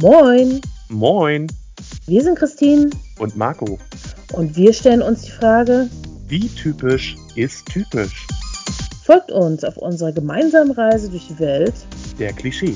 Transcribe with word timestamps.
Moin, 0.00 0.62
Moin 0.88 1.46
wir 2.06 2.22
sind 2.22 2.38
Christine 2.38 2.88
und 3.18 3.36
Marco. 3.36 3.78
und 4.32 4.56
wir 4.56 4.72
stellen 4.72 5.02
uns 5.02 5.22
die 5.22 5.30
Frage, 5.30 5.90
Wie 6.26 6.48
typisch 6.48 7.16
ist 7.36 7.66
typisch? 7.66 8.26
folgt 9.04 9.30
uns 9.30 9.62
auf 9.62 9.76
unserer 9.76 10.12
gemeinsamen 10.12 10.70
Reise 10.70 11.10
durch 11.10 11.28
die 11.28 11.38
Welt. 11.38 11.74
Der 12.18 12.32
Klischee. 12.32 12.74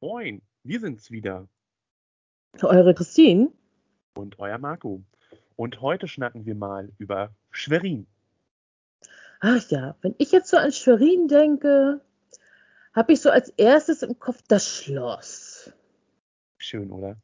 Moin, 0.00 0.42
wir 0.64 0.80
sind's 0.80 1.12
wieder 1.12 1.48
Eure 2.60 2.92
Christine. 2.94 3.52
Und 4.14 4.38
euer 4.38 4.58
Marco. 4.58 5.02
Und 5.56 5.80
heute 5.80 6.08
schnacken 6.08 6.46
wir 6.46 6.54
mal 6.54 6.90
über 6.98 7.30
Schwerin. 7.50 8.06
Ach 9.40 9.68
ja, 9.70 9.96
wenn 10.02 10.14
ich 10.18 10.32
jetzt 10.32 10.50
so 10.50 10.56
an 10.56 10.72
Schwerin 10.72 11.28
denke, 11.28 12.00
habe 12.94 13.12
ich 13.12 13.20
so 13.20 13.30
als 13.30 13.50
erstes 13.50 14.02
im 14.02 14.18
Kopf 14.18 14.42
das 14.48 14.68
Schloss. 14.68 15.72
Schön, 16.58 16.90
oder? 16.90 17.16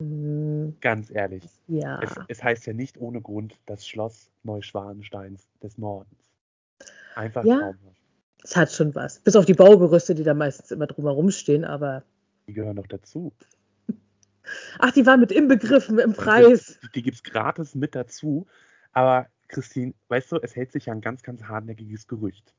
Hm, 0.00 0.76
Ganz 0.80 1.10
ehrlich. 1.10 1.44
ja, 1.68 2.00
Es, 2.02 2.14
es 2.28 2.42
heißt 2.42 2.66
ja 2.66 2.72
nicht 2.72 2.98
ohne 2.98 3.20
Grund 3.20 3.54
das 3.66 3.86
Schloss 3.86 4.30
Neuschwansteins 4.42 5.46
des 5.62 5.78
Nordens. 5.78 6.18
Einfach 7.14 7.44
Ja. 7.44 7.58
traumhaft. 7.58 8.00
es 8.42 8.56
hat 8.56 8.72
schon 8.72 8.94
was. 8.96 9.20
Bis 9.20 9.36
auf 9.36 9.44
die 9.44 9.54
Baugerüste, 9.54 10.14
die 10.16 10.24
da 10.24 10.34
meistens 10.34 10.72
immer 10.72 10.86
drumherum 10.88 11.30
stehen, 11.30 11.64
aber. 11.64 12.02
Die 12.48 12.52
gehören 12.54 12.76
doch 12.76 12.88
dazu. 12.88 13.32
Ach, 14.78 14.90
die 14.92 15.06
waren 15.06 15.20
mit 15.20 15.32
inbegriffen 15.32 15.98
im 15.98 16.12
Preis. 16.14 16.78
Die, 16.82 16.92
die 16.96 17.02
gibt 17.02 17.16
es 17.16 17.22
gratis 17.22 17.74
mit 17.74 17.94
dazu. 17.94 18.46
Aber 18.92 19.26
Christine, 19.48 19.94
weißt 20.08 20.32
du, 20.32 20.36
es 20.42 20.56
hält 20.56 20.72
sich 20.72 20.86
ja 20.86 20.92
ein 20.92 21.00
ganz, 21.00 21.22
ganz 21.22 21.44
hartnäckiges 21.44 22.06
Gerücht. 22.08 22.54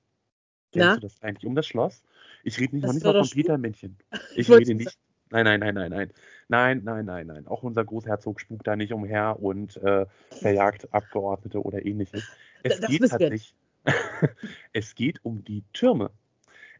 Kennst 0.72 0.88
Na? 0.88 0.96
du 0.96 1.02
das 1.02 1.22
eigentlich 1.22 1.46
um 1.46 1.56
das 1.56 1.68
Schloss? 1.68 2.04
Ich 2.44 2.60
rede 2.60 2.76
nicht 2.76 2.84
Das 2.84 2.90
noch 2.90 2.94
nicht 2.96 3.06
war 3.06 3.14
mal 3.14 3.24
von 3.26 3.30
Peter 3.30 3.58
Männchen. 3.58 3.98
Ich 4.36 4.50
wollte 4.50 4.70
rede 4.70 4.76
nicht. 4.76 4.98
Nein, 5.30 5.46
nein, 5.46 5.60
nein, 5.60 5.74
nein, 5.74 5.92
nein. 5.92 6.12
Nein, 6.48 6.82
nein, 6.84 7.06
nein, 7.06 7.28
nein. 7.28 7.48
Auch 7.48 7.64
unser 7.64 7.84
Großherzog 7.84 8.40
spukt 8.40 8.68
da 8.68 8.76
nicht 8.76 8.94
umher 8.94 9.38
und 9.42 9.78
äh, 9.78 10.06
verjagt 10.30 10.94
Abgeordnete 10.94 11.64
oder 11.64 11.84
ähnliches. 11.86 12.24
Es 12.62 12.80
Das 12.80 12.90
geht 12.90 13.02
tatsächlich. 13.02 13.56
es 14.74 14.96
geht 14.96 15.20
um 15.24 15.44
die 15.44 15.64
Türme. 15.74 16.12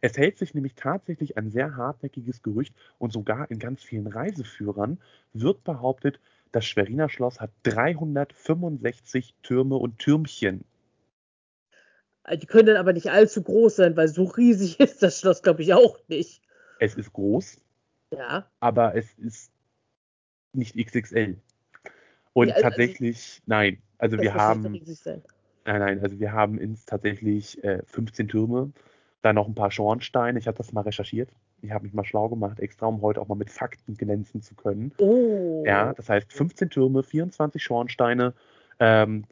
Es 0.04 0.18
hält 0.18 0.38
sich 0.38 0.54
nämlich 0.54 0.76
tatsächlich 0.76 1.38
ein 1.38 1.50
sehr 1.50 1.78
hartnäckiges 1.78 2.44
Gerücht 2.44 2.76
und 3.00 3.14
sogar 3.14 3.50
in 3.50 3.58
ganz 3.58 3.82
vielen 3.82 4.08
Reiseführern 4.08 5.00
wird 5.32 5.64
behauptet, 5.64 6.20
das 6.52 6.66
Schweriner 6.66 7.08
Schloss 7.08 7.40
hat 7.40 7.52
365 7.64 9.34
Türme 9.44 9.78
und 9.78 10.00
Türmchen. 10.00 10.66
Die 12.38 12.46
können 12.46 12.66
dann 12.68 12.76
aber 12.76 12.92
nicht 12.92 13.10
allzu 13.12 13.44
groß 13.44 13.78
sein, 13.78 13.96
weil 13.96 14.10
so 14.10 14.26
riesig 14.26 14.78
ist 14.82 15.02
das 15.02 15.22
Schloss, 15.22 15.42
glaube 15.42 15.62
ich, 15.62 15.74
auch 15.74 15.98
nicht. 16.10 16.42
Es 16.80 16.96
ist 16.96 17.14
groß, 17.14 17.62
Ja. 18.12 18.46
aber 18.60 18.96
es 18.96 19.08
ist 19.20 19.54
nicht 20.52 20.76
XXL. 20.76 21.38
Und 22.34 22.50
Ja, 22.50 22.56
also- 22.56 22.68
tatsächlich, 22.68 23.42
nein. 23.46 23.82
Also 24.00 24.20
wir 24.20 24.34
haben, 24.34 24.64
nein, 24.64 25.80
nein, 25.80 26.00
also 26.02 26.20
wir 26.20 26.34
haben 26.34 26.58
ins 26.58 26.86
tatsächlich 26.86 27.64
äh, 27.64 27.84
15 27.86 28.28
Türme, 28.28 28.74
dann 29.24 29.36
noch 29.36 29.48
ein 29.48 29.56
paar 29.56 29.72
Schornsteine. 29.72 30.38
Ich 30.38 30.48
habe 30.48 30.58
das 30.58 30.74
mal 30.74 30.82
recherchiert. 30.82 31.30
Ich 31.62 31.72
habe 31.72 31.86
mich 31.86 31.94
mal 31.94 32.04
schlau 32.04 32.30
gemacht, 32.30 32.60
extra 32.60 32.86
um 32.88 33.02
heute 33.02 33.22
auch 33.22 33.28
mal 33.30 33.36
mit 33.36 33.50
Fakten 33.50 33.96
glänzen 33.96 34.42
zu 34.42 34.54
können. 34.54 34.92
Oh. 34.98 35.64
Ja, 35.66 35.94
das 35.94 36.10
heißt 36.10 36.32
15 36.32 36.70
Türme, 36.70 37.04
24 37.04 37.64
Schornsteine. 37.64 38.34
Ähm, 38.80 39.24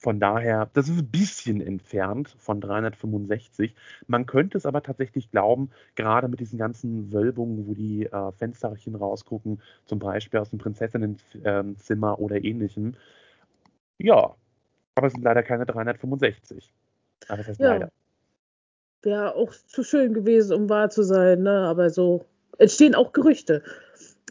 von 0.00 0.20
daher, 0.20 0.70
das 0.74 0.88
ist 0.88 1.00
ein 1.00 1.10
bisschen 1.10 1.60
entfernt 1.60 2.36
von 2.38 2.60
365. 2.60 3.74
Man 4.06 4.26
könnte 4.26 4.56
es 4.56 4.66
aber 4.66 4.84
tatsächlich 4.84 5.32
glauben, 5.32 5.70
gerade 5.96 6.28
mit 6.28 6.38
diesen 6.38 6.56
ganzen 6.56 7.12
Wölbungen, 7.12 7.66
wo 7.66 7.74
die 7.74 8.06
äh, 8.06 8.32
Fensterchen 8.38 8.94
rausgucken, 8.94 9.60
zum 9.86 9.98
Beispiel 9.98 10.38
aus 10.38 10.50
dem 10.50 10.60
Prinzessinnenzimmer 10.60 12.20
oder 12.20 12.44
ähnlichem. 12.44 12.94
Ja, 13.98 14.36
aber 14.94 15.08
es 15.08 15.12
sind 15.12 15.24
leider 15.24 15.42
keine 15.42 15.66
365. 15.66 16.72
Aber 17.26 17.38
das 17.38 17.48
heißt 17.48 17.60
Ja. 17.60 17.72
leider. 17.72 17.90
Wäre 19.02 19.34
auch 19.36 19.52
zu 19.52 19.84
schön 19.84 20.12
gewesen, 20.12 20.54
um 20.54 20.68
wahr 20.68 20.90
zu 20.90 21.02
sein, 21.02 21.42
ne? 21.42 21.66
Aber 21.68 21.90
so 21.90 22.24
entstehen 22.58 22.94
auch 22.94 23.12
Gerüchte. 23.12 23.62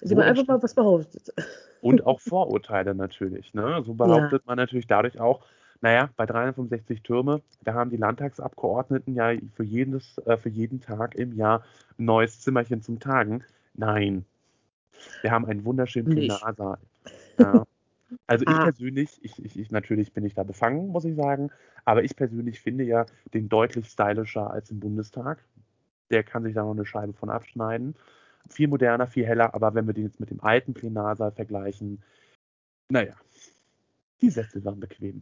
Die 0.03 0.09
So 0.09 0.15
man 0.15 0.25
einfach 0.25 0.47
mal 0.47 0.61
was 0.61 0.73
behauptet. 0.73 1.33
Und 1.81 2.05
auch 2.05 2.19
Vorurteile 2.19 2.93
natürlich. 2.93 3.53
Ne? 3.53 3.81
So 3.85 3.93
behauptet 3.93 4.45
man 4.45 4.57
natürlich 4.57 4.87
dadurch 4.87 5.19
auch, 5.19 5.41
naja, 5.81 6.09
bei 6.15 6.25
365 6.25 7.01
Türme, 7.01 7.41
da 7.63 7.73
haben 7.73 7.89
die 7.89 7.97
Landtagsabgeordneten 7.97 9.15
ja 9.15 9.31
für, 9.55 9.63
jedes, 9.63 10.17
äh, 10.25 10.37
für 10.37 10.49
jeden 10.49 10.81
Tag 10.81 11.15
im 11.15 11.35
Jahr 11.35 11.63
ein 11.97 12.05
neues 12.05 12.41
Zimmerchen 12.41 12.81
zum 12.81 12.99
Tagen. 12.99 13.43
Nein. 13.73 14.25
Wir 15.21 15.31
haben 15.31 15.45
einen 15.45 15.63
wunderschönen. 15.65 16.09
Plenarsaal. 16.09 16.79
Ja. 17.37 17.63
Also 18.25 18.45
ich 18.45 18.51
Ah. 18.51 18.63
persönlich, 18.63 19.19
ich, 19.23 19.43
ich, 19.43 19.59
ich 19.59 19.71
natürlich 19.71 20.13
bin 20.13 20.25
ich 20.25 20.33
da 20.33 20.43
befangen, 20.43 20.87
muss 20.87 21.05
ich 21.05 21.15
sagen, 21.15 21.51
aber 21.85 22.03
ich 22.03 22.15
persönlich 22.15 22.59
finde 22.59 22.83
ja 22.83 23.05
den 23.33 23.49
deutlich 23.49 23.87
stylischer 23.87 24.49
als 24.51 24.71
im 24.71 24.79
Bundestag. 24.79 25.43
Der 26.09 26.23
kann 26.23 26.43
sich 26.43 26.53
da 26.53 26.63
noch 26.63 26.71
eine 26.71 26.85
Scheibe 26.85 27.13
von 27.13 27.29
abschneiden. 27.29 27.95
Viel 28.49 28.69
moderner, 28.69 29.07
viel 29.07 29.25
heller, 29.25 29.53
aber 29.53 29.75
wenn 29.75 29.87
wir 29.87 29.93
den 29.93 30.05
jetzt 30.05 30.19
mit 30.19 30.29
dem 30.29 30.41
alten 30.41 30.73
Plenarsaal 30.73 31.31
vergleichen, 31.31 32.01
naja, 32.89 33.15
die 34.21 34.29
Sessel 34.29 34.63
waren 34.63 34.79
bequem. 34.79 35.21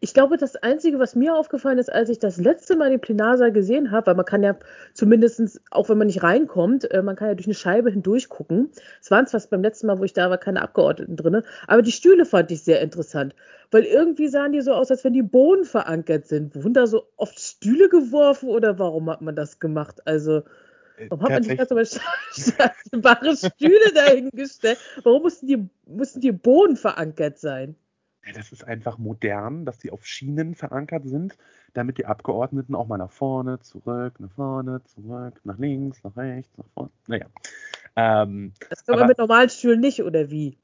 Ich 0.00 0.14
glaube, 0.14 0.36
das 0.36 0.56
Einzige, 0.56 0.98
was 0.98 1.14
mir 1.14 1.34
aufgefallen 1.34 1.78
ist, 1.78 1.92
als 1.92 2.08
ich 2.08 2.18
das 2.18 2.38
letzte 2.38 2.76
Mal 2.76 2.90
den 2.90 3.00
Plenarsaal 3.00 3.52
gesehen 3.52 3.90
habe, 3.90 4.08
weil 4.08 4.14
man 4.14 4.24
kann 4.24 4.42
ja 4.42 4.56
zumindest, 4.94 5.60
auch 5.70 5.88
wenn 5.88 5.98
man 5.98 6.06
nicht 6.06 6.22
reinkommt, 6.22 6.90
äh, 6.90 7.02
man 7.02 7.16
kann 7.16 7.28
ja 7.28 7.34
durch 7.34 7.46
eine 7.46 7.54
Scheibe 7.54 7.90
hindurch 7.90 8.28
gucken. 8.28 8.70
Es 9.00 9.10
waren 9.10 9.26
zwar 9.26 9.40
beim 9.50 9.62
letzten 9.62 9.86
Mal, 9.86 9.98
wo 9.98 10.04
ich 10.04 10.12
da 10.12 10.30
war, 10.30 10.38
keine 10.38 10.62
Abgeordneten 10.62 11.16
drin, 11.16 11.42
aber 11.66 11.82
die 11.82 11.92
Stühle 11.92 12.24
fand 12.26 12.50
ich 12.50 12.62
sehr 12.62 12.80
interessant, 12.80 13.34
weil 13.70 13.84
irgendwie 13.84 14.28
sahen 14.28 14.52
die 14.52 14.60
so 14.60 14.72
aus, 14.72 14.90
als 14.90 15.04
wenn 15.04 15.12
die 15.12 15.22
Boden 15.22 15.64
verankert 15.64 16.26
sind. 16.26 16.54
Wurden 16.54 16.74
da 16.74 16.86
so 16.86 17.08
oft 17.16 17.38
Stühle 17.38 17.88
geworfen 17.88 18.48
oder 18.48 18.78
warum 18.78 19.10
hat 19.10 19.20
man 19.22 19.36
das 19.36 19.58
gemacht? 19.58 20.00
Also, 20.06 20.42
warum 21.08 21.24
hat 21.24 21.32
man 21.32 21.42
nicht 21.42 21.56
ganz 21.56 21.68
Tatsächlich, 21.68 21.70
normal 21.70 21.86
stationäre 22.32 23.36
Stühle 23.36 23.92
dahingestellt? 23.94 24.78
Warum 25.02 25.22
mussten 25.22 25.46
die, 25.46 25.68
mussten 25.86 26.20
die 26.20 26.32
Boden 26.32 26.76
verankert 26.76 27.38
sein? 27.38 27.76
Das 28.34 28.52
ist 28.52 28.64
einfach 28.64 28.98
modern, 28.98 29.64
dass 29.64 29.78
die 29.78 29.90
auf 29.90 30.04
Schienen 30.06 30.54
verankert 30.54 31.04
sind, 31.06 31.36
damit 31.74 31.98
die 31.98 32.06
Abgeordneten 32.06 32.74
auch 32.74 32.86
mal 32.86 32.98
nach 32.98 33.10
vorne, 33.12 33.60
zurück, 33.60 34.18
nach 34.20 34.30
vorne, 34.32 34.82
zurück, 34.84 35.40
nach 35.44 35.58
links, 35.58 36.02
nach 36.04 36.16
rechts, 36.16 36.56
nach 36.58 36.66
vorne. 36.74 36.90
Naja. 37.06 37.26
Ähm, 37.96 38.52
Das 38.68 38.84
kann 38.84 38.94
man 38.94 39.00
Aber- 39.00 39.08
mit 39.08 39.18
normalen 39.18 39.48
Stühlen 39.48 39.80
nicht, 39.80 40.02
oder 40.02 40.30
wie? 40.30 40.58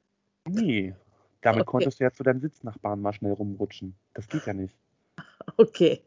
nee, 0.47 0.93
damit 1.41 1.61
Okay. 1.61 1.71
konntest 1.71 1.99
du 1.99 2.03
ja 2.03 2.11
zu 2.11 2.23
deinem 2.23 2.41
Sitznachbarn 2.41 3.01
mal 3.01 3.13
schnell 3.13 3.31
rumrutschen. 3.33 3.95
Das 4.13 4.27
geht 4.27 4.45
ja 4.45 4.53
nicht. 4.53 4.75
Okay. 5.57 6.01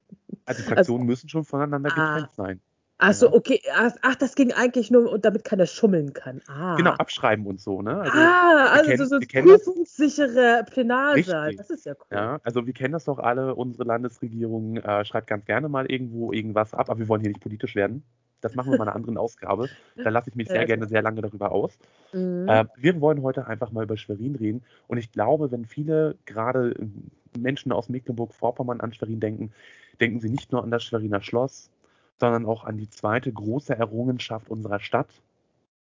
Also 0.47 0.62
die 0.62 0.69
Fraktionen 0.69 1.06
müssen 1.06 1.28
schon 1.28 1.44
voneinander 1.44 1.91
Ah. 1.94 2.15
getrennt 2.15 2.34
sein. 2.37 2.61
Achso, 2.98 3.26
Ja. 3.26 3.32
okay. 3.34 3.60
Ach, 3.74 3.92
ach, 4.02 4.14
das 4.16 4.34
ging 4.34 4.52
eigentlich 4.52 4.90
nur, 4.90 5.12
und 5.12 5.24
damit 5.24 5.44
keiner 5.44 5.66
schummeln 5.66 6.12
kann. 6.14 6.40
Ah. 6.48 6.76
Genau, 6.76 6.92
abschreiben 6.92 7.46
und 7.46 7.60
so, 7.60 7.82
ne? 7.82 8.00
Also, 8.00 8.18
ah, 8.18 8.66
also 8.72 8.84
kennen- 8.90 8.98
so, 8.98 9.04
so 9.04 9.18
prüfungssicherer 9.20 10.62
Plenarsaal. 10.64 11.54
Das 11.56 11.70
ist 11.70 11.84
ja 11.84 11.92
cool. 11.94 12.06
Ja, 12.16 12.40
also 12.42 12.66
wir 12.66 12.72
kennen 12.72 12.92
das 12.92 13.04
doch 13.04 13.18
alle, 13.18 13.54
unsere 13.54 13.84
Landesregierung 13.84 14.78
äh, 14.78 15.04
schreibt 15.04 15.26
ganz 15.26 15.44
gerne 15.44 15.68
mal 15.68 15.86
irgendwo 15.90 16.32
irgendwas 16.32 16.72
ab, 16.74 16.88
aber 16.90 16.98
wir 16.98 17.08
wollen 17.08 17.20
hier 17.20 17.30
nicht 17.30 17.40
politisch 17.42 17.74
werden. 17.74 18.02
Das 18.40 18.54
machen 18.54 18.70
wir 18.70 18.76
in 18.76 18.82
einer 18.82 18.94
anderen 18.96 19.19
Ausgabe. 19.19 19.69
Da 19.96 20.10
lasse 20.10 20.31
ich 20.31 20.37
mich 20.37 20.49
sehr 20.49 20.64
gerne 20.66 20.87
sehr 20.87 21.02
lange 21.02 21.20
darüber 21.20 21.52
aus. 21.52 21.78
Mhm. 22.12 22.49
Äh, 22.49 22.64
wir 22.76 23.00
wollen 23.00 23.22
heute 23.22 23.46
einfach 23.46 23.72
mal 23.72 23.84
über 23.84 23.96
Schwerin 23.96 24.37
reden. 24.37 24.62
Und 24.88 24.99
ich 24.99 25.12
glaube, 25.12 25.50
wenn 25.50 25.64
viele 25.66 26.16
gerade 26.26 26.70
äh, 26.72 27.38
Menschen 27.38 27.72
aus 27.72 27.88
Mecklenburg-Vorpommern 27.88 28.81
an 28.81 28.92
Schwerin 28.92 29.20
denken, 29.20 29.52
denken 30.00 30.20
sie 30.20 30.28
nicht 30.31 30.52
nur 30.52 30.62
an 30.62 30.70
das 30.70 30.84
Schweriner 30.84 31.22
Schloss, 31.22 31.70
sondern 32.18 32.46
auch 32.46 32.64
an 32.64 32.76
die 32.76 32.88
zweite 32.88 33.32
große 33.32 33.74
Errungenschaft 33.74 34.48
unserer 34.48 34.80
Stadt, 34.80 35.10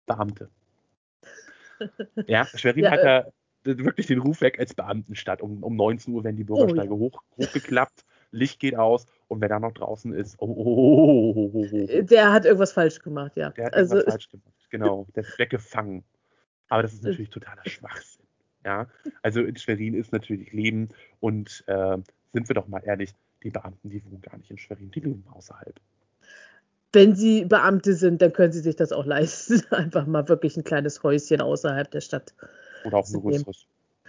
Beamte. 0.07 0.49
Ja, 2.27 2.47
Schwerin 2.47 2.85
Ja, 2.85 2.91
hat 2.91 3.05
ja 3.05 3.27
wirklich 3.65 4.07
den 4.07 4.21
Ruf 4.21 4.41
weg 4.41 4.59
als 4.59 4.73
Beamtenstadt. 4.73 5.43
Um, 5.43 5.63
um 5.63 5.77
19 5.77 6.15
Uhr 6.15 6.25
werden 6.25 6.37
die 6.37 6.45
Bürgersteige 6.45 6.95
hoch, 6.95 7.23
hochgeklappt, 7.37 8.05
Licht 8.31 8.61
geht 8.61 8.77
aus 8.77 9.07
und 9.29 9.41
wer 9.41 9.49
da 9.49 9.61
noch 9.61 9.73
draußen 9.73 10.15
ist, 10.15 10.37
oh, 10.39 10.47
oh, 10.47 10.55
oh, 10.55 11.33
oh, 11.35 11.35
oh, 11.37 11.51
oh, 11.53 11.67
oh. 11.71 12.03
Der 12.03 12.33
hat 12.33 12.45
irgendwas 12.45 12.73
falsch 12.73 13.01
gemacht, 13.01 13.37
ja. 13.37 13.51
Der 13.51 13.67
hat 13.67 13.75
also, 13.75 13.97
irgendwas 13.97 14.15
falsch 14.15 14.29
gemacht. 14.31 14.55
Genau, 14.71 15.07
der 15.15 15.23
ist 15.25 15.39
weggefangen. 15.39 16.05
Aber 16.69 16.83
das 16.83 16.95
ist 16.95 17.05
natürlich 17.05 17.31
totaler 17.31 17.63
Schwachsinn. 17.67 18.27
Ja, 18.65 18.89
also 19.23 19.43
in 19.43 19.57
Schwerin 19.57 19.95
ist 19.95 20.13
natürlich 20.13 20.53
Leben 20.53 20.89
und 21.21 21.63
äh, 21.69 21.99
sind 22.33 22.49
wir 22.49 22.55
doch 22.55 22.67
mal 22.67 22.83
ehrlich, 22.85 23.13
die 23.45 23.51
Beamten, 23.51 23.91
die 23.91 24.05
wohnen 24.05 24.21
gar 24.21 24.37
nicht 24.37 24.51
in 24.51 24.59
Schwerin, 24.59 24.91
die 24.91 25.01
leben 25.01 25.25
außerhalb. 25.31 25.79
Wenn 26.97 27.15
sie 27.15 27.45
Beamte 27.45 27.93
sind, 27.95 28.23
dann 28.23 28.33
können 28.33 28.53
sie 28.53 28.61
sich 28.61 28.75
das 28.75 28.91
auch 28.91 29.05
leisten. 29.05 29.63
Einfach 29.71 30.07
mal 30.07 30.29
wirklich 30.29 30.57
ein 30.57 30.65
kleines 30.65 31.03
Häuschen 31.03 31.41
außerhalb 31.41 31.91
der 31.91 32.01
Stadt 32.01 32.35
Oder 32.85 32.99
auch 32.99 33.09
ein 33.09 33.21
größeres. 33.21 33.67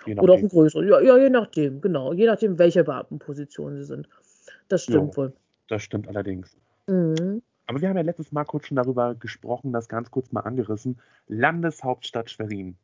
Oder 0.07 0.33
auch 0.33 0.37
ein 0.37 0.47
größeres. 0.47 0.89
Ja, 0.89 1.01
ja, 1.01 1.17
je 1.17 1.29
nachdem, 1.29 1.81
genau. 1.81 2.13
Je 2.13 2.25
nachdem, 2.25 2.57
welche 2.57 2.83
Beamtenposition 2.83 3.75
sie 3.75 3.83
sind. 3.83 4.07
Das 4.69 4.83
stimmt 4.83 5.11
Ja, 5.11 5.17
wohl. 5.17 5.33
das 5.67 5.83
stimmt 5.83 6.07
allerdings. 6.07 6.57
Mhm. 6.87 7.41
Aber 7.67 7.81
wir 7.81 7.89
haben 7.89 7.97
ja 7.97 8.03
letztes 8.03 8.31
Mal 8.31 8.45
kurz 8.45 8.67
schon 8.67 8.77
darüber 8.77 9.13
gesprochen, 9.15 9.73
das 9.73 9.89
ganz 9.89 10.09
kurz 10.09 10.31
mal 10.31 10.41
angerissen. 10.41 10.99
Landeshauptstadt 11.27 12.31
Schwerin. 12.31 12.77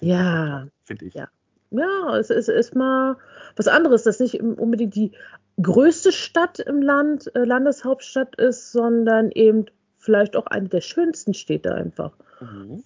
Ja. 0.00 0.68
finde 0.84 1.06
ich. 1.06 1.14
Ja. 1.14 1.28
Ja, 1.72 2.18
es 2.18 2.28
ist, 2.30 2.48
ist 2.48 2.76
mal 2.76 3.16
was 3.56 3.66
anderes, 3.66 4.02
dass 4.02 4.20
nicht 4.20 4.40
unbedingt 4.42 4.94
die 4.94 5.12
größte 5.60 6.12
Stadt 6.12 6.58
im 6.58 6.82
Land 6.82 7.34
äh, 7.34 7.44
Landeshauptstadt 7.44 8.36
ist, 8.36 8.72
sondern 8.72 9.30
eben 9.32 9.66
vielleicht 9.98 10.36
auch 10.36 10.46
eine 10.46 10.68
der 10.68 10.80
schönsten 10.80 11.34
Städte 11.34 11.74
einfach. 11.74 12.12
Mhm. 12.40 12.82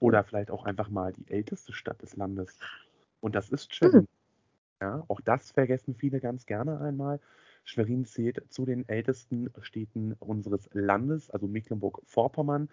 Oder 0.00 0.24
vielleicht 0.24 0.50
auch 0.50 0.64
einfach 0.64 0.90
mal 0.90 1.12
die 1.12 1.30
älteste 1.30 1.72
Stadt 1.72 2.02
des 2.02 2.16
Landes. 2.16 2.58
Und 3.20 3.34
das 3.34 3.48
ist 3.48 3.74
Schwerin. 3.74 4.06
Ja, 4.80 5.04
auch 5.08 5.20
das 5.22 5.50
vergessen 5.50 5.94
viele 5.94 6.20
ganz 6.20 6.44
gerne 6.44 6.80
einmal. 6.80 7.18
Schwerin 7.64 8.04
zählt 8.04 8.42
zu 8.50 8.64
den 8.64 8.88
ältesten 8.88 9.50
Städten 9.60 10.14
unseres 10.20 10.68
Landes, 10.72 11.30
also 11.30 11.46
Mecklenburg-Vorpommern. 11.46 12.68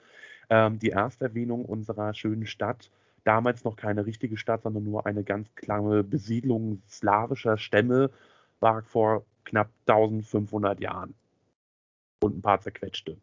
Ähm, 0.50 0.80
die 0.80 0.92
Ersterwähnung 0.92 1.66
unserer 1.66 2.14
schönen 2.14 2.46
Stadt, 2.46 2.92
damals 3.24 3.64
noch 3.64 3.76
keine 3.76 4.06
richtige 4.06 4.38
Stadt, 4.38 4.64
sondern 4.64 4.84
nur 4.84 5.06
eine 5.06 5.24
ganz 5.24 5.54
kleine 5.56 6.04
Besiedlung 6.04 6.82
slawischer 6.90 7.58
Stämme, 7.58 8.12
war 8.60 8.84
vor 8.84 9.26
knapp 9.46 9.70
1500 9.88 10.80
Jahren. 10.80 11.14
Und 12.22 12.38
ein 12.38 12.42
paar 12.42 12.62
zerquetschte. 12.62 13.18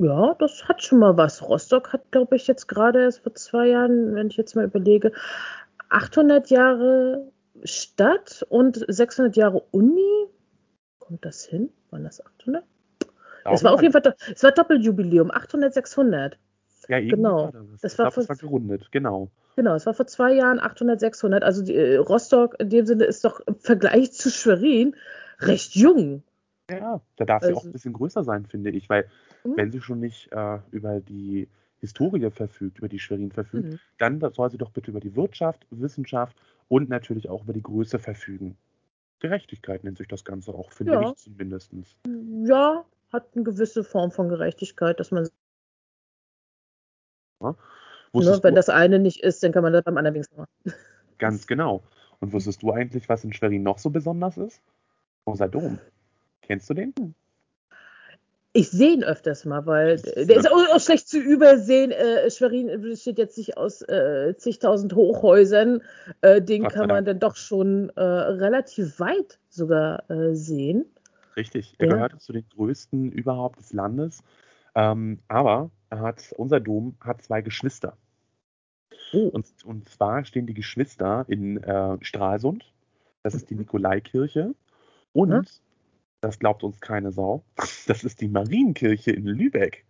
Ja, 0.00 0.34
das 0.34 0.68
hat 0.68 0.82
schon 0.82 1.00
mal 1.00 1.16
was. 1.16 1.42
Rostock 1.42 1.92
hat, 1.92 2.12
glaube 2.12 2.36
ich, 2.36 2.46
jetzt 2.46 2.68
gerade 2.68 3.02
erst 3.02 3.22
vor 3.22 3.34
zwei 3.34 3.68
Jahren, 3.68 4.14
wenn 4.14 4.28
ich 4.28 4.36
jetzt 4.36 4.54
mal 4.54 4.64
überlege, 4.64 5.12
800 5.88 6.50
Jahre 6.50 7.32
Stadt 7.64 8.46
und 8.48 8.84
600 8.86 9.36
Jahre 9.36 9.60
Uni. 9.72 10.26
Kommt 10.98 11.24
das 11.24 11.44
hin? 11.44 11.72
Waren 11.90 12.04
das 12.04 12.24
800? 12.24 12.64
Es 13.50 13.64
war 13.64 13.72
auf 13.72 13.82
jeden 13.82 13.92
Fall, 13.92 14.14
es 14.32 14.42
war 14.42 14.52
Doppeljubiläum, 14.52 15.30
800, 15.30 15.72
600. 15.72 16.38
Ja, 16.88 16.96
irgendwie 16.98 17.16
genau. 17.16 17.44
war 17.44 17.52
das. 17.52 17.80
Das 17.82 17.98
war 17.98 18.04
glaube, 18.06 18.14
das 18.16 18.26
vor- 18.26 18.36
war 18.36 18.40
gerundet, 18.40 18.88
genau. 18.92 19.30
Genau, 19.56 19.74
es 19.74 19.86
war 19.86 19.94
vor 19.94 20.06
zwei 20.06 20.32
Jahren 20.34 20.58
800, 20.60 21.00
600. 21.00 21.42
Also 21.42 21.62
die, 21.64 21.74
äh, 21.74 21.96
Rostock 21.96 22.54
in 22.60 22.70
dem 22.70 22.86
Sinne 22.86 23.04
ist 23.04 23.24
doch 23.24 23.40
im 23.40 23.56
Vergleich 23.56 24.12
zu 24.12 24.30
Schwerin 24.30 24.94
recht 25.40 25.74
jung. 25.74 26.22
Ja, 26.70 27.00
da 27.16 27.24
darf 27.24 27.42
sie 27.42 27.52
auch 27.52 27.56
Also- 27.58 27.68
ein 27.68 27.72
bisschen 27.72 27.92
größer 27.92 28.24
sein, 28.24 28.46
finde 28.46 28.70
ich, 28.70 28.88
weil 28.88 29.06
Mhm. 29.44 29.52
wenn 29.56 29.70
sie 29.72 29.80
schon 29.80 30.00
nicht 30.00 30.30
äh, 30.32 30.58
über 30.70 31.00
die 31.00 31.48
Historie 31.80 32.30
verfügt, 32.30 32.78
über 32.78 32.88
die 32.88 32.98
Schwerin 32.98 33.30
verfügt, 33.30 33.64
Mhm. 33.72 33.78
dann 33.98 34.20
soll 34.32 34.50
sie 34.50 34.58
doch 34.58 34.70
bitte 34.70 34.90
über 34.90 35.00
die 35.00 35.14
Wirtschaft, 35.14 35.66
Wissenschaft 35.70 36.36
und 36.68 36.88
natürlich 36.88 37.28
auch 37.28 37.44
über 37.44 37.52
die 37.52 37.62
Größe 37.62 37.98
verfügen. 37.98 38.56
Gerechtigkeit 39.20 39.82
nennt 39.84 39.98
sich 39.98 40.08
das 40.08 40.24
Ganze 40.24 40.52
auch, 40.54 40.72
finde 40.72 40.92
Ja. 40.92 41.10
ich 41.10 41.16
zumindest. 41.16 41.72
Ja, 42.44 42.84
hat 43.12 43.26
eine 43.34 43.44
gewisse 43.44 43.82
Form 43.84 44.10
von 44.12 44.28
Gerechtigkeit, 44.28 45.00
dass 45.00 45.10
man, 45.10 45.28
ne, 47.40 47.56
Wusstest 48.12 48.42
wenn 48.42 48.54
du, 48.54 48.58
das 48.58 48.68
eine 48.68 48.98
nicht 48.98 49.22
ist, 49.22 49.42
dann 49.42 49.52
kann 49.52 49.62
man 49.62 49.72
das 49.72 49.84
beim 49.84 49.96
anderen 49.96 50.14
wenigstens 50.14 50.38
machen. 50.38 50.50
ganz 51.18 51.46
genau. 51.46 51.82
Und 52.20 52.32
wusstest 52.32 52.62
du 52.62 52.72
eigentlich, 52.72 53.08
was 53.08 53.24
in 53.24 53.32
Schwerin 53.32 53.62
noch 53.62 53.78
so 53.78 53.90
besonders 53.90 54.36
ist? 54.36 54.60
Unser 55.24 55.48
Dom. 55.48 55.78
Kennst 56.42 56.68
du 56.70 56.74
den? 56.74 56.94
Ich 58.54 58.70
sehe 58.70 58.92
ihn 58.94 59.04
öfters 59.04 59.44
mal, 59.44 59.66
weil 59.66 60.00
der 60.00 60.36
ist 60.36 60.50
auch, 60.50 60.80
schlecht 60.80 61.08
zu 61.08 61.20
übersehen. 61.20 61.92
Äh, 61.92 62.30
Schwerin 62.30 62.80
besteht 62.80 63.18
jetzt 63.18 63.36
nicht 63.36 63.56
aus 63.56 63.82
äh, 63.82 64.34
zigtausend 64.36 64.94
Hochhäusern. 64.94 65.82
Äh, 66.22 66.40
den 66.40 66.62
Gott 66.62 66.72
kann 66.72 66.88
man 66.88 67.04
dann 67.04 67.20
doch 67.20 67.36
schon 67.36 67.90
äh, 67.90 68.02
relativ 68.02 68.98
weit 68.98 69.38
sogar 69.50 70.10
äh, 70.10 70.34
sehen. 70.34 70.86
Richtig, 71.36 71.74
er 71.78 71.86
Ja. 71.86 71.94
gehört 71.94 72.20
zu 72.20 72.32
den 72.32 72.48
größten 72.48 73.12
überhaupt 73.12 73.60
des 73.60 73.72
Landes. 73.72 74.24
Ähm, 74.74 75.20
aber 75.28 75.52
er 75.52 75.70
hat, 75.90 76.32
unser 76.36 76.60
Dom 76.60 76.96
hat 77.00 77.22
zwei 77.22 77.42
Geschwister. 77.42 77.96
Oh. 79.12 79.28
Und, 79.28 79.46
und 79.64 79.88
zwar 79.88 80.24
stehen 80.24 80.46
die 80.46 80.54
Geschwister 80.54 81.24
in 81.28 81.62
äh, 81.62 81.96
Stralsund. 82.02 82.72
Das 83.22 83.34
ist 83.34 83.50
die. 83.50 83.54
Nikolaikirche. 83.54 84.54
Und, 85.12 85.30
Ja. 85.30 85.42
das 86.20 86.38
glaubt 86.38 86.62
uns 86.62 86.80
keine 86.80 87.12
Sau, 87.12 87.42
das 87.86 88.04
ist 88.04 88.20
die 88.20 88.28
Marienkirche 88.28 89.12
in 89.12 89.24
Lübeck. 89.24 89.84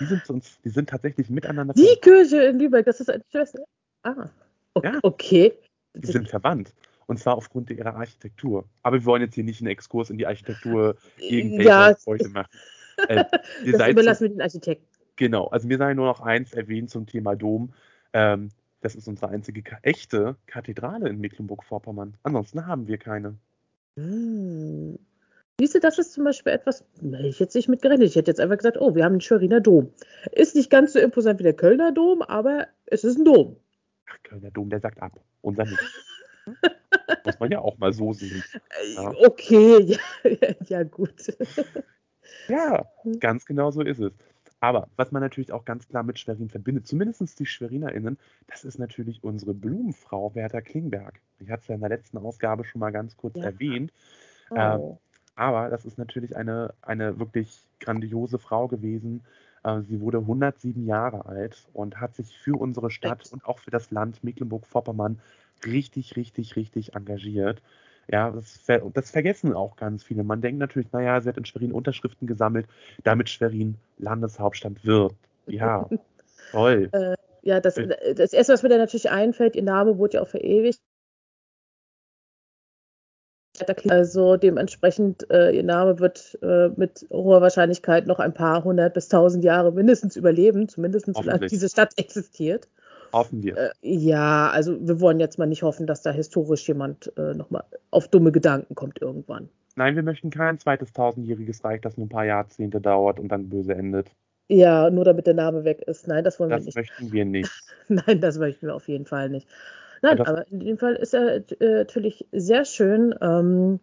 Die 0.00 0.06
sind, 0.06 0.28
uns, 0.30 0.58
die 0.62 0.70
sind 0.70 0.88
tatsächlich 0.88 1.28
miteinander 1.28 1.74
Die 1.74 1.96
Kirche 2.00 2.42
in 2.44 2.58
Lübeck, 2.58 2.86
das 2.86 3.00
ist 3.00 3.10
eine 3.10 3.22
Schwester. 3.30 3.62
Ah, 4.02 4.28
o- 4.74 4.80
Ja. 4.82 4.98
okay. 5.02 5.52
die 5.94 6.06
sind 6.06 6.28
verwandt. 6.28 6.72
Und 7.06 7.18
zwar 7.18 7.36
aufgrund 7.36 7.68
ihrer 7.70 7.94
Architektur. 7.96 8.64
Aber 8.82 8.96
wir 9.00 9.04
wollen 9.04 9.22
jetzt 9.22 9.34
hier 9.34 9.44
nicht 9.44 9.60
einen 9.60 9.68
Exkurs 9.68 10.08
in 10.08 10.16
die 10.16 10.26
Architektur 10.26 10.96
irgendwelcher 11.18 11.68
ja, 11.68 11.92
Gebäude 11.92 12.28
machen. 12.30 12.48
Äh, 13.08 13.24
das 13.72 13.88
überlassen 13.88 14.22
wir 14.22 14.28
den 14.30 14.40
Architekten. 14.40 14.86
Genau, 15.16 15.46
also 15.48 15.68
mir 15.68 15.78
sei 15.78 15.94
nur 15.94 16.06
noch 16.06 16.20
eins 16.20 16.52
erwähnt 16.52 16.90
zum 16.90 17.06
Thema 17.06 17.36
Dom. 17.36 17.72
Ähm, 18.12 18.50
das 18.80 18.94
ist 18.94 19.06
unsere 19.08 19.28
einzige 19.30 19.62
echte 19.82 20.36
Kathedrale 20.46 21.08
in 21.08 21.20
Mecklenburg-Vorpommern. 21.20 22.14
Ansonsten 22.22 22.66
haben 22.66 22.86
wir 22.88 22.98
keine. 22.98 23.36
Hm. 23.96 24.98
Siehst 25.60 25.74
du, 25.74 25.80
das 25.80 25.98
ist 25.98 26.12
zum 26.12 26.24
Beispiel 26.24 26.52
etwas, 26.52 26.84
hätte 27.00 27.26
ich 27.28 27.38
jetzt 27.38 27.54
nicht 27.54 27.68
mit 27.68 27.82
gerechnet. 27.82 28.08
Ich 28.08 28.16
hätte 28.16 28.30
jetzt 28.30 28.40
einfach 28.40 28.56
gesagt, 28.56 28.78
oh, 28.80 28.94
wir 28.94 29.04
haben 29.04 29.14
den 29.14 29.20
Schweriner 29.20 29.60
Dom. 29.60 29.92
Ist 30.32 30.56
nicht 30.56 30.70
ganz 30.70 30.94
so 30.94 30.98
imposant 30.98 31.38
wie 31.38 31.44
der 31.44 31.54
Kölner 31.54 31.92
Dom, 31.92 32.22
aber 32.22 32.66
es 32.86 33.04
ist 33.04 33.18
ein 33.18 33.24
Dom. 33.24 33.56
Ach, 34.10 34.16
Kölner 34.24 34.50
Dom, 34.50 34.70
der 34.70 34.80
sagt 34.80 35.00
ab. 35.00 35.20
Unser 35.42 35.64
nicht. 35.64 35.78
Muss 37.24 37.38
man 37.38 37.52
ja 37.52 37.60
auch 37.60 37.78
mal 37.78 37.92
so 37.92 38.12
sehen. 38.12 38.42
Äh, 38.54 38.94
Ja. 38.94 39.12
Okay, 39.26 39.78
ja, 40.24 40.48
ja 40.66 40.82
gut. 40.82 41.36
Ja, 42.48 42.84
Hm. 43.02 43.20
ganz 43.20 43.44
genau 43.44 43.70
so 43.70 43.82
ist 43.82 44.00
es. 44.00 44.12
Aber 44.62 44.88
was 44.96 45.12
man 45.12 45.22
natürlich 45.22 45.52
auch 45.52 45.64
ganz 45.66 45.88
klar 45.88 46.04
mit 46.04 46.18
Schwerin 46.20 46.48
verbindet, 46.48 46.86
zumindest 46.86 47.38
die 47.40 47.46
Schweriner*innen, 47.46 48.18
das 48.46 48.64
ist 48.64 48.78
natürlich 48.78 49.24
unsere 49.24 49.54
Blumenfrau 49.54 50.30
Bertha 50.30 50.60
Klingberg. 50.62 51.20
Ich 51.40 51.50
hatte 51.50 51.62
es 51.62 51.68
ja 51.68 51.74
in 51.74 51.80
der 51.82 51.90
letzten 51.90 52.18
Ausgabe 52.18 52.64
schon 52.64 52.80
mal 52.80 52.92
ganz 52.92 53.16
kurz 53.16 53.38
Ja. 53.38 53.42
erwähnt. 53.42 53.92
Ähm, 54.54 54.84
Oh. 54.84 55.00
Aber 55.34 55.70
das 55.70 55.86
ist 55.86 55.98
natürlich 55.98 56.36
eine, 56.36 56.74
eine 56.82 57.18
wirklich 57.18 57.70
grandiose 57.80 58.38
Frau 58.38 58.68
gewesen. 58.68 59.24
Äh, 59.64 59.82
Sie 59.82 60.00
wurde 60.00 60.20
107 60.26 60.84
Jahre 60.86 61.26
alt 61.26 61.68
und 61.72 62.00
hat 62.00 62.14
sich 62.14 62.38
für 62.38 62.60
unsere 62.60 62.90
Stadt 62.90 63.26
und 63.26 63.44
auch 63.46 63.58
für 63.60 63.70
das 63.70 63.90
Land 63.90 64.24
Mecklenburg-Vorpommern 64.24 65.20
richtig, 65.64 66.16
richtig, 66.16 66.56
richtig 66.56 66.94
engagiert. 66.94 67.62
Ja, 68.08 68.30
das, 68.30 68.58
ver 68.58 68.82
das 68.92 69.10
vergessen 69.10 69.54
auch 69.54 69.76
ganz 69.76 70.02
viele. 70.02 70.24
Man 70.24 70.40
denkt 70.40 70.58
natürlich, 70.58 70.90
naja, 70.92 71.20
sie 71.20 71.28
hat 71.28 71.38
in 71.38 71.44
Schwerin 71.44 71.72
Unterschriften 71.72 72.26
gesammelt, 72.26 72.66
damit 73.04 73.28
Schwerin 73.28 73.76
Landeshauptstadt 73.98 74.84
wird. 74.84 75.14
Ja, 75.46 75.88
toll. 76.50 76.90
Ja, 77.42 77.60
das, 77.60 77.74
das 77.74 78.32
Erste, 78.32 78.52
was 78.52 78.62
mir 78.62 78.68
da 78.68 78.78
natürlich 78.78 79.10
einfällt, 79.10 79.56
ihr 79.56 79.64
Name 79.64 79.98
wurde 79.98 80.14
ja 80.14 80.22
auch 80.22 80.28
verewigt. 80.28 80.78
Also 83.88 84.36
dementsprechend, 84.36 85.30
äh, 85.30 85.50
ihr 85.50 85.62
Name 85.62 85.98
wird 85.98 86.38
äh, 86.42 86.68
mit 86.76 87.06
hoher 87.10 87.42
Wahrscheinlichkeit 87.42 88.06
noch 88.06 88.18
ein 88.18 88.32
paar 88.32 88.64
hundert 88.64 88.94
bis 88.94 89.08
tausend 89.08 89.44
Jahre 89.44 89.72
mindestens 89.72 90.16
überleben, 90.16 90.68
zumindest 90.68 91.06
solange 91.14 91.46
diese 91.46 91.68
Stadt 91.68 91.92
existiert. 91.96 92.68
Hoffen 93.12 93.42
wir. 93.42 93.56
Äh, 93.56 93.70
ja, 93.82 94.50
also 94.50 94.76
wir 94.80 95.00
wollen 95.00 95.20
jetzt 95.20 95.38
mal 95.38 95.46
nicht 95.46 95.62
hoffen, 95.62 95.86
dass 95.86 96.02
da 96.02 96.10
historisch 96.10 96.66
jemand 96.68 97.12
äh, 97.16 97.34
nochmal 97.34 97.64
auf 97.90 98.08
dumme 98.08 98.32
Gedanken 98.32 98.74
kommt 98.74 99.00
irgendwann. 99.00 99.48
Nein, 99.76 99.96
wir 99.96 100.02
möchten 100.02 100.30
kein 100.30 100.58
zweites 100.58 100.92
tausendjähriges 100.92 101.64
Reich, 101.64 101.80
das 101.80 101.96
nur 101.96 102.06
ein 102.06 102.10
paar 102.10 102.24
Jahrzehnte 102.24 102.80
dauert 102.80 103.18
und 103.18 103.28
dann 103.28 103.48
böse 103.48 103.74
endet. 103.74 104.10
Ja, 104.48 104.90
nur 104.90 105.04
damit 105.04 105.26
der 105.26 105.34
Name 105.34 105.64
weg 105.64 105.82
ist. 105.82 106.06
Nein, 106.08 106.24
das 106.24 106.38
wollen 106.38 106.50
wir 106.50 106.56
Das 106.58 106.66
nicht. 106.66 106.76
möchten 106.76 107.12
wir 107.12 107.24
nicht. 107.24 107.50
Nein, 107.88 108.20
das 108.20 108.38
möchten 108.38 108.66
wir 108.66 108.74
auf 108.74 108.88
jeden 108.88 109.06
Fall 109.06 109.30
nicht. 109.30 109.48
Nein, 110.02 110.16
das- 110.18 110.28
aber 110.28 110.46
in 110.50 110.60
dem 110.60 110.78
Fall 110.78 110.94
ist 110.94 111.14
er 111.14 111.36
äh, 111.60 111.74
natürlich 111.78 112.26
sehr 112.32 112.64
schön. 112.64 113.14
Ähm, 113.22 113.80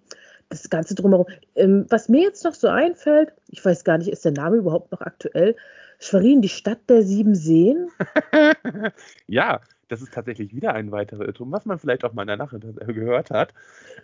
das 0.49 0.69
Ganze 0.69 0.95
drumherum. 0.95 1.27
Ähm, 1.55 1.85
was 1.89 2.09
mir 2.09 2.21
jetzt 2.21 2.43
noch 2.43 2.53
so 2.53 2.67
einfällt, 2.67 3.33
ich 3.47 3.63
weiß 3.63 3.83
gar 3.83 3.97
nicht, 3.97 4.09
ist 4.09 4.25
der 4.25 4.31
Name 4.31 4.57
überhaupt 4.57 4.91
noch 4.91 5.01
aktuell? 5.01 5.55
Schwerin, 5.99 6.41
die 6.41 6.49
Stadt 6.49 6.89
der 6.89 7.03
sieben 7.03 7.35
Seen? 7.35 7.89
ja, 9.27 9.61
das 9.89 10.01
ist 10.01 10.13
tatsächlich 10.13 10.55
wieder 10.55 10.73
ein 10.73 10.91
weiterer 10.91 11.25
Irrtum, 11.25 11.51
was 11.51 11.65
man 11.65 11.77
vielleicht 11.79 12.05
auch 12.05 12.13
mal 12.13 12.23
in 12.23 12.27
der 12.27 12.37
Nacht 12.37 12.55
gehört 12.59 13.31
hat. 13.31 13.53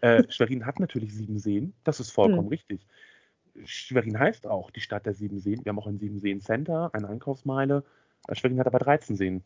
Äh, 0.01 0.23
Schwerin 0.29 0.65
hat 0.65 0.79
natürlich 0.79 1.13
sieben 1.13 1.39
Seen, 1.39 1.73
das 1.83 1.99
ist 1.99 2.11
vollkommen 2.11 2.43
Hm. 2.47 2.49
richtig. 2.49 2.85
Schwerin 3.63 4.19
heißt 4.19 4.47
auch 4.47 4.69
die 4.71 4.81
Stadt 4.81 5.05
der 5.05 5.13
sieben 5.13 5.39
Seen. 5.39 5.63
Wir 5.63 5.69
haben 5.69 5.79
auch 5.79 5.87
ein 5.87 5.97
sieben 5.97 6.19
Seen 6.19 6.41
Center, 6.41 6.89
eine 6.93 7.07
Einkaufsmeile. 7.07 7.83
Äh, 8.27 8.35
Schwerin 8.35 8.59
hat 8.59 8.67
aber 8.67 8.79
13 8.79 9.15
Seen. 9.15 9.43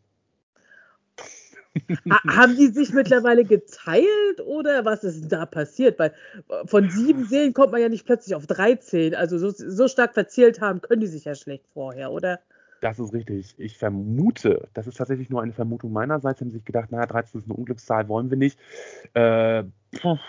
Ha 2.10 2.20
haben 2.28 2.56
die 2.56 2.68
sich 2.68 2.94
mittlerweile 2.94 3.46
geteilt 3.46 4.42
oder 4.46 4.86
was 4.86 5.04
ist 5.04 5.30
da 5.30 5.46
passiert? 5.46 6.00
Weil 6.00 6.14
äh, 6.50 6.66
von 6.66 6.90
sieben 6.90 7.26
Seen 7.26 7.54
kommt 7.54 7.72
man 7.72 7.82
ja 7.82 7.90
nicht 7.90 8.06
plötzlich 8.06 8.36
auf 8.36 8.48
13. 8.48 9.14
Also 9.16 9.38
so, 9.38 9.50
so 9.52 9.88
stark 9.88 10.14
verzählt 10.14 10.62
haben 10.62 10.82
können 10.82 11.02
die 11.02 11.08
sich 11.08 11.26
ja 11.26 11.36
schlecht 11.36 11.66
vorher, 11.74 12.12
oder? 12.12 12.40
Das 12.82 12.98
ist 12.98 13.14
richtig. 13.14 13.56
Ich 13.58 13.78
vermute, 13.78 14.70
das 14.74 14.88
ist 14.88 14.98
tatsächlich 14.98 15.30
nur 15.30 15.42
eine 15.42 15.54
Vermutung 15.54 15.92
meinerseits, 15.92 16.42
haben 16.42 16.52
sich 16.52 16.64
gedacht, 16.64 16.92
naja, 16.92 17.06
13 17.06 17.42
ist 17.42 17.46
eine 17.46 17.56
Unglückszahl, 17.56 18.08
wollen 18.08 18.30
wir 18.30 18.38
nicht. 18.38 18.58
Äh, 19.14 19.64
pff, 19.96 20.20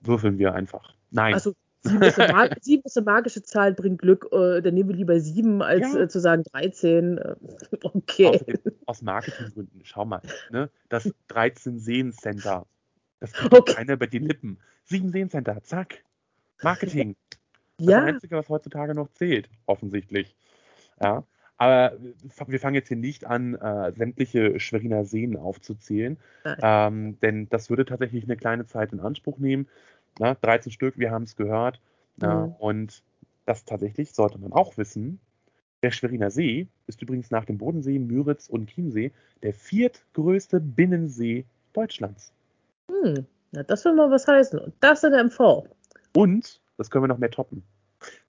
würfeln 0.00 0.38
wir 0.38 0.54
einfach. 0.54 0.94
Nein. 1.10 1.34
Also 1.34 1.54
sieben 1.82 2.02
ist, 2.02 2.18
eine, 2.18 2.50
sieben 2.60 2.82
ist 2.84 2.96
eine 2.96 3.04
magische 3.04 3.42
Zahl, 3.42 3.74
bringt 3.74 4.00
Glück. 4.00 4.28
Äh, 4.32 4.60
dann 4.62 4.74
nehmen 4.74 4.88
wir 4.90 4.96
lieber 4.96 5.20
sieben, 5.20 5.62
als 5.62 5.92
Ja. 5.92 6.00
äh, 6.00 6.08
zu 6.08 6.20
sagen 6.20 6.44
13. 6.52 7.18
Äh, 7.18 7.34
okay. 7.82 8.26
Außerdem, 8.26 8.56
aus 8.86 9.02
Marketinggründen, 9.02 9.80
schau 9.84 10.04
mal, 10.04 10.22
ne? 10.50 10.70
das 10.88 11.10
13 11.28 11.78
Seen 11.78 12.12
Center. 12.12 12.66
Das 13.20 13.32
kriegt 13.32 13.54
Okay. 13.54 13.74
keiner 13.74 13.92
über 13.94 14.06
die 14.06 14.18
Lippen. 14.18 14.58
Sieben 14.84 15.10
Seen 15.10 15.30
Center, 15.30 15.62
zack. 15.62 16.02
Marketing. 16.62 17.16
Das 17.78 17.88
Ja, 17.88 18.04
Einzige, 18.04 18.36
was 18.36 18.48
heutzutage 18.48 18.94
noch 18.94 19.08
zählt, 19.12 19.48
offensichtlich. 19.66 20.34
Ja. 21.00 21.24
Aber 21.58 21.96
wir 22.48 22.58
fangen 22.58 22.74
jetzt 22.74 22.88
hier 22.88 22.96
nicht 22.96 23.24
an, 23.24 23.54
äh, 23.54 23.92
sämtliche 23.92 24.58
Schweriner 24.58 25.04
Seen 25.04 25.36
aufzuzählen, 25.36 26.18
ähm, 26.60 27.20
denn 27.20 27.48
das 27.50 27.70
würde 27.70 27.84
tatsächlich 27.84 28.24
eine 28.24 28.36
kleine 28.36 28.66
Zeit 28.66 28.92
in 28.92 28.98
Anspruch 28.98 29.38
nehmen. 29.38 29.68
Na, 30.18 30.34
13 30.34 30.72
Stück, 30.72 30.98
wir 30.98 31.10
haben 31.10 31.24
es 31.24 31.36
gehört. 31.36 31.80
Ja, 32.20 32.46
Mhm. 32.46 32.52
Und 32.58 33.02
das 33.46 33.64
tatsächlich 33.64 34.12
sollte 34.12 34.38
man 34.38 34.52
auch 34.52 34.76
wissen. 34.76 35.18
Der 35.82 35.90
Schweriner 35.90 36.30
See 36.30 36.68
ist 36.86 37.02
übrigens 37.02 37.30
nach 37.30 37.44
dem 37.44 37.58
Bodensee, 37.58 37.98
Müritz 37.98 38.48
und 38.48 38.70
Chiemsee 38.70 39.10
der 39.42 39.52
viertgrößte 39.54 40.60
Binnensee 40.60 41.44
Deutschlands. 41.72 42.32
hm. 42.88 43.26
Na, 43.54 43.62
das 43.64 43.84
will 43.84 43.94
mal 43.94 44.10
was 44.10 44.26
heißen. 44.26 44.58
Und 44.58 44.74
das 44.80 45.02
in 45.04 45.10
der 45.12 45.20
MV. 45.24 45.66
Und, 46.14 46.60
das 46.78 46.90
können 46.90 47.04
wir 47.04 47.08
noch 47.08 47.18
mehr 47.18 47.30
toppen. 47.30 47.62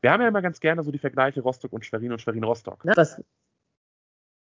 Wir 0.02 0.12
haben 0.12 0.22
ja 0.22 0.28
immer 0.28 0.42
ganz 0.42 0.60
gerne 0.60 0.84
so 0.84 0.92
die 0.92 0.98
Vergleiche 1.00 1.42
Rostock 1.42 1.72
und 1.74 1.86
Schwerin 1.86 2.12
und 2.12 2.22
Schwerin-Rostock. 2.22 2.86
Was, 2.96 3.22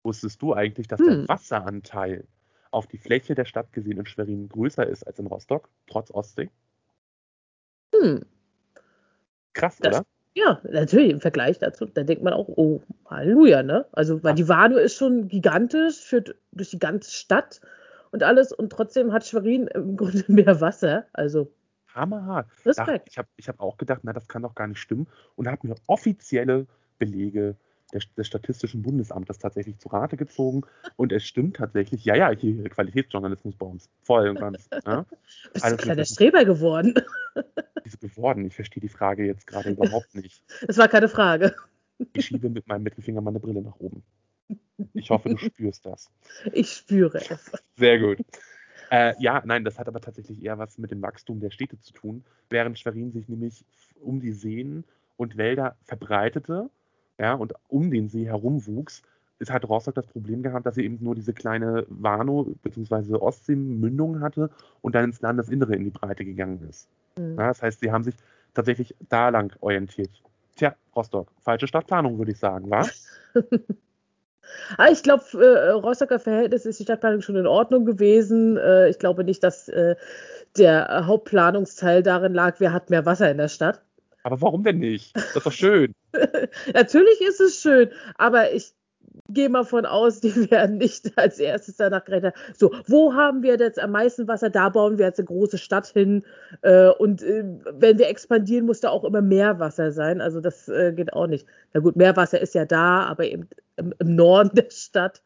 Wusstest 0.05 0.41
du 0.43 0.53
eigentlich, 0.55 0.87
dass 0.89 1.01
Hm. 1.01 1.07
der 1.07 1.29
Wasseranteil 1.29 2.27
auf 2.71 2.87
die 2.87 2.99
Fläche 2.99 3.35
der 3.35 3.45
Stadt 3.45 3.73
gesehen 3.73 3.99
in 3.99 4.07
Schwerin 4.07 4.49
größer 4.49 4.87
ist 4.87 5.07
als 5.07 5.19
in 5.19 5.27
Rostock, 5.27 5.69
trotz 5.87 6.11
Ostsee? 6.11 6.51
Hm. 8.03 8.23
Krass, 9.53 9.79
Das- 9.79 9.97
oder? 9.99 10.07
Ja, 10.35 10.61
natürlich 10.71 11.13
im 11.13 11.21
Vergleich 11.23 11.59
dazu, 11.59 11.87
da 11.87 12.03
denkt 12.03 12.23
man 12.23 12.35
auch, 12.35 12.47
oh, 12.47 12.83
Halleluja, 13.07 13.63
ne? 13.63 13.87
Also, 13.93 14.23
weil 14.23 14.35
die 14.35 14.47
Warnow 14.47 14.77
ist 14.79 14.95
schon 14.95 15.29
gigantisch, 15.29 15.97
führt 15.99 16.35
durch 16.53 16.69
die 16.69 16.79
ganze 16.79 17.11
Stadt 17.11 17.63
und 18.11 18.23
alles 18.23 18.53
und 18.53 18.71
trotzdem 18.71 19.15
hat 19.15 19.25
Schwerin 19.27 19.67
im 19.69 19.97
Grunde 19.97 20.23
mehr 20.29 20.61
Wasser. 20.61 21.07
Also, 21.15 21.51
Hammerhart. 21.95 22.49
Respekt. 22.67 23.09
ich 23.09 23.17
habe 23.17 23.29
ich 23.37 23.49
hab 23.49 23.61
auch 23.61 23.79
gedacht, 23.79 24.01
na, 24.03 24.13
das 24.13 24.29
kann 24.29 24.43
doch 24.43 24.55
gar 24.55 24.67
nicht 24.67 24.79
stimmen 24.79 25.07
und 25.37 25.49
habe 25.49 25.67
mir 25.67 25.75
offizielle 25.87 26.67
Belege 26.99 27.57
der, 27.93 28.01
des 28.17 28.27
Statistischen 28.27 28.83
Bundesamtes 28.83 29.39
tatsächlich 29.39 29.79
zu 29.79 29.89
Rate 29.89 30.17
gezogen 30.17 30.63
und 30.97 31.13
es 31.13 31.25
stimmt 31.25 31.57
tatsächlich, 31.57 32.05
ja, 32.05 32.17
ja, 32.17 32.31
hier 32.31 32.69
Qualitätsjournalismus 32.69 33.55
bei 33.57 33.67
uns, 33.67 33.89
voll 34.03 34.29
und 34.29 34.39
ganz. 34.39 34.69
Ja. 34.87 35.05
Bist 35.53 35.65
Also, 35.65 35.77
du 35.77 35.83
ein 35.83 35.85
kleiner 35.85 36.05
Streber 36.05 36.45
geworden? 36.45 36.95
Wieso 37.85 37.99
geworden? 37.99 38.45
Ich 38.47 38.55
verstehe 38.55 38.81
die 38.81 38.89
Frage 38.89 39.25
jetzt 39.25 39.47
gerade 39.47 39.71
überhaupt 39.71 40.15
nicht. 40.15 40.43
Das 40.67 40.79
war 40.79 40.89
keine 40.89 41.09
Frage. 41.09 41.55
Ich 42.13 42.27
schiebe 42.27 42.51
mit 42.51 42.67
meinem 42.67 42.83
Mittelfinger 42.83 43.21
meine 43.21 43.41
Brille 43.41 43.63
nach 43.63 43.77
oben. 43.79 44.03
Ich 44.93 45.11
hoffe, 45.11 45.31
du 45.31 45.39
spürst 45.39 45.87
das. 45.87 46.11
Ich 46.53 46.71
spüre 46.71 47.19
es. 47.19 47.51
Sehr 47.77 47.99
gut. 47.99 48.19
Äh, 48.91 49.15
ja, 49.19 49.43
nein, 49.45 49.65
das 49.65 49.79
hat 49.79 49.89
aber 49.89 50.01
tatsächlich 50.01 50.43
eher 50.43 50.59
was 50.59 50.79
mit 50.79 50.91
dem 50.91 51.03
Wachstum 51.03 51.41
der 51.41 51.51
Städte 51.51 51.81
zu 51.81 51.93
tun, 51.93 52.25
während 52.51 52.79
Schwerin 52.79 53.13
sich 53.13 53.29
nämlich 53.29 53.65
um 54.01 54.21
die 54.21 54.33
Seen 54.33 54.85
und 55.17 55.37
Wälder 55.37 55.77
verbreitete, 55.85 56.71
ja, 57.19 57.35
und 57.35 57.55
um 57.69 57.91
den 57.91 58.09
See 58.09 58.27
herum 58.27 58.67
wuchs, 58.67 59.03
ist 59.39 59.51
hat 59.51 59.69
Rostock 59.69 59.95
das 59.95 60.07
Problem 60.07 60.43
gehabt, 60.43 60.67
dass 60.67 60.77
sie 60.77 60.85
eben 60.85 60.99
nur 61.01 61.15
diese 61.15 61.33
kleine 61.33 61.85
Warnow 61.89 62.47
bzw. 62.63 63.17
Ostseemündung 63.17 64.21
hatte 64.21 64.51
und 64.83 64.95
dann 64.95 65.05
ins 65.05 65.21
Landesinnere 65.21 65.75
in 65.75 65.85
die 65.85 65.91
Breite 65.91 66.25
gegangen 66.25 66.67
ist. 66.69 66.89
Hm. 67.19 67.37
Ja, 67.39 67.49
das 67.49 67.63
heißt, 67.63 67.81
sie 67.81 67.93
haben 67.93 68.05
sich 68.05 68.15
tatsächlich 68.55 68.95
da 69.09 69.29
lang 69.29 69.55
orientiert. 69.61 70.11
Tja, 70.57 70.75
Rostock, 70.95 71.29
falsche 71.43 71.67
Stadtplanung, 71.67 72.19
würde 72.19 72.33
ich 72.33 72.39
sagen, 72.39 72.71
wa? 72.71 72.87
Ah, 74.79 74.89
ich 74.91 75.03
glaube, 75.03 75.25
äh, 75.35 75.71
Rostocker 75.71 76.21
Verhältnis 76.21 76.67
ist 76.67 76.79
die 76.79 76.85
Stadtplanung 76.85 77.21
schon 77.21 77.37
in 77.37 77.49
Ordnung 77.49 77.85
gewesen. 77.85 78.57
Äh, 78.57 78.89
ich 78.89 78.99
glaube 78.99 79.25
nicht, 79.25 79.43
dass 79.43 79.69
äh, 79.69 79.97
der 80.57 81.07
Hauptplanungsteil 81.07 82.03
darin 82.03 82.33
lag, 82.33 82.61
wer 82.61 82.73
hat 82.73 82.91
mehr 82.91 83.05
Wasser 83.07 83.31
in 83.31 83.39
der 83.39 83.49
Stadt. 83.49 83.83
Aber 84.27 84.41
warum 84.41 84.65
denn 84.65 84.79
nicht? 84.79 85.15
Das 85.15 85.37
ist 85.37 85.47
doch 85.47 85.53
schön. 85.53 85.95
Natürlich 86.75 87.21
ist 87.21 87.41
es 87.41 87.61
schön, 87.61 87.91
aber 88.17 88.51
ich 88.53 88.75
gehe 89.29 89.49
mal 89.49 89.63
von 89.63 89.87
aus, 89.87 90.19
die 90.19 90.51
werden 90.51 90.79
nicht 90.79 91.17
als 91.17 91.39
erstes 91.39 91.77
danach 91.77 92.05
gerechnet. 92.05 92.35
So, 92.53 92.75
wo 92.89 93.15
haben 93.15 93.45
wir 93.45 93.57
jetzt 93.57 93.79
am 93.79 93.93
meisten 93.93 94.27
Wasser? 94.27 94.51
Da 94.51 94.69
bauen 94.69 94.99
wir 94.99 95.07
jetzt 95.07 95.21
eine 95.21 95.27
große 95.27 95.59
Stadt 95.59 95.87
hin. 95.87 96.25
Äh, 96.63 96.89
und 96.89 97.23
äh, 97.23 97.45
wenn 97.71 98.01
wir 98.01 98.09
expandieren, 98.09 98.67
muss 98.67 98.81
da 98.81 98.91
auch 98.91 99.05
immer 99.05 99.23
mehr 99.23 99.61
Wasser 99.61 99.93
sein. 99.93 100.21
Also 100.21 100.41
das 100.41 100.69
äh, 100.69 100.93
geht 100.93 101.13
auch 101.13 101.29
nicht. 101.29 101.47
Na 101.73 101.79
gut, 101.79 101.95
Meerwasser 101.95 102.41
ist 102.41 102.57
ja 102.57 102.65
da, 102.65 103.05
aber 103.05 103.27
eben 103.27 103.49
im, 103.77 103.95
im 104.01 104.17
Norden 104.17 104.57
der 104.57 104.71
Stadt. 104.71 105.23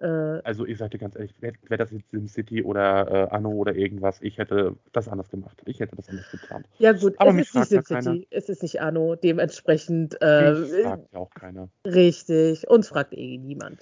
Äh, 0.00 0.40
Also 0.44 0.64
ich 0.64 0.78
sage 0.78 0.90
dir 0.90 0.98
ganz 0.98 1.16
ehrlich, 1.16 1.34
wäre 1.40 1.54
wär 1.68 1.76
das 1.78 1.90
jetzt 1.90 2.10
SimCity 2.10 2.62
oder 2.62 3.10
äh, 3.10 3.34
Anno 3.34 3.50
oder 3.50 3.74
irgendwas, 3.74 4.20
ich 4.20 4.38
hätte 4.38 4.76
das 4.92 5.08
anders 5.08 5.30
gemacht. 5.30 5.60
Ich 5.66 5.80
hätte 5.80 5.96
das 5.96 6.08
anders 6.08 6.30
geplant. 6.30 6.66
ja 6.78 6.92
gut, 6.92 7.14
Aber 7.18 7.30
es 7.38 7.48
ist 7.48 7.54
nicht 7.54 7.68
SimCity, 7.68 8.26
es 8.30 8.48
ist 8.48 8.62
nicht 8.62 8.80
Anno. 8.80 9.16
Dementsprechend 9.16 10.20
äh, 10.22 10.82
fragt 10.82 11.12
ja 11.12 11.18
auch 11.18 11.30
keiner. 11.30 11.68
richtig. 11.84 12.68
Uns 12.68 12.88
fragt 12.88 13.12
eh 13.14 13.38
niemand. 13.38 13.80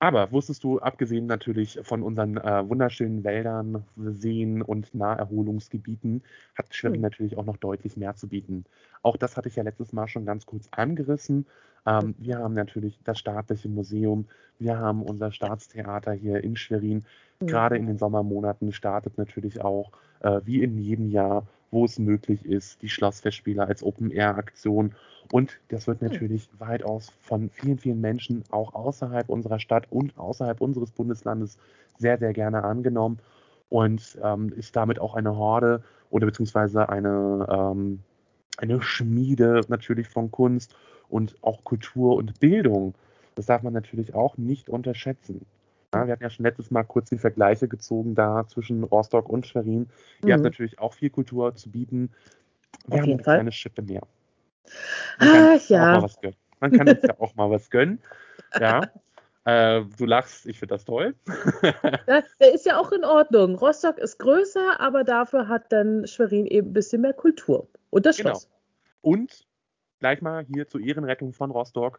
Aber 0.00 0.30
wusstest 0.30 0.62
du, 0.62 0.78
abgesehen 0.78 1.26
natürlich 1.26 1.80
von 1.82 2.02
unseren 2.04 2.36
äh, 2.36 2.68
wunderschönen 2.68 3.24
Wäldern, 3.24 3.84
Seen 3.96 4.62
und 4.62 4.94
Naherholungsgebieten, 4.94 6.22
hat 6.54 6.72
Schwerin 6.72 7.00
Hm. 7.00 7.00
natürlich 7.00 7.36
auch 7.36 7.44
noch 7.44 7.56
deutlich 7.56 7.96
mehr 7.96 8.14
zu 8.14 8.28
bieten. 8.28 8.64
Auch 9.02 9.16
das 9.16 9.36
hatte 9.36 9.48
ich 9.48 9.56
ja 9.56 9.64
letztes 9.64 9.92
Mal 9.92 10.06
schon 10.06 10.24
ganz 10.24 10.46
kurz 10.46 10.68
angerissen. 10.70 11.48
Ähm, 11.84 12.14
wir 12.18 12.38
haben 12.38 12.54
natürlich 12.54 13.00
das 13.02 13.18
staatliche 13.18 13.68
Museum, 13.68 14.28
wir 14.58 14.78
haben 14.78 15.02
unser 15.02 15.32
Staatstheater 15.32 16.12
hier 16.12 16.44
in 16.44 16.54
Schwerin. 16.54 17.04
Hm. 17.40 17.46
Gerade 17.46 17.76
in 17.76 17.86
den 17.86 17.98
Sommermonaten 17.98 18.70
startet 18.72 19.18
natürlich 19.18 19.60
auch, 19.62 19.90
äh, 20.20 20.40
wie 20.44 20.62
in 20.62 20.78
jedem 20.78 21.10
Jahr, 21.10 21.46
wo 21.70 21.84
es 21.84 21.98
möglich 21.98 22.44
ist, 22.44 22.82
die 22.82 22.88
Schlossfestspiele 22.88 23.66
als 23.66 23.82
Open-Air-Aktion. 23.82 24.94
Und 25.32 25.58
das 25.68 25.86
wird 25.86 26.00
Hm. 26.00 26.08
natürlich 26.08 26.48
weitaus 26.58 27.12
von 27.20 27.50
vielen, 27.50 27.78
vielen 27.78 28.00
Menschen 28.00 28.44
auch 28.50 28.74
außerhalb 28.74 29.28
unserer 29.28 29.58
Stadt 29.58 29.86
und 29.90 30.16
außerhalb 30.16 30.60
unseres 30.60 30.90
Bundeslandes 30.90 31.58
sehr, 31.98 32.18
sehr 32.18 32.32
gerne 32.32 32.64
angenommen 32.64 33.18
und 33.68 34.18
ähm, 34.22 34.52
ist 34.56 34.76
damit 34.76 34.98
auch 34.98 35.14
eine 35.14 35.36
Horde 35.36 35.82
oder 36.10 36.26
beziehungsweise 36.26 36.88
eine, 36.88 37.46
ähm, 37.50 38.00
eine 38.56 38.80
Schmiede 38.80 39.60
natürlich 39.68 40.08
von 40.08 40.30
Kunst 40.30 40.74
und 41.08 41.36
auch 41.42 41.64
Kultur 41.64 42.16
und 42.16 42.40
Bildung. 42.40 42.94
Das 43.34 43.46
darf 43.46 43.62
man 43.62 43.72
natürlich 43.72 44.14
auch 44.14 44.36
nicht 44.36 44.70
unterschätzen. 44.70 45.46
Ja, 45.94 46.06
wir 46.06 46.12
hatten 46.12 46.22
ja 46.22 46.30
schon 46.30 46.44
letztes 46.44 46.70
Mal 46.70 46.82
kurz 46.84 47.08
die 47.08 47.18
Vergleiche 47.18 47.66
gezogen 47.66 48.14
da 48.14 48.46
zwischen 48.46 48.84
Rostock 48.84 49.28
und 49.28 49.46
Schwerin. 49.46 49.88
Ihr 50.24 50.34
habt 50.34 50.40
Mhm. 50.40 50.44
natürlich 50.44 50.78
auch 50.78 50.92
viel 50.92 51.08
Kultur 51.10 51.54
zu 51.54 51.70
bieten. 51.70 52.10
Wir 52.86 52.94
Auf 52.96 53.00
haben 53.00 53.06
jeden 53.06 53.18
eine 53.20 53.24
Fall. 53.24 53.36
kleine 53.36 53.52
Schippe 53.52 53.82
mehr. 53.82 54.02
Man 55.18 55.28
kann 55.28 55.44
Ach 55.48 55.52
uns 55.54 55.68
ja. 55.68 56.30
Man 56.60 56.72
kann 56.72 56.88
uns 56.88 57.02
ja 57.02 57.14
auch 57.18 57.34
mal 57.36 57.50
was 57.50 57.70
gönnen. 57.70 58.00
Ja. 58.60 58.80
Äh, 59.44 59.86
du 59.96 60.04
lachst, 60.04 60.44
ich 60.44 60.58
finde 60.58 60.74
das 60.74 60.84
toll. 60.84 61.14
Ja, 62.06 62.22
der 62.38 62.52
ist 62.52 62.66
ja 62.66 62.78
auch 62.78 62.92
in 62.92 63.02
Ordnung. 63.02 63.54
Rostock 63.54 63.96
ist 63.96 64.18
größer, 64.18 64.78
aber 64.78 65.04
dafür 65.04 65.48
hat 65.48 65.72
dann 65.72 66.06
Schwerin 66.06 66.44
eben 66.44 66.68
ein 66.68 66.72
bisschen 66.74 67.00
mehr 67.00 67.14
Kultur. 67.14 67.66
Und 67.88 68.04
das 68.04 68.18
Genau. 68.18 68.30
Schloss. 68.30 68.50
Und 69.00 69.46
gleich 70.00 70.20
mal 70.20 70.44
hier 70.44 70.68
zur 70.68 70.82
Ehrenrettung 70.82 71.32
von 71.32 71.50
Rostock. 71.50 71.98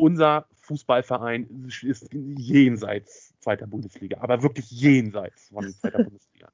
Unser 0.00 0.46
Fußballverein 0.62 1.68
ist 1.84 2.08
jenseits 2.12 3.34
zweiter 3.40 3.66
Bundesliga, 3.66 4.18
aber 4.20 4.42
wirklich 4.42 4.70
jenseits 4.70 5.48
von 5.48 5.72
zweiter 5.80 6.04
Bundesliga. 6.04 6.48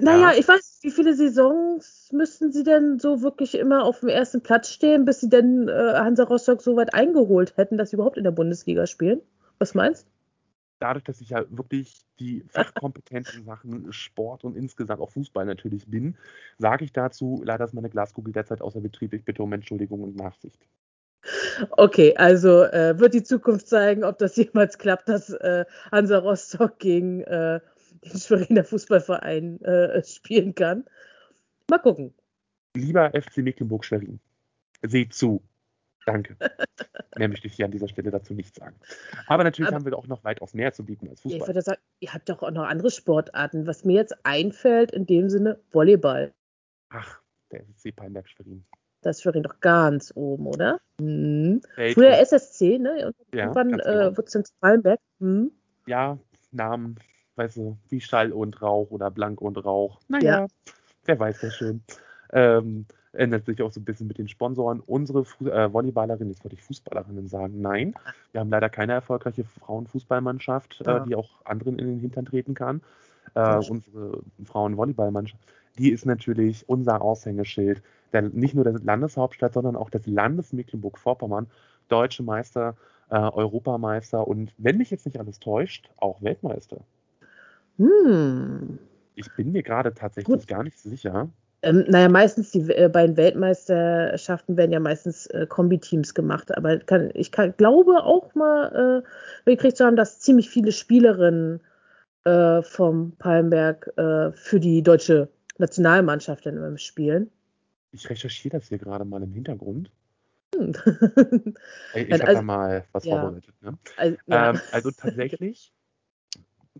Naja, 0.00 0.32
Ja. 0.32 0.38
ich 0.38 0.48
weiß, 0.48 0.78
wie 0.82 0.90
viele 0.90 1.14
Saisons 1.14 2.10
müssten 2.12 2.52
sie 2.52 2.64
denn 2.64 2.98
so 2.98 3.22
wirklich 3.22 3.54
immer 3.54 3.84
auf 3.84 4.00
dem 4.00 4.08
ersten 4.08 4.42
Platz 4.42 4.70
stehen, 4.70 5.04
bis 5.04 5.20
sie 5.20 5.28
denn 5.28 5.68
äh, 5.68 5.72
Hansa 5.72 6.24
Rostock 6.24 6.62
so 6.62 6.76
weit 6.76 6.94
eingeholt 6.94 7.56
hätten, 7.56 7.76
dass 7.76 7.90
sie 7.90 7.96
überhaupt 7.96 8.16
in 8.16 8.24
der 8.24 8.30
Bundesliga 8.30 8.86
spielen? 8.86 9.20
Was 9.58 9.74
meinst 9.74 10.06
Dadurch, 10.78 11.04
dass 11.04 11.20
ich 11.20 11.28
ja 11.28 11.44
wirklich 11.50 12.06
die 12.18 12.42
Fachkompetenz 12.48 13.34
in 13.34 13.44
Sachen 13.44 13.92
Sport 13.92 14.44
und 14.44 14.56
insgesamt 14.56 15.02
auch 15.02 15.10
Fußball 15.10 15.44
natürlich 15.44 15.86
bin, 15.86 16.16
sage 16.56 16.86
ich 16.86 16.92
dazu, 16.92 17.42
leider 17.44 17.66
ist 17.66 17.74
meine 17.74 17.90
Glaskugel 17.90 18.32
derzeit 18.32 18.62
außer 18.62 18.80
Betrieb. 18.80 19.12
Ich 19.12 19.22
bitte 19.22 19.42
um 19.42 19.52
Entschuldigung 19.52 20.02
und 20.02 20.16
Nachsicht. 20.16 20.66
Okay, 21.72 22.14
also 22.16 22.64
äh, 22.64 22.98
wird 22.98 23.14
die 23.14 23.22
Zukunft 23.22 23.68
zeigen, 23.68 24.04
ob 24.04 24.18
das 24.18 24.36
jemals 24.36 24.78
klappt, 24.78 25.08
dass 25.08 25.30
äh, 25.30 25.64
Hansa 25.92 26.18
Rostock 26.18 26.78
gegen 26.78 27.22
äh, 27.22 27.60
den 28.04 28.18
Schweriner 28.18 28.64
Fußballverein 28.64 29.60
äh, 29.62 30.02
spielen 30.04 30.54
kann. 30.54 30.84
Mal 31.70 31.78
gucken. 31.78 32.14
Lieber 32.76 33.10
FC 33.10 33.38
Mecklenburg-Schwerin, 33.38 34.20
seht 34.82 35.12
zu. 35.14 35.42
Danke. 36.06 36.36
Mehr 37.16 37.28
möchte 37.28 37.46
ich 37.46 37.54
hier 37.54 37.66
an 37.66 37.72
dieser 37.72 37.88
Stelle 37.88 38.10
dazu 38.10 38.32
nicht 38.32 38.54
sagen. 38.54 38.76
Aber 39.26 39.44
natürlich 39.44 39.68
Aber- 39.68 39.76
haben 39.76 39.84
wir 39.84 39.96
auch 39.98 40.06
noch 40.06 40.24
weitaus 40.24 40.54
mehr 40.54 40.72
zu 40.72 40.84
bieten 40.84 41.08
als 41.08 41.18
Ich 41.24 41.32
Fußball. 41.32 41.48
würde 41.48 41.62
sagen, 41.62 41.80
ihr 42.00 42.14
habt 42.14 42.28
doch 42.28 42.42
auch 42.42 42.50
noch 42.50 42.64
andere 42.64 42.90
Sportarten. 42.90 43.66
Was 43.66 43.84
mir 43.84 43.96
jetzt 43.96 44.14
einfällt, 44.24 44.92
in 44.92 45.04
dem 45.06 45.28
Sinne, 45.28 45.60
Volleyball. 45.72 46.32
Ach, 46.88 47.20
der 47.50 47.60
SSC 47.62 47.92
Palmberg 47.92 48.28
Schwerin. 48.28 48.64
Das 49.02 49.24
ist 49.24 49.34
ihn 49.34 49.42
doch 49.42 49.60
ganz 49.60 50.12
oben, 50.14 50.46
oder? 50.46 50.78
Welt- 50.98 51.94
Früher 51.94 52.18
SSC, 52.18 52.78
ne? 52.78 53.06
Und 53.06 53.16
Ja, 53.34 53.44
irgendwann 53.44 53.74
äh, 53.80 53.82
genau. 53.82 54.10
wurde 54.16 54.22
es 54.26 54.32
dann 54.32 54.44
Zahlenberg. 54.60 55.00
Mhm. 55.20 55.50
ja, 55.86 56.18
Namen, 56.52 56.96
weißt 57.36 57.56
du, 57.58 57.76
wie 57.88 58.00
Schall 58.00 58.32
und 58.32 58.60
Rauch 58.60 58.90
oder 58.90 59.10
Blank 59.10 59.40
und 59.40 59.56
Rauch. 59.64 60.00
Ja. 60.08 60.18
Naja, 60.18 60.46
wer 61.04 61.18
weiß 61.18 61.40
das 61.40 61.54
schon. 61.54 61.82
Ähm, 62.32 62.86
ändert 63.12 63.46
sich 63.46 63.60
auch 63.62 63.72
so 63.72 63.80
ein 63.80 63.84
bisschen 63.84 64.06
mit 64.06 64.18
den 64.18 64.28
Sponsoren. 64.28 64.80
Unsere 64.80 65.24
Fu 65.24 65.46
äh, 65.48 65.72
Volleyballerinnen, 65.72 66.32
jetzt 66.32 66.44
wollte 66.44 66.56
ich 66.56 66.62
Fußballerinnen 66.62 67.26
sagen, 67.28 67.60
nein. 67.60 67.94
Wir 68.32 68.40
haben 68.40 68.50
leider 68.50 68.68
keine 68.68 68.92
erfolgreiche 68.92 69.44
Frauenfußballmannschaft, 69.44 70.82
Ja. 70.84 70.98
äh, 70.98 71.06
die 71.06 71.14
auch 71.14 71.44
anderen 71.44 71.78
in 71.78 71.86
den 71.86 71.98
Hintern 72.00 72.24
treten 72.26 72.54
kann. 72.54 72.82
Äh, 73.34 73.56
unsere 73.68 74.22
Frauenvolleyballmannschaft, 74.44 75.42
die 75.78 75.90
ist 75.90 76.04
natürlich 76.06 76.68
unser 76.68 77.00
Aushängeschild. 77.02 77.82
Der, 78.12 78.22
nicht 78.22 78.54
nur 78.54 78.64
der 78.64 78.74
Landeshauptstadt, 78.74 79.54
sondern 79.54 79.76
auch 79.76 79.90
des 79.90 80.06
Landes 80.06 80.52
Mecklenburg-Vorpommern. 80.52 81.46
Deutsche 81.88 82.22
Meister, 82.22 82.76
äh, 83.10 83.16
Europameister 83.16 84.26
und, 84.26 84.52
wenn 84.58 84.78
mich 84.78 84.90
jetzt 84.90 85.06
nicht 85.06 85.18
alles 85.18 85.40
täuscht, 85.40 85.90
auch 85.96 86.22
Weltmeister. 86.22 86.78
Hm. 87.78 88.78
Ich 89.14 89.34
bin 89.34 89.52
mir 89.52 89.62
gerade 89.62 89.92
tatsächlich 89.94 90.38
Gut. 90.38 90.46
gar 90.46 90.62
nicht 90.62 90.78
sicher. 90.78 91.28
Ähm, 91.62 91.84
naja, 91.88 92.08
meistens 92.08 92.52
die 92.52 92.70
äh, 92.70 92.88
beiden 92.88 93.16
Weltmeisterschaften 93.16 94.56
werden 94.56 94.72
ja 94.72 94.80
meistens 94.80 95.26
äh, 95.26 95.46
Kombiteams 95.46 96.14
gemacht, 96.14 96.56
aber 96.56 96.78
kann, 96.78 97.10
ich 97.14 97.32
kann, 97.32 97.54
glaube 97.56 98.02
auch 98.02 98.34
mal 98.34 99.02
äh, 99.04 99.08
mitgekriegt 99.44 99.76
zu 99.76 99.84
haben, 99.84 99.96
dass 99.96 100.20
ziemlich 100.20 100.48
viele 100.48 100.72
Spielerinnen 100.72 101.60
äh, 102.24 102.62
vom 102.62 103.12
Palmberg 103.18 103.92
äh, 103.96 104.32
für 104.32 104.58
die 104.58 104.82
deutsche 104.82 105.28
Nationalmannschaft 105.58 106.46
dann 106.46 106.78
spielen. 106.78 107.30
Ich 107.92 108.08
recherchiere 108.08 108.58
das 108.58 108.68
hier 108.68 108.78
gerade 108.78 109.04
mal 109.04 109.22
im 109.22 109.32
Hintergrund. 109.32 109.90
Hm. 110.54 110.74
Ich 111.94 112.12
habe 112.12 112.24
also- 112.24 112.34
da 112.34 112.42
mal 112.42 112.84
was 112.92 113.04
ja. 113.04 113.20
vorbereitet. 113.20 113.54
Ne? 113.62 113.78
also, 113.96 114.16
ja. 114.26 114.50
Ähm, 114.50 114.60
also 114.72 114.90
tatsächlich, 114.96 115.72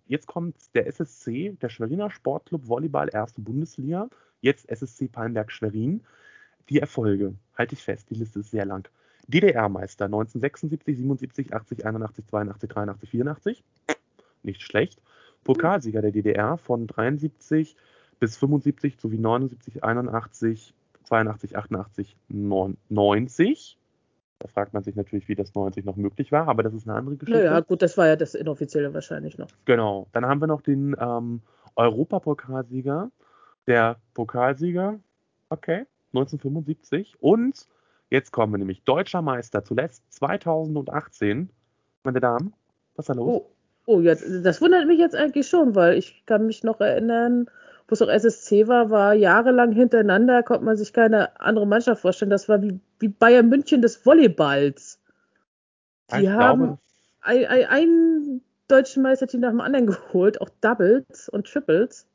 jetzt 0.07 0.27
kommt 0.27 0.57
der 0.75 0.87
SSC, 0.87 1.57
der 1.61 1.69
Schweriner 1.69 2.11
Sportclub 2.11 2.69
Volleyball, 2.69 3.09
erste 3.13 3.41
Bundesliga, 3.41 4.09
jetzt 4.41 4.69
SSC 4.69 5.09
Palmberg 5.09 5.51
Schwerin. 5.53 6.03
Die 6.69 6.79
Erfolge, 6.79 7.35
halte 7.57 7.75
ich 7.75 7.83
fest, 7.83 8.11
die 8.11 8.15
Liste 8.15 8.41
ist 8.41 8.51
sehr 8.51 8.65
lang. 8.65 8.89
DDR-Meister 9.27 10.07
1976, 10.07 10.97
77, 10.97 11.53
80, 11.53 11.87
81, 11.87 12.27
82, 12.27 12.71
83, 12.71 13.11
84. 13.11 13.65
Nicht 14.43 14.63
schlecht. 14.63 15.01
Pokalsieger 15.45 16.03
der 16.03 16.11
DDR 16.11 16.59
von 16.59 16.87
73 16.87 17.77
bis 18.19 18.37
75 18.37 18.99
sowie 19.01 19.19
79, 19.19 19.83
81, 19.83 20.75
82, 21.11 21.57
88, 21.57 22.17
90. 22.29 23.77
Da 24.39 24.49
fragt 24.49 24.73
man 24.73 24.83
sich 24.83 24.97
natürlich, 24.97 25.29
wie 25.29 25.35
das 25.35 25.55
90 25.55 25.85
noch 25.85 25.97
möglich 25.97 26.33
war, 26.33 26.49
aber 26.49 26.63
das 26.63 26.73
ist 26.73 26.89
eine 26.89 26.97
andere 26.97 27.17
Geschichte. 27.17 27.45
naja, 27.45 27.61
gut, 27.61 27.83
das 27.83 27.99
war 27.99 28.07
ja 28.07 28.17
das 28.17 28.35
Inoffizielle 28.35 28.95
wahrscheinlich 28.95 29.37
noch. 29.37 29.49
Genau. 29.67 30.07
Dann 30.13 30.25
haben 30.25 30.41
wir 30.41 30.47
noch 30.47 30.63
den 30.63 30.97
ähm, 30.99 31.43
Europapokalsieger, 31.77 33.11
der 33.67 33.97
Pokalsieger, 34.15 34.99
okay, 35.51 35.85
1975. 36.15 37.17
Und 37.21 37.67
jetzt 38.09 38.33
kommen 38.33 38.55
wir 38.55 38.59
nämlich 38.59 38.83
Deutscher 38.85 39.21
Meister, 39.21 39.63
zuletzt 39.63 40.11
2018. 40.15 41.51
Meine 42.05 42.21
Damen, 42.21 42.55
was 42.97 43.05
ist 43.05 43.09
da 43.09 43.15
los? 43.15 43.43
Oh, 43.43 43.51
oh 43.87 44.01
ja, 44.01 44.15
das 44.15 44.63
wundert 44.63 44.87
mich 44.87 45.01
jetzt 45.01 45.17
eigentlich 45.17 45.49
schon, 45.49 45.75
weil 45.75 45.99
ich 45.99 46.25
kann 46.25 46.47
mich 46.47 46.65
noch 46.65 46.81
erinnern, 46.81 47.51
wo 47.91 47.95
es 47.95 48.03
auch 48.03 48.09
SSC 48.09 48.69
war, 48.69 48.91
war 48.91 49.15
jahrelang 49.15 49.73
hintereinander, 49.73 50.43
konnte 50.43 50.65
man 50.65 50.77
sich 50.77 50.93
keine 50.93 51.41
andere 51.41 51.67
Mannschaft 51.67 52.03
vorstellen. 52.03 52.31
Das 52.31 52.49
war 52.49 52.63
wie, 52.63 52.79
wie 52.99 53.09
Bayern 53.09 53.49
München 53.49 53.83
des 53.83 54.05
Volleyballs. 54.07 54.99
Die 56.13 56.25
ich 56.25 56.29
haben 56.29 56.79
ein, 57.21 57.45
ein, 57.47 57.65
einen 57.67 58.43
deutschen 58.69 59.03
Meisterteam 59.03 59.41
nach 59.41 59.51
dem 59.51 59.61
anderen 59.61 59.87
geholt, 59.87 60.41
auch 60.41 60.49
Doubles 60.61 61.29
und 61.29 61.47
Triples. 61.47 62.07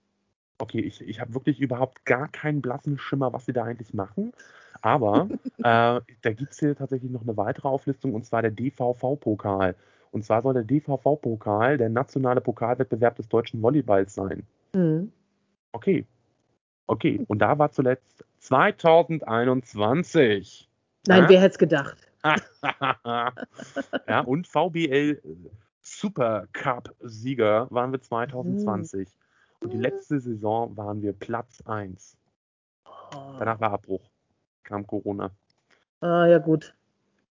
okay, 0.59 0.79
ich, 0.79 1.01
ich 1.01 1.19
habe 1.19 1.33
wirklich 1.33 1.59
überhaupt 1.59 2.05
gar 2.05 2.27
keinen 2.29 2.61
blassen 2.61 2.97
Schimmer, 2.97 3.33
was 3.33 3.45
sie 3.45 3.53
da 3.53 3.63
eigentlich 3.63 3.93
machen. 3.93 4.33
Aber 4.81 5.27
äh, 5.57 5.61
da 5.61 6.33
gibt 6.33 6.53
es 6.53 6.59
hier 6.59 6.75
tatsächlich 6.75 7.11
noch 7.11 7.23
eine 7.23 7.37
weitere 7.37 7.67
Auflistung, 7.67 8.13
und 8.13 8.25
zwar 8.25 8.41
der 8.41 8.51
DVV-Pokal. 8.51 9.75
Und 10.11 10.23
zwar 10.23 10.41
soll 10.41 10.53
der 10.53 10.63
DVV-Pokal 10.63 11.77
der 11.77 11.89
nationale 11.89 12.39
Pokalwettbewerb 12.39 13.17
des 13.17 13.27
deutschen 13.27 13.61
Volleyballs 13.61 14.15
sein. 14.15 14.43
Hm. 14.73 15.11
Okay. 15.75 16.05
Okay. 16.87 17.23
Und 17.27 17.39
da 17.39 17.57
war 17.59 17.71
zuletzt 17.71 18.23
2021. 18.39 20.69
Nein, 21.07 21.23
Ja? 21.23 21.29
wer 21.29 21.41
hätte 21.41 21.51
es 21.53 21.57
gedacht? 21.57 21.97
ja, 24.07 24.21
und 24.25 24.47
VBL 24.47 25.21
Super 25.81 26.47
Cup 26.53 26.93
Sieger 27.01 27.67
waren 27.69 27.91
wir 27.91 28.01
2020. 28.01 29.07
Und 29.59 29.73
die 29.73 29.77
letzte 29.77 30.19
Saison 30.19 30.75
waren 30.77 31.01
wir 31.01 31.13
Platz 31.13 31.61
1. 31.65 32.17
Oh. 32.85 33.35
Danach 33.39 33.59
war 33.59 33.71
Abbruch. 33.73 34.09
Kam 34.63 34.87
Corona. 34.87 35.31
Ah, 36.01 36.25
ja, 36.25 36.37
gut. 36.39 36.73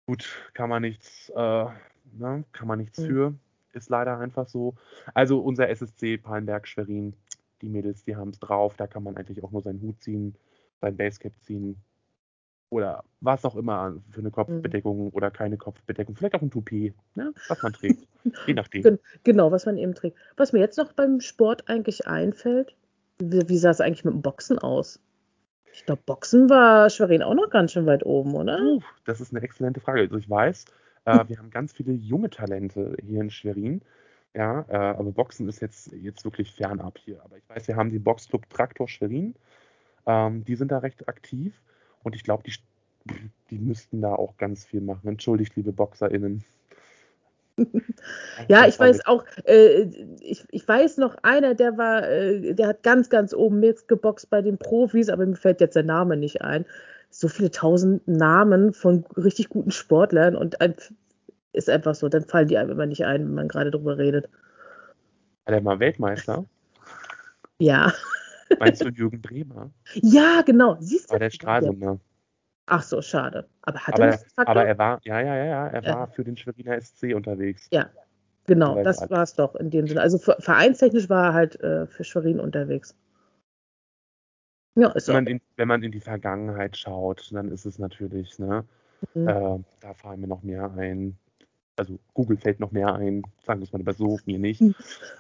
Gut, 0.06 0.28
kann 0.54 0.70
man 0.70 0.82
nichts, 0.84 1.30
äh, 1.30 1.66
ne, 2.14 2.44
kann 2.52 2.68
man 2.68 2.78
nichts 2.80 3.00
Mhm. 3.00 3.06
für. 3.08 3.34
Ist 3.74 3.90
leider 3.90 4.20
einfach 4.20 4.48
so. 4.48 4.76
Also 5.16 5.40
unser 5.40 5.68
SSC 5.70 6.18
Palmberg 6.18 6.68
Schwerin, 6.68 7.16
die 7.64 7.70
Mädels, 7.70 8.04
die 8.06 8.16
haben 8.18 8.30
es 8.32 8.40
drauf. 8.40 8.76
Da 8.78 8.88
kann 8.88 9.04
man 9.04 9.18
eigentlich 9.18 9.44
auch 9.44 9.52
nur 9.52 9.64
seinen 9.64 9.82
Hut 9.82 10.02
ziehen, 10.02 10.36
sein 10.82 10.98
Basecap 10.98 11.34
ziehen. 11.42 11.78
Oder 12.70 13.04
was 13.22 13.46
auch 13.46 13.56
immer 13.56 13.96
für 14.10 14.20
eine 14.22 14.32
Kopfbedeckung 14.32 15.12
oder 15.12 15.30
keine 15.32 15.58
Kopfbedeckung. 15.58 16.16
Vielleicht 16.16 16.36
auch 16.36 16.42
ein 16.42 16.52
Toupet, 16.52 16.94
ne, 17.16 17.34
was 17.48 17.62
man 17.62 17.74
trägt. 17.74 18.08
Je 18.48 18.54
nachdem. 18.54 18.84
Gen- 18.84 19.00
Genau, 19.24 19.52
was 19.52 19.66
man 19.66 19.78
eben 19.78 19.94
trägt. 19.96 20.18
Was 20.38 20.54
mir 20.54 20.60
jetzt 20.60 20.78
noch 20.78 20.94
beim 20.94 21.20
Sport 21.22 21.70
eigentlich 21.70 22.08
einfällt, 22.08 22.76
wie, 23.20 23.48
wie 23.48 23.58
sah 23.58 23.70
es 23.70 23.82
eigentlich 23.82 24.06
mit 24.06 24.14
dem 24.14 24.22
Boxen 24.22 24.58
aus? 24.60 25.00
Ich 25.74 25.86
glaube, 25.86 26.04
Boxen 26.06 26.50
war 26.50 26.90
Schwerin 26.90 27.24
auch 27.24 27.36
noch 27.36 27.50
ganz 27.50 27.74
schön 27.74 27.86
weit 27.86 28.06
oben, 28.06 28.36
oder? 28.36 28.58
Puh, 28.58 28.82
das 29.06 29.22
ist 29.22 29.32
eine 29.34 29.44
exzellente 29.44 29.80
Frage. 29.80 30.02
Also 30.02 30.18
ich 30.18 30.30
weiß, 30.30 30.66
äh, 31.06 31.28
wir 31.28 31.38
haben 31.38 31.50
ganz 31.50 31.74
viele 31.74 31.94
junge 31.94 32.30
Talente 32.30 32.96
hier 33.02 33.22
in 33.22 33.30
Schwerin. 33.30 33.82
Ja, 34.36 34.66
äh, 34.68 34.76
aber 34.76 35.12
Boxen 35.12 35.48
ist 35.48 35.62
jetzt, 35.62 35.92
jetzt 35.94 36.26
wirklich 36.26 36.52
fernab 36.52 36.98
hier. 36.98 37.22
Aber 37.24 37.38
ich 37.38 37.48
weiß, 37.48 37.68
wir 37.68 37.76
haben 37.76 37.92
den 37.92 38.04
Boxclub 38.04 38.50
Traktor 38.50 38.88
Schwerin. 38.88 39.36
Ähm, 40.08 40.44
die 40.44 40.56
sind 40.56 40.72
da 40.72 40.80
recht 40.80 41.08
aktiv. 41.08 41.62
Und 42.02 42.16
ich 42.16 42.24
glaube, 42.24 42.44
die, 42.44 42.54
die 43.52 43.60
müssten 43.60 44.02
da 44.02 44.14
auch 44.14 44.38
ganz 44.38 44.66
viel 44.66 44.82
machen. 44.82 45.08
Entschuldigt, 45.08 45.56
liebe 45.56 45.72
BoxerInnen. 45.72 46.44
Ja, 48.48 48.68
ich 48.68 48.80
weiß 48.80 49.06
auch, 49.06 49.24
äh, 49.46 49.84
ich, 50.22 50.44
ich 50.50 50.68
weiß 50.68 50.98
noch 50.98 51.18
einer, 51.22 51.54
der 51.54 51.78
war, 51.78 52.10
äh, 52.10 52.56
der 52.56 52.68
hat 52.68 52.82
ganz, 52.82 53.10
ganz 53.10 53.34
oben 53.34 53.60
mitgeboxt 53.60 54.30
bei 54.32 54.42
den 54.42 54.58
Profis, 54.58 55.10
aber 55.10 55.26
mir 55.26 55.36
fällt 55.36 55.62
jetzt 55.62 55.76
der 55.76 55.84
Name 55.84 56.18
nicht 56.18 56.42
ein. 56.42 56.66
So 57.12 57.28
viele 57.28 57.52
tausend 57.52 58.08
Namen 58.08 58.74
von 58.74 59.06
richtig 59.16 59.50
guten 59.50 59.70
Sportlern 59.70 60.36
und 60.36 60.62
ein, 60.62 60.74
ist 61.54 61.70
einfach 61.70 61.96
so, 61.96 62.10
dann 62.10 62.26
fallen 62.26 62.48
die 62.48 62.58
einem 62.58 62.72
immer 62.72 62.86
nicht 62.86 63.06
ein, 63.06 63.26
wenn 63.26 63.34
man 63.34 63.48
gerade 63.48 63.72
drüber 63.72 63.98
redet. 63.98 64.30
War 65.46 65.54
der 65.54 65.62
mal 65.62 65.80
Weltmeister? 65.80 66.46
Ja. 67.60 67.94
Meinst 68.60 68.84
du 68.84 68.90
Jürgen 68.90 69.22
Bremer? 69.22 69.72
Ja, 69.94 70.42
genau. 70.42 70.78
Siehst 70.80 71.10
du? 71.10 71.14
War 71.14 71.20
der 71.20 71.30
Stralsunder. 71.30 72.00
Ach 72.66 72.82
so, 72.82 73.02
schade. 73.02 73.48
Aber 73.62 73.80
hat 73.80 73.96
Aber, 73.96 74.06
er 74.06 74.12
nicht 74.12 74.26
aber 74.36 74.66
er 74.66 74.78
war, 74.78 75.00
ja, 75.04 75.20
ja, 75.20 75.36
ja, 75.36 75.46
ja, 75.46 75.68
er 75.68 75.84
Ja. 75.84 75.94
war 75.96 76.08
für 76.08 76.24
den 76.24 76.38
Schweriner 76.38 76.76
SC 76.76 77.14
unterwegs. 77.14 77.70
Genau, 78.46 78.72
Soweit 78.72 78.86
das 78.86 79.10
war 79.10 79.24
es 79.24 79.36
doch 79.36 79.56
in 79.56 79.70
dem 79.70 79.88
Sinne. 79.88 80.02
Also 80.02 80.18
ver- 80.18 80.38
vereinstechnisch 80.40 81.10
war 81.10 81.28
er 81.28 81.34
halt 81.34 81.60
äh, 81.62 81.88
für 81.88 82.04
Schwerin 82.04 82.40
unterwegs. 82.40 82.96
Ja, 84.76 84.92
ist 84.92 85.08
Wenn 85.08 85.16
man, 85.16 85.28
in, 85.28 85.42
wenn 85.56 85.68
man 85.68 85.84
in 85.84 85.92
die 85.92 86.00
Vergangenheit 86.00 86.76
schaut, 86.76 87.32
dann 87.32 87.50
ist 87.52 87.66
es 87.66 87.80
natürlich, 87.80 88.40
ne, 88.40 88.66
Mhm. 89.14 89.28
äh, 89.28 89.60
da 89.82 89.94
fallen 89.94 90.22
mir 90.22 90.28
noch 90.28 90.44
mehr 90.44 90.72
ein. 90.74 91.18
Also 91.76 91.98
Google 92.14 92.38
fällt 92.38 92.60
noch 92.60 92.72
mehr 92.72 92.94
ein, 92.94 93.24
sagen 93.46 93.60
wir 93.60 93.66
es 93.66 93.72
mal 93.72 93.80
lieber 93.80 93.94
so, 93.94 94.20
mir 94.26 94.38
nicht. 94.40 94.62
Mhm. 94.62 94.76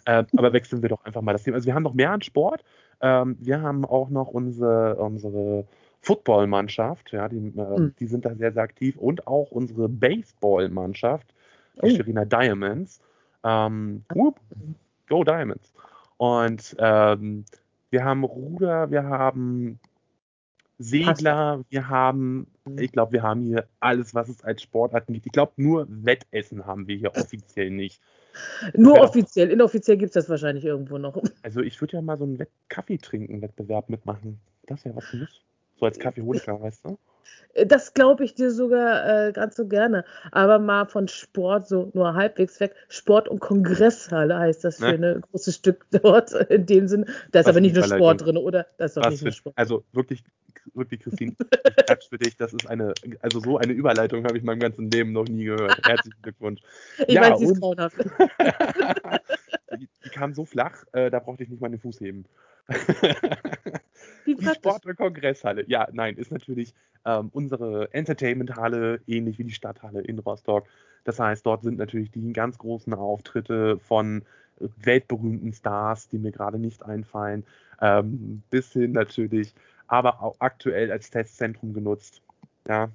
Äh, 0.05 0.23
aber 0.37 0.53
wechseln 0.53 0.81
wir 0.81 0.89
doch 0.89 1.03
einfach 1.05 1.21
mal 1.21 1.33
das 1.33 1.43
Thema. 1.43 1.55
Also 1.55 1.65
wir 1.65 1.73
haben 1.73 1.83
noch 1.83 1.93
mehr 1.95 2.11
an 2.11 2.21
Sport. 2.21 2.63
Ähm, 3.01 3.37
wir 3.39 3.61
haben 3.61 3.85
auch 3.85 4.09
noch 4.09 4.27
unsere, 4.27 4.95
unsere 4.95 5.65
Footballmannschaft, 6.01 7.11
ja, 7.11 7.27
die, 7.29 7.37
äh, 7.37 7.79
Mhm. 7.79 7.95
die 7.99 8.07
sind 8.07 8.25
da 8.25 8.35
sehr, 8.35 8.51
sehr 8.51 8.63
aktiv 8.63 8.97
und 8.97 9.25
auch 9.25 9.51
unsere 9.51 9.89
Baseballmannschaft, 9.89 11.33
die 11.77 11.79
Oh. 11.81 11.89
Schweriner 11.89 12.25
Diamonds. 12.25 13.01
Ähm, 13.43 14.03
whoop, 14.13 14.39
go 15.09 15.23
Diamonds. 15.23 15.73
Und 16.17 16.75
ähm, 16.77 17.45
wir 17.89 18.03
haben 18.05 18.23
Ruder, 18.23 18.91
wir 18.91 19.03
haben 19.03 19.79
Segler, 20.77 21.63
wir 21.69 21.89
haben. 21.89 22.47
Ich 22.79 22.91
glaube, 22.91 23.11
wir 23.11 23.23
haben 23.23 23.41
hier 23.41 23.67
alles, 23.79 24.13
was 24.15 24.29
es 24.29 24.43
als 24.43 24.61
Sportart 24.61 25.07
gibt. 25.07 25.25
Ich 25.25 25.31
glaube, 25.31 25.51
nur 25.57 25.85
Wettessen 25.89 26.65
haben 26.65 26.87
wir 26.87 26.95
hier 26.95 27.11
offiziell 27.15 27.69
nicht. 27.69 28.01
Nur 28.75 28.99
offiziell, 29.01 29.51
inoffiziell 29.51 29.97
gibt 29.97 30.09
es 30.09 30.13
das 30.13 30.29
wahrscheinlich 30.29 30.65
irgendwo 30.65 30.97
noch. 30.97 31.21
Also 31.43 31.61
ich 31.61 31.79
würde 31.81 31.97
ja 31.97 32.01
mal 32.01 32.17
so 32.17 32.23
einen 32.23 32.45
Kaffee 32.69 32.97
trinken 32.97 33.41
Wettbewerb 33.41 33.89
mitmachen. 33.89 34.39
Das 34.65 34.85
wäre 34.85 34.95
was 34.95 35.05
für 35.05 35.17
mich. 35.17 35.43
So 35.75 35.85
als 35.85 35.99
Kaffeeholiker, 35.99 36.61
weißt 36.61 36.85
du? 36.85 36.97
Das 37.65 37.93
glaube 37.93 38.23
ich 38.23 38.33
dir 38.33 38.51
sogar 38.51 39.27
äh, 39.27 39.31
ganz 39.31 39.55
so 39.55 39.67
gerne. 39.67 40.05
Aber 40.31 40.57
mal 40.57 40.85
von 40.85 41.07
Sport 41.07 41.67
so 41.67 41.91
nur 41.93 42.13
halbwegs 42.13 42.59
weg. 42.59 42.75
Sport- 42.87 43.27
und 43.27 43.39
Kongresshalle 43.39 44.37
heißt 44.37 44.63
das 44.63 44.77
für 44.77 44.97
ne? 44.97 45.15
ein 45.15 45.21
großes 45.21 45.55
Stück 45.55 45.85
dort 45.91 46.31
in 46.31 46.65
dem 46.65 46.87
Sinne. 46.87 47.05
Da 47.31 47.41
ist 47.41 47.45
Was 47.45 47.47
aber 47.47 47.61
nicht 47.61 47.75
nur 47.75 47.83
Sport 47.83 48.25
drin, 48.25 48.37
oder? 48.37 48.65
Das 48.77 48.91
ist 48.91 48.97
doch 48.97 49.03
Was 49.03 49.11
nicht 49.11 49.23
nur 49.23 49.33
Sport. 49.33 49.57
Also 49.57 49.83
wirklich, 49.91 50.23
wirklich, 50.73 51.01
Christine, 51.01 51.35
ich 51.39 51.85
klatsch 51.85 52.09
für 52.09 52.17
dich. 52.17 52.35
Das 52.37 52.53
ist 52.53 52.67
eine, 52.67 52.93
also 53.21 53.39
so 53.39 53.57
eine 53.57 53.73
Überleitung 53.73 54.23
habe 54.23 54.35
ich 54.35 54.41
in 54.41 54.45
meinem 54.45 54.59
ganzen 54.59 54.89
Leben 54.89 55.11
noch 55.11 55.27
nie 55.27 55.45
gehört. 55.45 55.79
Herzlichen 55.85 56.21
Glückwunsch. 56.21 56.61
Ich 57.07 57.15
ja, 57.15 57.21
weiß, 57.21 57.39
sie 57.39 57.45
ist 57.45 57.59
grauenhaft. 57.59 57.97
die, 59.77 59.87
die 60.05 60.09
kam 60.09 60.33
so 60.33 60.45
flach, 60.45 60.83
äh, 60.93 61.09
da 61.09 61.19
brauchte 61.19 61.43
ich 61.43 61.49
nicht 61.49 61.61
mal 61.61 61.69
den 61.69 61.79
Fuß 61.79 61.99
heben. 61.99 62.25
die 64.25 64.37
Sport- 64.55 64.85
und 64.85 64.95
Kongresshalle. 64.95 65.65
Ja, 65.67 65.87
nein, 65.91 66.15
ist 66.15 66.31
natürlich 66.31 66.73
ähm, 67.05 67.29
unsere 67.33 67.93
Entertainment-Halle, 67.93 69.01
ähnlich 69.07 69.37
wie 69.39 69.43
die 69.43 69.53
Stadthalle 69.53 70.01
in 70.01 70.19
Rostock. 70.19 70.65
Das 71.03 71.19
heißt, 71.19 71.45
dort 71.45 71.63
sind 71.63 71.77
natürlich 71.77 72.11
die 72.11 72.31
ganz 72.31 72.57
großen 72.57 72.93
Auftritte 72.93 73.79
von 73.79 74.23
weltberühmten 74.59 75.53
Stars, 75.53 76.07
die 76.07 76.19
mir 76.19 76.31
gerade 76.31 76.59
nicht 76.59 76.83
einfallen, 76.83 77.45
ähm, 77.81 78.43
bis 78.49 78.71
hin 78.71 78.91
natürlich, 78.91 79.53
aber 79.87 80.21
auch 80.21 80.35
aktuell 80.39 80.91
als 80.91 81.09
Testzentrum 81.09 81.73
genutzt. 81.73 82.21
Ja, 82.67 82.89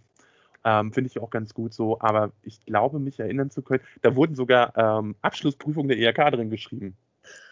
ähm, 0.65 0.93
Finde 0.93 1.09
ich 1.09 1.19
auch 1.21 1.31
ganz 1.31 1.55
gut 1.55 1.73
so, 1.73 2.01
aber 2.01 2.33
ich 2.43 2.65
glaube, 2.67 2.99
mich 2.99 3.21
erinnern 3.21 3.51
zu 3.51 3.63
können, 3.63 3.83
da 4.03 4.15
wurden 4.17 4.35
sogar 4.35 4.77
ähm, 4.77 5.15
Abschlussprüfungen 5.23 5.89
der 5.89 5.99
ERK 5.99 6.33
drin 6.33 6.51
geschrieben. 6.51 6.97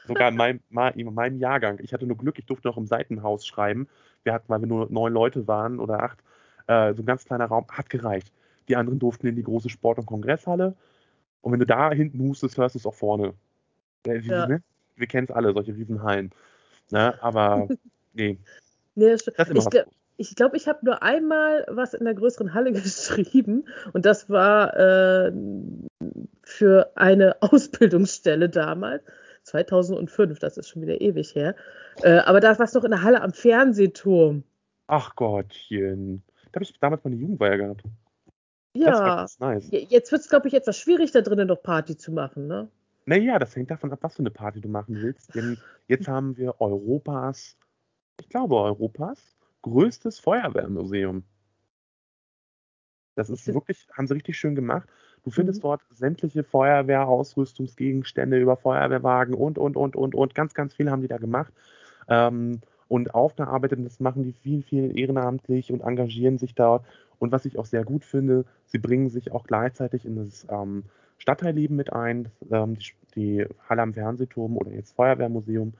Sogar 0.07 0.29
in 0.29 0.37
meinem, 0.37 0.61
in 0.94 1.14
meinem 1.14 1.38
Jahrgang. 1.38 1.79
Ich 1.83 1.92
hatte 1.92 2.07
nur 2.07 2.16
Glück, 2.16 2.38
ich 2.38 2.46
durfte 2.46 2.68
noch 2.68 2.77
im 2.77 2.87
Seitenhaus 2.87 3.46
schreiben. 3.46 3.88
Wir 4.25 4.33
hatten, 4.33 4.49
weil 4.49 4.61
wir 4.61 4.66
nur 4.66 4.90
neun 4.90 5.12
Leute 5.12 5.46
waren 5.46 5.79
oder 5.79 6.03
acht, 6.03 6.18
äh, 6.66 6.94
so 6.94 7.03
ein 7.03 7.07
ganz 7.07 7.25
kleiner 7.25 7.46
Raum, 7.46 7.66
hat 7.70 7.90
gereicht. 7.90 8.33
Die 8.68 8.77
anderen 8.77 8.99
durften 8.99 9.29
in 9.29 9.37
die 9.37 9.44
große 9.44 9.70
Sport- 9.70 9.99
und 9.99 10.07
Kongresshalle. 10.07 10.75
Und 11.40 11.53
wenn 11.53 11.61
du 11.61 11.66
da 11.66 11.92
hinten 11.92 12.18
hustest, 12.20 12.59
hörst 12.59 12.75
du 12.75 12.81
es 12.81 12.87
auch 12.87 12.94
vorne. 12.94 13.35
Äh, 14.07 14.18
ja. 14.18 14.46
ne? 14.49 14.62
Wir 14.96 15.07
kennen 15.07 15.29
es 15.29 15.35
alle, 15.35 15.53
solche 15.53 15.75
Riesenhallen. 15.75 16.33
Ne? 16.90 17.22
Aber 17.22 17.68
nee. 18.12 18.38
Nee 18.97 19.11
das 19.11 19.25
das 19.25 19.49
ich 19.51 19.71
glaube, 19.71 19.91
ich, 20.19 20.35
glaub, 20.35 20.55
ich 20.55 20.67
habe 20.67 20.79
nur 20.83 21.03
einmal 21.03 21.65
was 21.69 21.95
in 21.95 22.05
der 22.05 22.15
größeren 22.15 22.55
Halle 22.55 22.73
geschrieben 22.73 23.65
und 23.93 24.05
das 24.05 24.29
war 24.29 24.77
äh, 24.77 25.33
für 26.43 26.93
eine 26.97 27.37
Ausbildungsstelle 27.43 28.49
damals. 28.49 29.05
2005, 29.45 30.41
das 30.41 30.57
ist 30.57 30.69
schon 30.69 30.83
wieder 30.83 31.01
ewig 31.01 31.37
her. 31.37 31.55
Äh, 32.03 32.19
aber 32.19 32.41
da 32.41 32.59
war 32.59 32.65
es 32.65 32.75
noch 32.75 32.83
in 32.83 32.91
der 32.91 33.03
Halle 33.03 33.23
am 33.23 33.33
Fernsehturm. 33.33 34.43
Ach 34.89 35.15
Gottchen. 35.15 36.25
Da 36.51 36.57
habe 36.57 36.65
ich 36.65 36.77
damals 36.81 37.05
meine 37.05 37.15
Jugendweihe 37.15 37.57
gehabt. 37.57 37.83
Ja. 38.75 39.27
Nice. 39.39 39.69
Jetzt 39.71 40.13
wird 40.13 40.23
es, 40.23 40.29
glaube 40.29 40.49
ich, 40.49 40.55
etwas 40.55 40.79
schwierig, 40.79 41.13
da 41.13 41.23
drinnen 41.23 41.49
noch 41.49 41.63
Party 41.63 41.97
zu 41.97 42.13
machen, 42.13 42.47
ne? 42.47 42.69
Naja, 43.07 43.39
das 43.39 43.55
hängt 43.55 43.71
davon 43.71 43.93
ab, 43.93 44.01
was 44.03 44.17
für 44.17 44.21
eine 44.21 44.31
Party 44.31 44.61
du 44.61 44.69
machen 44.69 45.01
willst. 45.01 45.35
Denn 45.35 45.59
jetzt 45.87 46.09
haben 46.09 46.37
wir 46.37 46.61
Europas, 46.61 47.57
ich 48.21 48.29
glaube 48.29 48.57
Europas, 48.57 49.37
größtes 49.63 50.19
Feuerwehrmuseum. 50.21 51.25
Das 53.15 53.31
ist 53.31 53.47
wirklich, 53.53 53.89
haben 53.95 54.07
sie 54.07 54.15
richtig 54.15 54.37
schön 54.39 54.55
gemacht. 54.55 54.89
Du 55.25 55.31
findest 55.31 55.61
mhm. 55.61 55.63
dort 55.63 55.81
sämtliche 55.91 56.45
Feuerwehrausrüstungsgegenstände 56.45 58.39
über 58.39 58.57
Feuerwehrwagen 58.57 59.35
und, 59.35 59.59
und, 59.59 59.77
und, 59.77 59.97
und, 59.97 60.15
und. 60.15 60.35
Ganz, 60.35 60.55
ganz 60.55 60.75
viel 60.75 60.91
haben 60.91 61.03
die 61.03 61.09
da 61.09 61.19
gemacht. 61.19 61.53
Ähm, 62.09 62.61
und 62.89 63.15
aufgearbeitet. 63.15 63.79
Und 63.79 63.85
das 63.85 64.01
machen 64.01 64.23
die 64.23 64.33
viel, 64.33 64.63
viel 64.63 64.97
ehrenamtlich 64.97 65.73
und 65.73 65.81
engagieren 65.81 66.39
sich 66.39 66.55
da. 66.55 66.85
Und 67.19 67.33
was 67.33 67.45
ich 67.45 67.59
auch 67.59 67.67
sehr 67.67 67.85
gut 67.85 68.05
finde, 68.05 68.45
sie 68.67 68.79
bringen 68.79 69.09
sich 69.09 69.33
auch 69.33 69.45
gleichzeitig 69.45 70.05
in 70.05 70.17
das 70.17 70.47
ähm, 70.51 70.85
Stadtteilleben 71.19 71.77
mit 71.77 71.93
ein. 71.93 72.29
Ähm, 72.51 72.77
die, 72.79 72.93
die, 73.15 73.47
Halle 73.69 73.83
am 73.83 73.95
Fernsehturm 73.95 74.57
oder 74.57 74.71
jetzt 74.71 74.95
Feuerwehrmuseum, 74.95 75.73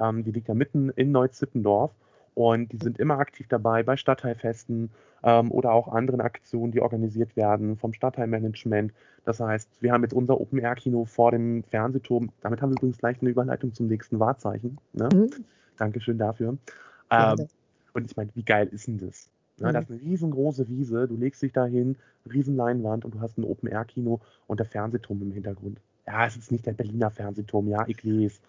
ähm, 0.00 0.24
die 0.24 0.32
liegt 0.32 0.48
ja 0.48 0.54
mitten 0.54 0.90
in 0.90 1.12
Neuzippendorf. 1.12 1.92
Und 2.34 2.70
die 2.70 2.76
sind 2.76 3.00
immer 3.00 3.18
aktiv 3.18 3.48
dabei 3.48 3.82
bei 3.82 3.96
Stadtteilfesten 3.96 4.90
ähm, 5.24 5.50
oder 5.50 5.72
auch 5.72 5.88
anderen 5.88 6.20
Aktionen, 6.20 6.70
die 6.70 6.80
organisiert 6.80 7.34
werden 7.36 7.76
vom 7.76 7.92
Stadtteilmanagement. 7.92 8.92
Das 9.24 9.40
heißt, 9.40 9.68
wir 9.80 9.92
haben 9.92 10.04
jetzt 10.04 10.14
unser 10.14 10.40
Open-Air-Kino 10.40 11.04
vor 11.04 11.32
dem 11.32 11.64
Fernsehturm. 11.64 12.30
Damit 12.40 12.62
haben 12.62 12.70
wir 12.70 12.76
übrigens 12.76 12.98
gleich 12.98 13.20
eine 13.20 13.30
Überleitung 13.30 13.74
zum 13.74 13.88
nächsten 13.88 14.20
Wahrzeichen. 14.20 14.78
Ne? 14.92 15.08
Mhm. 15.12 15.30
Dankeschön 15.78 16.16
dafür. 16.16 16.56
Ähm, 17.10 17.48
und 17.92 18.04
ich 18.04 18.16
meine, 18.16 18.30
wie 18.34 18.44
geil 18.44 18.68
ist 18.70 18.86
denn 18.86 18.98
das? 18.98 19.28
Ja, 19.56 19.70
mhm. 19.70 19.72
Das 19.72 19.84
ist 19.84 19.90
eine 19.90 20.00
riesengroße 20.00 20.68
Wiese, 20.68 21.08
du 21.08 21.16
legst 21.16 21.42
dich 21.42 21.52
da 21.52 21.66
hin, 21.66 21.96
Riesenleinwand 22.32 23.04
und 23.04 23.16
du 23.16 23.20
hast 23.20 23.36
ein 23.38 23.44
Open-Air-Kino 23.44 24.20
und 24.46 24.60
der 24.60 24.66
Fernsehturm 24.66 25.22
im 25.22 25.32
Hintergrund. 25.32 25.80
Ja, 26.08 26.26
es 26.26 26.36
ist 26.36 26.50
nicht 26.50 26.64
der 26.64 26.72
Berliner 26.72 27.10
Fernsehturm, 27.10 27.68
ja, 27.68 27.84
ich 27.86 28.02
lese. 28.02 28.40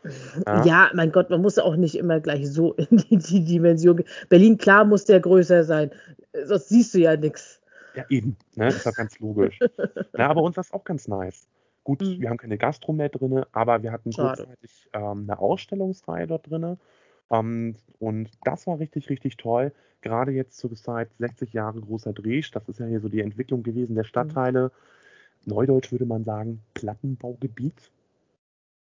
Ja. 0.47 0.63
ja, 0.63 0.91
mein 0.93 1.11
Gott, 1.11 1.29
man 1.29 1.41
muss 1.41 1.59
auch 1.59 1.75
nicht 1.75 1.95
immer 1.95 2.21
gleich 2.21 2.49
so 2.49 2.73
in 2.89 2.97
die, 2.97 3.17
die 3.17 3.43
Dimension 3.43 3.97
gehen. 3.97 4.07
Berlin, 4.29 4.57
klar, 4.57 4.85
muss 4.85 5.03
der 5.03 5.19
größer 5.19 5.65
sein, 5.65 5.91
sonst 6.45 6.69
siehst 6.69 6.93
du 6.93 6.99
ja 6.99 7.17
nichts. 7.17 7.61
Ja, 7.95 8.05
eben, 8.09 8.37
ne? 8.55 8.69
ist 8.69 8.85
doch 8.85 8.93
ganz 8.93 9.19
logisch. 9.19 9.59
ja, 10.17 10.29
aber 10.29 10.41
uns 10.41 10.57
ist 10.57 10.73
auch 10.73 10.85
ganz 10.85 11.09
nice. 11.09 11.47
Gut, 11.83 12.01
mhm. 12.01 12.21
wir 12.21 12.29
haben 12.29 12.37
keine 12.37 12.57
Gastro 12.57 12.93
mehr 12.93 13.09
drin, 13.09 13.43
aber 13.51 13.83
wir 13.83 13.91
hatten 13.91 14.13
Schade. 14.13 14.43
kurzzeitig 14.43 14.89
ähm, 14.93 15.25
eine 15.27 15.39
Ausstellungsreihe 15.39 16.27
dort 16.27 16.49
drin 16.49 16.77
ähm, 17.29 17.75
und 17.99 18.29
das 18.43 18.67
war 18.67 18.79
richtig, 18.79 19.09
richtig 19.09 19.37
toll. 19.37 19.73
Gerade 20.01 20.31
jetzt 20.31 20.57
zur 20.57 20.73
Zeit 20.75 21.09
60 21.19 21.51
Jahre 21.51 21.81
großer 21.81 22.13
Dreh. 22.13 22.41
Das 22.53 22.69
ist 22.69 22.79
ja 22.79 22.85
hier 22.85 23.01
so 23.01 23.09
die 23.09 23.21
Entwicklung 23.21 23.63
gewesen 23.63 23.95
der 23.95 24.05
mhm. 24.05 24.07
Stadtteile. 24.07 24.67
Mhm. 24.67 24.98
Neudeutsch 25.45 25.91
würde 25.91 26.05
man 26.05 26.23
sagen 26.23 26.63
Plattenbaugebiet. 26.73 27.91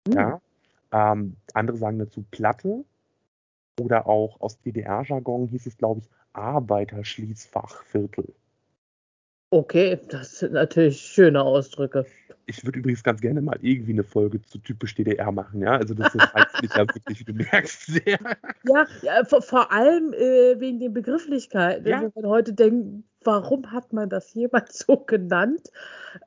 Mhm. 0.08 0.14
Ja. 0.14 0.42
Ähm, 0.92 1.36
andere 1.54 1.78
sagen 1.78 2.00
dazu 2.00 2.26
Platte. 2.32 2.84
Oder 3.80 4.08
auch 4.08 4.42
aus 4.42 4.60
DDR-Jargon 4.62 5.48
hieß 5.48 5.66
es, 5.66 5.78
glaube 5.78 6.02
ich, 6.02 6.10
Arbeiterschließfachviertel. 6.34 8.34
Okay, 9.54 10.00
das 10.08 10.40
sind 10.40 10.54
natürlich 10.54 11.02
schöne 11.02 11.44
Ausdrücke. 11.44 12.06
Ich 12.46 12.66
würde 12.66 12.80
übrigens 12.80 13.04
ganz 13.04 13.20
gerne 13.20 13.42
mal 13.42 13.58
irgendwie 13.62 13.92
eine 13.92 14.06
Folge 14.06 14.42
zu 14.42 14.58
typisch 14.60 14.96
DDR 14.96 15.30
machen, 15.30 15.62
ja. 15.62 15.76
Also 15.76 15.94
das 15.94 16.16
reizt 16.16 16.62
mich 16.62 16.74
ja 16.74 16.88
wirklich, 16.88 17.20
wie 17.20 17.24
du 17.26 17.34
merkst, 17.34 17.86
sehr. 17.86 18.18
Ja, 18.64 18.88
ja 19.02 19.26
vor, 19.26 19.42
vor, 19.42 19.70
allem 19.74 20.14
äh, 20.14 20.58
wegen 20.58 20.80
den 20.80 20.94
Begrifflichkeiten. 20.94 21.86
Ja. 21.86 22.02
Wenn 22.02 22.12
man 22.16 22.32
heute 22.32 22.54
denkt, 22.54 23.04
warum 23.26 23.70
hat 23.72 23.92
man 23.92 24.10
das 24.10 24.34
jemals 24.34 24.80
so 24.88 24.96
genannt? 24.96 25.70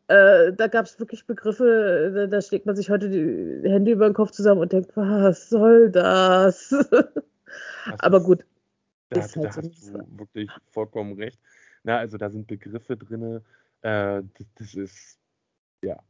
Äh, 0.09 0.53
da 0.53 0.67
gab 0.67 0.85
es 0.85 1.01
wirklich 1.01 1.27
Begriffe, 1.27 2.13
da, 2.15 2.27
da 2.27 2.43
schlägt 2.43 2.67
man 2.67 2.77
sich 2.77 2.91
heute 2.91 3.09
die 3.09 3.71
Hände 3.71 3.93
über 3.93 4.07
den 4.07 4.15
Kopf 4.15 4.33
zusammen 4.33 4.61
und 4.61 4.73
denkt, 4.73 4.95
was 4.97 5.49
soll 5.49 5.91
das? 5.91 6.69
das 6.91 8.01
Aber 8.01 8.23
gut. 8.23 8.45
Da, 9.09 9.23
halt 9.23 9.37
da 9.37 9.49
hast 9.49 9.95
du 9.95 10.19
wirklich 10.19 10.51
vollkommen 10.73 11.15
recht. 11.15 11.41
Na, 11.85 11.99
also 11.99 12.16
da 12.16 12.31
sind 12.31 12.47
Begriffe 12.47 12.97
drin, 12.97 13.42
äh, 13.83 14.23
das, 14.23 14.47
das, 14.57 14.75
ist, 14.75 15.18
ja. 15.83 16.03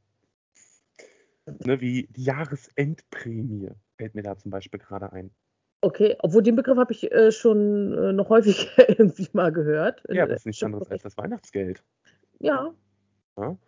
Ne, 1.47 1.81
wie 1.81 2.07
die 2.11 2.25
Jahresendprämie 2.25 3.71
fällt 3.97 4.15
mir 4.15 4.23
da 4.23 4.37
zum 4.37 4.51
Beispiel 4.51 4.81
gerade 4.81 5.13
ein. 5.13 5.31
Okay, 5.83 6.17
obwohl 6.21 6.43
den 6.43 6.57
Begriff 6.57 6.79
habe 6.79 6.93
ich 6.93 7.13
äh, 7.13 7.31
schon 7.31 7.93
äh, 7.93 8.13
noch 8.13 8.31
häufig 8.31 8.71
irgendwie 8.89 9.29
mal 9.33 9.53
gehört. 9.53 10.03
Ja, 10.09 10.23
aber 10.23 10.33
das 10.33 10.43
ist 10.43 10.47
nichts 10.47 10.63
anderes 10.63 10.91
als 10.91 11.03
das 11.03 11.19
Weihnachtsgeld. 11.19 11.85
Ja. 12.39 12.73
ja. 13.37 13.59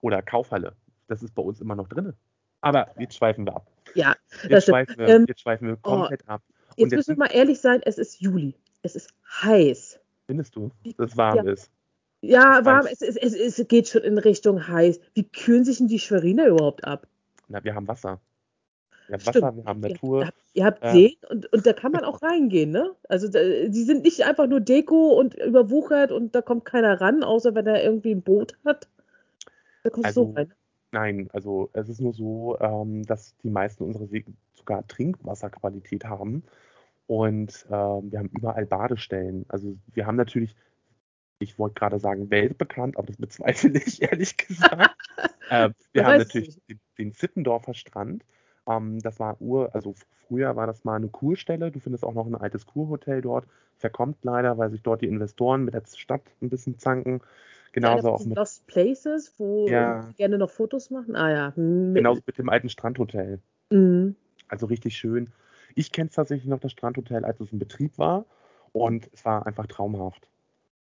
Oder 0.00 0.20
Kaufhalle. 0.20 0.76
Das 1.06 1.22
ist 1.22 1.34
bei 1.34 1.42
uns 1.42 1.60
immer 1.60 1.76
noch 1.76 1.88
drin. 1.88 2.12
Aber 2.60 2.92
jetzt 2.98 3.16
schweifen 3.16 3.46
wir 3.46 3.56
ab. 3.56 3.70
Ja, 3.94 4.14
jetzt, 4.48 4.66
schweifen 4.66 4.98
wir, 4.98 5.08
ähm, 5.08 5.24
jetzt 5.28 5.40
schweifen 5.40 5.68
wir 5.68 5.78
oh, 5.84 5.90
komplett 5.90 6.22
oh, 6.26 6.32
ab. 6.32 6.42
Und 6.48 6.78
jetzt, 6.78 6.92
jetzt 6.92 6.96
müssen 6.96 7.16
wir 7.16 7.26
mal 7.26 7.34
ehrlich 7.34 7.60
sein, 7.60 7.80
es 7.84 7.98
ist 7.98 8.20
Juli. 8.20 8.54
Es 8.82 8.96
ist 8.96 9.14
heiß. 9.42 10.01
Findest 10.32 10.56
du, 10.56 10.70
dass 10.96 11.10
es 11.10 11.16
warm 11.18 11.46
ja. 11.46 11.52
ist? 11.52 11.70
Ja, 12.22 12.64
warm. 12.64 12.86
Es, 12.90 13.02
es, 13.02 13.16
es, 13.16 13.58
es, 13.58 13.68
geht 13.68 13.88
schon 13.88 14.00
in 14.00 14.16
Richtung 14.16 14.66
heiß. 14.66 14.98
Wie 15.12 15.24
kühlen 15.24 15.62
sich 15.62 15.76
denn 15.76 15.88
die 15.88 15.98
Schweriner 15.98 16.46
überhaupt 16.46 16.84
ab? 16.84 17.06
Na, 17.48 17.62
wir 17.62 17.74
haben 17.74 17.86
Wasser. 17.86 18.18
Wir 19.08 19.18
haben 19.18 19.26
Wasser, 19.26 19.56
wir 19.56 19.64
haben 19.66 19.80
Natur. 19.80 20.22
Ihr, 20.22 20.32
ihr 20.54 20.64
habt 20.64 20.82
äh, 20.82 20.92
Seen 20.92 21.16
und, 21.28 21.52
und 21.52 21.66
da 21.66 21.74
kann 21.74 21.92
man 21.92 22.04
auch 22.04 22.22
reingehen, 22.22 22.70
ne? 22.70 22.92
Also 23.10 23.28
da, 23.28 23.40
die 23.42 23.82
sind 23.82 24.04
nicht 24.04 24.24
einfach 24.24 24.46
nur 24.46 24.60
Deko 24.60 25.18
und 25.18 25.34
überwuchert 25.34 26.12
und 26.12 26.34
da 26.34 26.40
kommt 26.40 26.64
keiner 26.64 26.98
ran, 26.98 27.22
außer 27.22 27.54
wenn 27.54 27.66
er 27.66 27.84
irgendwie 27.84 28.12
ein 28.12 28.22
Boot 28.22 28.56
hat. 28.64 28.88
Da 29.82 29.90
kommst 29.90 30.06
also, 30.06 30.24
du 30.24 30.30
so 30.30 30.36
rein. 30.36 30.52
Nein, 30.92 31.28
also 31.34 31.68
es 31.74 31.90
ist 31.90 32.00
nur 32.00 32.14
so, 32.14 32.58
ähm, 32.58 33.04
dass 33.04 33.36
die 33.42 33.50
meisten 33.50 33.84
unserer 33.84 34.06
Seen 34.06 34.34
sogar 34.54 34.86
Trinkwasserqualität 34.86 36.06
haben. 36.06 36.42
Und 37.06 37.66
äh, 37.68 37.70
wir 37.70 38.18
haben 38.18 38.30
überall 38.30 38.66
Badestellen. 38.66 39.44
Also 39.48 39.76
wir 39.92 40.06
haben 40.06 40.16
natürlich 40.16 40.54
ich 41.42 41.58
wollte 41.58 41.74
gerade 41.74 41.98
sagen 41.98 42.30
weltbekannt, 42.30 42.96
aber 42.96 43.06
das 43.06 43.16
bezweifle 43.16 43.78
ich 43.84 44.00
ehrlich 44.02 44.36
gesagt. 44.36 44.96
äh, 45.50 45.70
wir 45.92 46.06
haben 46.06 46.18
natürlich 46.18 46.60
den, 46.68 46.80
den 46.98 47.12
Zittendorfer 47.12 47.74
Strand. 47.74 48.24
Ähm, 48.66 49.00
das 49.00 49.18
war 49.20 49.40
Ur, 49.40 49.74
also 49.74 49.94
früher 50.26 50.56
war 50.56 50.66
das 50.66 50.84
mal 50.84 50.96
eine 50.96 51.08
Kurstelle. 51.08 51.70
Du 51.70 51.80
findest 51.80 52.04
auch 52.04 52.14
noch 52.14 52.26
ein 52.26 52.34
altes 52.34 52.66
Kurhotel 52.66 53.20
dort. 53.20 53.46
Verkommt 53.76 54.18
leider, 54.22 54.56
weil 54.58 54.70
sich 54.70 54.82
dort 54.82 55.02
die 55.02 55.08
Investoren 55.08 55.64
mit 55.64 55.74
der 55.74 55.82
Stadt 55.86 56.22
ein 56.40 56.48
bisschen 56.48 56.78
zanken. 56.78 57.20
Genauso 57.72 58.08
ja, 58.08 58.14
auch 58.14 58.24
mit 58.24 58.36
Lost 58.36 58.66
Places, 58.66 59.34
wo 59.38 59.66
ja. 59.66 60.10
gerne 60.16 60.38
noch 60.38 60.50
Fotos 60.50 60.90
machen. 60.90 61.16
Ah 61.16 61.30
ja. 61.30 61.52
Mit, 61.56 61.96
Genauso 61.96 62.20
mit 62.26 62.38
dem 62.38 62.48
alten 62.48 62.68
Strandhotel. 62.68 63.40
Mhm. 63.70 64.14
Also 64.48 64.66
richtig 64.66 64.96
schön. 64.96 65.32
Ich 65.76 65.92
kenne 65.92 66.10
tatsächlich 66.10 66.48
noch 66.48 66.60
das 66.60 66.72
Strandhotel, 66.72 67.24
als 67.24 67.40
es 67.40 67.52
in 67.52 67.58
Betrieb 67.58 67.98
war. 67.98 68.24
Und 68.72 69.08
es 69.12 69.24
war 69.24 69.46
einfach 69.46 69.66
traumhaft. 69.66 70.28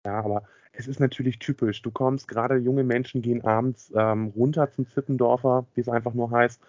Ja, 0.04 0.20
aber 0.20 0.44
es 0.72 0.86
ist 0.86 1.00
natürlich 1.00 1.38
typisch. 1.38 1.82
Du 1.82 1.90
kommst, 1.90 2.28
gerade 2.28 2.56
junge 2.56 2.84
Menschen 2.84 3.22
gehen 3.22 3.44
abends 3.44 3.92
ähm, 3.94 4.28
runter 4.28 4.70
zum 4.70 4.88
Zippendorfer, 4.88 5.66
wie 5.74 5.80
es 5.80 5.88
einfach 5.88 6.14
nur 6.14 6.30
heißt, 6.30 6.60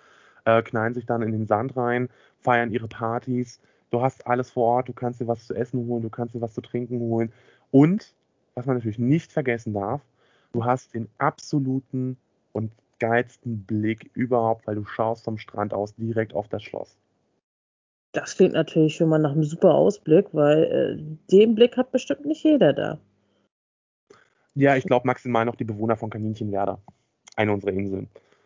äh, 0.46 0.62
knallen 0.64 0.94
sich 0.94 1.06
dann 1.06 1.22
in 1.22 1.32
den 1.32 1.48
Sand 1.48 1.78
rein, 1.78 2.10
feiern 2.40 2.72
ihre 2.72 2.88
Partys. 2.88 3.60
Du 3.92 4.02
hast 4.02 4.26
alles 4.28 4.52
vor 4.52 4.66
Ort, 4.66 4.90
du 4.90 4.94
kannst 4.94 5.22
dir 5.22 5.28
was 5.28 5.46
zu 5.46 5.54
essen 5.54 5.86
holen, 5.88 6.02
du 6.02 6.10
kannst 6.10 6.34
dir 6.34 6.42
was 6.42 6.54
zu 6.54 6.62
trinken 6.62 7.00
holen. 7.00 7.32
Und, 7.72 8.14
was 8.56 8.66
man 8.66 8.76
natürlich 8.78 9.00
nicht 9.00 9.32
vergessen 9.32 9.74
darf, 9.74 10.02
du 10.54 10.66
hast 10.66 10.94
den 10.94 11.08
absoluten 11.20 12.18
und 12.54 12.72
geilsten 13.00 13.64
Blick 13.66 14.10
überhaupt, 14.14 14.68
weil 14.68 14.76
du 14.76 14.86
schaust 14.86 15.24
vom 15.26 15.38
Strand 15.38 15.74
aus 15.74 15.96
direkt 15.96 16.34
auf 16.34 16.48
das 16.48 16.64
Schloss. 16.64 16.98
Das 18.14 18.36
klingt 18.36 18.54
natürlich 18.54 18.96
schon 18.96 19.10
mal 19.10 19.20
nach 19.20 19.32
einem 19.32 19.44
super 19.44 19.74
Ausblick, 19.74 20.28
weil 20.34 20.64
äh, 20.64 21.32
den 21.32 21.56
Blick 21.56 21.78
hat 21.78 21.92
bestimmt 21.92 22.26
nicht 22.26 22.44
jeder 22.44 22.74
da. 22.74 23.00
Ja, 24.54 24.76
ich 24.76 24.84
glaube 24.84 25.08
maximal 25.08 25.46
noch 25.46 25.56
die 25.56 25.64
Bewohner 25.64 25.96
von 25.96 26.10
Kaninchenwerder. 26.10 26.82
Eine 27.36 27.54
unserer 27.54 27.72
Inseln. 27.72 28.10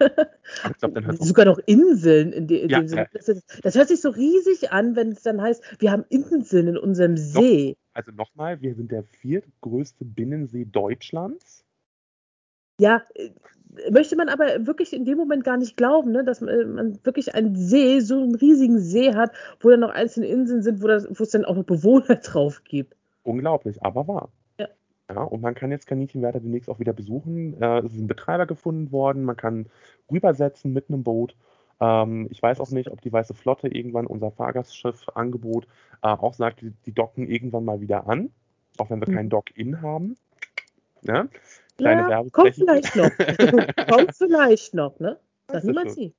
ich 0.00 0.78
glaub, 0.78 0.94
dann 0.94 1.16
Sogar 1.16 1.44
noch 1.44 1.58
Inseln 1.66 2.32
in, 2.32 2.46
de, 2.48 2.62
in 2.62 2.70
ja, 2.70 2.80
dem 2.80 2.88
Sinne. 2.88 3.08
Das, 3.12 3.28
ist, 3.28 3.64
das, 3.64 3.76
hört 3.76 3.88
sich 3.88 4.00
so 4.00 4.10
riesig 4.10 4.72
an, 4.72 4.96
wenn 4.96 5.12
es 5.12 5.22
dann 5.22 5.40
heißt, 5.40 5.62
wir 5.78 5.92
haben 5.92 6.04
Inseln 6.08 6.68
in 6.68 6.76
unserem 6.76 7.16
See. 7.16 7.70
Noch, 7.70 7.76
also 7.94 8.12
nochmal, 8.12 8.60
wir 8.60 8.74
sind 8.74 8.90
der 8.90 9.04
viertgrößte 9.04 10.04
Binnensee 10.04 10.64
Deutschlands. 10.64 11.64
Ja, 12.80 13.02
äh, 13.14 13.30
möchte 13.90 14.16
man 14.16 14.28
aber 14.28 14.66
wirklich 14.66 14.92
in 14.92 15.04
dem 15.04 15.18
Moment 15.18 15.44
gar 15.44 15.56
nicht 15.56 15.76
glauben, 15.76 16.12
ne, 16.12 16.24
dass 16.24 16.42
äh, 16.42 16.64
man 16.64 16.98
wirklich 17.04 17.34
einen 17.34 17.56
See, 17.56 18.00
so 18.00 18.22
einen 18.22 18.34
riesigen 18.34 18.78
See 18.78 19.14
hat, 19.14 19.32
wo 19.60 19.70
dann 19.70 19.80
noch 19.80 19.90
einzelne 19.90 20.26
Inseln 20.26 20.62
sind, 20.62 20.82
wo, 20.82 20.86
das, 20.86 21.06
wo 21.08 21.22
es 21.22 21.30
dann 21.30 21.44
auch 21.44 21.56
noch 21.56 21.64
Bewohner 21.64 22.16
drauf 22.22 22.62
gibt. 22.64 22.96
Unglaublich, 23.22 23.82
aber 23.82 24.08
wahr. 24.08 24.28
Ja. 24.58 24.68
ja 25.10 25.22
und 25.22 25.40
man 25.40 25.54
kann 25.54 25.70
jetzt 25.70 25.86
Kaninchenwerder 25.86 26.40
demnächst 26.40 26.68
auch 26.68 26.78
wieder 26.78 26.92
besuchen. 26.92 27.60
Äh, 27.60 27.80
es 27.80 27.92
ist 27.92 28.00
ein 28.00 28.06
Betreiber 28.06 28.46
gefunden 28.46 28.92
worden, 28.92 29.24
man 29.24 29.36
kann 29.36 29.66
rübersetzen 30.10 30.72
mit 30.72 30.88
einem 30.88 31.02
Boot. 31.02 31.36
Ähm, 31.80 32.28
ich 32.30 32.42
weiß 32.42 32.60
auch 32.60 32.70
nicht, 32.70 32.90
ob 32.90 33.00
die 33.00 33.12
Weiße 33.12 33.34
Flotte 33.34 33.68
irgendwann 33.68 34.06
unser 34.06 34.30
Fahrgastschiff-Angebot 34.30 35.66
äh, 36.02 36.08
auch 36.08 36.34
sagt, 36.34 36.60
die, 36.60 36.72
die, 36.86 36.92
docken 36.92 37.28
irgendwann 37.28 37.64
mal 37.64 37.80
wieder 37.80 38.08
an, 38.08 38.30
auch 38.78 38.90
wenn 38.90 39.00
wir 39.00 39.08
mhm. 39.08 39.14
keinen 39.14 39.30
Dock-In 39.30 39.82
haben. 39.82 40.16
Ja? 41.02 41.28
Kleine 41.78 42.10
ja, 42.10 42.24
Kommt 42.32 42.54
vielleicht 42.56 42.96
noch. 42.96 43.10
kommt 43.88 44.16
vielleicht 44.16 44.74
noch, 44.74 44.98
ne? 44.98 45.18
Das 45.46 45.64
niemand 45.64 45.92
sieht. 45.92 46.14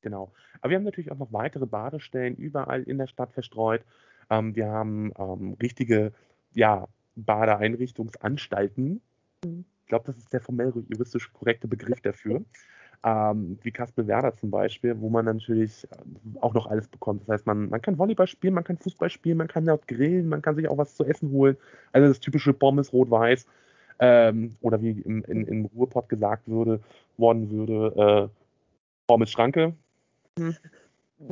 Genau. 0.00 0.32
Aber 0.60 0.70
wir 0.70 0.78
haben 0.78 0.84
natürlich 0.84 1.12
auch 1.12 1.18
noch 1.18 1.32
weitere 1.32 1.66
Badestellen 1.66 2.34
überall 2.36 2.82
in 2.82 2.98
der 2.98 3.06
Stadt 3.06 3.32
verstreut. 3.32 3.82
Ähm, 4.30 4.56
wir 4.56 4.68
haben 4.68 5.12
ähm, 5.18 5.56
richtige 5.60 6.12
ja, 6.54 6.88
Badeeinrichtungsanstalten. 7.14 9.02
Mhm. 9.44 9.64
Ich 9.82 9.88
glaube, 9.88 10.06
das 10.06 10.16
ist 10.16 10.32
der 10.32 10.40
formell 10.40 10.72
juristisch 10.88 11.30
korrekte 11.32 11.68
Begriff 11.68 12.00
dafür. 12.00 12.42
Ähm, 13.02 13.58
wie 13.62 13.72
Kaspelwerder 13.72 14.36
zum 14.36 14.50
Beispiel, 14.50 14.98
wo 15.00 15.10
man 15.10 15.26
natürlich 15.26 15.86
auch 16.40 16.54
noch 16.54 16.66
alles 16.66 16.88
bekommt. 16.88 17.22
Das 17.22 17.28
heißt, 17.28 17.46
man, 17.46 17.68
man 17.68 17.82
kann 17.82 17.98
Volleyball 17.98 18.26
spielen, 18.26 18.54
man 18.54 18.64
kann 18.64 18.78
Fußball 18.78 19.10
spielen, 19.10 19.38
man 19.38 19.48
kann 19.48 19.66
dort 19.66 19.88
grillen, 19.88 20.28
man 20.28 20.42
kann 20.42 20.54
sich 20.54 20.68
auch 20.68 20.78
was 20.78 20.94
zu 20.94 21.04
essen 21.04 21.30
holen. 21.30 21.56
Also 21.92 22.08
das 22.08 22.20
typische 22.20 22.52
Pommes 22.52 22.92
rot-weiß 22.92 23.46
ähm, 24.00 24.56
oder 24.60 24.80
wie 24.82 24.90
im, 25.02 25.22
in, 25.24 25.46
im 25.46 25.66
Ruhrpott 25.66 26.08
gesagt 26.08 26.48
würde, 26.48 26.80
worden 27.16 27.50
würde, 27.50 28.30
äh, 29.08 29.16
mit 29.16 29.28
Schranke. 29.28 29.74
Hm. 30.38 30.56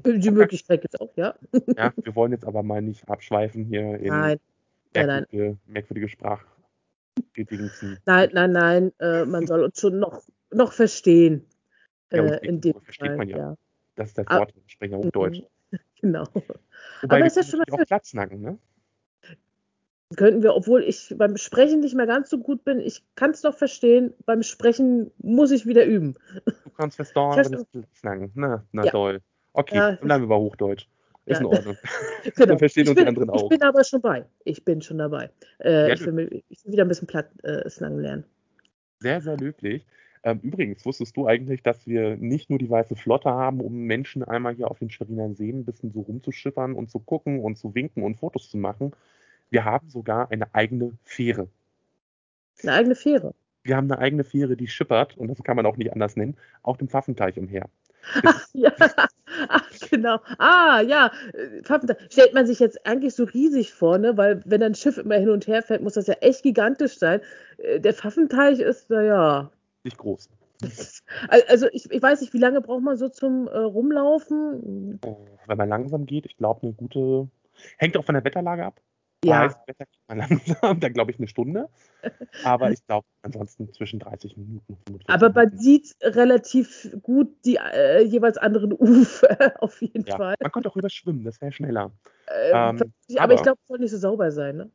Die 0.04 0.30
Möglichkeit 0.30 0.82
gibt 0.82 0.94
es 0.94 1.00
auch, 1.00 1.10
ja. 1.16 1.34
ja, 1.76 1.92
wir 1.96 2.14
wollen 2.14 2.32
jetzt 2.32 2.44
aber 2.44 2.62
mal 2.62 2.82
nicht 2.82 3.08
abschweifen 3.08 3.64
hier 3.64 3.98
in 3.98 4.08
nein. 4.08 4.38
merkwürdige, 4.92 5.44
nein, 5.44 5.58
merkwürdige 5.66 6.08
Sprach. 6.08 6.44
Nein, 8.04 8.30
nein, 8.32 8.52
nein, 8.52 8.92
äh, 8.98 9.24
man 9.24 9.46
soll 9.46 9.62
uns 9.62 9.80
schon 9.80 9.98
noch, 9.98 10.22
noch 10.50 10.72
verstehen. 10.72 11.46
Ja, 12.12 12.24
äh, 12.24 12.46
in 12.46 12.60
dem 12.60 12.74
versteht 12.80 13.08
Fall, 13.08 13.16
man 13.16 13.28
ja. 13.28 13.38
ja. 13.38 13.56
Das 13.94 14.08
ist 14.08 14.18
der 14.18 14.24
Vorteil, 14.24 14.54
wir 14.54 14.62
sprechen 14.66 14.92
ja 14.92 14.98
Hochdeutsch. 14.98 15.42
Genau. 16.00 16.24
Wobei 17.02 17.16
Aber 17.16 17.26
ist 17.26 17.36
ja 17.36 17.42
schon 17.42 17.60
auch 17.60 17.86
Platznacken, 17.86 18.40
ne? 18.40 18.58
Könnten 20.16 20.42
wir, 20.42 20.54
obwohl 20.54 20.82
ich 20.82 21.14
beim 21.16 21.36
Sprechen 21.36 21.80
nicht 21.80 21.94
mehr 21.94 22.06
ganz 22.06 22.30
so 22.30 22.38
gut 22.38 22.64
bin, 22.64 22.80
ich 22.80 23.02
kann 23.14 23.30
es 23.30 23.42
doch 23.42 23.56
verstehen, 23.56 24.14
beim 24.24 24.42
Sprechen 24.42 25.10
muss 25.18 25.50
ich 25.50 25.66
wieder 25.66 25.84
üben. 25.84 26.14
Du 26.44 26.70
kannst 26.76 26.98
das 26.98 27.12
dauern, 27.12 27.36
wenn 27.36 27.82
es 27.82 28.00
sagen. 28.00 28.32
Na, 28.34 28.64
na 28.72 28.84
ja. 28.84 28.90
toll. 28.90 29.20
Okay, 29.52 29.76
ja, 29.76 29.92
dann 29.92 30.06
bleiben 30.06 30.24
wir 30.24 30.28
bei 30.28 30.36
Hochdeutsch. 30.36 30.88
Ist 31.26 31.40
ja. 31.40 31.46
in 31.46 31.46
Ordnung. 31.46 31.76
genau. 32.24 32.46
Dann 32.46 32.58
verstehen 32.58 32.84
ich 32.84 32.88
uns 32.90 32.96
bin, 32.96 33.04
die 33.04 33.08
anderen 33.08 33.30
auch. 33.30 33.42
Ich 33.42 33.48
bin 33.58 33.62
aber 33.62 33.84
schon 33.84 34.00
bei. 34.00 34.24
Ich 34.44 34.64
bin 34.64 34.80
schon 34.80 34.98
dabei. 34.98 35.30
Äh, 35.62 35.92
ich, 35.92 36.06
will, 36.06 36.42
ich, 36.48 36.64
will, 36.64 36.72
wieder 36.72 36.84
ein 36.84 36.88
bisschen 36.88 37.06
platt 37.06 37.28
äh, 37.42 37.68
Slang 37.68 37.98
lernen. 37.98 38.24
Sehr, 39.00 39.20
sehr 39.20 39.36
löblich. 39.36 39.84
Ähm, 40.24 40.40
übrigens, 40.42 40.84
wusstest 40.84 41.16
du 41.16 41.26
eigentlich, 41.26 41.62
dass 41.62 41.86
wir 41.86 42.16
nicht 42.16 42.50
nur 42.50 42.58
die 42.58 42.70
Weiße 42.70 42.96
Flotte 42.96 43.30
haben, 43.30 43.60
um 43.60 43.74
Menschen 43.74 44.24
einmal 44.24 44.54
hier 44.54 44.70
auf 44.70 44.78
den 44.78 44.90
Schweriner 44.90 45.32
Seen 45.34 45.60
ein 45.60 45.64
bisschen 45.64 45.92
so 45.92 46.00
rumzuschippern 46.00 46.74
und 46.74 46.90
zu 46.90 46.98
gucken 46.98 47.40
und 47.40 47.56
zu 47.56 47.74
winken 47.74 48.02
und 48.02 48.16
Fotos 48.16 48.50
zu 48.50 48.56
machen, 48.56 48.92
wir 49.50 49.64
haben 49.64 49.88
sogar 49.90 50.30
eine 50.30 50.54
eigene 50.54 50.96
Fähre. 51.04 51.48
Eine 52.62 52.72
eigene 52.72 52.94
Fähre? 52.94 53.34
Wir 53.62 53.76
haben 53.76 53.90
eine 53.90 54.00
eigene 54.00 54.24
Fähre, 54.24 54.56
die 54.56 54.66
schippert, 54.66 55.16
und 55.16 55.28
das 55.28 55.42
kann 55.42 55.56
man 55.56 55.66
auch 55.66 55.76
nicht 55.76 55.92
anders 55.92 56.16
nennen, 56.16 56.36
auf 56.62 56.78
dem 56.78 56.88
Pfaffenteich 56.88 57.38
umher. 57.38 57.68
Ach, 58.24 58.48
ja, 58.52 58.72
Ach, 59.48 59.64
genau. 59.90 60.18
Ah, 60.38 60.80
ja. 60.80 61.10
Pfaffenteich. 61.62 61.98
Stellt 62.10 62.34
man 62.34 62.46
sich 62.46 62.58
jetzt 62.58 62.84
eigentlich 62.86 63.14
so 63.14 63.24
riesig 63.24 63.72
vor, 63.72 63.98
ne? 63.98 64.16
weil 64.16 64.42
wenn 64.44 64.62
ein 64.62 64.74
Schiff 64.74 64.98
immer 64.98 65.16
hin 65.16 65.30
und 65.30 65.46
her 65.46 65.62
fährt, 65.62 65.82
muss 65.82 65.94
das 65.94 66.06
ja 66.06 66.14
echt 66.14 66.42
gigantisch 66.42 66.98
sein. 66.98 67.20
Äh, 67.58 67.80
der 67.80 67.94
Pfaffenteich 67.94 68.60
ist, 68.60 68.90
naja. 68.90 69.50
Nicht 69.84 69.98
groß. 69.98 70.28
Also 71.28 71.68
ich, 71.72 71.88
ich, 71.90 72.02
weiß 72.02 72.20
nicht, 72.20 72.32
wie 72.32 72.38
lange 72.38 72.60
braucht 72.60 72.82
man 72.82 72.96
so 72.96 73.08
zum 73.08 73.46
äh, 73.46 73.58
Rumlaufen? 73.58 74.98
Wenn 75.46 75.56
man 75.56 75.68
langsam 75.68 76.04
geht, 76.04 76.26
ich 76.26 76.36
glaube 76.36 76.62
eine 76.62 76.72
gute. 76.72 77.28
Hängt 77.76 77.96
auch 77.96 78.04
von 78.04 78.16
der 78.16 78.24
Wetterlage 78.24 78.66
ab. 78.66 78.80
Ja. 79.24 79.40
Heißt, 79.40 79.58
Wetter 79.66 79.84
geht 79.86 80.02
man 80.08 80.18
langsam, 80.18 80.80
dann 80.80 80.92
glaube 80.94 81.10
ich 81.10 81.18
eine 81.18 81.26
Stunde. 81.26 81.68
Aber 82.44 82.70
ich 82.70 82.84
glaube 82.86 83.06
ansonsten 83.22 83.72
zwischen 83.72 83.98
30 83.98 84.36
Minuten 84.36 84.74
und 84.74 84.78
45 84.86 85.08
Aber 85.08 85.30
man 85.30 85.48
Minuten. 85.48 85.62
sieht 85.62 85.96
relativ 86.02 86.96
gut 87.02 87.34
die 87.44 87.56
äh, 87.56 88.02
jeweils 88.04 88.38
anderen 88.38 88.72
Ufer, 88.72 89.54
auf 89.62 89.80
jeden 89.80 90.06
ja. 90.06 90.16
Fall. 90.16 90.34
Man 90.40 90.52
könnte 90.52 90.70
auch 90.70 90.76
rüber 90.76 90.90
schwimmen, 90.90 91.24
das 91.24 91.40
wäre 91.40 91.52
schneller. 91.52 91.90
Äh, 92.26 92.50
ähm, 92.50 92.56
aber, 92.56 93.22
aber, 93.22 93.34
ich 93.34 93.42
glaube, 93.42 93.58
es 93.60 93.68
soll 93.68 93.78
nicht 93.78 93.90
so 93.90 93.98
sauber 93.98 94.30
sein, 94.30 94.56
ne? 94.56 94.70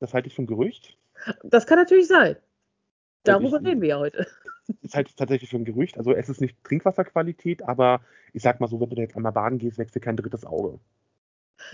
Das 0.00 0.14
halte 0.14 0.28
ich 0.28 0.34
für 0.34 0.42
ein 0.42 0.46
Gerücht. 0.46 0.96
Das 1.42 1.66
kann 1.66 1.78
natürlich 1.78 2.08
sein. 2.08 2.36
Darüber 3.22 3.58
ich, 3.58 3.66
reden 3.66 3.80
wir 3.80 3.88
ja 3.88 3.98
heute. 3.98 4.26
Ist 4.82 4.94
halt 4.94 5.14
tatsächlich 5.16 5.50
für 5.50 5.56
ein 5.56 5.64
Gerücht. 5.64 5.98
Also 5.98 6.12
es 6.14 6.30
ist 6.30 6.40
nicht 6.40 6.56
Trinkwasserqualität, 6.64 7.62
aber 7.62 8.00
ich 8.32 8.42
sag 8.42 8.60
mal 8.60 8.66
so, 8.66 8.80
wenn 8.80 8.88
du 8.88 8.96
da 8.96 9.02
jetzt 9.02 9.14
einmal 9.14 9.32
baden 9.32 9.58
gehst, 9.58 9.76
wächst 9.76 9.94
dir 9.94 10.00
kein 10.00 10.16
drittes 10.16 10.46
Auge. 10.46 10.78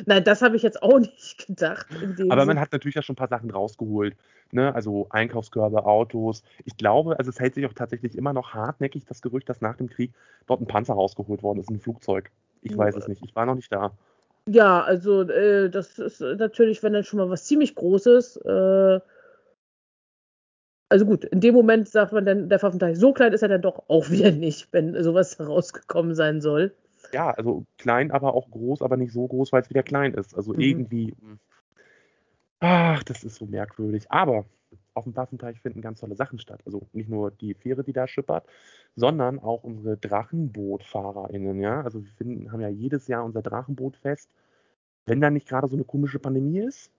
Nein, 0.06 0.24
das 0.24 0.42
habe 0.42 0.56
ich 0.56 0.62
jetzt 0.62 0.82
auch 0.82 0.98
nicht 0.98 1.46
gedacht. 1.46 1.86
Aber 2.28 2.46
man 2.46 2.60
hat 2.60 2.72
natürlich 2.72 2.94
ja 2.94 3.02
schon 3.02 3.14
ein 3.14 3.16
paar 3.16 3.28
Sachen 3.28 3.50
rausgeholt. 3.50 4.16
Ne? 4.52 4.74
Also 4.74 5.06
Einkaufskörbe, 5.10 5.84
Autos. 5.84 6.42
Ich 6.64 6.76
glaube, 6.76 7.18
also 7.18 7.30
es 7.30 7.38
hält 7.40 7.54
sich 7.54 7.66
auch 7.66 7.72
tatsächlich 7.72 8.16
immer 8.16 8.32
noch 8.32 8.54
hartnäckig 8.54 9.04
das 9.06 9.22
Gerücht, 9.22 9.48
dass 9.48 9.60
nach 9.60 9.76
dem 9.76 9.88
Krieg 9.88 10.12
dort 10.46 10.60
ein 10.60 10.66
Panzer 10.66 10.94
rausgeholt 10.94 11.42
worden 11.42 11.60
ist, 11.60 11.70
ein 11.70 11.80
Flugzeug. 11.80 12.30
Ich 12.62 12.76
weiß 12.76 12.96
es 12.96 13.08
nicht. 13.08 13.22
Ich 13.24 13.34
war 13.34 13.46
noch 13.46 13.54
nicht 13.54 13.72
da. 13.72 13.92
Ja, 14.46 14.82
also 14.82 15.22
äh, 15.22 15.70
das 15.70 15.98
ist 15.98 16.20
natürlich, 16.20 16.82
wenn 16.82 16.92
dann 16.92 17.04
schon 17.04 17.18
mal 17.18 17.30
was 17.30 17.44
ziemlich 17.44 17.74
Großes. 17.74 18.36
Äh, 18.38 19.00
also 20.88 21.06
gut, 21.06 21.24
in 21.24 21.40
dem 21.40 21.54
Moment 21.54 21.88
sagt 21.88 22.12
man 22.12 22.24
dann, 22.26 22.48
der 22.48 22.58
Pfaffenteich, 22.58 22.98
so 22.98 23.12
klein 23.12 23.32
ist 23.32 23.42
er 23.42 23.48
dann 23.48 23.62
doch 23.62 23.84
auch 23.88 24.10
wieder 24.10 24.30
nicht, 24.30 24.68
wenn 24.72 25.00
sowas 25.02 25.38
herausgekommen 25.38 26.14
sein 26.14 26.40
soll 26.40 26.74
ja, 27.12 27.30
also 27.30 27.64
klein, 27.78 28.10
aber 28.10 28.34
auch 28.34 28.50
groß, 28.50 28.82
aber 28.82 28.96
nicht 28.96 29.12
so 29.12 29.26
groß, 29.26 29.52
weil 29.52 29.62
es 29.62 29.70
wieder 29.70 29.82
klein 29.82 30.14
ist. 30.14 30.34
Also 30.34 30.52
mhm. 30.52 30.60
irgendwie. 30.60 31.14
Ach, 32.60 33.02
das 33.04 33.24
ist 33.24 33.36
so 33.36 33.46
merkwürdig. 33.46 34.10
Aber 34.10 34.44
auf 34.94 35.04
dem 35.04 35.14
Pfaffenteich 35.14 35.60
finden 35.60 35.80
ganz 35.80 36.00
tolle 36.00 36.16
Sachen 36.16 36.38
statt. 36.38 36.60
Also 36.66 36.86
nicht 36.92 37.08
nur 37.08 37.30
die 37.30 37.54
Fähre, 37.54 37.84
die 37.84 37.92
da 37.92 38.06
schippert, 38.06 38.44
sondern 38.96 39.38
auch 39.38 39.64
unsere 39.64 39.96
DrachenbootfahrerInnen, 39.96 41.60
ja. 41.60 41.82
Also 41.82 42.02
wir 42.04 42.10
finden, 42.12 42.52
haben 42.52 42.60
ja 42.60 42.68
jedes 42.68 43.08
Jahr 43.08 43.24
unser 43.24 43.42
Drachenbootfest. 43.42 44.30
Wenn 45.06 45.20
da 45.20 45.30
nicht 45.30 45.48
gerade 45.48 45.68
so 45.68 45.76
eine 45.76 45.84
komische 45.84 46.18
Pandemie 46.18 46.60
ist. 46.60 46.92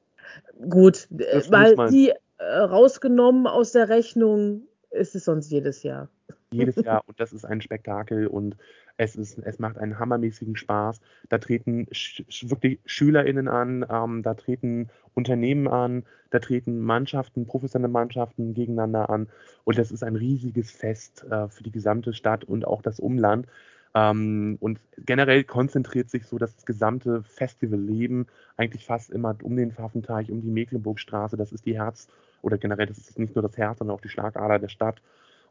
Gut, 0.70 1.08
weil 1.12 1.76
die 1.90 2.14
äh, 2.38 2.44
rausgenommen 2.44 3.48
aus 3.48 3.72
der 3.72 3.90
Rechnung 3.90 4.64
ist 4.90 5.16
es 5.16 5.26
sonst 5.26 5.52
jedes 5.52 5.84
Jahr. 5.84 6.10
Jedes 6.54 6.76
Jahr 6.76 7.04
und 7.08 7.20
das 7.20 7.32
ist 7.32 7.46
ein 7.46 7.62
Spektakel 7.62 8.28
und 8.28 8.58
es, 8.98 9.16
ist, 9.16 9.38
es 9.40 9.60
macht 9.60 9.78
einen 9.78 10.00
hammermäßigen 10.00 10.58
Spaß. 10.58 11.00
Da 11.30 11.38
treten 11.38 11.88
sch 11.92 12.24
wirklich 12.50 12.80
SchülerInnen 12.86 13.48
an, 13.48 13.86
ähm, 13.90 14.22
da 14.22 14.34
treten 14.34 14.90
Unternehmen 15.14 15.68
an, 15.68 16.04
da 16.30 16.40
treten 16.40 16.80
Mannschaften, 16.80 17.46
professionelle 17.46 17.92
Mannschaften 17.92 18.54
gegeneinander 18.54 19.10
an 19.10 19.28
und 19.64 19.78
das 19.78 19.92
ist 19.92 20.04
ein 20.04 20.16
riesiges 20.18 20.72
Fest 20.72 21.26
äh, 21.30 21.48
für 21.48 21.64
die 21.64 21.72
gesamte 21.72 22.14
Stadt 22.14 22.44
und 22.44 22.68
auch 22.68 22.82
das 22.82 23.00
Umland. 23.00 23.48
Ähm, 23.94 24.58
und 24.60 24.80
generell 24.98 25.44
konzentriert 25.44 26.10
sich 26.10 26.26
so 26.26 26.38
das 26.38 26.66
gesamte 26.66 27.24
Festivalleben 27.24 28.28
eigentlich 28.58 28.86
fast 28.86 29.10
immer 29.10 29.36
um 29.44 29.56
den 29.56 29.72
Pfaffenteich, 29.72 30.32
um 30.32 30.42
die 30.42 30.50
Mecklenburgstraße. 30.50 31.38
Das 31.38 31.52
ist 31.52 31.66
die 31.66 31.78
Herz, 31.78 32.08
oder 32.42 32.58
generell, 32.58 32.88
das 32.88 32.98
ist 32.98 33.20
nicht 33.20 33.36
nur 33.36 33.44
das 33.44 33.58
Herz, 33.58 33.80
sondern 33.80 33.96
auch 33.96 34.02
die 34.02 34.10
Schlagader 34.10 34.60
der 34.60 34.70
Stadt 34.70 35.02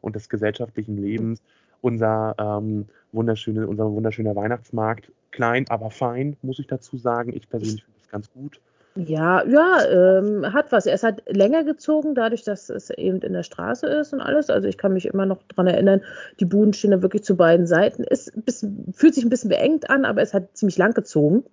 und 0.01 0.15
des 0.15 0.29
gesellschaftlichen 0.29 0.97
Lebens. 0.97 1.41
Unser, 1.81 2.35
ähm, 2.37 2.87
wunderschöne, 3.11 3.67
unser 3.67 3.91
wunderschöner 3.91 4.35
Weihnachtsmarkt, 4.35 5.11
klein, 5.31 5.65
aber 5.69 5.89
fein, 5.89 6.37
muss 6.41 6.59
ich 6.59 6.67
dazu 6.67 6.97
sagen. 6.97 7.33
Ich 7.33 7.49
persönlich 7.49 7.83
finde 7.83 7.99
das 7.99 8.09
ganz 8.09 8.31
gut. 8.31 8.59
Ja, 8.95 9.45
ja, 9.47 9.85
ähm, 9.89 10.51
hat 10.51 10.71
was. 10.73 10.85
Ist 10.85 11.03
halt 11.03 11.23
länger 11.25 11.63
gezogen, 11.63 12.13
dadurch, 12.13 12.43
dass 12.43 12.69
es 12.69 12.89
eben 12.89 13.21
in 13.21 13.31
der 13.31 13.43
Straße 13.43 13.87
ist 13.87 14.11
und 14.11 14.19
alles. 14.19 14.49
Also 14.49 14.67
ich 14.67 14.77
kann 14.77 14.91
mich 14.91 15.05
immer 15.05 15.25
noch 15.25 15.41
daran 15.47 15.67
erinnern, 15.67 16.01
die 16.41 16.45
Buden 16.45 16.73
stehen 16.73 16.91
da 16.91 17.01
wirklich 17.01 17.23
zu 17.23 17.37
beiden 17.37 17.67
Seiten. 17.67 18.03
Bisschen, 18.43 18.91
fühlt 18.93 19.15
sich 19.15 19.23
ein 19.23 19.29
bisschen 19.29 19.49
beengt 19.49 19.89
an, 19.89 20.03
aber 20.03 20.21
es 20.21 20.33
hat 20.33 20.57
ziemlich 20.57 20.77
lang 20.77 20.93
gezogen. 20.93 21.45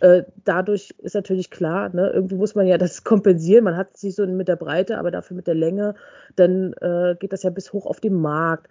Äh, 0.00 0.24
dadurch 0.44 0.94
ist 0.98 1.14
natürlich 1.14 1.50
klar, 1.50 1.94
ne, 1.94 2.10
irgendwie 2.10 2.36
muss 2.36 2.54
man 2.54 2.66
ja 2.66 2.78
das 2.78 3.04
kompensieren. 3.04 3.64
Man 3.64 3.76
hat 3.76 3.90
es 3.94 4.02
nicht 4.02 4.16
so 4.16 4.26
mit 4.26 4.48
der 4.48 4.56
Breite, 4.56 4.98
aber 4.98 5.10
dafür 5.10 5.36
mit 5.36 5.46
der 5.46 5.54
Länge. 5.54 5.94
Dann 6.36 6.72
äh, 6.80 7.16
geht 7.18 7.32
das 7.32 7.42
ja 7.42 7.50
bis 7.50 7.72
hoch 7.72 7.86
auf 7.86 8.00
den 8.00 8.14
Markt, 8.14 8.68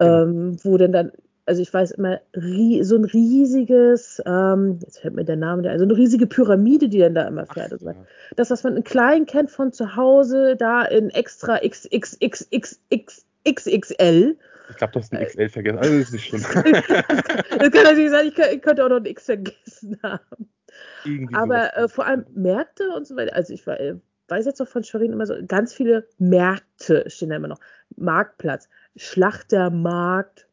ähm, 0.00 0.52
ja. 0.52 0.64
wo 0.64 0.76
denn 0.76 0.92
dann 0.92 1.12
also 1.48 1.62
ich 1.62 1.72
weiß 1.72 1.92
immer, 1.92 2.20
so 2.34 2.96
ein 2.96 3.06
riesiges, 3.06 4.20
ähm, 4.26 4.80
jetzt 4.82 5.00
fällt 5.00 5.14
mir 5.14 5.24
der 5.24 5.36
Name, 5.36 5.70
also 5.70 5.86
eine 5.86 5.96
riesige 5.96 6.26
Pyramide, 6.26 6.90
die 6.90 6.98
dann 6.98 7.14
da 7.14 7.26
immer 7.26 7.46
fährt. 7.46 7.72
Ach, 7.74 7.80
ja. 7.80 7.94
Das, 8.36 8.50
was 8.50 8.64
man 8.64 8.76
in 8.76 8.84
klein 8.84 9.24
kennt 9.24 9.50
von 9.50 9.72
zu 9.72 9.96
Hause, 9.96 10.56
da 10.56 10.84
in 10.84 11.08
extra 11.08 11.60
XXXXXXL. 11.66 14.36
Ich 14.70 14.76
glaube, 14.76 14.92
du 14.92 15.00
hast 15.00 15.12
ein 15.12 15.24
XL 15.24 15.48
vergessen. 15.48 15.78
Also 15.78 15.98
das 15.98 16.08
ist 16.08 16.12
nicht 16.12 16.26
schlimm. 16.26 16.42
das 16.52 17.70
kann 17.70 17.84
natürlich 17.84 18.10
sein, 18.10 18.26
ich, 18.28 18.62
könnte 18.62 18.84
auch 18.84 18.88
noch 18.88 18.96
ein 18.96 19.06
X 19.06 19.24
vergessen 19.24 19.98
haben. 20.02 20.48
Irgendwie 21.04 21.34
Aber 21.34 21.76
äh, 21.76 21.88
vor 21.88 22.06
allem 22.06 22.26
Märkte 22.34 22.90
und 22.90 23.06
so 23.06 23.16
weiter. 23.16 23.34
Also 23.34 23.54
ich 23.54 23.66
äh, 23.66 23.94
weiß 24.28 24.46
jetzt 24.46 24.60
noch 24.60 24.68
von 24.68 24.84
Schwerin 24.84 25.12
immer 25.12 25.26
so, 25.26 25.34
ganz 25.46 25.72
viele 25.72 26.06
Märkte 26.18 27.08
stehen 27.08 27.30
da 27.30 27.36
immer 27.36 27.48
noch. 27.48 27.60
Marktplatz, 27.96 28.68
Schlachtermarkt, 28.96 30.46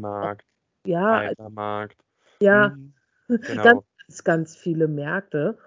Markt, 0.00 0.44
ja, 0.84 1.18
Altermarkt. 1.18 1.96
Ja, 2.40 2.76
hm, 3.28 3.40
genau. 3.40 3.62
ganz, 3.62 4.24
ganz 4.24 4.56
viele 4.56 4.88
Märkte. 4.88 5.58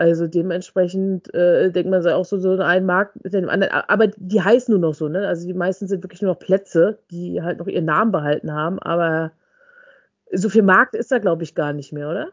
Also 0.00 0.26
dementsprechend 0.26 1.32
äh, 1.34 1.70
denkt 1.70 1.90
man 1.90 2.00
sich 2.00 2.10
auch 2.10 2.24
so, 2.24 2.38
so 2.38 2.56
ein 2.56 2.86
Markt 2.86 3.22
mit 3.22 3.34
dem 3.34 3.50
anderen. 3.50 3.70
Aber 3.86 4.06
die 4.06 4.40
heißen 4.40 4.72
nur 4.72 4.80
noch 4.80 4.94
so, 4.94 5.08
ne? 5.08 5.28
Also 5.28 5.46
die 5.46 5.52
meisten 5.52 5.88
sind 5.88 6.02
wirklich 6.02 6.22
nur 6.22 6.32
noch 6.32 6.38
Plätze, 6.38 6.98
die 7.10 7.42
halt 7.42 7.58
noch 7.58 7.66
ihren 7.66 7.84
Namen 7.84 8.10
behalten 8.10 8.50
haben. 8.54 8.78
Aber 8.78 9.32
so 10.32 10.48
viel 10.48 10.62
Markt 10.62 10.94
ist 10.94 11.12
da, 11.12 11.18
glaube 11.18 11.42
ich, 11.42 11.54
gar 11.54 11.74
nicht 11.74 11.92
mehr, 11.92 12.08
oder? 12.08 12.28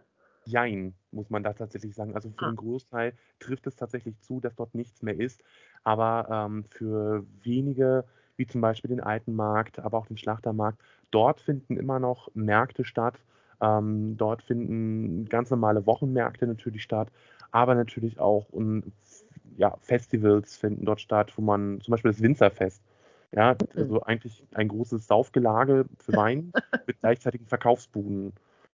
Jein, 0.46 0.94
muss 1.12 1.30
man 1.30 1.44
da 1.44 1.52
tatsächlich 1.52 1.94
sagen. 1.94 2.16
Also 2.16 2.30
für 2.30 2.46
ah. 2.46 2.52
den 2.52 2.56
Großteil 2.56 3.12
trifft 3.42 3.68
es 3.68 3.76
tatsächlich 3.76 4.18
zu, 4.22 4.40
dass 4.40 4.56
dort 4.56 4.74
nichts 4.74 5.02
mehr 5.02 5.20
ist. 5.20 5.44
Aber 5.84 6.30
ähm, 6.32 6.64
für 6.70 7.26
wenige 7.44 8.06
wie 8.38 8.48
zum 8.48 8.62
Beispiel 8.62 8.88
den 8.88 9.02
Alten 9.02 9.36
Markt, 9.36 9.80
aber 9.80 9.98
auch 9.98 10.06
den 10.06 10.18
Schlachtermarkt. 10.18 10.80
Dort 11.12 11.42
finden 11.42 11.76
immer 11.76 12.00
noch 12.00 12.30
Märkte 12.34 12.86
statt. 12.86 13.20
Ähm, 13.60 14.16
dort 14.18 14.44
finden 14.44 15.26
ganz 15.26 15.50
normale 15.50 15.86
Wochenmärkte 15.86 16.46
natürlich 16.46 16.84
statt, 16.84 17.10
aber 17.52 17.76
natürlich 17.76 18.20
auch 18.20 18.48
und, 18.50 18.92
ja, 19.58 19.76
Festivals 19.82 20.56
finden 20.56 20.86
dort 20.86 21.02
statt, 21.02 21.34
wo 21.36 21.42
man 21.42 21.82
zum 21.82 21.92
Beispiel 21.92 22.12
das 22.12 22.22
Winzerfest. 22.22 22.82
Ja, 23.34 23.58
also 23.76 24.04
eigentlich 24.04 24.44
ein 24.54 24.70
großes 24.70 25.08
Saufgelage 25.08 25.86
für 26.00 26.14
Wein 26.14 26.54
mit 26.88 27.00
gleichzeitigen 27.02 27.46
Verkaufsbuden. 27.46 28.34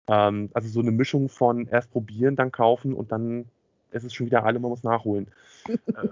Ähm, 0.08 0.50
also 0.54 0.68
so 0.68 0.82
eine 0.82 0.92
Mischung 0.92 1.30
von 1.30 1.68
erst 1.68 1.92
probieren, 1.92 2.36
dann 2.36 2.52
kaufen 2.52 2.94
und 2.94 3.12
dann 3.12 3.46
ist 3.92 4.04
es 4.04 4.14
schon 4.14 4.26
wieder 4.26 4.44
alle, 4.44 4.60
man 4.60 4.70
muss 4.70 4.84
nachholen. 4.84 5.28
äh, 5.68 6.08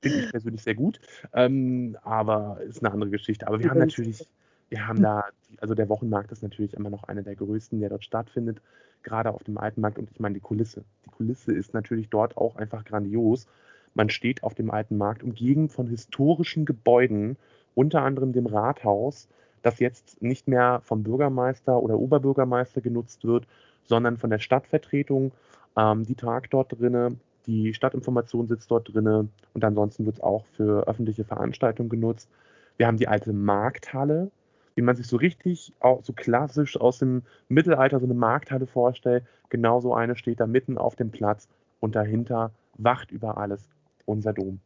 Finde 0.00 0.18
ich 0.18 0.30
persönlich 0.30 0.62
sehr 0.62 0.74
gut. 0.74 1.00
Ähm, 1.32 1.96
aber 2.02 2.60
ist 2.66 2.82
eine 2.82 2.92
andere 2.92 3.10
Geschichte. 3.10 3.46
Aber 3.46 3.58
wir 3.58 3.70
haben 3.70 3.78
natürlich, 3.78 4.26
wir 4.68 4.86
haben 4.86 5.02
da, 5.02 5.24
also 5.60 5.74
der 5.74 5.88
Wochenmarkt 5.88 6.32
ist 6.32 6.42
natürlich 6.42 6.74
immer 6.74 6.90
noch 6.90 7.04
einer 7.04 7.22
der 7.22 7.36
größten, 7.36 7.80
der 7.80 7.88
dort 7.88 8.04
stattfindet, 8.04 8.60
gerade 9.02 9.32
auf 9.32 9.44
dem 9.44 9.58
alten 9.58 9.80
Markt. 9.80 9.98
Und 9.98 10.10
ich 10.10 10.20
meine, 10.20 10.34
die 10.34 10.40
Kulisse. 10.40 10.84
Die 11.04 11.10
Kulisse 11.10 11.52
ist 11.52 11.74
natürlich 11.74 12.08
dort 12.10 12.36
auch 12.36 12.56
einfach 12.56 12.84
grandios. 12.84 13.46
Man 13.94 14.10
steht 14.10 14.42
auf 14.42 14.54
dem 14.54 14.70
alten 14.70 14.96
Markt 14.96 15.22
umgeben 15.22 15.68
von 15.68 15.86
historischen 15.86 16.64
Gebäuden, 16.64 17.36
unter 17.74 18.02
anderem 18.02 18.32
dem 18.32 18.46
Rathaus, 18.46 19.28
das 19.62 19.78
jetzt 19.78 20.20
nicht 20.22 20.48
mehr 20.48 20.80
vom 20.84 21.02
Bürgermeister 21.02 21.80
oder 21.82 21.98
Oberbürgermeister 21.98 22.80
genutzt 22.80 23.24
wird, 23.24 23.46
sondern 23.84 24.16
von 24.16 24.30
der 24.30 24.38
Stadtvertretung. 24.38 25.32
Ähm, 25.76 26.04
die 26.04 26.14
tagt 26.14 26.52
dort 26.52 26.78
drinnen. 26.78 27.20
Die 27.46 27.72
Stadtinformation 27.74 28.48
sitzt 28.48 28.70
dort 28.70 28.92
drinne 28.92 29.28
und 29.54 29.64
ansonsten 29.64 30.04
wird 30.04 30.16
es 30.16 30.22
auch 30.22 30.44
für 30.56 30.88
öffentliche 30.88 31.24
Veranstaltungen 31.24 31.88
genutzt. 31.88 32.28
Wir 32.76 32.86
haben 32.86 32.96
die 32.96 33.08
alte 33.08 33.32
Markthalle, 33.32 34.30
wie 34.76 34.82
man 34.82 34.94
sich 34.94 35.08
so 35.08 35.16
richtig, 35.16 35.72
auch 35.80 36.04
so 36.04 36.12
klassisch 36.12 36.78
aus 36.78 36.98
dem 36.98 37.22
Mittelalter 37.48 37.98
so 37.98 38.04
eine 38.04 38.14
Markthalle 38.14 38.66
vorstellt. 38.66 39.24
Genauso 39.48 39.94
eine 39.94 40.16
steht 40.16 40.38
da 40.38 40.46
mitten 40.46 40.78
auf 40.78 40.94
dem 40.96 41.10
Platz 41.10 41.48
und 41.80 41.96
dahinter 41.96 42.52
wacht 42.76 43.10
über 43.10 43.38
alles 43.38 43.68
unser 44.04 44.34
Dom. 44.34 44.60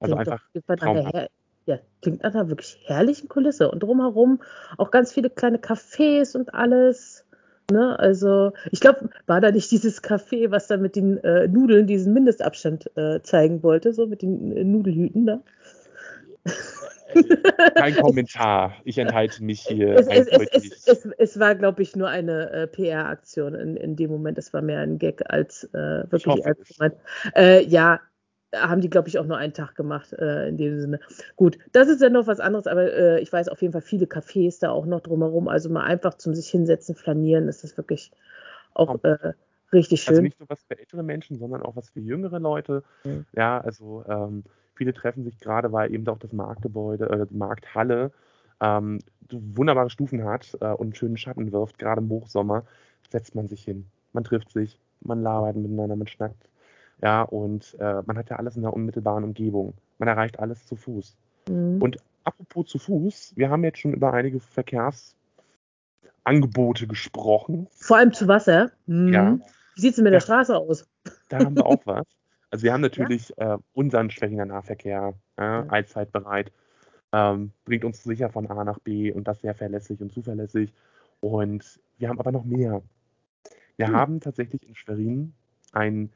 Also 0.00 0.16
klingt 0.16 0.30
einfach 0.30 0.76
traumhaft. 0.78 1.30
Ja, 1.66 1.78
klingt 2.00 2.22
nach 2.22 2.34
einer 2.34 2.48
wirklich 2.48 2.78
herrlichen 2.86 3.28
Kulisse 3.28 3.70
und 3.70 3.82
drumherum 3.82 4.40
auch 4.78 4.90
ganz 4.90 5.12
viele 5.12 5.28
kleine 5.28 5.58
Cafés 5.58 6.34
und 6.34 6.54
alles. 6.54 7.26
Ne? 7.70 7.98
Also, 7.98 8.52
ich 8.72 8.80
glaube, 8.80 9.10
war 9.26 9.42
da 9.42 9.50
nicht 9.50 9.70
dieses 9.70 10.02
Café, 10.02 10.50
was 10.50 10.68
da 10.68 10.78
mit 10.78 10.96
den 10.96 11.18
äh, 11.18 11.46
Nudeln 11.46 11.86
diesen 11.86 12.14
Mindestabstand 12.14 12.90
äh, 12.96 13.20
zeigen 13.22 13.62
wollte, 13.62 13.92
so 13.92 14.06
mit 14.06 14.22
den 14.22 14.56
äh, 14.56 14.64
Nudelhüten 14.64 15.26
da? 15.26 15.40
Kein 17.74 17.94
Kommentar. 17.96 18.74
Ich 18.84 18.98
enthalte 18.98 19.42
mich 19.42 19.62
hier. 19.62 19.96
Es, 19.96 20.06
es, 20.06 20.86
es, 20.86 21.08
es 21.18 21.38
war, 21.38 21.54
glaube 21.54 21.82
ich, 21.82 21.96
nur 21.96 22.08
eine 22.08 22.50
äh, 22.50 22.66
PR-Aktion 22.66 23.54
in, 23.54 23.76
in 23.76 23.96
dem 23.96 24.10
Moment. 24.10 24.38
Es 24.38 24.52
war 24.52 24.62
mehr 24.62 24.80
ein 24.80 24.98
Gag 24.98 25.22
als 25.30 25.64
äh, 25.74 26.04
wirklich 26.10 26.44
ernst 26.44 26.76
gemeint. 26.76 26.94
Äh, 27.34 27.64
ja, 27.64 28.00
haben 28.54 28.80
die, 28.80 28.90
glaube 28.90 29.08
ich, 29.08 29.18
auch 29.18 29.26
nur 29.26 29.36
einen 29.36 29.52
Tag 29.52 29.74
gemacht 29.74 30.12
äh, 30.14 30.48
in 30.48 30.56
dem 30.56 30.80
Sinne. 30.80 31.00
Gut, 31.36 31.58
das 31.72 31.88
ist 31.88 32.00
ja 32.00 32.08
noch 32.08 32.26
was 32.26 32.40
anderes, 32.40 32.66
aber 32.66 32.92
äh, 32.92 33.20
ich 33.20 33.32
weiß 33.32 33.48
auf 33.48 33.60
jeden 33.60 33.72
Fall 33.72 33.82
viele 33.82 34.06
Cafés 34.06 34.60
da 34.60 34.70
auch 34.70 34.86
noch 34.86 35.00
drumherum. 35.00 35.48
Also 35.48 35.68
mal 35.68 35.84
einfach 35.84 36.14
zum 36.14 36.34
sich 36.34 36.48
hinsetzen, 36.48 36.94
flanieren, 36.94 37.48
ist 37.48 37.62
das 37.62 37.76
wirklich 37.76 38.10
auch 38.74 39.02
äh, 39.04 39.34
richtig 39.72 40.00
also 40.00 40.06
schön. 40.06 40.14
Also 40.14 40.22
nicht 40.22 40.40
nur 40.40 40.48
was 40.48 40.62
für 40.62 40.78
ältere 40.78 41.02
Menschen, 41.02 41.38
sondern 41.38 41.62
auch 41.62 41.76
was 41.76 41.90
für 41.90 42.00
jüngere 42.00 42.38
Leute. 42.38 42.82
Mhm. 43.04 43.26
Ja, 43.32 43.60
also 43.60 44.04
ähm, 44.08 44.44
viele 44.78 44.94
treffen 44.94 45.24
sich 45.24 45.38
gerade, 45.38 45.72
weil 45.72 45.92
eben 45.92 46.08
auch 46.08 46.18
das 46.18 46.32
Marktgebäude, 46.32 47.10
äh, 47.10 47.26
die 47.26 47.36
Markthalle 47.36 48.12
ähm, 48.60 49.00
wunderbare 49.30 49.90
Stufen 49.90 50.24
hat 50.24 50.56
äh, 50.60 50.72
und 50.72 50.86
einen 50.86 50.94
schönen 50.94 51.18
Schatten 51.18 51.52
wirft. 51.52 51.78
Gerade 51.78 52.00
im 52.00 52.08
Hochsommer 52.08 52.64
setzt 53.10 53.34
man 53.34 53.48
sich 53.48 53.64
hin, 53.64 53.86
man 54.12 54.24
trifft 54.24 54.52
sich, 54.52 54.80
man 55.00 55.22
labert 55.22 55.56
miteinander, 55.56 55.96
man 55.96 56.06
schnackt 56.06 56.48
ja, 57.02 57.22
und 57.22 57.76
äh, 57.78 58.02
man 58.06 58.18
hat 58.18 58.30
ja 58.30 58.36
alles 58.36 58.56
in 58.56 58.62
der 58.62 58.72
unmittelbaren 58.72 59.24
Umgebung. 59.24 59.74
Man 59.98 60.08
erreicht 60.08 60.40
alles 60.40 60.66
zu 60.66 60.76
Fuß. 60.76 61.16
Mhm. 61.48 61.80
Und 61.80 61.98
apropos 62.24 62.66
zu 62.66 62.78
Fuß, 62.78 63.34
wir 63.36 63.50
haben 63.50 63.64
jetzt 63.64 63.78
schon 63.78 63.94
über 63.94 64.12
einige 64.12 64.40
Verkehrsangebote 64.40 66.86
gesprochen. 66.86 67.68
Vor 67.72 67.96
allem 67.98 68.12
zu 68.12 68.26
Wasser. 68.26 68.72
Mhm. 68.86 69.12
Ja. 69.12 69.38
Wie 69.76 69.80
sieht 69.80 69.90
es 69.90 69.96
denn 69.96 70.04
mit 70.04 70.12
ja. 70.12 70.18
der 70.18 70.24
Straße 70.24 70.56
aus? 70.56 70.86
Da 71.28 71.38
haben 71.38 71.56
wir 71.56 71.66
auch 71.66 71.80
was. 71.86 72.06
Also 72.50 72.64
wir 72.64 72.72
haben 72.72 72.80
natürlich 72.80 73.34
ja? 73.36 73.54
äh, 73.54 73.58
unseren 73.74 74.10
Schwächinger 74.10 74.46
Nahverkehr, 74.46 75.14
äh, 75.36 75.42
ja. 75.42 75.66
allzeit 75.68 76.12
bereit. 76.12 76.52
Ähm, 77.12 77.52
bringt 77.64 77.84
uns 77.84 78.02
sicher 78.02 78.30
von 78.30 78.46
A 78.48 78.64
nach 78.64 78.78
B 78.80 79.12
und 79.12 79.28
das 79.28 79.40
sehr 79.40 79.54
verlässlich 79.54 80.00
und 80.00 80.12
zuverlässig. 80.12 80.72
Und 81.20 81.80
wir 81.98 82.08
haben 82.08 82.20
aber 82.20 82.32
noch 82.32 82.44
mehr. 82.44 82.82
Wir 83.76 83.88
hm. 83.88 83.96
haben 83.96 84.20
tatsächlich 84.20 84.66
in 84.66 84.74
Schwerin 84.74 85.34
einen 85.72 86.12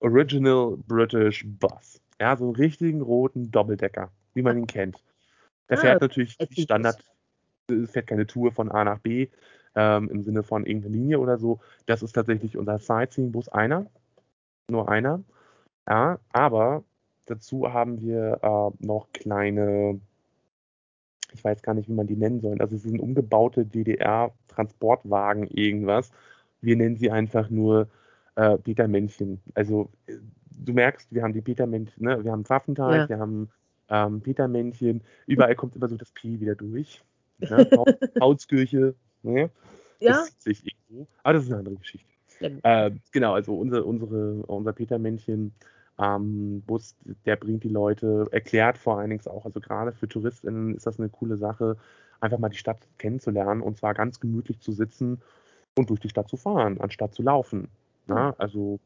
Original 0.00 0.76
British 0.86 1.44
Bus. 1.46 2.00
Ja, 2.18 2.36
so 2.36 2.44
einen 2.44 2.56
richtigen 2.56 3.00
roten 3.00 3.50
Doppeldecker, 3.50 4.10
wie 4.34 4.42
man 4.42 4.58
ihn 4.58 4.66
kennt. 4.66 5.02
Der 5.68 5.78
ah, 5.78 5.80
fährt 5.80 6.00
natürlich 6.00 6.36
Standard, 6.58 7.02
fährt 7.86 8.06
keine 8.06 8.26
Tour 8.26 8.52
von 8.52 8.70
A 8.70 8.84
nach 8.84 8.98
B 8.98 9.28
ähm, 9.74 10.08
im 10.10 10.22
Sinne 10.22 10.42
von 10.42 10.66
irgendeiner 10.66 10.94
Linie 10.94 11.20
oder 11.20 11.38
so. 11.38 11.60
Das 11.86 12.02
ist 12.02 12.12
tatsächlich 12.12 12.56
unser 12.56 12.78
Sightseeing-Bus 12.78 13.48
einer. 13.48 13.86
Nur 14.68 14.88
einer. 14.88 15.22
Ja, 15.88 16.18
aber 16.32 16.84
dazu 17.26 17.72
haben 17.72 18.00
wir 18.00 18.38
äh, 18.42 18.84
noch 18.84 19.12
kleine, 19.12 20.00
ich 21.32 21.42
weiß 21.42 21.62
gar 21.62 21.74
nicht, 21.74 21.88
wie 21.88 21.94
man 21.94 22.06
die 22.06 22.16
nennen 22.16 22.40
soll. 22.40 22.60
Also 22.60 22.76
es 22.76 22.82
sind 22.82 23.00
umgebaute 23.00 23.64
DDR-Transportwagen, 23.64 25.46
irgendwas. 25.48 26.10
Wir 26.60 26.76
nennen 26.76 26.96
sie 26.96 27.10
einfach 27.10 27.50
nur 27.50 27.88
äh, 28.36 28.58
Peter-Männchen. 28.58 29.40
Also 29.54 29.90
äh, 30.06 30.18
du 30.50 30.72
merkst, 30.72 31.12
wir 31.12 31.22
haben 31.22 31.32
die 31.32 31.40
Peter-Männchen, 31.40 32.04
ne? 32.04 32.22
wir 32.24 32.32
haben 32.32 32.44
Pfaffenteich, 32.44 33.02
ja. 33.02 33.08
wir 33.08 33.18
haben 33.18 33.50
ähm, 33.88 34.20
Peter-Männchen. 34.20 35.02
Überall 35.26 35.56
kommt 35.56 35.76
immer 35.76 35.88
so 35.88 35.96
das 35.96 36.12
P 36.12 36.40
wieder 36.40 36.54
durch. 36.54 37.02
Ne? 37.38 37.64
Paulskirche. 38.18 38.94
Ne? 39.22 39.50
Ja. 40.00 40.12
Das 40.12 40.42
sich 40.42 40.64
irgendwo. 40.64 41.06
Aber 41.22 41.34
das 41.34 41.44
ist 41.44 41.50
eine 41.50 41.58
andere 41.58 41.76
Geschichte. 41.76 42.10
Äh, 42.40 42.92
genau, 43.12 43.34
also 43.34 43.54
unsere, 43.54 43.84
unsere, 43.84 44.42
unser 44.46 44.72
Peter-Männchen 44.72 45.52
ähm, 45.98 46.62
Bus, 46.66 46.96
der 47.26 47.36
bringt 47.36 47.64
die 47.64 47.68
Leute, 47.68 48.26
erklärt 48.30 48.78
vor 48.78 48.98
allen 48.98 49.10
Dingen 49.10 49.26
auch, 49.26 49.44
also 49.44 49.60
gerade 49.60 49.92
für 49.92 50.08
TouristInnen 50.08 50.74
ist 50.74 50.86
das 50.86 50.98
eine 50.98 51.10
coole 51.10 51.36
Sache, 51.36 51.76
einfach 52.20 52.38
mal 52.38 52.48
die 52.48 52.56
Stadt 52.56 52.78
kennenzulernen 52.98 53.60
und 53.60 53.76
zwar 53.76 53.94
ganz 53.94 54.20
gemütlich 54.20 54.60
zu 54.60 54.72
sitzen 54.72 55.20
und 55.76 55.90
durch 55.90 56.00
die 56.00 56.08
Stadt 56.08 56.28
zu 56.28 56.36
fahren, 56.36 56.80
anstatt 56.80 57.14
zu 57.14 57.22
laufen. 57.22 57.68
Ja, 58.08 58.34
also 58.38 58.80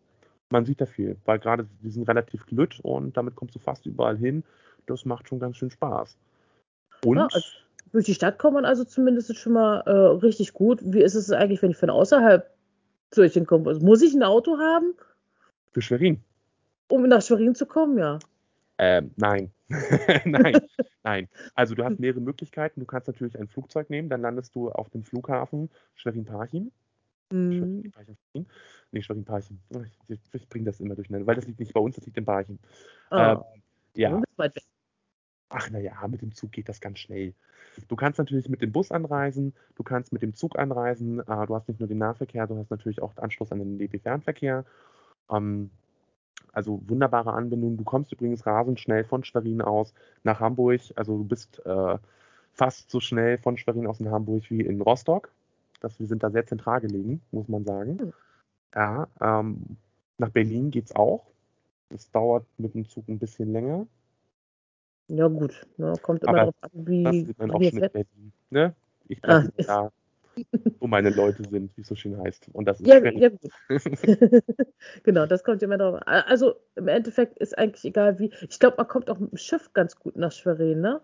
man 0.51 0.67
sieht 0.67 0.81
da 0.81 0.87
viel, 0.87 1.17
weil 1.25 1.39
gerade 1.39 1.67
die 1.83 1.91
sind 1.91 2.09
relativ 2.09 2.47
glütt 2.47 2.79
und 2.83 3.17
damit 3.17 3.37
kommst 3.37 3.55
du 3.55 3.59
fast 3.59 3.87
überall 3.87 4.19
hin. 4.19 4.45
Das 4.87 5.05
macht 5.05 5.29
schon 5.29 5.39
ganz 5.39 5.57
schön 5.57 5.71
Spaß. 5.71 6.17
Und 7.05 7.17
ja, 7.17 7.29
also 7.33 7.47
durch 7.93 8.07
die 8.07 8.15
Stadt 8.15 8.39
kommt 8.39 8.55
man 8.55 8.65
also 8.65 8.85
zumindest 8.85 9.37
schon 9.37 9.53
mal 9.53 9.81
äh, 9.87 9.91
richtig 9.91 10.53
gut. 10.53 10.81
Wie 10.85 11.01
ist 11.01 11.15
es 11.15 11.31
eigentlich, 11.31 11.63
wenn 11.63 11.71
ich 11.71 11.77
von 11.77 11.91
außerhalb 11.91 12.51
zu 13.15 13.23
euch 13.23 13.33
hinkomme? 13.33 13.69
Also 13.69 13.85
muss 13.85 14.03
ich 14.03 14.15
ein 14.15 14.23
Auto 14.23 14.59
haben? 14.59 14.95
Für 15.73 15.83
Schwerin. 15.83 16.23
Um 16.89 17.09
nach 17.09 17.23
Schwerin 17.23 17.55
zu 17.55 17.67
kommen, 17.67 17.99
ja. 17.99 18.19
Ähm, 18.79 19.13
nein. 19.17 19.51
nein, 20.25 20.61
nein. 21.03 21.29
Also 21.55 21.75
du 21.75 21.85
hast 21.85 21.99
mehrere 21.99 22.21
Möglichkeiten. 22.21 22.81
Du 22.81 22.87
kannst 22.87 23.09
natürlich 23.09 23.39
ein 23.39 23.49
Flugzeug 23.49 23.89
nehmen, 23.91 24.09
dann 24.09 24.21
landest 24.21 24.55
du 24.55 24.71
auf 24.71 24.91
dem 24.91 25.05
Flughafen 25.05 25.71
Schwerin-Parchim. 25.95 26.71
Mhm. 27.33 27.53
Schwerin-Parchim. 27.53 28.47
Nee, 28.93 29.03
Schwerin-Parchim. 29.03 29.59
Ich, 30.09 30.19
ich 30.33 30.49
bringe 30.49 30.67
das 30.67 30.81
immer 30.81 30.95
durcheinander, 30.95 31.27
weil 31.27 31.37
das 31.37 31.47
liegt 31.47 31.61
nicht 31.61 31.73
bei 31.73 31.81
uns, 31.81 31.97
das 31.97 32.05
liegt 32.05 32.19
in 32.19 32.25
Parchim. 32.25 32.59
Oh. 33.11 33.17
Ähm, 33.17 33.41
ja. 33.97 34.23
Ach 35.57 35.71
naja, 35.71 35.93
mit 36.09 36.21
dem 36.21 36.35
Zug 36.35 36.51
geht 36.51 36.69
das 36.69 36.81
ganz 36.81 36.99
schnell. 36.99 37.33
Du 37.87 37.95
kannst 37.95 38.19
natürlich 38.19 38.49
mit 38.49 38.61
dem 38.61 38.73
Bus 38.73 38.91
anreisen, 38.91 39.55
du 39.77 39.85
kannst 39.85 40.13
mit 40.13 40.21
dem 40.21 40.35
Zug 40.35 40.59
anreisen. 40.59 41.21
Äh, 41.21 41.47
du 41.47 41.55
hast 41.55 41.69
nicht 41.69 41.79
nur 41.79 41.89
den 41.89 41.99
Nahverkehr, 41.99 42.49
du 42.49 42.57
hast 42.57 42.71
natürlich 42.71 43.01
auch 43.01 43.17
Anschluss 43.19 43.53
an 43.53 43.61
den 43.61 43.79
DB-Fernverkehr. 43.79 44.65
Ähm, 45.31 45.71
also 46.53 46.83
wunderbare 46.87 47.33
Anbindung. 47.33 47.77
Du 47.77 47.85
kommst 47.85 48.13
übrigens 48.13 48.45
rasend 48.47 48.81
schnell 48.81 49.05
von 49.05 49.23
Schwerin 49.23 49.63
aus 49.63 49.95
nach 50.25 50.41
Hamburg. 50.41 50.81
Also 50.97 51.19
du 51.19 51.25
bist 51.25 51.65
äh, 51.65 51.99
fast 52.53 52.91
so 52.91 52.99
schnell 52.99 53.39
von 53.39 53.57
Schwerin 53.57 53.87
aus 53.87 54.01
in 54.01 54.11
Hamburg 54.11 54.51
wie 54.51 54.61
in 54.61 54.81
Rostock. 54.81 55.31
Das, 55.81 56.01
wir 56.01 56.09
sind 56.09 56.25
da 56.25 56.31
sehr 56.31 56.47
zentral 56.47 56.81
gelegen, 56.81 57.21
muss 57.31 57.47
man 57.47 57.65
sagen. 57.65 57.99
Hm. 58.01 58.13
Ja, 58.75 59.09
ähm, 59.21 59.77
nach 60.19 60.31
Berlin 60.31 60.73
geht 60.73 60.87
es 60.87 60.97
auch. 60.97 61.27
Es 61.91 62.11
dauert 62.11 62.45
mit 62.59 62.75
dem 62.75 62.89
Zug 62.89 63.09
ein 63.09 63.21
bisschen 63.21 63.53
länger. 63.53 63.87
Ja, 65.09 65.29
gut. 65.29 65.67
Ne, 65.77 65.95
kommt 66.03 66.23
immer 66.23 66.35
darauf 66.35 66.55
an, 66.61 66.71
wie. 66.73 67.05
Das 67.05 67.27
wird 67.27 67.41
dann 67.41 67.51
auch 67.51 67.63
schon 67.63 67.79
in 67.79 67.93
Berlin. 67.93 68.33
Ne? 68.51 68.75
Ich 69.09 69.21
bleibe 69.21 69.53
ah, 69.57 69.63
da 69.63 69.93
wo 70.81 70.87
meine 70.87 71.11
Leute 71.11 71.49
sind, 71.49 71.77
wie 71.77 71.81
es 71.81 71.89
so 71.89 71.95
schön 71.95 72.19
heißt. 72.19 72.49
Und 72.53 72.67
das 72.67 72.81
ist 72.81 72.87
ja, 72.87 72.99
ja 73.05 73.29
gut. 73.29 73.51
genau, 75.03 75.27
das 75.27 75.45
kommt 75.45 75.63
immer 75.63 75.79
darauf 75.79 76.01
an. 76.07 76.25
Also 76.27 76.55
im 76.77 76.89
Endeffekt 76.89 77.39
ist 77.39 77.57
eigentlich 77.57 77.85
egal 77.85 78.19
wie. 78.19 78.33
Ich 78.49 78.59
glaube, 78.59 78.77
man 78.79 78.89
kommt 78.89 79.11
auch 79.11 79.19
mit 79.19 79.33
dem 79.33 79.39
Schiff 79.39 79.73
ganz 79.73 79.97
gut 79.97 80.17
nach 80.17 80.33
Schwerin, 80.33 80.81
ne? 80.81 81.01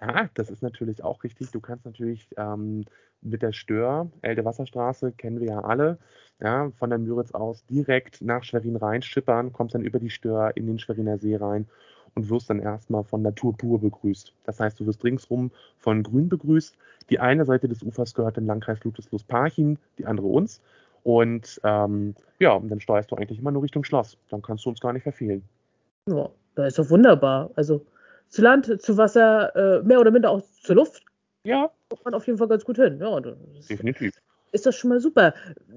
Ja, 0.00 0.28
das 0.34 0.50
ist 0.50 0.62
natürlich 0.62 1.04
auch 1.04 1.22
richtig. 1.22 1.50
Du 1.50 1.60
kannst 1.60 1.84
natürlich 1.84 2.28
ähm, 2.36 2.84
mit 3.20 3.42
der 3.42 3.52
Stör, 3.52 4.10
Elde 4.20 4.44
Wasserstraße, 4.44 5.12
kennen 5.12 5.40
wir 5.40 5.48
ja 5.48 5.60
alle, 5.60 5.98
ja, 6.40 6.72
von 6.76 6.90
der 6.90 6.98
Müritz 6.98 7.30
aus 7.32 7.64
direkt 7.66 8.20
nach 8.20 8.42
Schwerin 8.42 8.76
rein 8.76 9.02
schippern, 9.02 9.52
kommst 9.52 9.76
dann 9.76 9.82
über 9.82 10.00
die 10.00 10.10
Stör 10.10 10.56
in 10.56 10.66
den 10.66 10.80
Schweriner 10.80 11.18
See 11.18 11.36
rein 11.36 11.68
und 12.14 12.28
wirst 12.30 12.50
dann 12.50 12.60
erstmal 12.60 13.04
von 13.04 13.22
Natur 13.22 13.56
pur 13.56 13.80
begrüßt. 13.80 14.32
Das 14.44 14.60
heißt, 14.60 14.78
du 14.80 14.86
wirst 14.86 15.04
ringsrum 15.04 15.50
von 15.78 16.02
Grün 16.02 16.28
begrüßt. 16.28 16.76
Die 17.10 17.18
eine 17.18 17.44
Seite 17.44 17.68
des 17.68 17.82
Ufers 17.82 18.14
gehört 18.14 18.36
dem 18.36 18.46
Landkreis 18.46 18.82
Ludwigslust-Parchim, 18.84 19.78
die 19.98 20.06
andere 20.06 20.26
uns. 20.26 20.60
Und 21.04 21.60
ähm, 21.64 22.14
ja, 22.38 22.52
und 22.52 22.68
dann 22.68 22.80
steuerst 22.80 23.10
du 23.10 23.16
eigentlich 23.16 23.38
immer 23.38 23.50
nur 23.50 23.62
Richtung 23.62 23.84
Schloss. 23.84 24.16
Dann 24.28 24.42
kannst 24.42 24.64
du 24.64 24.70
uns 24.70 24.80
gar 24.80 24.92
nicht 24.92 25.02
verfehlen. 25.02 25.42
Ja, 26.08 26.28
das 26.54 26.68
ist 26.68 26.78
doch 26.78 26.90
wunderbar. 26.90 27.50
Also 27.56 27.84
zu 28.28 28.42
Land, 28.42 28.80
zu 28.80 28.96
Wasser, 28.96 29.54
äh, 29.56 29.82
mehr 29.82 30.00
oder 30.00 30.10
minder 30.10 30.30
auch 30.30 30.42
zur 30.62 30.76
Luft. 30.76 31.04
Ja. 31.44 31.70
Kommt 31.88 32.04
man 32.04 32.14
auf 32.14 32.26
jeden 32.26 32.38
Fall 32.38 32.48
ganz 32.48 32.64
gut 32.64 32.76
hin. 32.76 32.98
Ja, 33.00 33.20
Definitiv 33.20 34.12
ist 34.52 34.66
das 34.66 34.76
schon 34.76 34.90
mal 34.90 35.00
super. 35.00 35.34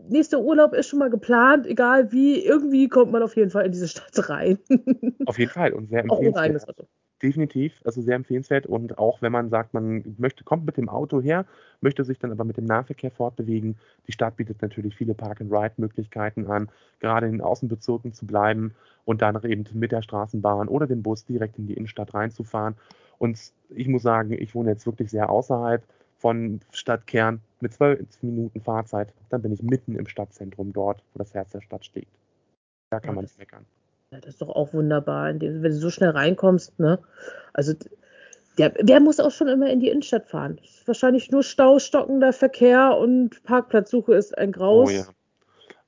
Nächster 0.09 0.39
Urlaub 0.39 0.73
ist 0.73 0.87
schon 0.87 0.99
mal 0.99 1.09
geplant, 1.09 1.65
egal 1.65 2.11
wie, 2.11 2.45
irgendwie 2.45 2.87
kommt 2.87 3.11
man 3.11 3.23
auf 3.23 3.35
jeden 3.35 3.49
Fall 3.49 3.65
in 3.65 3.71
diese 3.71 3.87
Stadt 3.87 4.29
rein. 4.29 4.59
Auf 5.25 5.39
jeden 5.39 5.51
Fall 5.51 5.73
und 5.73 5.89
sehr 5.89 6.01
empfehlenswert. 6.01 6.79
Auch 6.79 6.85
Definitiv, 7.23 7.73
also 7.85 8.01
sehr 8.01 8.17
empfehlenswert 8.17 8.67
und 8.67 8.97
auch 8.97 9.21
wenn 9.21 9.31
man 9.31 9.49
sagt, 9.49 9.73
man 9.73 10.15
möchte, 10.17 10.43
kommt 10.43 10.65
mit 10.65 10.75
dem 10.75 10.89
Auto 10.89 11.21
her, 11.21 11.45
möchte 11.79 12.03
sich 12.03 12.19
dann 12.19 12.31
aber 12.31 12.43
mit 12.43 12.57
dem 12.57 12.65
Nahverkehr 12.65 13.09
fortbewegen. 13.09 13.77
Die 14.05 14.11
Stadt 14.11 14.35
bietet 14.35 14.61
natürlich 14.61 14.95
viele 14.95 15.13
Park-and-Ride-Möglichkeiten 15.13 16.45
an, 16.47 16.69
gerade 16.99 17.27
in 17.27 17.31
den 17.31 17.41
Außenbezirken 17.41 18.13
zu 18.13 18.27
bleiben 18.27 18.75
und 19.05 19.21
dann 19.21 19.41
eben 19.43 19.65
mit 19.73 19.93
der 19.93 20.01
Straßenbahn 20.01 20.67
oder 20.67 20.87
dem 20.87 21.03
Bus 21.03 21.25
direkt 21.25 21.57
in 21.57 21.67
die 21.67 21.75
Innenstadt 21.75 22.13
reinzufahren. 22.13 22.75
Und 23.17 23.39
ich 23.69 23.87
muss 23.87 24.03
sagen, 24.03 24.33
ich 24.33 24.53
wohne 24.53 24.71
jetzt 24.71 24.85
wirklich 24.85 25.09
sehr 25.09 25.29
außerhalb 25.29 25.83
von 26.17 26.59
Stadtkern 26.71 27.39
mit 27.65 27.73
zwölf 27.73 27.99
Minuten 28.21 28.61
Fahrzeit, 28.61 29.11
dann 29.29 29.41
bin 29.41 29.51
ich 29.51 29.63
mitten 29.63 29.95
im 29.95 30.07
Stadtzentrum 30.07 30.71
dort, 30.71 31.03
wo 31.13 31.19
das 31.19 31.33
Herz 31.33 31.51
der 31.51 31.61
Stadt 31.61 31.83
steht. 31.83 32.07
Da 32.91 32.99
kann 32.99 33.09
ja, 33.09 33.15
man 33.15 33.25
nicht 33.25 33.39
meckern. 33.39 33.65
Ja, 34.11 34.19
das 34.19 34.35
ist 34.35 34.41
doch 34.41 34.49
auch 34.49 34.71
wunderbar, 34.73 35.33
wenn 35.33 35.39
du 35.39 35.73
so 35.73 35.89
schnell 35.89 36.11
reinkommst. 36.11 36.79
Ne? 36.79 36.99
Also 37.53 37.73
der, 38.59 38.69
der 38.69 38.99
muss 38.99 39.19
auch 39.19 39.31
schon 39.31 39.47
immer 39.47 39.69
in 39.69 39.79
die 39.79 39.89
Innenstadt 39.89 40.27
fahren. 40.27 40.59
Wahrscheinlich 40.85 41.31
nur 41.31 41.41
Stau, 41.41 41.79
stockender 41.79 42.33
Verkehr 42.33 42.95
und 42.97 43.43
Parkplatzsuche 43.43 44.13
ist 44.13 44.37
ein 44.37 44.51
Graus. 44.51 44.89
Oh 44.89 44.93
ja. 44.93 45.05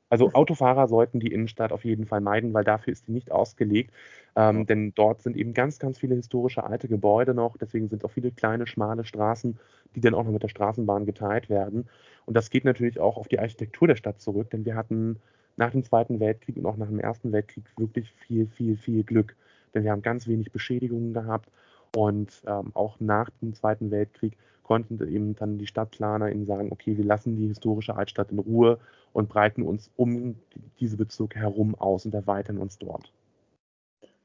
Also 0.10 0.32
Autofahrer 0.34 0.88
sollten 0.88 1.20
die 1.20 1.32
Innenstadt 1.32 1.72
auf 1.72 1.84
jeden 1.84 2.05
Fall 2.05 2.22
meiden, 2.22 2.53
weil 2.53 2.64
dafür 2.64 2.93
ist 2.93 3.05
sie 3.05 3.12
nicht 3.12 3.32
ausgelegt. 3.32 3.93
Ähm, 4.36 4.66
denn 4.66 4.93
dort 4.95 5.22
sind 5.22 5.36
eben 5.36 5.53
ganz, 5.53 5.80
ganz 5.80 5.97
viele 5.99 6.16
historische 6.16 6.64
alte 6.64 6.88
Gebäude 6.88 7.34
noch. 7.34 7.58
Deswegen 7.58 7.89
sind 7.89 8.05
auch 8.05 8.12
viele 8.12 8.32
kleine, 8.32 8.68
schmale 8.68 9.03
Straßen, 9.03 9.58
die 9.95 10.01
dann 10.01 10.14
auch 10.14 10.24
noch 10.24 10.32
mit 10.32 10.43
der 10.43 10.49
Straßenbahn 10.49 11.05
geteilt 11.05 11.49
werden. 11.49 11.89
Und 12.26 12.36
das 12.36 12.49
geht 12.49 12.64
natürlich 12.64 12.99
auch 12.99 13.18
auf 13.18 13.28
die 13.28 13.39
Architektur 13.39 13.88
der 13.88 13.95
Stadt 13.95 14.22
zurück, 14.22 14.49
denn 14.51 14.66
wir 14.66 14.76
hatten 14.76 15.20
nach 15.55 15.72
dem 15.72 15.84
Zweiten 15.84 16.20
Weltkrieg 16.20 16.58
und 16.58 16.66
auch 16.66 16.78
nach 16.78 16.88
dem 16.88 16.99
Ersten 16.99 17.32
Weltkrieg 17.32 17.66
wirklich 17.78 18.12
viel, 18.12 18.47
viel, 18.47 18.78
viel 18.78 19.03
Glück. 19.03 19.36
Denn 19.74 19.84
wir 19.84 19.91
haben 19.91 20.03
ganz 20.03 20.28
wenig 20.28 20.51
Beschädigungen 20.51 21.14
gehabt. 21.14 21.49
Und 21.95 22.43
ähm, 22.45 22.72
auch 22.74 22.99
nach 22.99 23.30
dem 23.41 23.53
Zweiten 23.53 23.91
Weltkrieg 23.91 24.38
konnten 24.68 25.01
eben 25.11 25.36
dann 25.36 25.57
die 25.57 25.65
Stadtplaner 25.65 26.30
eben 26.30 26.45
sagen, 26.45 26.72
okay, 26.72 26.97
wir 26.97 27.05
lassen 27.05 27.38
die 27.38 27.47
historische 27.47 27.95
Altstadt 27.95 28.32
in 28.32 28.39
Ruhe 28.39 28.78
und 29.13 29.30
breiten 29.30 29.63
uns 29.63 29.89
um 29.95 30.36
diese 30.80 30.97
Bezirke 30.97 31.39
herum 31.39 31.74
aus 31.76 32.05
und 32.05 32.13
erweitern 32.13 32.57
uns 32.57 32.78
dort. 32.78 33.11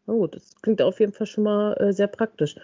Oh, 0.07 0.27
das 0.27 0.61
klingt 0.61 0.83
auf 0.83 0.99
jeden 0.99 1.13
Fall 1.13 1.29
schon 1.29 1.45
mal 1.45 1.75
äh, 1.75 1.93
sehr 1.93 2.09
praktisch. 2.09 2.57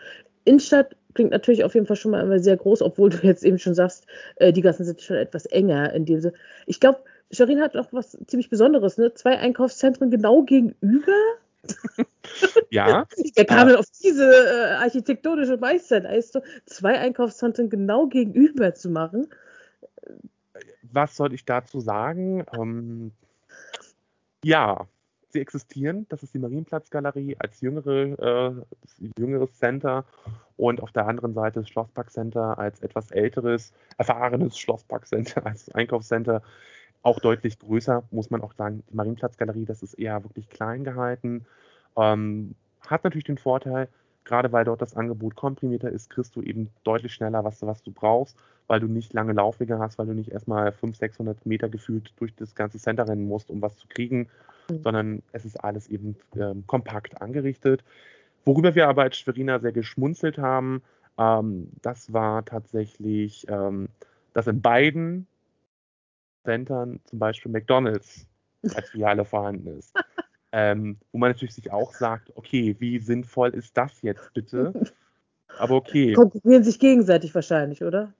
Innenstadt 0.44 0.96
klingt 1.14 1.30
natürlich 1.30 1.62
auf 1.62 1.74
jeden 1.74 1.86
Fall 1.86 1.96
schon 1.96 2.10
mal 2.10 2.20
immer 2.20 2.40
sehr 2.40 2.56
groß, 2.56 2.82
obwohl 2.82 3.10
du 3.10 3.18
jetzt 3.18 3.44
eben 3.44 3.58
schon 3.58 3.74
sagst, 3.74 4.06
äh, 4.36 4.52
die 4.52 4.60
Gassen 4.60 4.84
sind 4.84 5.00
schon 5.00 5.16
etwas 5.16 5.46
enger 5.46 5.92
in 5.92 6.04
dem 6.04 6.20
Sinne. 6.20 6.34
Ich 6.66 6.80
glaube, 6.80 7.00
Sharin 7.30 7.60
hat 7.60 7.76
auch 7.76 7.92
was 7.92 8.18
ziemlich 8.26 8.50
Besonderes, 8.50 8.98
ne? 8.98 9.14
Zwei 9.14 9.38
Einkaufszentren 9.38 10.10
genau 10.10 10.42
gegenüber. 10.42 11.12
ja. 12.70 13.06
Der 13.36 13.44
kam 13.44 13.68
äh, 13.68 13.74
auf 13.74 13.86
diese 14.02 14.24
äh, 14.24 14.72
architektonische 14.74 15.56
Meisterleistung, 15.56 16.42
zwei 16.66 16.98
Einkaufszentren 16.98 17.70
genau 17.70 18.06
gegenüber 18.06 18.74
zu 18.74 18.90
machen. 18.90 19.28
Was 20.82 21.16
soll 21.16 21.34
ich 21.34 21.44
dazu 21.44 21.80
sagen? 21.80 22.44
Ähm, 22.54 23.12
ja, 24.42 24.86
sie 25.30 25.40
existieren. 25.40 26.06
Das 26.08 26.22
ist 26.22 26.34
die 26.34 26.38
Marienplatzgalerie 26.38 27.36
als 27.38 27.60
jüngere, 27.60 28.18
äh, 28.18 29.10
jüngeres 29.18 29.58
Center 29.58 30.04
und 30.56 30.82
auf 30.82 30.92
der 30.92 31.06
anderen 31.06 31.34
Seite 31.34 31.60
das 31.60 31.68
Schlossparkcenter 31.68 32.58
als 32.58 32.80
etwas 32.80 33.10
älteres, 33.10 33.72
erfahrenes 33.96 34.58
Schlossparkcenter 34.58 35.46
als 35.46 35.70
Einkaufscenter. 35.70 36.42
Auch 37.02 37.20
deutlich 37.20 37.58
größer, 37.60 38.02
muss 38.10 38.30
man 38.30 38.42
auch 38.42 38.54
sagen. 38.54 38.82
Die 38.90 38.96
Marienplatzgalerie, 38.96 39.64
das 39.64 39.82
ist 39.82 39.94
eher 39.94 40.24
wirklich 40.24 40.48
klein 40.48 40.82
gehalten. 40.82 41.46
Ähm, 41.98 42.54
hat 42.86 43.04
natürlich 43.04 43.24
den 43.24 43.38
Vorteil, 43.38 43.88
gerade 44.24 44.52
weil 44.52 44.64
dort 44.64 44.80
das 44.80 44.96
Angebot 44.96 45.34
komprimierter 45.36 45.90
ist, 45.90 46.10
kriegst 46.10 46.36
du 46.36 46.42
eben 46.42 46.70
deutlich 46.84 47.12
schneller, 47.12 47.44
was, 47.44 47.60
was 47.62 47.82
du 47.82 47.90
brauchst, 47.90 48.36
weil 48.66 48.80
du 48.80 48.86
nicht 48.86 49.12
lange 49.12 49.32
Laufwege 49.32 49.78
hast, 49.78 49.98
weil 49.98 50.06
du 50.06 50.14
nicht 50.14 50.30
erstmal 50.30 50.72
500, 50.72 50.98
600 50.98 51.46
Meter 51.46 51.68
gefühlt 51.68 52.12
durch 52.16 52.34
das 52.34 52.54
ganze 52.54 52.78
Center 52.78 53.08
rennen 53.08 53.26
musst, 53.26 53.50
um 53.50 53.60
was 53.60 53.76
zu 53.76 53.88
kriegen. 53.88 54.28
mhm. 54.70 54.82
sondern 54.82 55.22
es 55.32 55.44
ist 55.44 55.62
alles 55.62 55.88
eben 55.88 56.16
ähm, 56.36 56.64
kompakt 56.66 57.20
angerichtet. 57.20 57.84
Worüber 58.44 58.74
wir 58.74 58.88
aber 58.88 59.02
als 59.02 59.18
Schweriner 59.18 59.60
sehr 59.60 59.72
geschmunzelt 59.72 60.38
haben, 60.38 60.82
ähm, 61.18 61.70
das 61.82 62.12
war 62.12 62.44
tatsächlich, 62.44 63.46
ähm, 63.48 63.88
dass 64.32 64.46
in 64.46 64.62
beiden 64.62 65.26
Centern 66.44 67.00
zum 67.04 67.18
Beispiel 67.18 67.52
McDonalds 67.52 68.26
als 68.74 68.90
Filiale 68.90 69.24
vorhanden 69.24 69.78
ist. 69.78 69.94
Ähm, 70.50 70.96
wo 71.12 71.18
man 71.18 71.30
natürlich 71.30 71.54
sich 71.54 71.72
auch 71.72 71.92
sagt, 71.92 72.32
okay, 72.34 72.76
wie 72.78 72.98
sinnvoll 72.98 73.50
ist 73.50 73.76
das 73.76 74.00
jetzt 74.02 74.32
bitte? 74.32 74.72
Aber 75.58 75.76
okay. 75.76 76.12
Konkurrieren 76.12 76.64
sich 76.64 76.78
gegenseitig 76.78 77.34
wahrscheinlich, 77.34 77.82
oder? 77.84 78.12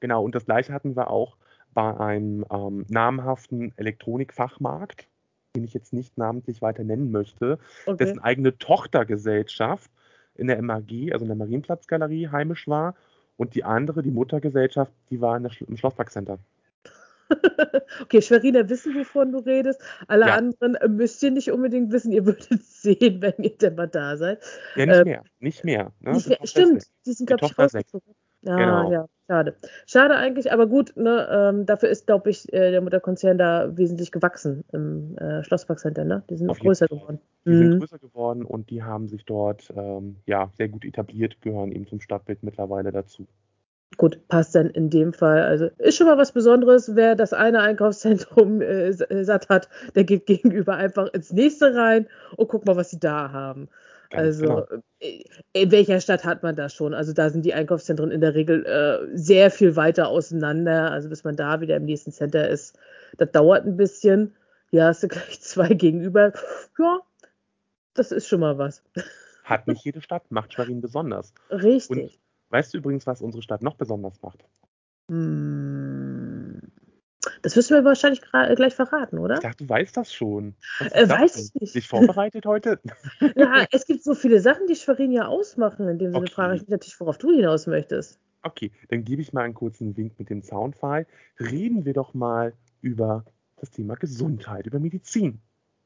Genau, 0.00 0.24
und 0.24 0.34
das 0.34 0.44
gleiche 0.44 0.72
hatten 0.72 0.96
wir 0.96 1.10
auch 1.10 1.36
bei 1.74 1.96
einem 1.98 2.44
ähm, 2.50 2.84
namhaften 2.88 3.72
Elektronikfachmarkt, 3.76 5.08
den 5.56 5.64
ich 5.64 5.74
jetzt 5.74 5.92
nicht 5.92 6.18
namentlich 6.18 6.62
weiter 6.62 6.84
nennen 6.84 7.10
möchte, 7.10 7.58
okay. 7.86 8.04
dessen 8.04 8.20
eigene 8.20 8.58
Tochtergesellschaft 8.58 9.90
in 10.34 10.46
der 10.46 10.60
MAG, 10.62 11.12
also 11.12 11.24
in 11.24 11.28
der 11.28 11.36
Marienplatzgalerie, 11.36 12.28
heimisch 12.28 12.68
war. 12.68 12.94
Und 13.36 13.54
die 13.54 13.64
andere, 13.64 14.02
die 14.02 14.10
Muttergesellschaft, 14.10 14.92
die 15.10 15.20
war 15.20 15.38
der, 15.40 15.50
im 15.66 15.76
Schlossparkcenter. 15.76 16.38
okay, 18.02 18.22
Schweriner 18.22 18.68
wissen, 18.68 18.94
wovon 18.94 19.32
du 19.32 19.38
redest. 19.38 19.80
Alle 20.08 20.26
ja. 20.26 20.34
anderen 20.34 20.76
müsst 20.96 21.22
ihr 21.22 21.30
nicht 21.30 21.50
unbedingt 21.50 21.92
wissen. 21.92 22.12
Ihr 22.12 22.26
würdet 22.26 22.62
sehen, 22.64 23.20
wenn 23.22 23.34
ihr 23.38 23.56
denn 23.56 23.74
mal 23.74 23.88
da 23.88 24.16
seid. 24.16 24.42
Ja, 24.76 24.86
nicht 24.86 24.96
ähm, 24.98 25.04
mehr. 25.04 25.22
Nicht 25.40 25.64
mehr. 25.64 25.92
Ne? 26.00 26.12
Nicht 26.12 26.28
mehr. 26.28 26.38
Stimmt, 26.44 26.84
die 27.06 27.12
sind, 27.12 27.26
glaube 27.26 27.46
ich, 27.46 27.58
rausgezogen. 27.58 28.14
Ja, 28.44 28.56
genau. 28.56 28.92
ja, 28.92 29.06
schade. 29.28 29.56
Schade 29.86 30.16
eigentlich, 30.16 30.52
aber 30.52 30.66
gut, 30.66 30.96
ne, 30.96 31.28
ähm, 31.30 31.64
dafür 31.64 31.90
ist, 31.90 32.06
glaube 32.06 32.30
ich, 32.30 32.52
äh, 32.52 32.72
der 32.72 32.80
Mutterkonzern 32.80 33.38
da 33.38 33.76
wesentlich 33.76 34.10
gewachsen 34.10 34.64
im 34.72 35.16
äh, 35.18 35.44
Schlossparkcenter, 35.44 36.04
ne? 36.04 36.24
Die 36.28 36.36
sind 36.36 36.50
auch 36.50 36.58
größer 36.58 36.88
geworden. 36.88 37.20
Die 37.44 37.50
mhm. 37.50 37.58
sind 37.58 37.78
größer 37.78 37.98
geworden 38.00 38.44
und 38.44 38.70
die 38.70 38.82
haben 38.82 39.06
sich 39.06 39.24
dort 39.24 39.72
ähm, 39.76 40.16
ja, 40.26 40.50
sehr 40.56 40.68
gut 40.68 40.84
etabliert, 40.84 41.40
gehören 41.40 41.70
eben 41.70 41.86
zum 41.86 42.00
Stadtbild 42.00 42.42
mittlerweile 42.42 42.90
dazu. 42.90 43.28
Gut, 43.96 44.26
passt 44.28 44.54
dann 44.54 44.70
in 44.70 44.90
dem 44.90 45.12
Fall. 45.12 45.42
Also 45.42 45.68
ist 45.78 45.96
schon 45.96 46.06
mal 46.06 46.18
was 46.18 46.32
Besonderes. 46.32 46.94
Wer 46.94 47.14
das 47.14 47.32
eine 47.32 47.60
Einkaufszentrum 47.60 48.60
äh, 48.60 48.88
äh 48.88 49.24
satt 49.24 49.48
hat, 49.48 49.68
der 49.94 50.04
geht 50.04 50.26
gegenüber 50.26 50.76
einfach 50.76 51.08
ins 51.12 51.32
nächste 51.32 51.74
rein 51.74 52.06
und 52.36 52.48
guckt 52.48 52.66
mal, 52.66 52.76
was 52.76 52.90
sie 52.90 53.00
da 53.00 53.32
haben. 53.32 53.68
Ganz 54.10 54.40
also 54.40 54.42
genau. 54.42 54.66
Äh, 55.00 55.24
in 55.52 55.70
welcher 55.70 56.00
Stadt 56.00 56.24
hat 56.24 56.42
man 56.42 56.56
das 56.56 56.74
schon? 56.74 56.94
Also 56.94 57.12
da 57.12 57.30
sind 57.30 57.44
die 57.44 57.54
Einkaufszentren 57.54 58.10
in 58.10 58.20
der 58.20 58.34
Regel 58.34 58.64
äh, 58.66 59.16
sehr 59.16 59.50
viel 59.50 59.76
weiter 59.76 60.08
auseinander. 60.08 60.90
Also 60.90 61.08
bis 61.08 61.24
man 61.24 61.36
da 61.36 61.60
wieder 61.60 61.76
im 61.76 61.84
nächsten 61.84 62.12
Center 62.12 62.48
ist, 62.48 62.78
das 63.18 63.30
dauert 63.32 63.66
ein 63.66 63.76
bisschen. 63.76 64.34
Ja, 64.70 64.86
hast 64.86 65.02
du 65.02 65.08
gleich 65.08 65.40
zwei 65.40 65.68
gegenüber. 65.68 66.32
Ja, 66.78 67.00
das 67.94 68.12
ist 68.12 68.28
schon 68.28 68.40
mal 68.40 68.58
was. 68.58 68.82
Hat 69.44 69.66
nicht 69.66 69.84
jede 69.84 70.00
Stadt, 70.00 70.30
macht 70.30 70.54
Schwerin 70.54 70.80
besonders. 70.80 71.34
Richtig. 71.50 71.90
Und 71.90 72.18
Weißt 72.52 72.74
du 72.74 72.78
übrigens, 72.78 73.06
was 73.06 73.22
unsere 73.22 73.42
Stadt 73.42 73.62
noch 73.62 73.76
besonders 73.76 74.20
macht? 74.20 74.44
Hm. 75.10 76.60
Das 77.40 77.56
wirst 77.56 77.70
du 77.70 77.74
mir 77.74 77.84
wahrscheinlich 77.84 78.20
gleich 78.20 78.74
verraten, 78.74 79.18
oder? 79.18 79.36
Ich 79.36 79.40
dachte, 79.40 79.64
du 79.64 79.68
weißt 79.68 79.96
das 79.96 80.12
schon. 80.12 80.54
Äh, 80.90 81.08
weiß 81.08 81.38
ich 81.38 81.60
nicht. 81.60 81.74
Dich 81.74 81.88
vorbereitet 81.88 82.44
heute? 82.44 82.78
ja, 83.36 83.64
es 83.70 83.86
gibt 83.86 84.04
so 84.04 84.14
viele 84.14 84.40
Sachen, 84.40 84.66
die 84.66 84.74
Schwerin 84.74 85.12
ja 85.12 85.26
ausmachen. 85.26 85.88
In 85.88 85.98
dem 85.98 86.12
Sinne 86.12 86.24
okay. 86.24 86.32
frage 86.32 86.56
ich 86.56 86.60
mich 86.62 86.68
natürlich, 86.68 87.00
worauf 87.00 87.16
du 87.16 87.32
hinaus 87.32 87.66
möchtest. 87.66 88.20
Okay, 88.42 88.70
dann 88.88 89.04
gebe 89.04 89.22
ich 89.22 89.32
mal 89.32 89.42
einen 89.42 89.54
kurzen 89.54 89.96
Wink 89.96 90.18
mit 90.18 90.28
dem 90.28 90.42
Soundfile. 90.42 91.06
Reden 91.40 91.86
wir 91.86 91.94
doch 91.94 92.12
mal 92.12 92.52
über 92.82 93.24
das 93.56 93.70
Thema 93.70 93.94
Gesundheit, 93.94 94.66
über 94.66 94.78
Medizin. 94.78 95.40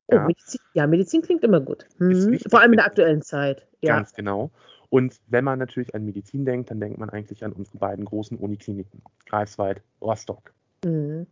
Oh, 0.09 0.17
ja, 0.17 0.27
Medizin, 0.27 0.61
ja, 0.73 0.87
Medizin 0.87 1.23
klingt 1.23 1.45
immer 1.45 1.61
gut. 1.61 1.87
Hm. 1.99 2.41
Vor 2.51 2.61
allem 2.61 2.73
in 2.73 2.79
der 2.79 2.87
aktuellen 2.87 3.23
Zeit. 3.23 3.67
Ja. 3.83 3.97
Ganz 3.97 4.15
genau. 4.15 4.51
Und 4.89 5.21
wenn 5.27 5.45
man 5.45 5.59
natürlich 5.59 5.95
an 5.95 6.05
Medizin 6.05 6.45
denkt, 6.45 6.71
dann 6.71 6.81
denkt 6.81 6.99
man 6.99 7.11
eigentlich 7.11 7.45
an 7.45 7.53
unsere 7.53 7.79
beiden 7.79 8.05
großen 8.05 8.39
Unikliniken, 8.39 9.03
Greifswald, 9.27 9.83
Rostock. 10.01 10.53
Mhm. 10.85 11.27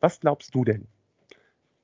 Was 0.00 0.20
glaubst 0.20 0.54
du 0.54 0.64
denn? 0.64 0.86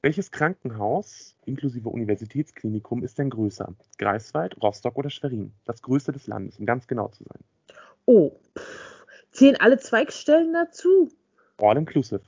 Welches 0.02 0.30
Krankenhaus 0.30 1.36
inklusive 1.44 1.88
Universitätsklinikum 1.88 3.02
ist 3.02 3.18
denn 3.18 3.30
größer? 3.30 3.74
Greifswald, 3.98 4.56
Rostock 4.62 4.96
oder 4.96 5.10
Schwerin? 5.10 5.52
Das 5.64 5.82
größte 5.82 6.12
des 6.12 6.26
Landes, 6.26 6.58
um 6.58 6.66
ganz 6.66 6.86
genau 6.86 7.08
zu 7.08 7.24
sein. 7.24 7.42
Oh, 8.04 8.32
pff. 8.56 9.04
zählen 9.32 9.56
alle 9.58 9.78
Zweigstellen 9.78 10.52
dazu? 10.52 11.10
All 11.58 11.76
inclusive. 11.76 12.20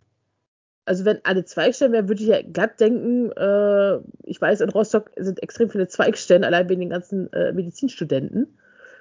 Also 0.85 1.05
wenn 1.05 1.21
alle 1.25 1.45
Zweigstellen 1.45 1.93
wären, 1.93 2.09
würde 2.09 2.23
ich 2.23 2.29
ja 2.29 2.43
glatt 2.43 2.81
denken, 2.81 3.31
äh, 3.33 4.01
ich 4.25 4.41
weiß, 4.41 4.61
in 4.61 4.71
Rostock 4.71 5.13
sind 5.17 5.41
extrem 5.43 5.71
viele 5.71 5.87
Zweigstellen, 5.87 6.43
allein 6.43 6.69
wegen 6.69 6.81
den 6.81 6.91
ganzen 6.91 7.33
äh, 7.33 7.53
Medizinstudenten. 7.53 8.59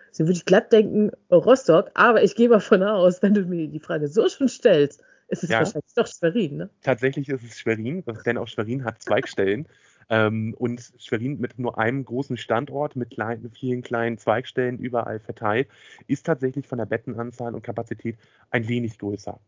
Deswegen 0.09 0.27
würde 0.29 0.37
ich 0.37 0.45
glatt 0.45 0.71
denken, 0.71 1.11
Rostock, 1.31 1.91
aber 1.93 2.23
ich 2.23 2.35
gehe 2.35 2.49
mal 2.49 2.59
von 2.59 2.83
aus, 2.83 3.21
wenn 3.21 3.33
du 3.33 3.41
mir 3.41 3.67
die 3.67 3.79
Frage 3.79 4.07
so 4.07 4.27
schon 4.27 4.49
stellst, 4.49 5.01
ist 5.27 5.43
es 5.43 5.49
ja. 5.49 5.59
wahrscheinlich 5.59 5.93
doch 5.95 6.07
Schwerin, 6.07 6.57
ne? 6.57 6.69
Tatsächlich 6.81 7.29
ist 7.29 7.43
es 7.43 7.59
Schwerin, 7.59 8.03
denn 8.25 8.37
auch 8.37 8.47
Schwerin 8.47 8.83
hat 8.83 9.01
Zweigstellen. 9.01 9.67
ähm, 10.09 10.55
und 10.57 10.91
Schwerin 10.97 11.39
mit 11.39 11.57
nur 11.59 11.77
einem 11.77 12.03
großen 12.03 12.37
Standort, 12.37 12.95
mit, 12.95 13.11
klein, 13.11 13.41
mit 13.41 13.57
vielen 13.57 13.81
kleinen 13.81 14.17
Zweigstellen 14.17 14.79
überall 14.79 15.19
verteilt, 15.19 15.69
ist 16.07 16.25
tatsächlich 16.25 16.67
von 16.67 16.79
der 16.79 16.85
Bettenanzahl 16.85 17.53
und 17.53 17.63
Kapazität 17.63 18.17
ein 18.49 18.67
wenig 18.67 18.97
größer. 18.97 19.39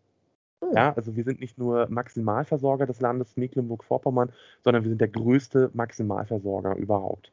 Oh. 0.62 0.72
Ja, 0.76 0.94
also 0.94 1.16
wir 1.16 1.24
sind 1.24 1.40
nicht 1.40 1.58
nur 1.58 1.88
Maximalversorger 1.90 2.86
des 2.86 3.02
Landes 3.02 3.36
Mecklenburg-Vorpommern, 3.36 4.32
sondern 4.64 4.84
wir 4.84 4.90
sind 4.90 5.02
der 5.02 5.08
größte 5.08 5.72
Maximalversorger 5.74 6.76
überhaupt. 6.76 7.32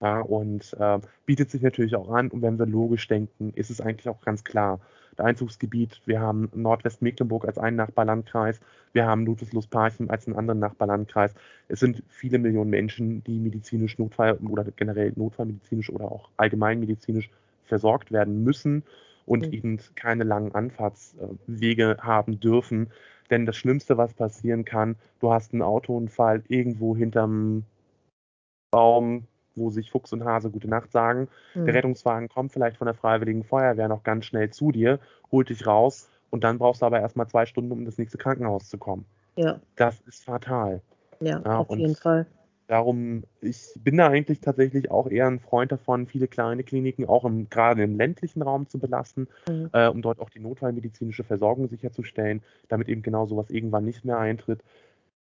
Ja, 0.00 0.20
und 0.20 0.76
äh, 0.78 0.98
bietet 1.24 1.50
sich 1.50 1.62
natürlich 1.62 1.96
auch 1.96 2.10
an. 2.10 2.28
Und 2.28 2.42
wenn 2.42 2.58
wir 2.58 2.66
logisch 2.66 3.06
denken, 3.08 3.52
ist 3.54 3.70
es 3.70 3.80
eigentlich 3.80 4.08
auch 4.08 4.20
ganz 4.20 4.44
klar. 4.44 4.80
Der 5.16 5.26
Einzugsgebiet, 5.26 6.00
wir 6.06 6.20
haben 6.20 6.50
Nordwestmecklenburg 6.54 7.44
als 7.44 7.56
einen 7.56 7.76
Nachbarlandkreis, 7.76 8.60
wir 8.92 9.06
haben 9.06 9.24
Ludwigslust-Parchim 9.26 10.10
als 10.10 10.26
einen 10.26 10.36
anderen 10.36 10.58
Nachbarlandkreis. 10.58 11.34
Es 11.68 11.78
sind 11.78 12.02
viele 12.08 12.38
Millionen 12.38 12.70
Menschen, 12.70 13.22
die 13.22 13.38
medizinisch 13.38 13.96
Notfall 13.98 14.34
oder 14.34 14.64
generell 14.76 15.12
notfallmedizinisch 15.14 15.90
oder 15.90 16.10
auch 16.10 16.30
allgemeinmedizinisch 16.36 17.30
versorgt 17.64 18.10
werden 18.10 18.42
müssen 18.42 18.82
und 19.24 19.46
mhm. 19.46 19.52
eben 19.52 19.80
keine 19.94 20.24
langen 20.24 20.54
Anfahrtswege 20.54 21.98
haben 22.00 22.40
dürfen. 22.40 22.90
Denn 23.30 23.46
das 23.46 23.56
Schlimmste, 23.56 23.96
was 23.96 24.12
passieren 24.14 24.64
kann, 24.64 24.96
du 25.20 25.32
hast 25.32 25.52
einen 25.52 25.62
Autounfall 25.62 26.42
irgendwo 26.48 26.96
hinterm 26.96 27.64
Baum, 28.70 29.26
wo 29.56 29.70
sich 29.70 29.90
Fuchs 29.90 30.12
und 30.12 30.24
Hase 30.24 30.50
gute 30.50 30.68
Nacht 30.68 30.92
sagen. 30.92 31.28
Mhm. 31.54 31.66
Der 31.66 31.74
Rettungswagen 31.74 32.28
kommt 32.28 32.52
vielleicht 32.52 32.76
von 32.76 32.86
der 32.86 32.94
Freiwilligen 32.94 33.44
Feuerwehr 33.44 33.88
noch 33.88 34.02
ganz 34.02 34.26
schnell 34.26 34.50
zu 34.50 34.72
dir, 34.72 34.98
holt 35.30 35.48
dich 35.48 35.66
raus 35.66 36.08
und 36.30 36.44
dann 36.44 36.58
brauchst 36.58 36.82
du 36.82 36.86
aber 36.86 37.00
erstmal 37.00 37.28
zwei 37.28 37.46
Stunden, 37.46 37.72
um 37.72 37.80
in 37.80 37.84
das 37.84 37.98
nächste 37.98 38.18
Krankenhaus 38.18 38.68
zu 38.68 38.78
kommen. 38.78 39.04
Ja. 39.36 39.60
Das 39.76 40.00
ist 40.02 40.24
fatal. 40.24 40.80
Ja, 41.20 41.40
ja 41.44 41.58
auf 41.58 41.70
jeden 41.76 41.94
Fall. 41.94 42.26
Darum, 42.66 43.24
ich 43.42 43.72
bin 43.76 43.98
da 43.98 44.08
eigentlich 44.08 44.40
tatsächlich 44.40 44.90
auch 44.90 45.06
eher 45.06 45.26
ein 45.26 45.38
Freund 45.38 45.70
davon, 45.70 46.06
viele 46.06 46.28
kleine 46.28 46.64
Kliniken 46.64 47.04
auch 47.04 47.26
im, 47.26 47.50
gerade 47.50 47.82
im 47.82 47.98
ländlichen 47.98 48.40
Raum 48.40 48.68
zu 48.68 48.78
belasten, 48.78 49.28
mhm. 49.46 49.68
äh, 49.74 49.88
um 49.88 50.00
dort 50.00 50.18
auch 50.18 50.30
die 50.30 50.40
notfallmedizinische 50.40 51.24
Versorgung 51.24 51.68
sicherzustellen, 51.68 52.42
damit 52.68 52.88
eben 52.88 53.02
genau 53.02 53.26
sowas 53.26 53.50
irgendwann 53.50 53.84
nicht 53.84 54.06
mehr 54.06 54.18
eintritt. 54.18 54.60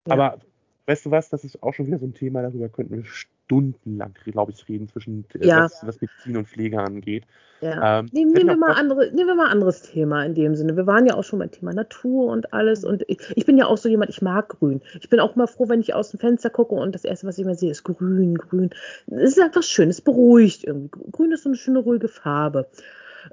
Ja. 0.07 0.13
Aber 0.13 0.37
weißt 0.85 1.05
du 1.05 1.11
was, 1.11 1.29
das 1.29 1.43
ist 1.43 1.61
auch 1.61 1.73
schon 1.73 1.87
wieder 1.87 1.99
so 1.99 2.05
ein 2.05 2.13
Thema, 2.13 2.41
darüber 2.41 2.69
könnten 2.69 2.95
wir 2.95 3.05
stundenlang, 3.45 4.13
glaube 4.25 4.51
ich, 4.51 4.67
reden, 4.67 4.87
zwischen 4.87 5.25
äh, 5.39 5.47
ja. 5.47 5.63
was, 5.63 5.85
was, 5.85 6.01
Medizin 6.01 6.37
und 6.37 6.47
Pflege 6.47 6.79
angeht. 6.79 7.25
Ja. 7.61 7.99
Ähm, 7.99 8.09
nehmen, 8.11 8.33
nehmen 8.33 8.49
wir 8.49 8.57
mal 8.57 8.73
andere, 8.73 9.11
nehmen 9.11 9.27
wir 9.27 9.35
mal 9.35 9.45
ein 9.45 9.51
anderes 9.53 9.83
Thema 9.83 10.25
in 10.25 10.33
dem 10.33 10.55
Sinne. 10.55 10.75
Wir 10.75 10.85
waren 10.85 11.05
ja 11.05 11.15
auch 11.15 11.23
schon 11.23 11.39
beim 11.39 11.51
Thema 11.51 11.73
Natur 11.73 12.25
und 12.31 12.53
alles. 12.53 12.83
Und 12.83 13.03
ich, 13.07 13.19
ich, 13.35 13.45
bin 13.45 13.57
ja 13.57 13.67
auch 13.67 13.77
so 13.77 13.87
jemand, 13.87 14.09
ich 14.09 14.21
mag 14.21 14.49
grün. 14.49 14.81
Ich 14.99 15.09
bin 15.09 15.19
auch 15.19 15.35
mal 15.35 15.47
froh, 15.47 15.69
wenn 15.69 15.79
ich 15.79 15.93
aus 15.93 16.11
dem 16.11 16.19
Fenster 16.19 16.49
gucke 16.49 16.75
und 16.75 16.93
das 16.93 17.05
erste, 17.05 17.27
was 17.27 17.37
ich 17.37 17.45
immer 17.45 17.55
sehe, 17.55 17.71
ist 17.71 17.83
grün, 17.83 18.35
grün. 18.35 18.71
Es 19.07 19.37
ist 19.37 19.39
einfach 19.39 19.63
schön, 19.63 19.89
es 19.89 20.01
beruhigt 20.01 20.65
irgendwie. 20.65 20.89
Grün 21.11 21.31
ist 21.31 21.43
so 21.43 21.49
eine 21.49 21.57
schöne, 21.57 21.79
ruhige 21.79 22.09
Farbe. 22.09 22.67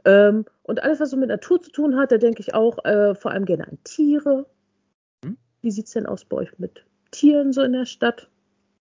Ähm, 0.04 0.44
und 0.62 0.82
alles, 0.82 1.00
was 1.00 1.10
so 1.10 1.16
mit 1.16 1.28
Natur 1.28 1.60
zu 1.60 1.72
tun 1.72 1.96
hat, 1.96 2.12
da 2.12 2.18
denke 2.18 2.40
ich 2.40 2.54
auch 2.54 2.84
äh, 2.84 3.14
vor 3.16 3.32
allem 3.32 3.44
gerne 3.44 3.66
an 3.66 3.78
Tiere. 3.82 4.46
Hm? 5.24 5.36
Wie 5.60 5.70
sieht 5.72 5.86
es 5.86 5.92
denn 5.92 6.06
aus 6.06 6.24
bei 6.24 6.36
euch 6.36 6.58
mit 6.58 6.84
Tieren 7.10 7.52
so 7.52 7.62
in 7.62 7.72
der 7.72 7.86
Stadt? 7.86 8.28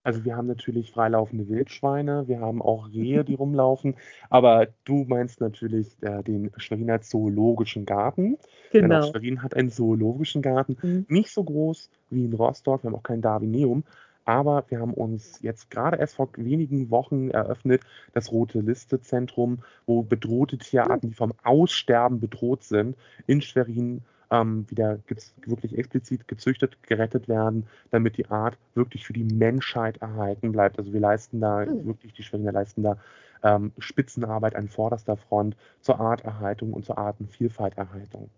Also 0.07 0.25
wir 0.25 0.37
haben 0.37 0.47
natürlich 0.47 0.93
freilaufende 0.93 1.49
Wildschweine, 1.49 2.29
wir 2.29 2.39
haben 2.39 2.63
auch 2.63 2.91
Rehe, 2.93 3.25
die 3.25 3.35
rumlaufen, 3.35 3.97
aber 4.31 4.69
du 4.85 5.05
meinst 5.09 5.41
natürlich 5.41 6.01
äh, 6.01 6.23
den 6.23 6.53
Schweriner 6.59 7.01
Zoologischen 7.01 7.87
Garten. 7.87 8.39
Genau. 8.71 9.01
Denn 9.01 9.11
Schwerin 9.11 9.43
hat 9.43 9.57
einen 9.57 9.73
Zoologischen 9.73 10.43
Garten, 10.43 10.77
mhm. 10.81 11.07
nicht 11.09 11.31
so 11.31 11.43
groß 11.43 11.91
wie 12.11 12.25
in 12.25 12.35
Rostock, 12.35 12.85
wir 12.85 12.91
haben 12.91 12.97
auch 12.97 13.03
kein 13.03 13.21
Darwineum, 13.21 13.83
aber 14.25 14.65
wir 14.69 14.79
haben 14.79 14.95
uns 14.95 15.41
jetzt 15.43 15.73
gerade 15.73 15.97
erst 15.97 16.15
vor 16.15 16.29
wenigen 16.37 16.89
Wochen 16.93 17.31
eröffnet, 17.31 17.83
das 18.13 18.31
Rote 18.31 18.61
Liste 18.61 19.01
Zentrum, 19.01 19.59
wo 19.87 20.05
bedrohte 20.05 20.57
Tierarten, 20.57 21.11
die 21.11 21.17
vom 21.17 21.33
Aussterben 21.43 22.21
bedroht 22.21 22.63
sind, 22.63 22.97
in 23.27 23.41
Schwerin 23.41 24.03
ähm, 24.31 24.67
wieder 24.69 24.99
wirklich 25.45 25.79
explizit 25.79 26.29
gezüchtet, 26.29 26.83
gerettet 26.83 27.29
werden, 27.29 27.67
damit 27.91 28.17
die 28.17 28.27
Art 28.27 28.57
wirklich 28.75 29.07
für 29.07 29.13
die 29.13 29.25
Menschheit 29.25 29.99
erhalten 29.99 30.53
bleibt. 30.53 30.79
Also 30.79 30.93
wir 30.93 31.01
leisten 31.01 31.41
da 31.41 31.65
mhm. 31.65 31.87
wirklich, 31.87 32.13
die 32.13 32.23
Schweriner 32.23 32.53
leisten 32.53 32.83
da 32.83 32.97
ähm, 33.43 33.73
Spitzenarbeit 33.79 34.57
an 34.57 34.69
vorderster 34.69 35.17
Front 35.17 35.57
zur 35.81 36.01
Arterhaltung 36.01 36.73
und 36.73 36.85
zur 36.85 36.99
Artenvielfalterhaltung. 36.99 38.31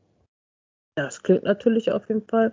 Das 0.97 1.23
klingt 1.23 1.45
natürlich 1.45 1.93
auf 1.93 2.09
jeden 2.09 2.27
Fall 2.27 2.53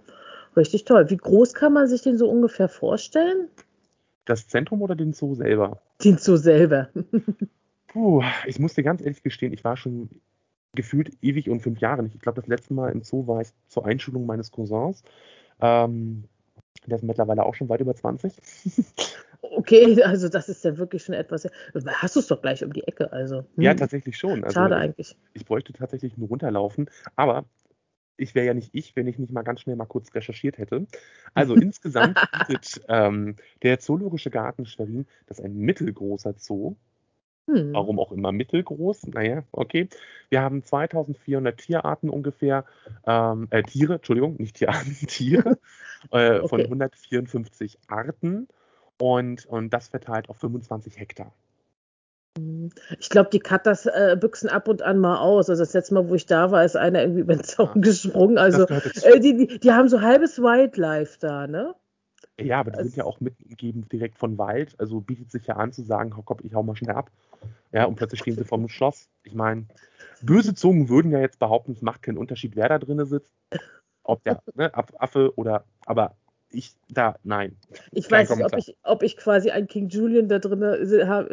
richtig 0.55 0.85
toll. 0.85 1.09
Wie 1.09 1.17
groß 1.17 1.53
kann 1.53 1.73
man 1.73 1.87
sich 1.87 2.03
den 2.03 2.17
so 2.17 2.29
ungefähr 2.29 2.69
vorstellen? 2.69 3.49
Das 4.25 4.47
Zentrum 4.47 4.81
oder 4.81 4.95
den 4.95 5.13
Zoo 5.13 5.35
selber? 5.35 5.81
Den 6.03 6.17
Zoo 6.17 6.37
selber. 6.37 6.89
Puh, 7.87 8.23
ich 8.45 8.59
muss 8.59 8.73
dir 8.73 8.83
ganz 8.83 9.01
ehrlich 9.01 9.23
gestehen, 9.23 9.53
ich 9.53 9.63
war 9.63 9.77
schon 9.77 10.09
gefühlt 10.75 11.11
ewig 11.21 11.49
und 11.49 11.61
fünf 11.61 11.79
Jahre 11.79 12.03
nicht. 12.03 12.15
Ich 12.15 12.21
glaube, 12.21 12.41
das 12.41 12.47
letzte 12.47 12.73
Mal 12.73 12.91
im 12.91 13.01
Zoo 13.01 13.27
war 13.27 13.41
ich 13.41 13.49
zur 13.67 13.85
Einschulung 13.85 14.25
meines 14.25 14.51
Cousins. 14.51 15.03
Ähm, 15.61 16.25
der 16.85 16.97
ist 16.97 17.03
mittlerweile 17.03 17.45
auch 17.45 17.55
schon 17.55 17.69
weit 17.69 17.81
über 17.81 17.95
20. 17.95 18.33
Okay, 19.51 20.01
also 20.03 20.27
das 20.27 20.49
ist 20.49 20.63
ja 20.63 20.77
wirklich 20.77 21.03
schon 21.03 21.13
etwas. 21.13 21.47
Hast 21.87 22.15
du 22.15 22.19
es 22.19 22.27
doch 22.27 22.41
gleich 22.41 22.63
um 22.63 22.73
die 22.73 22.87
Ecke, 22.87 23.11
also. 23.11 23.45
Hm. 23.55 23.63
Ja, 23.63 23.73
tatsächlich 23.73 24.17
schon. 24.17 24.43
Also 24.43 24.55
Schade 24.55 24.75
eigentlich. 24.75 25.15
Ich, 25.33 25.45
bräuchte 25.45 25.73
tatsächlich 25.73 26.17
nur 26.17 26.29
runterlaufen, 26.29 26.89
aber 27.15 27.45
ich 28.17 28.33
wäre 28.33 28.47
ja 28.47 28.53
nicht 28.53 28.69
ich, 28.73 28.95
wenn 28.95 29.07
ich 29.07 29.19
nicht 29.19 29.33
mal 29.33 29.43
ganz 29.43 29.61
schnell 29.61 29.75
mal 29.75 29.85
kurz 29.85 30.13
recherchiert 30.15 30.57
hätte. 30.57 30.87
Also 31.33 31.53
insgesamt 31.55 32.19
bietet 32.47 32.81
ähm, 32.87 33.35
der 33.61 33.79
Zoologische 33.79 34.31
Garten 34.31 34.65
Schwerin, 34.65 35.05
das 35.27 35.39
ist 35.39 35.45
ein 35.45 35.57
mittelgroßer 35.57 36.33
Zoo, 36.37 36.75
hm. 37.47 37.73
Warum 37.73 37.99
auch 37.99 38.11
immer 38.11 38.31
mittelgroß. 38.31 39.07
Naja, 39.07 39.43
okay. 39.51 39.87
Wir 40.29 40.41
haben 40.41 40.63
2400 40.63 41.57
Tierarten 41.57 42.09
ungefähr. 42.09 42.65
Ähm, 43.05 43.47
äh, 43.51 43.61
Tiere, 43.63 43.95
Entschuldigung, 43.95 44.35
nicht 44.37 44.55
Tierarten, 44.57 44.95
Tiere. 45.07 45.57
Äh, 46.11 46.37
okay. 46.37 46.49
Von 46.49 46.61
154 46.61 47.79
Arten. 47.87 48.47
Und, 49.01 49.47
und 49.47 49.71
das 49.71 49.87
verteilt 49.87 50.29
auf 50.29 50.37
25 50.37 50.99
Hektar. 50.99 51.33
Hm. 52.37 52.69
Ich 52.99 53.09
glaube, 53.09 53.31
die 53.31 53.39
Katas 53.39 53.87
äh, 53.87 54.15
büchsen 54.19 54.47
ab 54.47 54.67
und 54.67 54.83
an 54.83 54.99
mal 54.99 55.17
aus. 55.17 55.49
Also 55.49 55.63
das 55.63 55.73
letzte 55.73 55.95
Mal, 55.95 56.07
wo 56.07 56.13
ich 56.13 56.27
da 56.27 56.51
war, 56.51 56.63
ist 56.63 56.77
einer 56.77 57.01
irgendwie 57.01 57.21
über 57.21 57.33
den 57.33 57.43
Zaun 57.43 57.71
ja. 57.75 57.81
gesprungen. 57.81 58.37
Also 58.37 58.67
äh, 58.67 59.19
die, 59.19 59.35
die, 59.35 59.59
die, 59.59 59.71
haben 59.71 59.89
so 59.89 60.01
halbes 60.01 60.37
Wildlife 60.37 61.17
da, 61.19 61.47
ne? 61.47 61.73
Ja, 62.39 62.59
aber 62.59 62.71
die 62.71 62.83
sind 62.83 62.95
ja 62.97 63.05
auch 63.05 63.21
mitgegeben 63.21 63.87
direkt 63.87 64.17
von 64.17 64.37
Wald. 64.37 64.77
Also 64.79 64.99
bietet 64.99 65.31
sich 65.31 65.47
ja 65.47 65.55
an 65.55 65.71
zu 65.71 65.83
sagen, 65.83 66.09
komm, 66.09 66.37
ich 66.43 66.53
hau 66.53 66.63
mal 66.63 66.75
schnell 66.75 66.95
ab. 66.95 67.09
Ja, 67.71 67.85
und 67.85 67.95
plötzlich 67.95 68.21
stehen 68.21 68.35
sie 68.35 68.43
vor 68.43 68.57
dem 68.57 68.69
Schloss. 68.69 69.07
Ich 69.23 69.35
meine, 69.35 69.65
böse 70.21 70.53
Zungen 70.53 70.89
würden 70.89 71.11
ja 71.11 71.19
jetzt 71.19 71.39
behaupten, 71.39 71.71
es 71.71 71.81
macht 71.81 72.01
keinen 72.01 72.17
Unterschied, 72.17 72.55
wer 72.55 72.69
da 72.69 72.79
drin 72.79 73.05
sitzt. 73.05 73.31
Ob 74.03 74.23
der 74.23 74.41
ne, 74.53 74.71
Affe 74.73 75.37
oder, 75.37 75.63
aber 75.85 76.15
ich 76.55 76.73
da, 76.89 77.15
nein. 77.23 77.55
Ich 77.91 78.09
weiß 78.09 78.29
nicht, 78.29 78.45
ob 78.45 78.57
ich, 78.57 78.75
ob 78.83 79.03
ich 79.03 79.17
quasi 79.17 79.51
einen 79.51 79.67
King 79.67 79.89
Julian 79.89 80.27
da 80.27 80.39
drin 80.39 80.63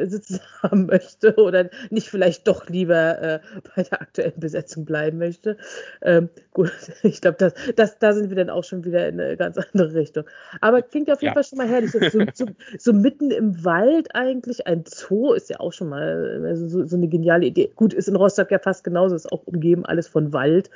sitzen 0.09 0.41
haben 0.63 0.87
möchte 0.87 1.37
oder 1.37 1.71
nicht 1.91 2.09
vielleicht 2.09 2.49
doch 2.49 2.69
lieber 2.69 3.21
äh, 3.21 3.41
bei 3.75 3.83
der 3.83 4.01
aktuellen 4.01 4.39
Besetzung 4.39 4.85
bleiben 4.85 5.19
möchte. 5.19 5.57
Ähm, 6.01 6.29
gut, 6.53 6.73
ich 7.03 7.21
glaube, 7.21 7.37
das, 7.39 7.55
das, 7.77 7.99
da 7.99 8.13
sind 8.13 8.31
wir 8.31 8.37
dann 8.37 8.51
auch 8.51 8.65
schon 8.65 8.85
wieder 8.85 9.09
in 9.09 9.21
eine 9.21 9.37
ganz 9.37 9.59
andere 9.59 9.95
Richtung. 9.95 10.25
Aber 10.61 10.83
klingt 10.83 11.11
auf 11.11 11.23
jeden 11.23 11.31
ja. 11.31 11.35
Fall 11.35 11.45
schon 11.45 11.59
mal 11.59 11.69
herrlich. 11.69 11.93
So, 11.93 12.01
so, 12.35 12.47
so, 12.79 12.93
mitten 12.93 13.31
im 13.31 13.65
Wald 13.65 14.15
eigentlich, 14.15 14.67
ein 14.67 14.85
Zoo 14.87 15.33
ist 15.33 15.51
ja 15.51 15.61
auch 15.61 15.73
schon 15.73 15.89
mal 15.89 16.45
also 16.47 16.69
so, 16.69 16.85
so 16.85 16.97
eine 16.97 17.09
geniale 17.09 17.47
Idee. 17.47 17.73
Gut, 17.75 17.95
ist 17.95 18.09
in 18.09 18.17
Rostock 18.17 18.51
ja 18.51 18.59
fast 18.59 18.85
genauso, 18.85 19.15
ist 19.15 19.31
auch 19.31 19.47
umgeben 19.47 19.85
alles 19.85 20.09
von 20.09 20.33
Wald. 20.33 20.71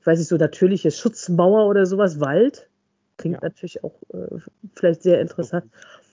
Ich 0.00 0.06
weiß 0.06 0.18
nicht, 0.18 0.28
so 0.28 0.36
natürliche 0.36 0.90
Schutzmauer 0.90 1.66
oder 1.66 1.84
sowas, 1.84 2.20
Wald. 2.20 2.68
Klingt 3.16 3.36
ja. 3.36 3.40
natürlich 3.42 3.82
auch 3.82 3.94
äh, 4.12 4.38
vielleicht 4.74 5.02
sehr 5.02 5.20
interessant. 5.20 5.70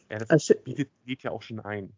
Ja, 0.09 0.19
das 0.19 0.29
also, 0.29 0.53
bietet, 0.63 0.89
bietet 1.05 1.23
ja 1.23 1.31
auch 1.31 1.41
schon 1.41 1.59
ein. 1.59 1.91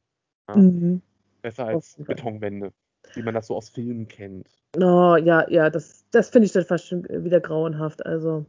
Ja? 0.47 0.55
Mhm. 0.55 1.01
Besser 1.41 1.65
als 1.67 1.95
Betonwände, 1.99 2.71
wie 3.13 3.21
man 3.21 3.33
das 3.33 3.47
so 3.47 3.55
aus 3.55 3.69
Filmen 3.69 4.07
kennt. 4.07 4.47
Oh, 4.77 5.15
ja, 5.15 5.47
ja, 5.49 5.69
das, 5.69 6.05
das 6.11 6.29
finde 6.29 6.47
ich 6.47 6.53
dann 6.53 6.65
fast 6.65 6.87
schon 6.87 7.03
wieder 7.03 7.39
grauenhaft. 7.39 8.05
Also, 8.05 8.45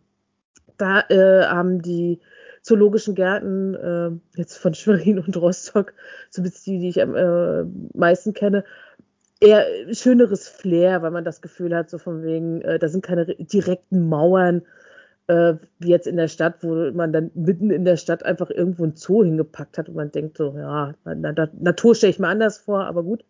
da 0.78 1.00
äh, 1.08 1.46
haben 1.46 1.82
die 1.82 2.20
zoologischen 2.62 3.14
Gärten 3.14 3.74
äh, 3.74 4.10
jetzt 4.38 4.56
von 4.56 4.74
Schwerin 4.74 5.18
und 5.18 5.36
Rostock, 5.36 5.94
zumindest 6.30 6.66
die, 6.66 6.78
die 6.78 6.88
ich 6.88 7.02
am 7.02 7.14
äh, 7.14 7.64
meisten 7.96 8.32
kenne, 8.32 8.64
eher 9.40 9.66
schöneres 9.92 10.48
Flair, 10.48 11.02
weil 11.02 11.10
man 11.10 11.24
das 11.24 11.42
Gefühl 11.42 11.74
hat, 11.74 11.90
so 11.90 11.98
von 11.98 12.22
wegen, 12.22 12.62
äh, 12.62 12.78
da 12.78 12.88
sind 12.88 13.04
keine 13.04 13.26
direkten 13.26 14.08
Mauern, 14.08 14.62
äh, 15.28 15.54
wie 15.78 15.88
jetzt 15.88 16.06
in 16.06 16.16
der 16.16 16.28
Stadt, 16.28 16.62
wo 16.62 16.90
man 16.92 17.12
dann 17.12 17.30
mitten 17.34 17.70
in 17.70 17.84
der 17.84 17.96
Stadt 17.96 18.24
einfach 18.24 18.50
irgendwo 18.50 18.84
ein 18.84 18.96
Zoo 18.96 19.24
hingepackt 19.24 19.78
hat 19.78 19.88
und 19.88 19.96
man 19.96 20.12
denkt 20.12 20.36
so, 20.36 20.56
ja, 20.56 20.94
na, 21.04 21.14
na, 21.14 21.48
Natur 21.58 21.94
stelle 21.94 22.12
ich 22.12 22.18
mir 22.18 22.28
anders 22.28 22.58
vor, 22.58 22.84
aber 22.86 23.02
gut. 23.02 23.24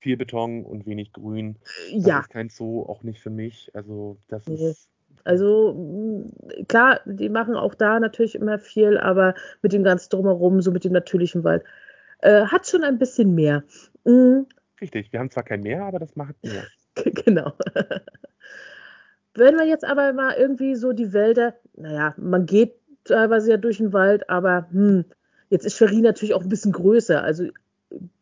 Viel 0.00 0.16
Beton 0.16 0.64
und 0.64 0.86
wenig 0.86 1.12
Grün. 1.12 1.56
Das 1.94 2.06
ja. 2.06 2.20
ist 2.20 2.30
kein 2.30 2.48
Zoo, 2.48 2.84
auch 2.84 3.02
nicht 3.02 3.20
für 3.20 3.30
mich. 3.30 3.70
Also 3.74 4.16
das 4.28 4.46
nee. 4.46 4.70
ist. 4.70 4.88
Also 5.24 6.24
klar, 6.68 7.00
die 7.04 7.28
machen 7.28 7.54
auch 7.54 7.74
da 7.74 8.00
natürlich 8.00 8.34
immer 8.34 8.58
viel, 8.58 8.96
aber 8.96 9.34
mit 9.60 9.74
dem 9.74 9.84
ganz 9.84 10.08
drumherum, 10.08 10.62
so 10.62 10.72
mit 10.72 10.84
dem 10.84 10.92
natürlichen 10.92 11.44
Wald, 11.44 11.62
äh, 12.20 12.46
hat 12.46 12.66
schon 12.66 12.84
ein 12.84 12.98
bisschen 12.98 13.34
mehr. 13.34 13.62
Mhm. 14.04 14.46
Richtig, 14.80 15.12
wir 15.12 15.20
haben 15.20 15.30
zwar 15.30 15.42
kein 15.42 15.60
Meer, 15.60 15.84
aber 15.84 15.98
das 15.98 16.16
macht 16.16 16.36
mehr. 16.42 16.64
genau. 17.24 17.52
Wenn 19.34 19.56
wir 19.56 19.66
jetzt 19.66 19.84
aber 19.84 20.12
mal 20.12 20.34
irgendwie 20.34 20.74
so 20.74 20.92
die 20.92 21.12
Wälder, 21.12 21.54
naja, 21.76 22.14
man 22.16 22.46
geht 22.46 22.74
teilweise 23.04 23.50
ja 23.50 23.56
durch 23.56 23.78
den 23.78 23.92
Wald, 23.92 24.28
aber 24.28 24.68
hm, 24.70 25.04
jetzt 25.48 25.64
ist 25.64 25.76
Schwerin 25.76 26.02
natürlich 26.02 26.34
auch 26.34 26.42
ein 26.42 26.48
bisschen 26.48 26.72
größer. 26.72 27.22
Also 27.22 27.48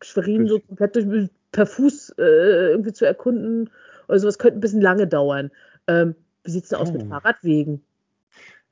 Schwerin 0.01 0.47
so 0.47 0.59
komplett 0.59 0.95
durch, 0.95 1.29
per 1.51 1.65
Fuß 1.65 2.15
äh, 2.17 2.71
irgendwie 2.71 2.93
zu 2.93 3.05
erkunden 3.05 3.69
oder 4.07 4.19
sowas 4.19 4.37
könnte 4.37 4.57
ein 4.57 4.61
bisschen 4.61 4.81
lange 4.81 5.07
dauern. 5.07 5.51
Ähm, 5.87 6.15
wie 6.43 6.51
sieht 6.51 6.63
es 6.63 6.69
denn 6.69 6.79
aus 6.79 6.91
mit 6.91 7.03
Fahrradwegen? 7.03 7.83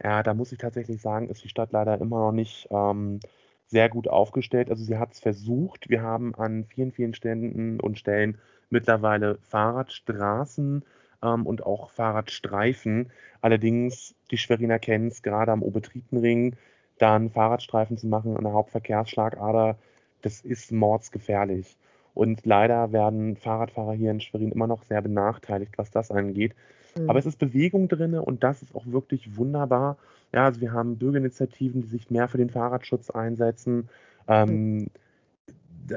Ja, 0.04 0.22
da 0.22 0.34
muss 0.34 0.52
ich 0.52 0.60
tatsächlich 0.60 1.02
sagen, 1.02 1.30
ist 1.30 1.44
die 1.44 1.50
Stadt 1.50 1.72
leider 1.72 2.00
immer 2.00 2.20
noch 2.20 2.32
nicht 2.32 2.68
ähm, 2.70 3.20
sehr 3.66 3.90
gut 3.90 4.08
aufgestellt. 4.08 4.70
Also 4.70 4.84
sie 4.84 4.98
hat 4.98 5.14
es 5.14 5.20
versucht. 5.20 5.90
Wir 5.90 6.02
haben 6.02 6.36
an 6.36 6.66
vielen, 6.66 6.92
vielen 6.92 7.14
Ständen 7.14 7.80
und 7.80 7.98
Stellen 7.98 8.38
mittlerweile 8.70 9.38
Fahrradstraßen 9.50 10.84
ähm, 11.24 11.45
und 11.45 11.65
auch 11.65 11.89
Fahrradstreifen. 11.91 13.11
Allerdings, 13.41 14.15
die 14.32 14.38
Schweriner 14.38 14.80
kennen 14.80 15.07
es, 15.07 15.22
gerade 15.22 15.51
am 15.51 15.63
Obertrietenring, 15.63 16.55
dann 16.97 17.30
Fahrradstreifen 17.30 17.97
zu 17.97 18.07
machen 18.07 18.36
an 18.38 18.43
der 18.43 18.53
Hauptverkehrsschlagader, 18.53 19.78
das 20.22 20.41
ist 20.41 20.72
mordsgefährlich. 20.72 21.78
Und 22.13 22.45
leider 22.45 22.91
werden 22.91 23.38
Fahrradfahrer 23.38 23.93
hier 23.93 24.09
in 24.09 24.22
Schwerin 24.22 24.51
immer 24.51 24.65
noch 24.65 24.84
sehr 24.84 25.01
benachteiligt, 25.01 25.78
was 25.78 25.91
das 25.91 26.09
angeht. 26.09 26.55
Mhm. 26.97 27.09
Aber 27.09 27.20
es 27.20 27.28
ist 27.28 27.38
Bewegung 27.38 27.88
drin 27.88 28.15
und 28.15 28.43
das 28.43 28.63
ist 28.63 28.74
auch 28.74 28.88
wirklich 28.88 29.38
wunderbar. 29.38 29.97
Ja, 30.34 30.45
also 30.45 30.59
wir 30.59 30.74
haben 30.74 30.97
Bürgerinitiativen, 30.97 31.82
die 31.82 31.88
sich 31.88 32.09
mehr 32.09 32.28
für 32.28 32.39
den 32.39 32.49
Fahrradschutz 32.49 33.11
einsetzen. 33.11 33.89
Ähm, 34.28 34.78
mhm 34.78 34.88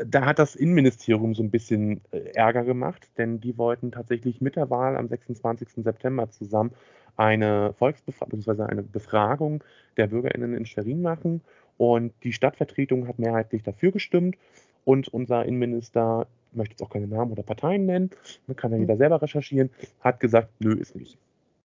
da 0.07 0.25
hat 0.25 0.39
das 0.39 0.55
Innenministerium 0.55 1.35
so 1.35 1.43
ein 1.43 1.51
bisschen 1.51 2.01
äh, 2.11 2.19
Ärger 2.35 2.65
gemacht, 2.65 3.11
denn 3.19 3.41
die 3.41 3.57
wollten 3.59 3.93
tatsächlich 3.93 4.41
mit 4.41 4.57
der 4.57 4.71
Wahl 4.71 4.97
am 4.97 5.09
26. 5.09 5.69
September 5.85 6.31
zusammen 6.31 6.73
eine 7.17 7.75
Volksbefragung 7.75 8.39
bzw. 8.39 8.63
eine 8.63 8.83
Befragung 8.83 9.63
der 9.97 10.07
BürgerInnen 10.07 10.55
in 10.55 10.67
Schwerin 10.67 11.03
machen. 11.03 11.43
Und 11.77 12.13
die 12.23 12.33
Stadtvertretung 12.33 13.09
hat 13.09 13.19
mehrheitlich 13.19 13.63
dafür 13.63 13.93
gestimmt. 13.93 14.37
Und 14.85 15.09
unser 15.09 15.45
Innenminister, 15.45 16.27
ich 16.51 16.57
möchte 16.57 16.73
jetzt 16.73 16.83
auch 16.83 16.91
keine 16.91 17.07
Namen 17.07 17.33
oder 17.33 17.43
Parteien 17.43 17.87
nennen, 17.87 18.11
man 18.47 18.57
kann 18.57 18.73
ja 18.73 18.79
jeder 18.79 18.97
selber 18.97 19.21
recherchieren, 19.21 19.71
hat 20.01 20.21
gesagt, 20.21 20.49
nö, 20.61 20.75
ist 20.75 20.97
nicht. 20.97 21.19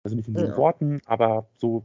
Also 0.05 0.17
nicht 0.17 0.29
in 0.29 0.35
diesen 0.35 0.51
ja. 0.51 0.57
Worten, 0.57 1.01
aber 1.07 1.47
so 1.57 1.85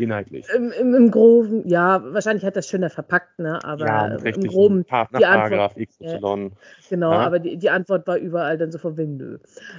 inhaltlich. 0.00 0.46
Im, 0.54 0.72
im, 0.72 0.94
Im, 0.94 1.10
Groben, 1.10 1.68
ja, 1.68 2.02
wahrscheinlich 2.12 2.44
hat 2.44 2.56
das 2.56 2.68
schöner 2.68 2.90
verpackt, 2.90 3.38
ne? 3.38 3.62
aber 3.64 3.86
ja, 3.86 4.06
im 4.16 4.44
Groben. 4.44 4.84
die 5.18 5.24
Antwort, 5.24 5.76
XY. 5.76 6.50
genau, 6.88 7.12
ja. 7.12 7.18
aber 7.18 7.38
die, 7.38 7.56
die, 7.56 7.70
Antwort 7.70 8.06
war 8.06 8.16
überall 8.16 8.58
dann 8.58 8.72
so 8.72 8.78
von 8.78 8.96
wegen, 8.96 9.16
nö. 9.16 9.38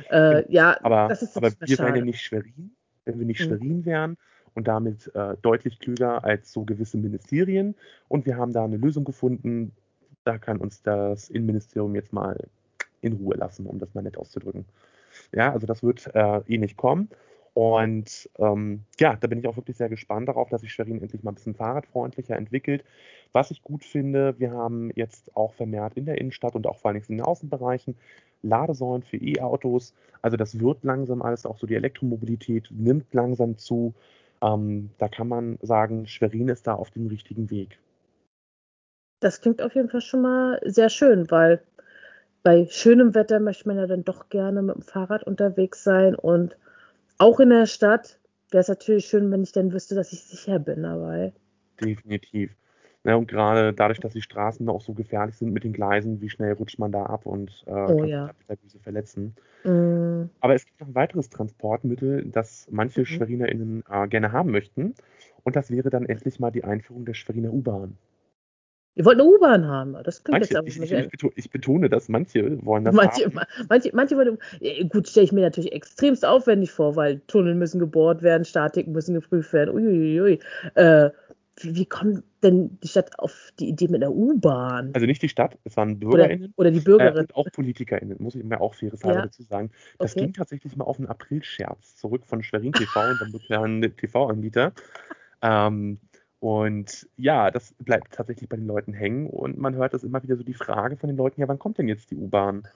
Äh, 0.09 0.51
ja, 0.51 0.78
aber, 0.84 1.07
das 1.09 1.22
ist 1.22 1.38
aber 1.38 1.51
wir 1.59 1.80
wären 1.80 1.95
ja 1.95 2.05
nicht 2.05 2.22
Schwerin, 2.22 2.72
wenn 3.05 3.19
wir 3.19 3.26
nicht 3.26 3.41
mhm. 3.41 3.45
Schwerin 3.45 3.86
wären 3.86 4.17
und 4.53 4.67
damit 4.67 5.13
äh, 5.15 5.36
deutlich 5.41 5.80
klüger 5.80 6.24
als 6.24 6.51
so 6.51 6.63
gewisse 6.63 6.97
Ministerien. 6.97 7.76
Und 8.07 8.26
wir 8.26 8.38
haben 8.38 8.53
da 8.53 8.63
eine 8.63 8.78
Lösung 8.78 9.03
gefunden. 9.03 9.72
Da 10.24 10.38
kann 10.38 10.57
uns 10.57 10.82
das 10.84 11.30
Innenministerium 11.30 11.95
jetzt 11.95 12.13
mal 12.13 12.38
in 13.01 13.13
Ruhe 13.13 13.36
lassen, 13.36 13.65
um 13.65 13.80
das 13.80 13.93
mal 13.93 14.01
nett 14.01 14.17
auszudrücken. 14.17 14.65
Ja, 15.34 15.51
also 15.51 15.67
das 15.67 15.84
wird 15.84 16.09
äh, 16.13 16.41
eh 16.47 16.57
nicht 16.57 16.78
kommen. 16.78 17.09
Und 17.54 18.30
ähm, 18.39 18.84
ja, 18.99 19.16
da 19.16 19.28
bin 19.28 19.39
ich 19.39 19.47
auch 19.47 19.58
wirklich 19.58 19.76
sehr 19.76 19.89
gespannt 19.89 20.30
darauf, 20.30 20.49
dass 20.49 20.62
sich 20.62 20.72
Schwerin 20.72 21.02
endlich 21.02 21.24
mal 21.24 21.32
ein 21.32 21.36
bisschen 21.36 21.56
fahrradfreundlicher 21.56 22.38
entwickelt. 22.38 22.84
Was 23.34 23.52
ich 23.52 23.62
gut 23.62 23.84
finde, 23.84 24.39
wir 24.39 24.52
haben 24.52 24.91
jetzt 24.95 25.36
auch 25.36 25.54
vermehrt 25.54 25.95
in 25.95 26.06
der 26.06 26.18
Innenstadt 26.18 26.56
und 26.56 26.66
auch 26.66 26.80
vor 26.80 26.91
allem 26.91 27.02
in 27.08 27.18
den 27.18 27.26
Außenbereichen 27.26 27.95
Ladesäulen 28.41 29.04
für 29.04 29.18
E-Autos. 29.18 29.93
Also 30.22 30.38
das 30.38 30.60
wird 30.60 30.84
langsam 30.84 31.22
alles, 31.22 31.45
auch 31.45 31.58
so 31.58 31.68
die 31.68 31.76
Elektromobilität 31.76 32.70
nimmt 32.72 33.14
langsam 33.14 33.58
zu. 33.58 33.93
Ähm, 34.41 34.89
da 34.97 35.10
kann 35.10 35.28
man 35.28 35.58
sagen, 35.62 36.08
Schwerin 36.08 36.47
ist 36.47 36.68
da 36.68 36.74
auf 36.74 36.89
dem 36.91 37.08
richtigen 37.08 37.49
Weg. 37.52 37.80
Das 39.20 39.41
klingt 39.41 39.62
auf 39.62 39.76
jeden 39.76 39.89
Fall 39.89 40.02
schon 40.02 40.22
mal 40.22 40.60
sehr 40.66 40.89
schön, 40.89 41.30
weil 41.30 41.62
bei 42.43 42.66
schönem 42.72 43.14
Wetter 43.14 43.39
möchte 43.39 43.68
man 43.68 43.78
ja 43.78 43.86
dann 43.86 44.04
doch 44.04 44.30
gerne 44.30 44.64
mit 44.64 44.76
dem 44.76 44.82
Fahrrad 44.82 45.24
unterwegs 45.24 45.84
sein 45.84 46.16
und 46.16 46.58
auch 47.22 47.39
in 47.39 47.49
der 47.49 47.65
Stadt 47.65 48.19
wäre 48.51 48.61
es 48.61 48.67
natürlich 48.67 49.05
schön, 49.05 49.32
wenn 49.32 49.43
ich 49.43 49.51
dann 49.51 49.72
wüsste, 49.72 49.95
dass 49.95 50.11
ich 50.11 50.24
sicher 50.24 50.59
bin 50.59 50.84
dabei. 50.84 51.34
Definitiv. 51.80 52.55
Ja, 53.03 53.15
und 53.15 53.28
gerade 53.28 53.74
dadurch, 53.74 53.99
dass 53.99 54.13
die 54.13 54.22
Straßen 54.22 54.67
auch 54.69 54.82
so 54.82 54.93
gefährlich 54.93 55.36
sind 55.36 55.53
mit 55.53 55.63
den 55.63 55.74
Gleisen, 55.74 56.22
wie 56.22 56.30
schnell 56.30 56.53
rutscht 56.53 56.78
man 56.78 56.91
da 56.91 57.03
ab 57.05 57.26
und 57.26 57.63
äh, 57.65 57.72
oh, 57.72 57.97
kann 57.97 58.07
ja. 58.07 58.28
sich 58.28 58.47
da 58.47 58.55
böse 58.55 58.80
verletzen. 58.80 59.36
Mm. 59.63 60.30
Aber 60.39 60.53
es 60.53 60.65
gibt 60.65 60.80
noch 60.80 60.88
ein 60.88 60.95
weiteres 60.95 61.30
Transportmittel, 61.30 62.26
das 62.26 62.67
manche 62.69 63.01
mhm. 63.01 63.05
SchwerinerInnen 63.05 63.84
äh, 63.89 64.07
gerne 64.07 64.32
haben 64.32 64.51
möchten. 64.51 64.93
Und 65.43 65.55
das 65.55 65.72
wäre 65.72 65.89
dann 65.89 66.05
endlich 66.05 66.39
mal 66.39 66.51
die 66.51 66.63
Einführung 66.63 67.05
der 67.05 67.15
Schweriner 67.15 67.51
U-Bahn. 67.51 67.97
Ihr 68.96 69.06
wollt 69.06 69.20
eine 69.20 69.30
U-Bahn 69.30 69.66
haben. 69.68 69.96
Das 70.04 70.24
klingt 70.24 70.39
manche, 70.39 70.54
jetzt 70.54 70.58
aber 70.58 70.68
ich, 70.68 70.80
ich, 70.80 70.92
ich, 70.92 71.10
betone, 71.10 71.34
ich, 71.36 71.50
betone, 71.50 71.89
dass 71.89 72.10
manche 72.10 72.64
wollen 72.66 72.84
das 72.84 72.94
manche, 72.94 73.26
haben. 73.26 73.39
Manche, 73.70 73.92
manche 73.94 74.18
wollen, 74.18 74.38
gut, 74.89 75.08
stelle 75.08 75.24
ich 75.24 75.32
mir 75.32 75.42
natürlich 75.42 75.72
extremst 75.72 76.26
aufwendig 76.26 76.72
vor, 76.72 76.96
weil 76.98 77.22
Tunnel 77.28 77.56
müssen 77.56 77.80
gebohrt 77.80 78.22
werden, 78.22 78.44
Statiken 78.44 78.92
müssen 78.92 79.14
geprüft 79.14 79.54
werden. 79.54 79.74
Uiuiui. 79.74 80.39
Äh, 80.76 81.10
wie, 81.58 81.76
wie, 81.76 81.86
kommt 81.86 82.24
denn 82.44 82.78
die 82.82 82.88
Stadt 82.88 83.18
auf 83.20 83.52
die 83.60 83.70
Idee 83.70 83.88
mit 83.88 84.04
einer 84.04 84.12
U-Bahn? 84.12 84.92
Also 84.94 85.06
nicht 85.06 85.22
die 85.22 85.30
Stadt, 85.30 85.58
es 85.64 85.78
waren 85.78 86.00
BürgerInnen. 86.00 86.54
Oder, 86.58 86.70
oder 86.70 86.72
die 86.72 86.80
Bürgerinnen. 86.80 87.18
Äh, 87.18 87.22
und 87.22 87.36
auch 87.36 87.48
PolitikerInnen, 87.52 88.18
muss 88.20 88.36
ich 88.36 88.44
mir 88.44 88.60
auch 88.60 88.74
faires 88.74 89.02
ja. 89.04 89.22
dazu 89.22 89.44
sagen. 89.44 89.70
Das 90.00 90.14
okay. 90.14 90.26
ging 90.26 90.34
tatsächlich 90.34 90.76
mal 90.76 90.86
auf 90.86 90.98
einen 90.98 91.08
April-Scherz 91.08 91.96
zurück 91.96 92.26
von 92.26 92.44
Schwerin 92.44 92.74
TV 92.74 93.10
und 93.10 93.22
dem 93.22 93.32
nuklearen 93.32 93.82
TV-Anbieter. 93.96 94.74
Ähm, 95.44 95.98
und 96.42 97.08
ja, 97.18 97.52
das 97.52 97.76
bleibt 97.78 98.16
tatsächlich 98.16 98.50
bei 98.50 98.56
den 98.56 98.66
Leuten 98.66 98.94
hängen 98.94 99.30
und 99.30 99.60
man 99.60 99.76
hört 99.76 99.94
das 99.94 100.04
immer 100.04 100.24
wieder 100.24 100.36
so 100.36 100.44
die 100.44 100.56
Frage 100.56 100.98
von 100.98 101.08
den 101.08 101.16
Leuten, 101.16 101.39
ja, 101.39 101.48
wann 101.48 101.60
kommt 101.60 101.78
denn 101.78 101.88
jetzt 101.88 102.10
die 102.10 102.16
U-Bahn? 102.16 102.68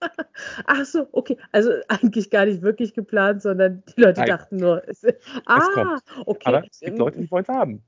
Ach 0.64 0.86
so, 0.86 1.06
okay. 1.12 1.36
Also 1.52 1.70
eigentlich 1.88 2.30
gar 2.30 2.46
nicht 2.46 2.62
wirklich 2.62 2.94
geplant, 2.94 3.42
sondern 3.42 3.82
die 3.94 4.00
Leute 4.00 4.20
Nein. 4.20 4.28
dachten 4.30 4.56
nur, 4.56 4.88
es, 4.88 5.04
ah, 5.44 5.58
es 5.58 5.70
kommt. 5.74 6.02
okay. 6.24 6.42
Aber 6.46 6.64
es 6.64 6.80
gibt 6.80 6.96
Leute, 6.98 7.20
die 7.20 7.30
wollen 7.30 7.42
es 7.42 7.48
haben. 7.48 7.82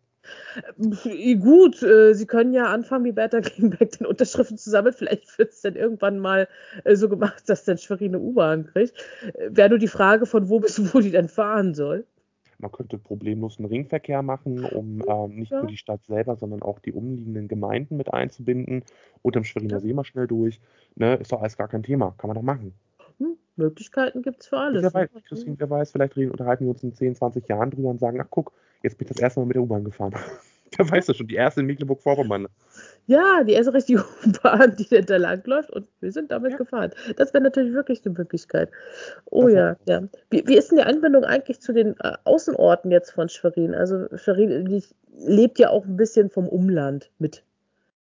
Äh, 1.07 1.37
gut, 1.37 1.83
äh, 1.83 2.13
Sie 2.13 2.27
können 2.27 2.53
ja 2.53 2.67
anfangen, 2.67 3.07
wie 3.07 3.13
Bertha 3.13 3.41
Klingbeck 3.41 3.93
den 3.93 4.07
Unterschriften 4.07 4.59
zu 4.59 4.69
sammeln. 4.69 4.95
Vielleicht 4.95 5.39
wird 5.39 5.53
es 5.53 5.63
dann 5.63 5.77
irgendwann 5.77 6.19
mal 6.19 6.47
äh, 6.85 6.95
so 6.95 7.09
gemacht, 7.09 7.49
dass 7.49 7.65
dann 7.65 7.79
Schwerin 7.79 8.15
eine 8.15 8.21
U-Bahn 8.21 8.67
kriegt. 8.67 8.93
Wäre 9.49 9.71
nur 9.71 9.79
die 9.79 9.89
Frage, 9.89 10.27
von 10.27 10.51
wo 10.51 10.61
bis 10.61 10.93
wo 10.93 11.01
die 11.01 11.11
dann 11.11 11.31
fahren 11.31 11.73
soll. 11.73 12.05
Man 12.63 12.71
könnte 12.71 12.97
problemlos 12.97 13.59
einen 13.59 13.67
Ringverkehr 13.67 14.23
machen, 14.23 14.65
um 14.65 15.03
ähm, 15.07 15.35
nicht 15.35 15.51
ja. 15.51 15.59
nur 15.59 15.67
die 15.67 15.77
Stadt 15.77 16.05
selber, 16.05 16.37
sondern 16.37 16.63
auch 16.63 16.79
die 16.79 16.93
umliegenden 16.93 17.49
Gemeinden 17.49 17.97
mit 17.97 18.13
einzubinden. 18.15 18.85
Unterm 19.21 19.45
Schweriner 19.45 19.75
ja. 19.75 19.81
See 19.81 19.93
mal 19.93 20.05
schnell 20.05 20.29
durch. 20.29 20.61
Ne, 20.95 21.17
ist 21.17 21.33
doch 21.33 21.41
alles 21.41 21.57
gar 21.57 21.69
kein 21.69 21.83
Thema. 21.83 22.15
Kann 22.19 22.29
man 22.29 22.37
doch 22.37 22.43
machen. 22.43 22.73
Hm, 23.19 23.37
Möglichkeiten 23.57 24.23
gibt 24.23 24.43
es 24.43 24.47
für 24.47 24.59
alles. 24.59 24.83
Wer 24.83 24.95
weiß, 24.95 25.11
Christine, 25.25 25.57
wer 25.59 25.71
weiß, 25.71 25.91
vielleicht 25.91 26.17
reden, 26.17 26.31
unterhalten 26.31 26.65
wir 26.65 26.71
uns 26.71 26.83
in 26.85 26.95
10, 26.95 27.17
20 27.17 27.49
Jahren 27.49 27.71
drüber 27.71 27.91
und 27.91 27.99
sagen, 27.99 28.21
ach 28.21 28.29
guck, 28.31 28.53
jetzt 28.83 28.97
bin 28.97 29.07
ich 29.07 29.13
das 29.13 29.21
erste 29.21 29.41
Mal 29.41 29.47
mit 29.47 29.57
der 29.57 29.63
U-Bahn 29.63 29.85
gefahren. 29.85 30.15
wer 30.77 30.91
weiß 30.91 31.07
das 31.07 31.17
schon, 31.17 31.29
die 31.29 31.35
erste 31.35 31.61
in 31.61 31.67
Mecklenburg-Vorpommern. 31.67 32.49
Ja, 33.07 33.43
die 33.45 33.53
erste 33.53 33.75
richtige 33.75 34.05
U-Bahn, 34.27 34.77
die 34.77 35.01
da 35.01 35.17
langläuft 35.17 35.71
und 35.71 35.87
wir 36.01 36.13
sind 36.13 36.31
damit 36.31 36.53
ja. 36.53 36.59
gefahren. 36.59 36.93
Das 37.17 37.33
wäre 37.35 37.45
natürlich 37.45 37.75
wirklich 37.75 38.05
eine 38.05 38.15
Möglichkeit. 38.15 38.71
Oh 39.31 39.45
das 39.45 39.53
ja, 39.53 39.77
ja. 39.87 40.03
Wie, 40.31 40.47
wie, 40.47 40.57
ist 40.57 40.71
denn 40.71 40.79
die 40.79 40.85
Anbindung 40.85 41.25
eigentlich 41.25 41.61
zu 41.61 41.73
den 41.73 41.99
äh, 42.01 42.13
Außenorten 42.25 42.91
jetzt 42.91 43.11
von 43.11 43.29
Schwerin? 43.29 43.75
Also 43.75 44.07
Schwerin 44.17 44.83
lebt 45.17 45.59
ja 45.59 45.71
auch 45.71 45.85
ein 45.85 45.97
bisschen 45.97 46.31
vom 46.31 46.49
Umland 46.49 47.11
mit. 47.19 47.43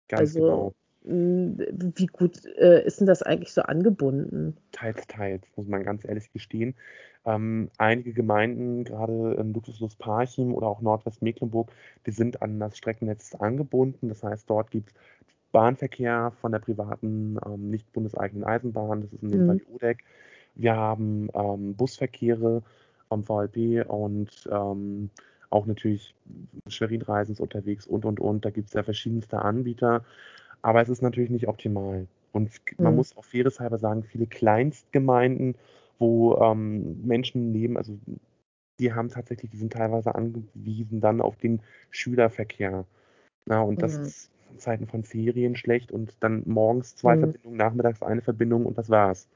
Ganz 0.09 0.21
also, 0.21 0.41
genau. 0.41 0.75
Wie 1.05 2.07
gut 2.07 2.45
äh, 2.59 2.85
ist 2.85 3.01
denn 3.01 3.07
das 3.07 3.23
eigentlich 3.23 3.53
so 3.53 3.63
angebunden? 3.63 4.57
Teils, 4.71 5.07
teils, 5.09 5.45
muss 5.57 5.67
man 5.67 5.83
ganz 5.83 6.05
ehrlich 6.05 6.33
gestehen. 6.33 6.75
Ähm, 7.25 7.71
einige 7.79 8.13
Gemeinden, 8.13 8.85
gerade 8.85 9.35
in 9.35 9.53
Ludwigslust-Parchim 9.53 10.55
oder 10.55 10.67
auch 10.67 10.81
Nordwestmecklenburg, 10.81 11.71
die 12.07 12.11
sind 12.11 12.43
an 12.43 12.59
das 12.59 12.77
Streckennetz 12.77 13.35
angebunden. 13.35 14.09
Das 14.09 14.23
heißt, 14.23 14.49
dort 14.51 14.71
gibt 14.71 14.91
es 14.91 14.95
Bahnverkehr 15.53 16.33
von 16.41 16.53
der 16.53 16.59
privaten, 16.59 17.39
ähm, 17.45 17.71
nicht 17.71 17.93
bundeseigenen 17.93 18.45
Eisenbahn, 18.45 19.03
das 19.03 19.13
ist 19.13 19.23
in 19.23 19.31
dem 19.31 19.43
mhm. 19.43 19.47
Fall 19.47 19.57
die 19.59 19.75
ODEC. 19.75 19.99
Wir 20.55 20.77
haben 20.77 21.29
ähm, 21.35 21.75
Busverkehre 21.75 22.63
vom 23.09 23.25
VLP 23.25 23.89
und 23.89 24.31
ähm, 24.51 25.11
auch 25.51 25.67
natürlich 25.67 26.15
Schwerin-Reisens 26.67 27.39
unterwegs 27.39 27.87
und, 27.87 28.05
und, 28.05 28.21
und. 28.21 28.45
Da 28.45 28.51
gibt 28.51 28.69
es 28.69 28.75
ja 28.75 28.83
verschiedenste 28.83 29.43
Anbieter, 29.43 30.05
aber 30.63 30.81
es 30.81 30.89
ist 30.89 31.03
natürlich 31.03 31.31
nicht 31.31 31.49
optimal. 31.49 32.07
Und 32.33 32.51
man 32.79 32.93
mhm. 32.93 32.97
muss 32.97 33.17
auch 33.17 33.25
fairerweise 33.25 33.79
sagen, 33.79 34.05
viele 34.05 34.27
Kleinstgemeinden 34.27 35.57
wo 36.03 36.37
ähm, 36.39 37.01
Menschen 37.07 37.53
leben, 37.53 37.77
also 37.77 37.97
die 38.81 38.93
haben 38.93 39.09
tatsächlich, 39.09 39.53
die 39.53 39.57
sind 39.57 39.73
teilweise 39.73 40.17
angewiesen 40.17 41.01
dann 41.01 41.21
auf 41.21 41.37
den 41.37 41.61
Schülerverkehr. 41.91 42.85
Na, 43.47 43.61
und 43.63 43.81
das 43.81 43.97
mhm. 43.97 44.05
ist 44.05 44.31
in 44.51 44.59
Zeiten 44.59 44.87
von 44.89 45.05
Ferien 45.05 45.55
schlecht 45.55 45.93
und 45.93 46.17
dann 46.19 46.43
morgens 46.45 46.97
zwei 46.97 47.15
mhm. 47.15 47.21
Verbindungen, 47.21 47.57
nachmittags 47.57 48.03
eine 48.03 48.21
Verbindung 48.21 48.67
und 48.67 48.79
das 48.79 48.91
war's. 48.91 49.29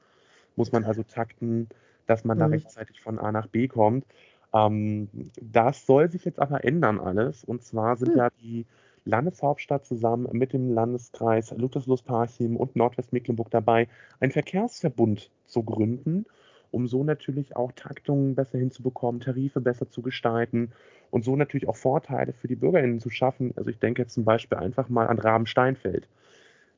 Muss 0.57 0.73
man 0.73 0.83
also 0.83 1.03
takten, 1.03 1.69
dass 2.05 2.25
man 2.25 2.35
mhm. 2.35 2.41
da 2.41 2.45
rechtzeitig 2.47 2.99
von 2.99 3.17
A 3.17 3.31
nach 3.31 3.47
B 3.47 3.69
kommt. 3.69 4.05
Ähm, 4.53 5.07
das 5.41 5.85
soll 5.85 6.11
sich 6.11 6.25
jetzt 6.25 6.41
aber 6.41 6.65
ändern 6.65 6.99
alles. 6.99 7.45
Und 7.45 7.63
zwar 7.63 7.95
sind 7.95 8.11
mhm. 8.11 8.17
ja 8.17 8.29
die 8.41 8.65
Landeshauptstadt 9.07 9.85
zusammen 9.85 10.27
mit 10.31 10.53
dem 10.53 10.71
Landeskreis 10.71 11.51
Lutherslos-Parchim 11.51 12.55
und 12.55 12.75
Nordwestmecklenburg 12.75 13.49
dabei, 13.49 13.87
einen 14.19 14.31
Verkehrsverbund 14.31 15.31
zu 15.45 15.63
gründen 15.63 16.25
um 16.71 16.87
so 16.87 17.03
natürlich 17.03 17.55
auch 17.55 17.71
Taktungen 17.71 18.35
besser 18.35 18.57
hinzubekommen, 18.57 19.21
Tarife 19.21 19.61
besser 19.61 19.89
zu 19.89 20.01
gestalten 20.01 20.71
und 21.09 21.23
so 21.23 21.35
natürlich 21.35 21.67
auch 21.67 21.75
Vorteile 21.75 22.33
für 22.33 22.47
die 22.47 22.55
BürgerInnen 22.55 22.99
zu 22.99 23.09
schaffen. 23.09 23.53
Also 23.55 23.69
ich 23.69 23.79
denke 23.79 24.01
jetzt 24.01 24.13
zum 24.13 24.25
Beispiel 24.25 24.57
einfach 24.57 24.89
mal 24.89 25.07
an 25.07 25.19
Rabensteinfeld. 25.19 26.07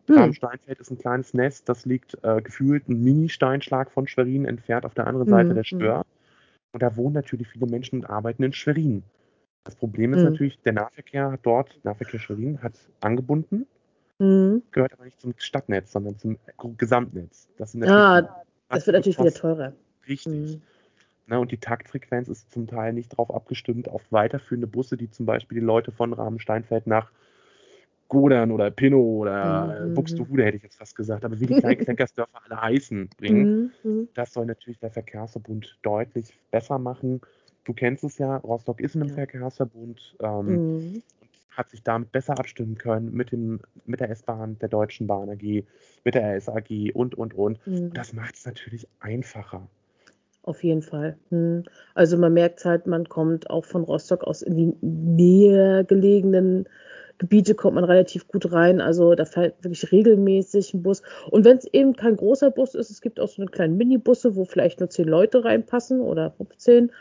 Hm. 0.07 0.17
Rabensteinfeld 0.17 0.79
ist 0.79 0.91
ein 0.91 0.97
kleines 0.97 1.33
Nest, 1.33 1.69
das 1.69 1.85
liegt 1.85 2.17
äh, 2.23 2.41
gefühlt 2.41 2.87
einen 2.87 3.03
Mini-Steinschlag 3.03 3.91
von 3.91 4.07
Schwerin 4.07 4.45
entfernt 4.45 4.85
auf 4.85 4.93
der 4.93 5.07
anderen 5.07 5.27
hm. 5.27 5.31
Seite 5.31 5.53
der 5.53 5.63
hm. 5.63 5.79
Stör. 5.79 6.05
Und 6.71 6.83
da 6.83 6.95
wohnen 6.95 7.13
natürlich 7.13 7.47
viele 7.47 7.65
Menschen 7.65 7.99
und 7.99 8.05
arbeiten 8.05 8.43
in 8.43 8.53
Schwerin. 8.53 9.03
Das 9.63 9.75
Problem 9.75 10.13
ist 10.13 10.19
hm. 10.19 10.31
natürlich, 10.31 10.59
der 10.61 10.73
Nahverkehr 10.73 11.31
hat 11.31 11.41
dort, 11.43 11.79
Nahverkehr 11.83 12.19
Schwerin, 12.19 12.61
hat 12.61 12.73
angebunden, 13.01 13.67
hm. 14.19 14.63
gehört 14.71 14.93
aber 14.93 15.05
nicht 15.05 15.21
zum 15.21 15.33
Stadtnetz, 15.37 15.91
sondern 15.91 16.17
zum 16.17 16.37
Gesamtnetz. 16.77 17.47
Das 17.57 17.75
ah, 17.83 18.43
das 18.69 18.85
wird 18.85 18.95
natürlich 18.95 19.19
wieder 19.19 19.33
teurer. 19.33 19.73
Richtig. 20.07 20.55
Mhm. 20.55 20.61
Na, 21.27 21.37
und 21.37 21.51
die 21.51 21.57
Taktfrequenz 21.57 22.27
ist 22.27 22.51
zum 22.51 22.65
Teil 22.65 22.93
nicht 22.93 23.13
darauf 23.13 23.33
abgestimmt, 23.33 23.87
auf 23.87 24.01
weiterführende 24.09 24.65
Busse, 24.65 24.97
die 24.97 25.11
zum 25.11 25.27
Beispiel 25.27 25.59
die 25.59 25.65
Leute 25.65 25.91
von 25.91 26.11
Rahmensteinfeld 26.13 26.87
nach 26.87 27.11
Godern 28.07 28.51
oder 28.51 28.71
Pinnow 28.71 29.21
oder 29.21 29.85
mhm. 29.85 29.93
Buxtehude, 29.93 30.43
hätte 30.43 30.57
ich 30.57 30.63
jetzt 30.63 30.77
fast 30.77 30.95
gesagt, 30.95 31.23
aber 31.23 31.39
wie 31.39 31.45
die 31.45 31.59
kleinen 31.59 31.77
Kleckersdörfer 31.77 32.41
alle 32.43 32.59
heißen, 32.59 33.09
bringen. 33.17 33.71
Mhm, 33.83 33.91
mhm. 33.91 34.07
Das 34.15 34.33
soll 34.33 34.47
natürlich 34.47 34.79
der 34.79 34.89
Verkehrsverbund 34.89 35.77
deutlich 35.83 36.39
besser 36.49 36.79
machen. 36.79 37.21
Du 37.63 37.73
kennst 37.73 38.03
es 38.03 38.17
ja, 38.17 38.37
Rostock 38.37 38.79
ist 38.81 38.95
in 38.95 39.01
einem 39.01 39.09
ja. 39.09 39.15
Verkehrsverbund 39.15 40.15
ähm, 40.21 40.45
mhm 40.45 41.03
hat 41.59 41.69
sich 41.69 41.83
damit 41.83 42.11
besser 42.13 42.39
abstimmen 42.39 42.77
können 42.77 43.11
mit, 43.11 43.33
dem, 43.33 43.59
mit 43.85 43.99
der 43.99 44.09
S-Bahn, 44.09 44.57
der 44.59 44.69
Deutschen 44.69 45.07
Bahn 45.07 45.29
AG, 45.29 45.65
mit 46.05 46.15
der 46.15 46.37
RSAG 46.37 46.91
und, 46.93 47.15
und, 47.15 47.33
und. 47.33 47.59
Mhm. 47.67 47.93
Das 47.93 48.13
macht 48.13 48.35
es 48.35 48.45
natürlich 48.45 48.87
einfacher. 49.01 49.67
Auf 50.43 50.63
jeden 50.63 50.81
Fall. 50.81 51.17
Hm. 51.29 51.63
Also 51.93 52.17
man 52.17 52.33
merkt 52.33 52.63
halt, 52.63 52.87
man 52.87 53.07
kommt 53.09 53.49
auch 53.49 53.65
von 53.65 53.83
Rostock 53.83 54.23
aus 54.23 54.41
in 54.41 54.55
die 54.55 54.73
näher 54.81 55.83
gelegenen 55.83 56.67
Gebiete 57.17 57.53
kommt 57.53 57.75
man 57.75 57.83
relativ 57.83 58.29
gut 58.29 58.49
rein. 58.53 58.79
Also 58.79 59.13
da 59.13 59.25
fährt 59.25 59.61
wirklich 59.61 59.91
regelmäßig 59.91 60.73
ein 60.73 60.81
Bus. 60.81 61.03
Und 61.29 61.43
wenn 61.43 61.57
es 61.57 61.65
eben 61.73 61.93
kein 61.93 62.15
großer 62.15 62.49
Bus 62.49 62.73
ist, 62.73 62.89
es 62.89 63.01
gibt 63.01 63.19
auch 63.19 63.27
so 63.27 63.41
eine 63.41 63.51
kleine 63.51 63.75
Minibusse, 63.75 64.37
wo 64.37 64.45
vielleicht 64.45 64.79
nur 64.79 64.89
zehn 64.89 65.09
Leute 65.09 65.43
reinpassen 65.43 65.99
oder 65.99 66.31
15. 66.31 66.91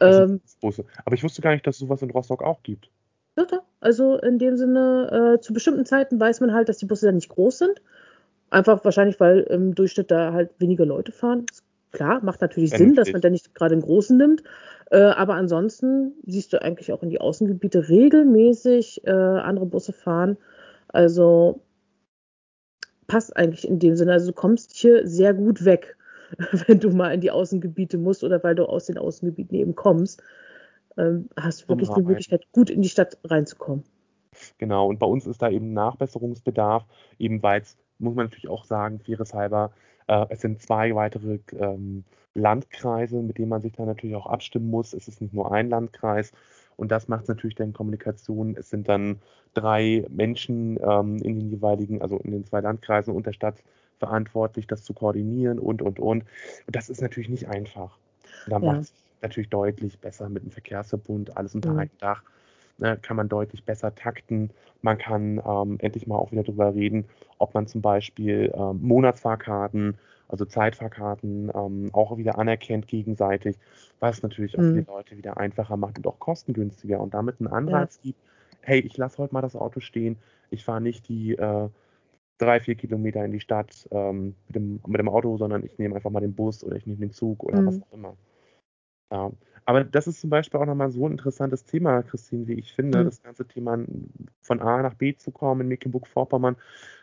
Ähm, 0.00 0.40
Aber 0.62 1.14
ich 1.14 1.24
wusste 1.24 1.42
gar 1.42 1.52
nicht, 1.52 1.66
dass 1.66 1.76
es 1.76 1.80
sowas 1.80 2.02
in 2.02 2.10
Rostock 2.10 2.42
auch 2.42 2.62
gibt. 2.62 2.90
Ja, 3.36 3.46
also 3.80 4.16
in 4.16 4.38
dem 4.38 4.56
Sinne, 4.56 5.36
äh, 5.36 5.40
zu 5.40 5.52
bestimmten 5.52 5.84
Zeiten 5.84 6.18
weiß 6.18 6.40
man 6.40 6.52
halt, 6.52 6.68
dass 6.68 6.78
die 6.78 6.86
Busse 6.86 7.06
dann 7.06 7.16
nicht 7.16 7.28
groß 7.28 7.58
sind. 7.58 7.82
Einfach 8.50 8.84
wahrscheinlich, 8.84 9.20
weil 9.20 9.40
im 9.40 9.74
Durchschnitt 9.74 10.10
da 10.10 10.32
halt 10.32 10.50
weniger 10.58 10.86
Leute 10.86 11.12
fahren. 11.12 11.46
Klar, 11.92 12.22
macht 12.22 12.40
natürlich 12.40 12.70
Sinn, 12.70 12.94
dass 12.94 13.12
man 13.12 13.20
da 13.20 13.30
nicht 13.30 13.54
gerade 13.54 13.74
einen 13.74 13.82
großen 13.82 14.16
nimmt. 14.16 14.42
Äh, 14.90 14.98
aber 14.98 15.34
ansonsten 15.34 16.12
siehst 16.26 16.52
du 16.52 16.62
eigentlich 16.62 16.92
auch 16.92 17.02
in 17.02 17.10
die 17.10 17.20
Außengebiete 17.20 17.88
regelmäßig 17.88 19.06
äh, 19.06 19.10
andere 19.10 19.66
Busse 19.66 19.92
fahren. 19.92 20.36
Also 20.88 21.60
passt 23.06 23.36
eigentlich 23.36 23.66
in 23.66 23.78
dem 23.78 23.96
Sinne. 23.96 24.12
Also 24.12 24.28
du 24.28 24.32
kommst 24.32 24.74
hier 24.74 25.06
sehr 25.06 25.34
gut 25.34 25.64
weg, 25.64 25.95
wenn 26.66 26.80
du 26.80 26.90
mal 26.90 27.12
in 27.12 27.20
die 27.20 27.30
Außengebiete 27.30 27.98
musst 27.98 28.24
oder 28.24 28.42
weil 28.42 28.54
du 28.54 28.66
aus 28.66 28.86
den 28.86 28.98
Außengebieten 28.98 29.56
eben 29.56 29.74
kommst. 29.74 30.22
Ähm, 30.96 31.28
hast 31.36 31.64
du 31.64 31.68
wirklich 31.68 31.90
die 31.90 32.02
Möglichkeit, 32.02 32.46
gut 32.52 32.70
in 32.70 32.82
die 32.82 32.88
Stadt 32.88 33.18
reinzukommen. 33.24 33.84
Genau, 34.58 34.88
und 34.88 34.98
bei 34.98 35.06
uns 35.06 35.26
ist 35.26 35.42
da 35.42 35.48
eben 35.48 35.72
Nachbesserungsbedarf, 35.72 36.84
eben 37.18 37.42
weil 37.42 37.62
es, 37.62 37.76
muss 37.98 38.14
man 38.14 38.26
natürlich 38.26 38.48
auch 38.48 38.64
sagen, 38.64 39.00
faires 39.00 39.34
halber, 39.34 39.72
äh, 40.08 40.26
es 40.28 40.40
sind 40.40 40.60
zwei 40.62 40.94
weitere 40.94 41.38
ähm, 41.58 42.04
Landkreise, 42.34 43.22
mit 43.22 43.38
denen 43.38 43.48
man 43.48 43.62
sich 43.62 43.72
dann 43.72 43.86
natürlich 43.86 44.16
auch 44.16 44.26
abstimmen 44.26 44.70
muss. 44.70 44.92
Es 44.92 45.08
ist 45.08 45.20
nicht 45.20 45.34
nur 45.34 45.52
ein 45.52 45.70
Landkreis. 45.70 46.32
Und 46.76 46.92
das 46.92 47.08
macht 47.08 47.22
es 47.22 47.28
natürlich 47.28 47.56
dann 47.56 47.72
Kommunikation. 47.72 48.54
Es 48.56 48.68
sind 48.68 48.88
dann 48.88 49.20
drei 49.54 50.04
Menschen 50.10 50.78
ähm, 50.82 51.16
in 51.16 51.40
den 51.40 51.48
jeweiligen, 51.48 52.02
also 52.02 52.18
in 52.18 52.32
den 52.32 52.44
zwei 52.44 52.60
Landkreisen 52.60 53.14
und 53.14 53.24
der 53.26 53.32
Stadt 53.32 53.62
verantwortlich, 53.98 54.66
das 54.66 54.82
zu 54.82 54.94
koordinieren 54.94 55.58
und, 55.58 55.82
und, 55.82 55.98
und. 55.98 56.22
Und 56.22 56.76
das 56.76 56.88
ist 56.88 57.00
natürlich 57.00 57.28
nicht 57.28 57.48
einfach. 57.48 57.96
Und 58.46 58.52
da 58.52 58.58
ja. 58.58 58.72
macht 58.72 58.80
es 58.82 58.92
natürlich 59.22 59.50
deutlich 59.50 59.98
besser 59.98 60.28
mit 60.28 60.44
dem 60.44 60.50
Verkehrsverbund, 60.50 61.36
alles 61.36 61.54
unter 61.54 61.72
mhm. 61.72 61.78
einem 61.78 61.90
Dach. 61.98 62.22
Ne, 62.78 62.98
kann 63.00 63.16
man 63.16 63.30
deutlich 63.30 63.64
besser 63.64 63.94
takten. 63.94 64.50
Man 64.82 64.98
kann 64.98 65.40
ähm, 65.46 65.78
endlich 65.80 66.06
mal 66.06 66.16
auch 66.16 66.30
wieder 66.30 66.42
darüber 66.42 66.74
reden, 66.74 67.06
ob 67.38 67.54
man 67.54 67.66
zum 67.66 67.80
Beispiel 67.80 68.52
ähm, 68.54 68.80
Monatsfahrkarten, 68.82 69.96
also 70.28 70.44
Zeitfahrkarten, 70.44 71.50
ähm, 71.54 71.88
auch 71.92 72.18
wieder 72.18 72.38
anerkennt 72.38 72.86
gegenseitig, 72.86 73.56
was 73.98 74.22
natürlich 74.22 74.58
auch 74.58 74.62
mhm. 74.62 74.74
die 74.74 74.86
Leute 74.86 75.16
wieder 75.16 75.38
einfacher 75.38 75.78
macht 75.78 75.96
und 75.96 76.06
auch 76.06 76.18
kostengünstiger 76.18 77.00
und 77.00 77.14
damit 77.14 77.40
einen 77.40 77.48
Anreiz 77.48 77.96
ja. 78.02 78.10
gibt, 78.10 78.20
hey, 78.60 78.80
ich 78.80 78.98
lasse 78.98 79.16
heute 79.18 79.32
mal 79.32 79.40
das 79.40 79.56
Auto 79.56 79.80
stehen, 79.80 80.18
ich 80.50 80.62
fahre 80.62 80.82
nicht 80.82 81.08
die 81.08 81.34
äh, 81.34 81.68
drei, 82.38 82.60
vier 82.60 82.74
Kilometer 82.74 83.24
in 83.24 83.32
die 83.32 83.40
Stadt 83.40 83.88
ähm, 83.90 84.34
mit, 84.46 84.56
dem, 84.56 84.80
mit 84.86 84.98
dem 84.98 85.08
Auto, 85.08 85.36
sondern 85.36 85.64
ich 85.64 85.78
nehme 85.78 85.96
einfach 85.96 86.10
mal 86.10 86.20
den 86.20 86.34
Bus 86.34 86.62
oder 86.64 86.76
ich 86.76 86.86
nehme 86.86 87.00
den 87.00 87.12
Zug 87.12 87.42
oder 87.44 87.60
mhm. 87.60 87.66
was 87.66 87.82
auch 87.82 87.92
immer. 87.92 88.16
Ja. 89.10 89.30
Aber 89.64 89.82
das 89.82 90.06
ist 90.06 90.20
zum 90.20 90.30
Beispiel 90.30 90.60
auch 90.60 90.66
nochmal 90.66 90.90
so 90.90 91.06
ein 91.06 91.12
interessantes 91.12 91.64
Thema, 91.64 92.02
Christine, 92.02 92.46
wie 92.46 92.54
ich 92.54 92.72
finde, 92.72 93.00
mhm. 93.00 93.04
das 93.04 93.22
ganze 93.22 93.46
Thema 93.46 93.78
von 94.40 94.60
A 94.60 94.82
nach 94.82 94.94
B 94.94 95.14
zu 95.16 95.32
kommen 95.32 95.62
in 95.62 95.68
Mecklenburg-Vorpommern. 95.68 96.56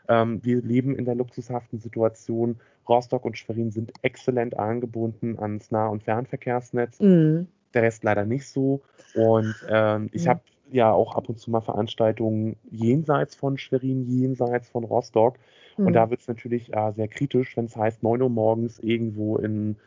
Ähm, 0.07 0.39
wir 0.43 0.61
leben 0.61 0.95
in 0.95 1.05
der 1.05 1.15
luxushaften 1.15 1.79
Situation. 1.79 2.59
Rostock 2.87 3.25
und 3.25 3.37
Schwerin 3.37 3.71
sind 3.71 3.91
exzellent 4.01 4.57
angebunden 4.57 5.39
ans 5.39 5.71
Nah- 5.71 5.87
und 5.87 6.03
Fernverkehrsnetz. 6.03 6.99
Mhm. 6.99 7.47
Der 7.73 7.83
Rest 7.83 8.03
leider 8.03 8.25
nicht 8.25 8.47
so. 8.47 8.81
Und 9.13 9.55
ähm, 9.69 10.09
ich 10.13 10.25
mhm. 10.25 10.29
habe 10.29 10.41
ja 10.71 10.91
auch 10.91 11.15
ab 11.15 11.29
und 11.29 11.39
zu 11.39 11.51
mal 11.51 11.61
Veranstaltungen 11.61 12.55
jenseits 12.71 13.35
von 13.35 13.57
Schwerin, 13.57 14.07
jenseits 14.07 14.69
von 14.69 14.83
Rostock. 14.83 15.37
Und 15.77 15.93
da 15.93 16.05
mhm. 16.05 16.11
wird 16.11 16.21
es 16.21 16.27
natürlich 16.27 16.73
äh, 16.73 16.91
sehr 16.95 17.07
kritisch, 17.07 17.57
wenn 17.57 17.65
es 17.65 17.75
heißt, 17.75 18.03
9 18.03 18.21
Uhr 18.21 18.29
morgens 18.29 18.79
irgendwo 18.79 19.37
in 19.37 19.77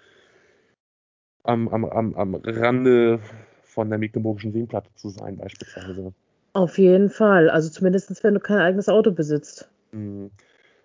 am, 1.44 1.68
am, 1.68 1.84
am, 1.84 2.14
am 2.14 2.34
Rande 2.34 3.20
von 3.62 3.88
der 3.88 3.98
Mecklenburgischen 3.98 4.52
Seenplatte 4.52 4.90
zu 4.94 5.10
sein, 5.10 5.36
beispielsweise. 5.36 6.12
Auf 6.54 6.78
jeden 6.78 7.10
Fall. 7.10 7.50
Also 7.50 7.70
zumindest, 7.70 8.24
wenn 8.24 8.34
du 8.34 8.40
kein 8.40 8.58
eigenes 8.58 8.88
Auto 8.88 9.12
besitzt. 9.12 9.70
Mhm. 9.92 10.30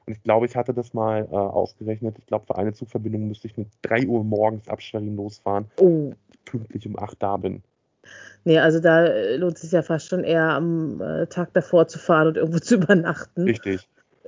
Und 0.05 0.13
ich 0.13 0.23
glaube, 0.23 0.45
ich 0.45 0.55
hatte 0.55 0.73
das 0.73 0.93
mal 0.93 1.27
äh, 1.31 1.35
ausgerechnet. 1.35 2.17
Ich 2.19 2.25
glaube, 2.25 2.45
für 2.45 2.57
eine 2.57 2.73
Zugverbindung 2.73 3.27
müsste 3.27 3.47
ich 3.47 3.57
mit 3.57 3.67
3 3.83 4.07
Uhr 4.07 4.23
morgens 4.23 4.67
ab 4.67 4.81
Schwerin 4.81 5.15
losfahren, 5.15 5.65
oh. 5.79 6.11
pünktlich 6.45 6.87
um 6.87 6.97
8 6.97 7.21
da 7.21 7.37
bin. 7.37 7.63
Nee, 8.43 8.59
also 8.59 8.79
da 8.79 9.05
äh, 9.05 9.37
lohnt 9.37 9.55
es 9.55 9.61
sich 9.61 9.71
ja 9.71 9.81
fast 9.81 10.07
schon 10.07 10.23
eher 10.23 10.49
am 10.49 11.01
äh, 11.01 11.27
Tag 11.27 11.53
davor 11.53 11.87
zu 11.87 11.99
fahren 11.99 12.27
und 12.27 12.37
irgendwo 12.37 12.59
zu 12.59 12.75
übernachten. 12.75 13.43
Richtig. 13.43 13.87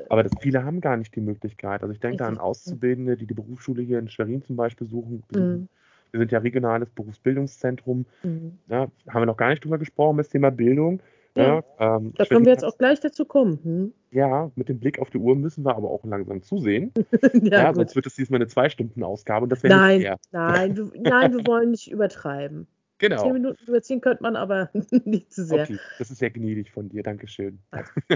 Aber 0.10 0.24
das, 0.24 0.32
viele 0.42 0.64
haben 0.64 0.82
gar 0.82 0.98
nicht 0.98 1.16
die 1.16 1.22
Möglichkeit. 1.22 1.82
Also 1.82 1.94
ich 1.94 2.00
denke 2.00 2.18
da 2.18 2.28
an 2.28 2.38
Auszubildende, 2.38 3.16
die 3.16 3.26
die 3.26 3.34
Berufsschule 3.34 3.82
hier 3.82 4.00
in 4.00 4.10
Schwerin 4.10 4.44
zum 4.44 4.56
Beispiel 4.56 4.88
suchen, 4.88 5.24
mhm. 5.34 5.70
Wir 6.14 6.20
sind 6.20 6.32
ja 6.32 6.40
regionales 6.40 6.92
Berufsbildungszentrum. 6.92 8.06
Mhm. 8.22 8.60
Ja, 8.70 8.88
haben 9.10 9.22
wir 9.22 9.26
noch 9.26 9.38
gar 9.38 9.50
nicht 9.50 9.66
drüber 9.66 9.80
gesprochen, 9.80 10.18
das 10.18 10.30
Thema 10.30 10.52
Bildung. 10.52 11.02
Ja, 11.36 11.64
ja 11.80 11.98
ähm, 11.98 12.14
da 12.16 12.26
können 12.26 12.46
wir 12.46 12.52
jetzt 12.52 12.64
auch 12.64 12.78
gleich 12.78 13.00
dazu 13.00 13.26
kommen. 13.26 13.60
Hm? 13.64 13.94
Ja, 14.12 14.52
mit 14.56 14.70
dem 14.70 14.80
Blick 14.80 15.00
auf 15.00 15.10
die 15.10 15.18
Uhr 15.18 15.36
müssen 15.36 15.66
wir 15.66 15.76
aber 15.76 15.90
auch 15.90 16.04
langsam 16.06 16.44
zusehen. 16.44 16.94
ja, 17.42 17.64
ja 17.64 17.74
sonst 17.74 17.96
wird 17.96 18.06
es 18.06 18.14
diesmal 18.14 18.38
eine 18.38 18.48
Zwei-Stunden-Ausgabe 18.48 19.46
und 19.46 19.50
das 19.50 19.64
wäre 19.64 19.88
nicht 19.88 20.04
fair. 20.04 20.18
Nein, 20.32 20.78
wir, 20.78 20.92
nein, 21.02 21.34
wir 21.34 21.48
wollen 21.48 21.72
nicht 21.72 21.92
übertreiben. 21.92 22.68
Genau. 23.04 23.22
Zehn 23.22 23.34
Minuten 23.34 23.62
überziehen 23.68 24.00
könnte 24.00 24.24
man, 24.24 24.38
aber 24.38 24.70
nicht 25.04 25.34
zu 25.34 25.44
sehr. 25.44 25.64
Okay, 25.64 25.78
das 26.00 26.10
ist 26.10 26.20
sehr 26.20 26.30
gnädig 26.30 26.72
von 26.72 26.88
dir, 26.88 27.04
Dankeschön. 27.04 27.60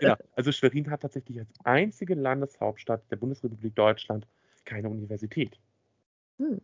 genau. 0.00 0.16
Also 0.34 0.50
Schwerin 0.50 0.90
hat 0.90 1.02
tatsächlich 1.02 1.38
als 1.38 1.48
einzige 1.62 2.14
Landeshauptstadt 2.16 3.08
der 3.12 3.16
Bundesrepublik 3.16 3.76
Deutschland 3.76 4.26
keine 4.64 4.88
Universität. 4.88 5.56
Hm. 6.40 6.60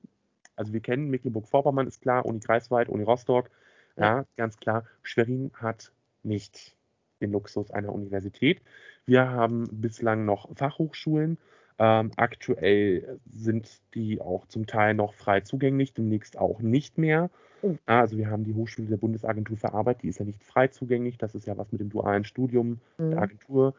Also 0.56 0.72
wir 0.72 0.80
kennen 0.80 1.10
Mecklenburg-Vorpommern, 1.10 1.86
ist 1.86 2.00
klar, 2.00 2.26
Uni 2.26 2.40
Greifswald, 2.40 2.88
Uni 2.88 3.04
Rostock, 3.04 3.50
ja, 3.96 4.26
ganz 4.36 4.56
klar. 4.56 4.84
Schwerin 5.04 5.52
hat 5.54 5.92
nicht 6.24 6.74
den 7.20 7.30
Luxus 7.30 7.70
einer 7.70 7.92
Universität. 7.92 8.62
Wir 9.06 9.28
haben 9.30 9.68
bislang 9.70 10.24
noch 10.24 10.48
Fachhochschulen. 10.56 11.38
Ähm, 11.78 12.10
aktuell 12.16 13.20
sind 13.32 13.80
die 13.94 14.20
auch 14.20 14.46
zum 14.46 14.66
Teil 14.66 14.94
noch 14.94 15.14
frei 15.14 15.40
zugänglich, 15.40 15.94
demnächst 15.94 16.36
auch 16.36 16.60
nicht 16.60 16.98
mehr. 16.98 17.30
Oh. 17.62 17.76
Also 17.86 18.16
wir 18.16 18.30
haben 18.30 18.44
die 18.44 18.54
Hochschule 18.54 18.88
der 18.88 18.96
Bundesagentur 18.96 19.56
für 19.56 19.72
Arbeit, 19.72 20.02
die 20.02 20.08
ist 20.08 20.18
ja 20.18 20.24
nicht 20.24 20.42
frei 20.42 20.68
zugänglich. 20.68 21.18
Das 21.18 21.34
ist 21.34 21.46
ja 21.46 21.56
was 21.56 21.70
mit 21.70 21.80
dem 21.80 21.90
dualen 21.90 22.24
Studium 22.24 22.80
mhm. 22.98 23.10
der 23.10 23.22
Agentur. 23.22 23.74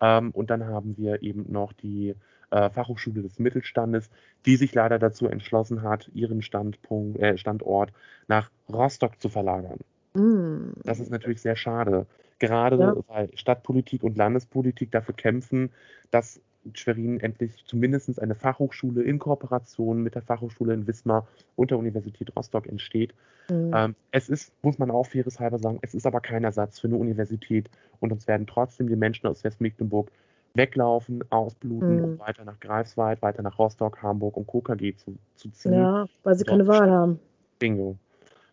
Ähm, 0.00 0.30
und 0.30 0.50
dann 0.50 0.66
haben 0.66 0.96
wir 0.96 1.22
eben 1.22 1.50
noch 1.50 1.72
die 1.72 2.14
äh, 2.50 2.70
Fachhochschule 2.70 3.22
des 3.22 3.38
Mittelstandes, 3.38 4.10
die 4.46 4.56
sich 4.56 4.74
leider 4.74 4.98
dazu 4.98 5.26
entschlossen 5.26 5.82
hat, 5.82 6.10
ihren 6.14 6.42
Standpunkt, 6.42 7.18
äh, 7.18 7.36
Standort 7.36 7.92
nach 8.26 8.50
Rostock 8.72 9.20
zu 9.20 9.28
verlagern. 9.28 9.78
Mm. 10.14 10.72
Das 10.84 11.00
ist 11.00 11.10
natürlich 11.10 11.40
sehr 11.40 11.56
schade. 11.56 12.06
Gerade 12.38 12.78
ja. 12.78 12.96
weil 13.08 13.30
Stadtpolitik 13.34 14.02
und 14.02 14.16
Landespolitik 14.16 14.92
dafür 14.92 15.14
kämpfen, 15.14 15.70
dass 16.10 16.40
Schwerin 16.74 17.20
endlich 17.20 17.64
zumindest 17.66 18.20
eine 18.20 18.34
Fachhochschule 18.34 19.02
in 19.02 19.18
Kooperation 19.18 20.02
mit 20.02 20.14
der 20.14 20.22
Fachhochschule 20.22 20.74
in 20.74 20.86
Wismar 20.86 21.26
und 21.56 21.70
der 21.70 21.78
Universität 21.78 22.34
Rostock 22.36 22.66
entsteht. 22.66 23.14
Mhm. 23.50 23.72
Ähm, 23.74 23.94
es 24.10 24.28
ist, 24.28 24.52
muss 24.62 24.78
man 24.78 24.90
auch 24.90 25.06
faires 25.06 25.40
halber 25.40 25.58
sagen, 25.58 25.78
es 25.82 25.94
ist 25.94 26.06
aber 26.06 26.20
kein 26.20 26.44
Ersatz 26.44 26.78
für 26.80 26.88
eine 26.88 26.96
Universität 26.96 27.70
und 28.00 28.12
uns 28.12 28.26
werden 28.26 28.46
trotzdem 28.46 28.88
die 28.88 28.96
Menschen 28.96 29.26
aus 29.26 29.44
Westmecklenburg 29.44 30.10
weglaufen, 30.54 31.22
ausbluten, 31.30 31.96
mhm. 31.96 32.04
um 32.04 32.18
weiter 32.18 32.44
nach 32.44 32.58
Greifswald, 32.60 33.22
weiter 33.22 33.42
nach 33.42 33.58
Rostock, 33.58 34.02
Hamburg 34.02 34.36
und 34.36 34.46
KKG 34.46 34.94
zu, 34.96 35.16
zu 35.36 35.50
ziehen. 35.50 35.74
Ja, 35.74 36.06
weil 36.24 36.34
sie 36.34 36.44
keine 36.44 36.66
Wahl 36.66 36.90
haben. 36.90 37.20
Bingo. 37.58 37.96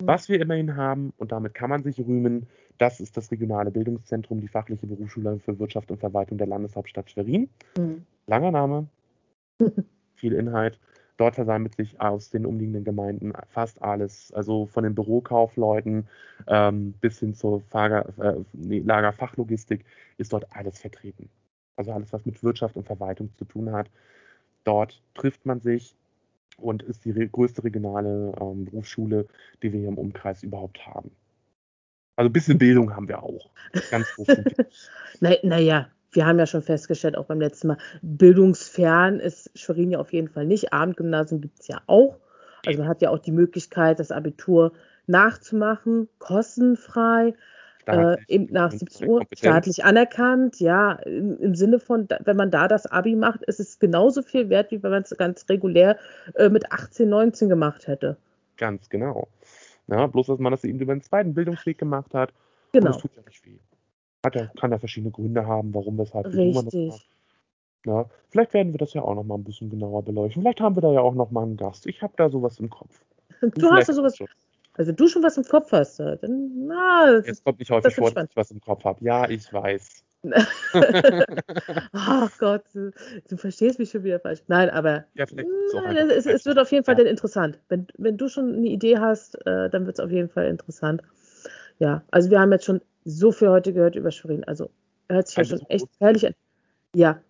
Mhm. 0.02 0.08
Was 0.08 0.30
wir 0.30 0.41
immerhin 0.41 0.76
haben, 0.76 1.14
und 1.18 1.32
damit 1.32 1.54
kann 1.54 1.70
man 1.70 1.84
sich 1.84 2.00
rühmen, 2.00 2.48
das 2.78 3.00
ist 3.00 3.16
das 3.16 3.32
regionale 3.32 3.72
Bildungszentrum, 3.72 4.41
die 4.41 4.48
fachliche 4.48 4.88
Berufsschule 4.88 5.39
für 5.39 5.58
Wirtschaft 5.60 5.91
und 5.91 6.00
Verwaltung 6.00 6.38
der 6.38 6.48
Landeshauptstadt 6.48 7.10
Schwerin. 7.10 7.50
Mhm. 7.78 8.06
Langer 8.28 8.52
Name, 8.52 8.88
viel 10.16 10.34
Inhalt. 10.34 10.80
Dort 11.18 11.36
versammelt 11.36 11.76
sich 11.76 12.02
aus 12.02 12.30
den 12.30 12.46
umliegenden 12.46 12.84
Gemeinden 12.84 13.32
fast 13.48 13.82
alles, 13.82 14.34
also 14.34 14.66
von 14.66 14.84
den 14.84 14.96
Bürokaufleuten 14.96 16.08
ähm, 16.48 16.93
bis 17.00 17.20
hin 17.20 17.34
zur 17.34 17.62
Fager, 17.62 18.10
äh, 18.20 18.41
nee, 18.52 18.80
Lagerfachlogistik 18.80 19.86
ist 20.18 20.34
dort 20.34 20.46
alles 20.54 20.80
vertreten. 20.80 21.30
Also 21.78 21.93
alles, 21.93 22.12
was 22.12 22.26
mit 22.26 22.43
Wirtschaft 22.43 22.76
und 22.76 22.86
Verwaltung 22.86 23.34
zu 23.36 23.46
tun 23.46 23.72
hat. 23.72 23.89
Dort 24.66 25.02
trifft 25.14 25.46
man 25.46 25.62
sich 25.62 25.96
und 26.58 26.84
ist 26.84 27.06
die 27.06 27.14
größte 27.14 27.64
regionale 27.64 28.34
ähm, 28.39 28.66
Berufsschule, 28.66 29.28
die 29.62 29.74
wir 29.74 29.80
hier 29.80 29.89
im 29.89 29.97
Umkreis 29.97 30.43
überhaupt 30.43 30.86
haben. 30.86 31.12
Also 32.16 32.30
ein 32.30 32.34
bisschen 32.34 32.58
Bildung 32.58 32.95
haben 32.95 33.08
wir 33.08 33.22
auch. 33.22 33.49
Ganz 33.91 34.08
Naja, 35.20 35.39
na 35.43 35.89
wir 36.12 36.26
haben 36.26 36.39
ja 36.39 36.47
schon 36.47 36.62
festgestellt, 36.62 37.18
auch 37.18 37.26
beim 37.26 37.41
letzten 37.41 37.68
Mal, 37.68 37.78
bildungsfern 38.01 39.20
ist 39.20 39.51
Schwerin 39.53 39.91
ja 39.91 39.99
auf 39.99 40.14
jeden 40.14 40.30
Fall 40.30 40.45
nicht. 40.45 40.72
Abendgymnasium 40.72 41.41
gibt 41.41 41.60
es 41.60 41.68
ja 41.68 41.82
auch. 41.88 42.18
Also 42.66 42.80
man 42.80 42.88
hat 42.88 43.01
ja 43.01 43.10
auch 43.10 43.20
die 43.20 43.32
Möglichkeit, 43.32 43.99
das 43.99 44.12
Abitur 44.12 44.72
nachzumachen, 45.08 46.08
kostenfrei. 46.18 47.34
Äh, 47.88 48.18
eben 48.28 48.48
nach 48.52 48.72
17 48.72 49.08
Uhr 49.08 49.26
staatlich 49.34 49.84
anerkannt, 49.84 50.60
ja, 50.60 50.94
im, 50.94 51.38
im, 51.40 51.56
Sinne 51.56 51.80
von, 51.80 52.08
wenn 52.24 52.38
man 52.38 52.52
da 52.52 52.68
das 52.68 52.86
Abi 52.88 53.16
macht, 53.16 53.44
ist 53.44 53.60
es 53.60 53.80
genauso 53.80 54.22
viel 54.22 54.50
wert, 54.50 54.72
wie 54.72 54.82
wenn 54.82 54.92
man 54.92 55.04
es 55.04 55.16
ganz 55.18 55.48
regulär 55.50 55.98
äh, 56.36 56.50
mit 56.50 56.72
18, 56.72 57.08
19 57.08 57.50
gemacht 57.50 57.88
hätte. 57.88 58.18
Ganz 58.58 58.90
genau. 58.90 59.28
Ja, 59.88 60.08
bloß, 60.08 60.28
dass 60.28 60.40
man 60.40 60.52
das 60.52 60.64
eben 60.64 60.80
über 60.80 60.96
den 60.96 61.02
zweiten 61.02 61.34
Bildungsweg 61.34 61.78
gemacht 61.78 62.14
hat. 62.14 62.34
Genau. 62.72 62.88
Und 62.88 62.96
das 62.96 63.02
tut 63.02 63.12
ja 63.16 63.22
nicht 63.28 63.46
weh. 63.46 63.60
Hat 64.26 64.36
ja, 64.36 64.48
kann 64.60 64.72
ja 64.72 64.80
verschiedene 64.80 65.12
Gründe 65.12 65.46
haben, 65.46 65.74
warum, 65.74 65.98
weshalb, 65.98 66.26
Richtig. 66.26 66.56
man 66.56 66.66
das 66.66 66.74
macht. 66.74 67.10
Ja, 67.86 68.10
vielleicht 68.30 68.54
werden 68.56 68.74
wir 68.74 68.80
das 68.80 68.94
ja 68.94 69.04
auch 69.04 69.14
noch 69.14 69.24
mal 69.24 69.36
ein 69.36 69.44
bisschen 69.44 69.70
genauer 69.70 70.04
beleuchten. 70.04 70.42
Vielleicht 70.42 70.60
haben 70.60 70.76
wir 70.76 70.82
da 70.82 70.92
ja 70.92 71.02
auch 71.02 71.14
noch 71.14 71.30
mal 71.30 71.44
einen 71.44 71.56
Gast. 71.56 71.86
Ich 71.86 72.02
habe 72.02 72.14
da 72.18 72.30
sowas 72.30 72.60
im 72.60 72.70
Kopf. 72.70 73.06
Du 73.42 73.72
hast 73.72 73.90
da 73.90 73.94
sowas. 73.94 74.18
Also 74.78 74.92
du 74.92 75.08
schon 75.08 75.24
was 75.24 75.38
im 75.38 75.44
Kopf 75.44 75.72
hast, 75.72 76.00
dann 76.00 76.68
na, 76.68 77.22
Jetzt 77.26 77.44
kommt 77.44 77.60
nicht 77.60 77.72
häufig 77.72 77.96
vor, 77.96 78.12
dass 78.12 78.30
ich 78.30 78.36
was 78.36 78.52
im 78.52 78.60
Kopf 78.60 78.84
habe. 78.84 79.04
Ja, 79.04 79.30
ich 79.30 79.52
weiß. 79.52 80.04
Ach 81.94 82.32
Gott, 82.40 82.64
du, 82.74 82.92
du, 83.30 83.38
verstehst 83.38 83.80
mich 83.80 83.92
schon 83.92 84.04
wieder 84.04 84.20
falsch. 84.20 84.42
Nein, 84.48 84.70
aber 84.72 85.06
ja, 85.14 85.26
nein, 85.34 86.10
es, 86.10 86.26
es, 86.26 86.46
wird 86.46 86.58
auf 86.58 86.72
jeden 86.72 86.84
Fall 86.84 86.96
ja. 86.96 87.04
dann 87.04 87.12
interessant. 87.12 87.60
Wenn, 87.70 87.88
wenn 87.98 88.18
du 88.18 88.28
schon 88.28 88.56
eine 88.56 88.68
Idee 88.68 88.98
hast, 88.98 89.36
äh, 89.46 89.70
dann 89.70 89.86
wird 89.86 90.00
es 90.00 90.04
auf 90.04 90.12
jeden 90.12 90.30
Fall 90.30 90.48
interessant. 90.48 91.04
Ja, 91.80 92.04
also 92.12 92.30
wir 92.32 92.40
haben 92.40 92.52
jetzt 92.52 92.66
schon 92.66 92.82
so 93.04 93.32
viel 93.32 93.50
heute 93.50 93.72
gehört 93.72 93.96
über 93.96 94.12
Schwerin. 94.12 94.44
Also 94.46 94.72
hört 95.10 95.28
sich 95.28 95.38
also 95.38 95.56
ja 95.56 95.60
schon 95.60 95.70
echt 95.70 95.88
herrlich 96.00 96.28
an. 96.28 96.34
Ja. 96.96 97.22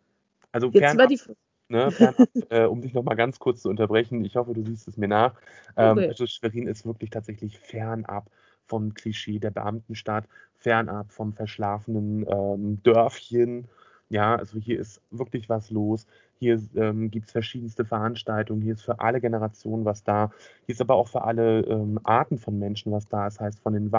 Also 0.52 0.70
jetzt 0.70 0.98
war 0.98 1.08
die 1.08 1.20
Ne, 1.68 1.90
äh, 2.50 2.66
um 2.66 2.82
dich 2.82 2.94
nochmal 2.94 3.16
ganz 3.16 3.40
kurz 3.40 3.62
zu 3.64 3.70
unterbrechen, 3.70 4.24
ich 4.24 4.36
hoffe, 4.36 4.54
du 4.54 4.64
siehst 4.64 4.88
es 4.88 4.98
mir 4.98 5.08
nach. 5.08 5.34
Ähm, 5.76 5.98
okay. 5.98 6.08
Also 6.10 6.28
Schwerin 6.28 6.68
ist 6.68 6.86
wirklich 6.86 7.10
tatsächlich 7.10 7.58
fernab 7.58 8.30
vom 8.68 8.94
Klischee 8.94 9.40
der 9.40 9.52
Beamtenstadt, 9.52 10.26
fernab 10.58 11.12
vom 11.12 11.34
verschlafenen 11.34 12.26
ähm, 12.28 12.84
Dörfchen. 12.84 13.68
Ja, 14.10 14.36
also 14.36 14.60
hier 14.60 14.80
ist 14.80 15.02
wirklich 15.10 15.50
was 15.50 15.72
los. 15.72 16.06
Hier 16.38 16.62
ähm, 16.76 17.10
gibt 17.10 17.28
es 17.28 17.32
verschiedenste 17.32 17.86
Veranstaltungen. 17.86 18.62
Hier 18.62 18.74
ist 18.74 18.84
für 18.84 19.00
alle 19.00 19.20
Generationen 19.20 19.86
was 19.86 20.04
da. 20.04 20.32
Hier 20.66 20.74
ist 20.74 20.82
aber 20.82 20.96
auch 20.96 21.08
für 21.08 21.24
alle 21.24 21.62
ähm, 21.62 22.00
Arten 22.04 22.38
von 22.38 22.60
Menschen 22.60 22.92
was 22.92 23.08
da. 23.08 23.26
Das 23.26 23.40
heißt, 23.40 23.60
von 23.62 23.74
den 23.74 23.92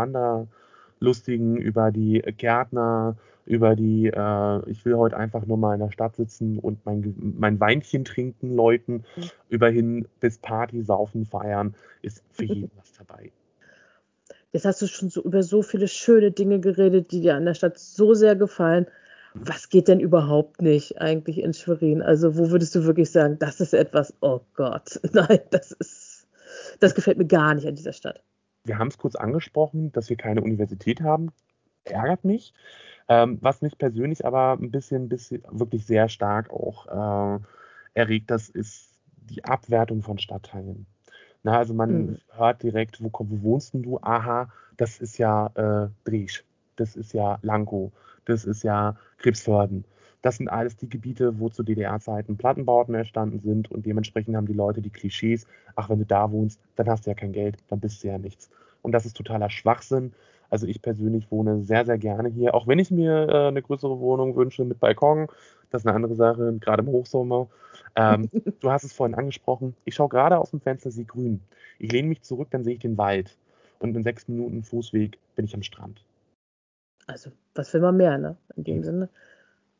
Wanderlustigen 1.00 1.56
über 1.56 1.90
die 1.90 2.22
Gärtner, 2.36 3.16
über 3.44 3.76
die, 3.76 4.08
äh, 4.08 4.70
ich 4.70 4.84
will 4.84 4.96
heute 4.96 5.16
einfach 5.16 5.46
nur 5.46 5.56
mal 5.56 5.74
in 5.74 5.80
der 5.80 5.92
Stadt 5.92 6.16
sitzen 6.16 6.58
und 6.58 6.84
mein, 6.84 7.14
mein 7.38 7.60
Weinchen 7.60 8.04
trinken, 8.04 8.54
Leuten, 8.54 9.04
mhm. 9.16 9.30
über 9.48 9.68
hin 9.68 10.08
bis 10.20 10.38
Party, 10.38 10.82
Saufen, 10.82 11.26
Feiern, 11.26 11.74
ist 12.02 12.22
für 12.32 12.44
jeden 12.54 12.70
was 12.76 12.92
dabei. 12.94 13.30
Jetzt 14.52 14.64
hast 14.64 14.80
du 14.82 14.86
schon 14.86 15.10
so 15.10 15.22
über 15.22 15.42
so 15.42 15.62
viele 15.62 15.86
schöne 15.86 16.32
Dinge 16.32 16.60
geredet, 16.60 17.12
die 17.12 17.20
dir 17.20 17.36
an 17.36 17.44
der 17.44 17.54
Stadt 17.54 17.78
so 17.78 18.14
sehr 18.14 18.36
gefallen. 18.36 18.86
Was 19.34 19.68
geht 19.68 19.86
denn 19.88 20.00
überhaupt 20.00 20.62
nicht 20.62 20.98
eigentlich 20.98 21.38
in 21.38 21.52
Schwerin? 21.52 22.00
Also, 22.00 22.38
wo 22.38 22.50
würdest 22.50 22.74
du 22.74 22.84
wirklich 22.84 23.10
sagen, 23.10 23.38
das 23.38 23.60
ist 23.60 23.74
etwas, 23.74 24.14
oh 24.22 24.40
Gott, 24.54 24.98
nein, 25.12 25.40
das 25.50 25.72
ist, 25.72 26.26
das 26.80 26.94
gefällt 26.94 27.18
mir 27.18 27.26
gar 27.26 27.54
nicht 27.54 27.66
an 27.66 27.74
dieser 27.74 27.92
Stadt. 27.92 28.22
Wir 28.66 28.78
haben 28.78 28.88
es 28.88 28.98
kurz 28.98 29.16
angesprochen, 29.16 29.92
dass 29.92 30.10
wir 30.10 30.16
keine 30.16 30.42
Universität 30.42 31.00
haben. 31.00 31.32
Ärgert 31.84 32.24
mich. 32.24 32.52
Ähm, 33.08 33.38
was 33.40 33.62
mich 33.62 33.78
persönlich 33.78 34.24
aber 34.26 34.58
ein 34.60 34.70
bisschen, 34.70 35.08
bisschen 35.08 35.42
wirklich 35.50 35.86
sehr 35.86 36.08
stark 36.08 36.50
auch 36.50 36.86
äh, 36.86 37.40
erregt, 37.94 38.30
das 38.30 38.48
ist 38.48 38.90
die 39.30 39.44
Abwertung 39.44 40.02
von 40.02 40.18
Stadtteilen. 40.18 40.86
Na, 41.42 41.58
also 41.58 41.74
man 41.74 41.90
mhm. 41.90 42.18
hört 42.30 42.62
direkt, 42.62 43.02
wo, 43.02 43.10
wo 43.12 43.42
wohnst 43.42 43.74
denn 43.74 43.82
du? 43.82 44.00
Aha, 44.02 44.52
das 44.76 44.98
ist 44.98 45.18
ja 45.18 45.46
äh, 45.54 45.88
Driesch, 46.04 46.44
das 46.74 46.96
ist 46.96 47.12
ja 47.12 47.38
Lankow, 47.42 47.92
das 48.24 48.44
ist 48.44 48.64
ja 48.64 48.96
Krebsförden. 49.18 49.84
Das 50.26 50.38
sind 50.38 50.48
alles 50.48 50.76
die 50.76 50.88
Gebiete, 50.88 51.38
wo 51.38 51.50
zu 51.50 51.62
DDR-Zeiten 51.62 52.36
Plattenbauten 52.36 52.96
entstanden 52.96 53.38
sind 53.38 53.70
und 53.70 53.86
dementsprechend 53.86 54.34
haben 54.34 54.48
die 54.48 54.54
Leute 54.54 54.82
die 54.82 54.90
Klischees, 54.90 55.46
ach, 55.76 55.88
wenn 55.88 56.00
du 56.00 56.04
da 56.04 56.32
wohnst, 56.32 56.60
dann 56.74 56.88
hast 56.88 57.06
du 57.06 57.10
ja 57.10 57.14
kein 57.14 57.30
Geld, 57.30 57.58
dann 57.68 57.78
bist 57.78 58.02
du 58.02 58.08
ja 58.08 58.18
nichts. 58.18 58.50
Und 58.82 58.90
das 58.90 59.06
ist 59.06 59.16
totaler 59.16 59.50
Schwachsinn. 59.50 60.12
Also 60.50 60.66
ich 60.66 60.82
persönlich 60.82 61.30
wohne 61.30 61.62
sehr, 61.62 61.86
sehr 61.86 61.96
gerne 61.96 62.28
hier, 62.28 62.56
auch 62.56 62.66
wenn 62.66 62.80
ich 62.80 62.90
mir 62.90 63.28
äh, 63.28 63.46
eine 63.46 63.62
größere 63.62 64.00
Wohnung 64.00 64.34
wünsche 64.34 64.64
mit 64.64 64.80
Balkon. 64.80 65.28
Das 65.70 65.82
ist 65.82 65.86
eine 65.86 65.94
andere 65.94 66.16
Sache, 66.16 66.56
gerade 66.58 66.82
im 66.82 66.88
Hochsommer. 66.88 67.46
Ähm, 67.94 68.28
du 68.60 68.70
hast 68.72 68.82
es 68.82 68.92
vorhin 68.92 69.14
angesprochen. 69.14 69.76
Ich 69.84 69.94
schaue 69.94 70.08
gerade 70.08 70.38
aus 70.38 70.50
dem 70.50 70.60
Fenster, 70.60 70.90
sehe 70.90 71.04
grün. 71.04 71.40
Ich 71.78 71.92
lehne 71.92 72.08
mich 72.08 72.22
zurück, 72.22 72.48
dann 72.50 72.64
sehe 72.64 72.72
ich 72.74 72.80
den 72.80 72.98
Wald. 72.98 73.38
Und 73.78 73.96
in 73.96 74.02
sechs 74.02 74.26
Minuten 74.26 74.64
Fußweg 74.64 75.20
bin 75.36 75.44
ich 75.44 75.54
am 75.54 75.62
Strand. 75.62 76.02
Also, 77.06 77.30
was 77.54 77.72
will 77.72 77.80
man 77.80 77.96
mehr, 77.96 78.18
ne? 78.18 78.36
In 78.56 78.64
dem 78.64 78.82
Sinne. 78.82 79.08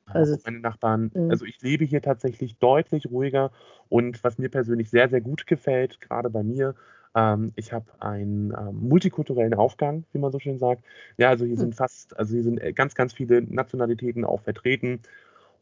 Also, 0.07 0.37
meine 0.45 0.61
Nachbarn, 0.61 1.11
mh. 1.15 1.31
also 1.31 1.45
ich 1.45 1.61
lebe 1.63 1.85
hier 1.85 2.01
tatsächlich 2.01 2.59
deutlich 2.59 3.07
ruhiger 3.11 3.51
und 3.89 4.23
was 4.23 4.39
mir 4.39 4.49
persönlich 4.49 4.91
sehr, 4.91 5.09
sehr 5.09 5.21
gut 5.21 5.47
gefällt, 5.47 6.01
gerade 6.01 6.31
bei 6.31 6.43
mir, 6.43 6.75
ähm, 7.17 7.53
ich 7.57 7.73
habe 7.73 7.87
einen 7.99 8.53
ähm, 8.53 8.89
multikulturellen 8.89 9.55
Aufgang, 9.55 10.05
wie 10.13 10.19
man 10.19 10.31
so 10.31 10.39
schön 10.39 10.59
sagt. 10.59 10.85
Ja, 11.17 11.31
also 11.31 11.45
hier 11.45 11.55
hm. 11.55 11.61
sind 11.61 11.75
fast, 11.75 12.17
also 12.19 12.35
hier 12.35 12.43
sind 12.43 12.61
äh, 12.61 12.73
ganz, 12.73 12.95
ganz 12.95 13.15
viele 13.15 13.43
Nationalitäten 13.43 14.25
auch 14.25 14.43
vertreten. 14.43 15.01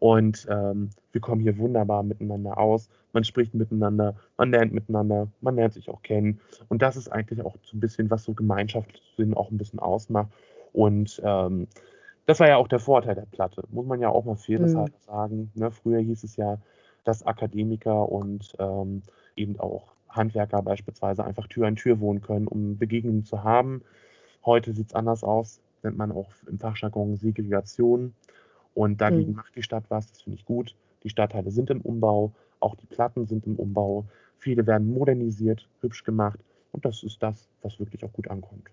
Und 0.01 0.47
ähm, 0.51 0.91
wir 1.13 1.21
kommen 1.21 1.41
hier 1.41 1.57
wunderbar 1.57 2.03
miteinander 2.03 2.59
aus. 2.59 2.91
Man 3.13 3.25
spricht 3.25 3.55
miteinander, 3.55 4.17
man 4.37 4.51
lernt 4.51 4.73
miteinander, 4.73 5.29
man 5.41 5.55
lernt 5.55 5.73
sich 5.73 5.89
auch 5.89 6.03
kennen. 6.03 6.41
Und 6.69 6.83
das 6.83 6.97
ist 6.97 7.09
eigentlich 7.09 7.41
auch 7.43 7.57
so 7.63 7.77
ein 7.77 7.81
bisschen, 7.81 8.11
was 8.11 8.25
so 8.25 8.35
Gemeinschaftssinn 8.35 9.33
auch 9.35 9.51
ein 9.51 9.57
bisschen 9.57 9.79
ausmacht. 9.79 10.31
Und 10.73 11.23
ähm, 11.25 11.69
das 12.27 12.41
war 12.41 12.49
ja 12.49 12.57
auch 12.57 12.69
der 12.69 12.79
Vorteil 12.79 13.15
der 13.15 13.27
Platte, 13.27 13.65
muss 13.71 13.87
man 13.87 14.01
ja 14.01 14.09
auch 14.09 14.25
mal 14.25 14.37
faires 14.37 14.75
mhm. 14.75 14.89
sagen. 15.01 15.51
Ne? 15.55 15.71
Früher 15.71 16.01
hieß 16.01 16.25
es 16.25 16.37
ja, 16.37 16.59
dass 17.05 17.27
Akademiker 17.27 18.09
und 18.09 18.55
ähm, 18.59 19.03
eben 19.37 19.59
auch 19.61 19.93
Handwerker 20.09 20.63
beispielsweise 20.63 21.25
einfach 21.25 21.47
Tür 21.49 21.67
an 21.67 21.77
Tür 21.77 22.01
wohnen 22.01 22.23
können, 22.23 22.47
um 22.47 22.79
Begegnungen 22.79 23.25
zu 23.25 23.43
haben. 23.43 23.83
Heute 24.45 24.73
sieht 24.73 24.89
es 24.89 24.95
anders 24.95 25.25
aus, 25.25 25.61
nennt 25.83 25.97
man 25.97 26.13
auch 26.13 26.31
im 26.47 26.59
Fachjargon 26.59 27.17
Segregation. 27.17 28.15
Und 28.75 29.01
dagegen 29.01 29.31
mhm. 29.31 29.37
macht 29.37 29.55
die 29.55 29.63
Stadt 29.63 29.85
was, 29.89 30.11
das 30.11 30.23
finde 30.23 30.39
ich 30.39 30.45
gut. 30.45 30.75
Die 31.03 31.11
Stadtteile 31.11 31.51
sind 31.51 31.71
im 31.71 31.81
Umbau, 31.81 32.33
auch 32.61 32.75
die 32.77 32.87
Platten 32.87 33.27
sind 33.27 33.47
im 33.47 33.57
Umbau. 33.57 34.05
Viele 34.39 34.67
werden 34.67 34.93
modernisiert, 34.93 35.69
hübsch 35.81 36.05
gemacht. 36.05 36.39
Und 36.73 36.85
das 36.85 37.03
ist 37.03 37.23
das, 37.23 37.49
was 37.63 37.79
wirklich 37.79 38.05
auch 38.05 38.13
gut 38.13 38.29
ankommt. 38.29 38.71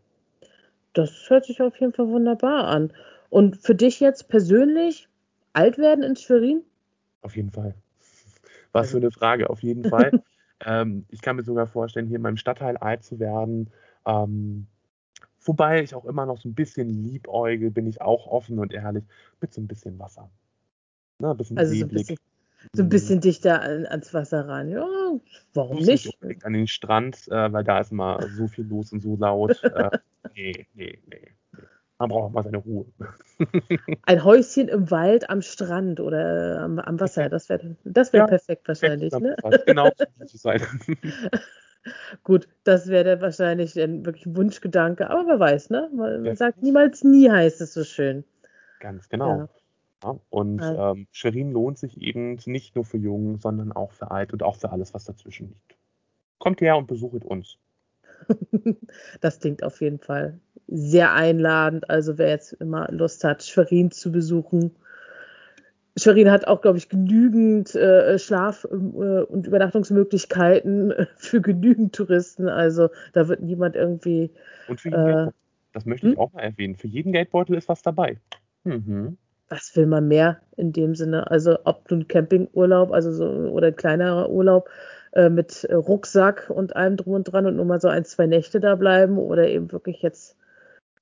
Das 0.93 1.29
hört 1.29 1.45
sich 1.45 1.61
auf 1.61 1.79
jeden 1.79 1.93
Fall 1.93 2.09
wunderbar 2.09 2.67
an. 2.67 2.91
Und 3.29 3.57
für 3.57 3.75
dich 3.75 3.99
jetzt 3.99 4.27
persönlich 4.27 5.07
alt 5.53 5.77
werden 5.77 6.03
in 6.03 6.15
Schwerin? 6.15 6.63
Auf 7.21 7.35
jeden 7.35 7.51
Fall. 7.51 7.75
Was 8.71 8.91
für 8.91 8.97
eine 8.97 9.11
Frage, 9.11 9.49
auf 9.49 9.61
jeden 9.63 9.85
Fall. 9.89 10.23
ähm, 10.65 11.05
ich 11.09 11.21
kann 11.21 11.35
mir 11.35 11.43
sogar 11.43 11.67
vorstellen, 11.67 12.07
hier 12.07 12.17
in 12.17 12.21
meinem 12.21 12.37
Stadtteil 12.37 12.77
alt 12.77 13.03
zu 13.03 13.19
werden. 13.19 13.69
Ähm, 14.05 14.67
Wobei 15.43 15.81
ich 15.81 15.95
auch 15.95 16.05
immer 16.05 16.25
noch 16.25 16.37
so 16.37 16.47
ein 16.47 16.53
bisschen 16.53 16.89
liebäugel, 16.89 17.71
bin 17.71 17.87
ich 17.87 18.01
auch 18.01 18.27
offen 18.27 18.59
und 18.59 18.73
ehrlich, 18.73 19.03
mit 19.39 19.53
so 19.53 19.61
ein 19.61 19.67
bisschen 19.67 19.97
Wasser. 19.97 20.29
Ne, 21.19 21.31
ein 21.31 21.37
bisschen 21.37 21.57
also 21.57 21.73
so 21.73 21.85
ein 21.85 21.89
bisschen, 21.89 22.17
so 22.73 22.83
ein 22.83 22.89
bisschen 22.89 23.17
mhm. 23.17 23.21
dichter 23.21 23.61
an, 23.61 23.85
ans 23.87 24.13
Wasser 24.13 24.47
ran. 24.47 24.69
Ja, 24.69 24.85
warum 25.53 25.77
nicht? 25.77 26.21
nicht? 26.21 26.45
An 26.45 26.53
den 26.53 26.67
Strand, 26.67 27.27
äh, 27.27 27.51
weil 27.51 27.63
da 27.63 27.79
ist 27.79 27.91
immer 27.91 28.19
so 28.35 28.47
viel 28.47 28.65
los 28.65 28.91
und 28.91 29.01
so 29.01 29.15
laut. 29.15 29.63
äh, 29.63 29.89
nee, 30.35 30.67
nee, 30.73 30.99
nee. 31.07 31.31
Man 32.01 32.09
braucht 32.09 32.23
auch 32.23 32.31
mal 32.31 32.43
seine 32.43 32.57
Ruhe. 32.57 32.85
Ein 34.07 34.23
Häuschen 34.23 34.67
im 34.69 34.89
Wald 34.89 35.29
am 35.29 35.43
Strand 35.43 35.99
oder 35.99 36.61
am, 36.61 36.79
am 36.79 36.99
Wasser, 36.99 37.29
das 37.29 37.47
wäre 37.47 37.75
das 37.83 38.11
wär 38.11 38.21
ja, 38.21 38.27
perfekt 38.27 38.67
wahrscheinlich. 38.67 39.13
Ne? 39.13 39.35
Genau, 39.67 39.91
so 40.25 40.37
sein. 40.37 40.61
Gut, 42.23 42.47
das 42.63 42.87
wäre 42.87 43.03
dann 43.03 43.21
wahrscheinlich 43.21 43.79
ein 43.79 44.03
wirklich 44.03 44.25
Wunschgedanke, 44.35 45.11
aber 45.11 45.27
wer 45.27 45.39
weiß, 45.39 45.69
ne? 45.69 45.91
Man 45.93 46.25
ja. 46.25 46.35
sagt 46.35 46.63
niemals 46.63 47.03
nie, 47.03 47.29
heißt 47.29 47.61
es 47.61 47.73
so 47.73 47.83
schön. 47.83 48.23
Ganz 48.79 49.07
genau. 49.07 49.37
Ja. 49.37 49.49
Ja, 50.03 50.19
und 50.29 50.61
also. 50.61 50.81
ähm, 50.81 51.07
Schwerin 51.11 51.51
lohnt 51.51 51.77
sich 51.77 52.01
eben 52.01 52.39
nicht 52.45 52.75
nur 52.75 52.85
für 52.85 52.97
Jungen, 52.97 53.39
sondern 53.39 53.71
auch 53.71 53.91
für 53.91 54.11
Alt 54.11 54.33
und 54.33 54.43
auch 54.43 54.55
für 54.55 54.71
alles, 54.71 54.93
was 54.93 55.05
dazwischen 55.05 55.49
liegt. 55.49 55.77
Kommt 56.39 56.61
her 56.61 56.77
und 56.77 56.87
besucht 56.87 57.23
uns. 57.23 57.57
das 59.21 59.39
klingt 59.39 59.63
auf 59.63 59.81
jeden 59.81 59.99
Fall 59.99 60.39
sehr 60.67 61.13
einladend. 61.13 61.89
Also 61.89 62.17
wer 62.17 62.29
jetzt 62.29 62.53
immer 62.53 62.87
Lust 62.91 63.23
hat, 63.23 63.43
Schwerin 63.43 63.91
zu 63.91 64.11
besuchen, 64.11 64.71
Schwerin 65.97 66.31
hat 66.31 66.47
auch, 66.47 66.61
glaube 66.61 66.77
ich, 66.77 66.87
genügend 66.87 67.75
äh, 67.75 68.17
Schlaf- 68.17 68.65
äh, 68.65 69.23
und 69.23 69.47
Übernachtungsmöglichkeiten 69.47 70.93
für 71.17 71.41
genügend 71.41 71.93
Touristen. 71.93 72.47
Also 72.47 72.89
da 73.13 73.27
wird 73.27 73.41
niemand 73.41 73.75
irgendwie. 73.75 74.31
Und 74.67 74.79
für 74.79 74.89
jeden 74.89 75.01
äh, 75.01 75.05
Geldbeutel. 75.05 75.33
Das 75.73 75.85
möchte 75.85 76.07
ich 76.07 76.13
hm? 76.13 76.19
auch 76.19 76.33
mal 76.33 76.41
erwähnen. 76.41 76.75
Für 76.75 76.87
jeden 76.87 77.11
Geldbeutel 77.11 77.55
ist 77.55 77.67
was 77.67 77.81
dabei. 77.81 78.17
Mhm. 78.63 79.17
Was 79.51 79.75
will 79.75 79.85
man 79.85 80.07
mehr 80.07 80.39
in 80.55 80.71
dem 80.71 80.95
Sinne? 80.95 81.29
Also 81.29 81.57
ob 81.65 81.91
einen 81.91 82.07
Campingurlaub, 82.07 82.93
also 82.93 83.11
so 83.11 83.25
oder 83.25 83.67
ein 83.67 83.75
kleinerer 83.75 84.29
Urlaub 84.29 84.69
äh, 85.11 85.29
mit 85.29 85.67
Rucksack 85.69 86.49
und 86.49 86.77
allem 86.77 86.95
drum 86.95 87.15
und 87.15 87.25
dran 87.25 87.45
und 87.45 87.57
nur 87.57 87.65
mal 87.65 87.81
so 87.81 87.89
ein, 87.89 88.05
zwei 88.05 88.27
Nächte 88.27 88.61
da 88.61 88.75
bleiben 88.75 89.17
oder 89.17 89.49
eben 89.49 89.69
wirklich 89.73 90.01
jetzt 90.01 90.37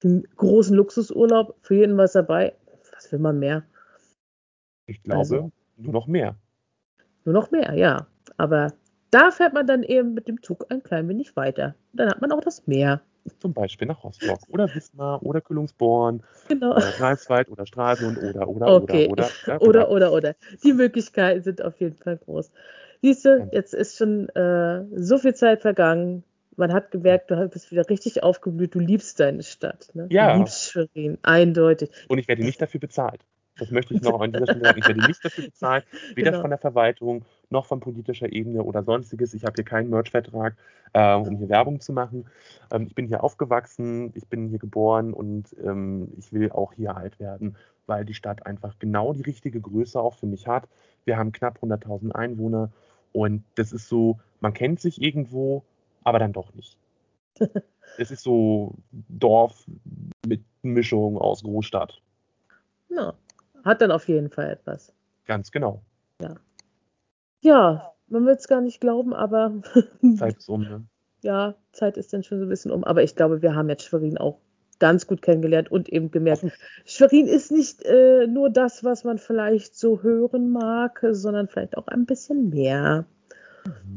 den 0.04 0.28
großen 0.36 0.76
Luxusurlaub, 0.76 1.58
für 1.62 1.76
jeden 1.76 1.96
was 1.98 2.14
dabei. 2.14 2.56
Was 2.94 3.12
will 3.12 3.20
man 3.20 3.38
mehr? 3.38 3.64
Ich 4.88 5.04
glaube, 5.04 5.20
also, 5.20 5.52
nur 5.78 5.94
noch 5.94 6.08
mehr. 6.08 6.36
Nur 7.26 7.34
noch 7.34 7.52
mehr, 7.52 7.76
ja. 7.76 8.08
Aber 8.38 8.74
da 9.12 9.30
fährt 9.30 9.54
man 9.54 9.68
dann 9.68 9.84
eben 9.84 10.16
mit 10.16 10.28
dem 10.28 10.42
Zug 10.42 10.66
ein 10.70 10.82
klein 10.82 11.08
wenig 11.08 11.36
weiter. 11.36 11.76
Dann 11.94 12.10
hat 12.10 12.22
man 12.22 12.32
auch 12.32 12.42
das 12.42 12.66
Meer. 12.66 13.02
Zum 13.40 13.54
Beispiel 13.54 13.88
nach 13.88 14.04
Rostock 14.04 14.40
oder 14.50 14.74
Wismar 14.74 15.22
oder 15.24 15.42
Kühlungsborn 15.42 16.24
Genau. 16.48 16.72
oder 16.76 16.92
Greifswald 16.92 17.50
oder 17.50 17.66
Stralsund 17.66 18.18
oder, 18.18 18.48
oder, 18.48 18.68
Okay. 18.68 19.08
oder, 19.08 19.28
oder. 19.48 19.62
Oder, 19.62 19.90
oder, 19.92 20.12
oder. 20.14 20.36
Die 20.64 20.74
Möglichkeiten 20.74 21.42
sind 21.44 21.62
auf 21.64 21.80
jeden 21.80 21.96
Fall 21.96 22.18
groß. 22.18 22.52
Siehst 23.02 23.26
du, 23.26 23.50
jetzt 23.52 23.74
ist 23.74 23.98
schon 23.98 24.28
äh, 24.30 24.84
so 24.96 25.18
viel 25.18 25.34
Zeit 25.34 25.62
vergangen. 25.62 26.24
Man 26.58 26.74
hat 26.74 26.92
gemerkt, 26.92 27.32
du 27.32 27.48
bist 27.48 27.72
wieder 27.72 27.88
richtig 27.90 28.22
aufgeblüht. 28.24 28.76
Du 28.76 28.80
liebst 28.80 29.20
deine 29.22 29.44
Stadt. 29.44 29.90
Ne? 29.94 30.08
Ja. 30.10 30.34
Du 30.34 30.40
liebst 30.40 30.70
Schwerin, 30.72 31.18
eindeutig. 31.22 31.90
Und 32.10 32.18
ich 32.18 32.28
werde 32.28 32.44
nicht 32.44 32.62
dafür 32.62 32.82
bezahlt. 32.82 33.22
Das 33.58 33.72
möchte 33.72 33.94
ich 33.94 34.02
noch 34.02 34.20
an 34.20 34.34
dieser 34.34 34.46
Stelle 34.48 34.66
sagen. 34.66 34.80
Ich 34.80 34.88
werde 34.88 35.02
nicht 35.08 35.24
dafür 35.24 35.46
bezahlt, 35.46 35.86
weder 36.16 36.32
Genau. 36.32 36.42
von 36.42 36.50
der 36.50 36.60
Verwaltung 36.60 37.24
noch 37.50 37.66
von 37.66 37.80
politischer 37.80 38.32
Ebene 38.32 38.64
oder 38.64 38.84
sonstiges. 38.84 39.34
Ich 39.34 39.44
habe 39.44 39.54
hier 39.56 39.64
keinen 39.64 39.90
Merch-Vertrag, 39.90 40.56
äh, 40.94 41.16
um 41.16 41.38
hier 41.38 41.50
Werbung 41.50 41.80
zu 41.80 41.94
machen. 41.94 42.26
Ähm, 42.72 42.88
ich 42.88 42.96
bin 42.96 43.08
hier 43.08 43.24
aufgewachsen, 43.24 44.12
ich 44.16 44.28
bin 44.28 44.50
hier 44.50 44.60
geboren 44.60 45.14
und 45.14 45.56
ähm, 45.64 46.12
ich 46.18 46.32
will 46.32 46.52
auch 46.52 46.74
hier 46.74 46.96
alt 46.96 47.20
werden, 47.20 47.56
weil 47.88 48.06
die 48.06 48.14
Stadt 48.14 48.46
einfach 48.46 48.78
genau 48.80 49.14
die 49.14 49.24
richtige 49.24 49.60
Größe 49.60 50.00
auch 50.00 50.16
für 50.16 50.28
mich 50.28 50.48
hat. 50.48 50.68
Wir 51.06 51.18
haben 51.18 51.32
knapp 51.32 51.60
100.000 51.62 52.12
Einwohner 52.12 52.72
und 53.14 53.44
das 53.56 53.74
ist 53.74 53.90
so, 53.90 54.20
man 54.42 54.54
kennt 54.54 54.80
sich 54.80 55.02
irgendwo, 55.02 55.64
aber 56.04 56.20
dann 56.20 56.34
doch 56.34 56.54
nicht. 56.54 56.78
es 57.98 58.12
ist 58.12 58.24
so 58.24 58.76
Dorf 58.92 59.66
mit 60.26 60.44
Mischung 60.62 61.18
aus 61.18 61.44
Großstadt. 61.44 62.02
Ja. 62.90 63.14
Hat 63.66 63.82
dann 63.82 63.92
auf 63.92 64.08
jeden 64.08 64.30
Fall 64.30 64.50
etwas. 64.52 64.94
Ganz 65.26 65.52
genau. 65.52 65.82
Ja, 66.22 66.36
man 68.08 68.26
will 68.26 68.36
es 68.36 68.48
gar 68.48 68.62
nicht 68.62 68.82
glauben, 68.82 69.14
aber 69.14 69.62
Zeit 70.18 70.38
ist 70.38 70.50
um, 70.50 70.62
ne? 70.62 70.86
ja, 71.22 71.56
Zeit 71.72 71.98
ist 71.98 72.14
dann 72.14 72.24
schon 72.24 72.40
so 72.40 72.46
ein 72.46 72.50
bisschen 72.50 72.72
um. 72.72 72.84
Aber 72.84 73.04
ich 73.04 73.16
glaube, 73.16 73.42
wir 73.42 73.56
haben 73.56 73.70
jetzt 73.70 73.84
Schwerin 73.84 74.18
auch 74.18 74.40
ganz 74.80 75.08
gut 75.08 75.22
kennengelernt 75.22 75.72
und 75.72 75.90
eben 75.90 76.10
gemerkt, 76.10 76.46
Schwerin 76.86 77.28
ist 77.28 77.52
nicht 77.52 77.84
äh, 77.84 78.28
nur 78.28 78.50
das, 78.50 78.84
was 78.84 79.04
man 79.04 79.18
vielleicht 79.18 79.76
so 79.76 80.02
hören 80.02 80.52
mag, 80.52 81.06
sondern 81.12 81.48
vielleicht 81.48 81.78
auch 81.78 81.88
ein 81.88 82.06
bisschen 82.06 82.50
mehr. 82.50 83.06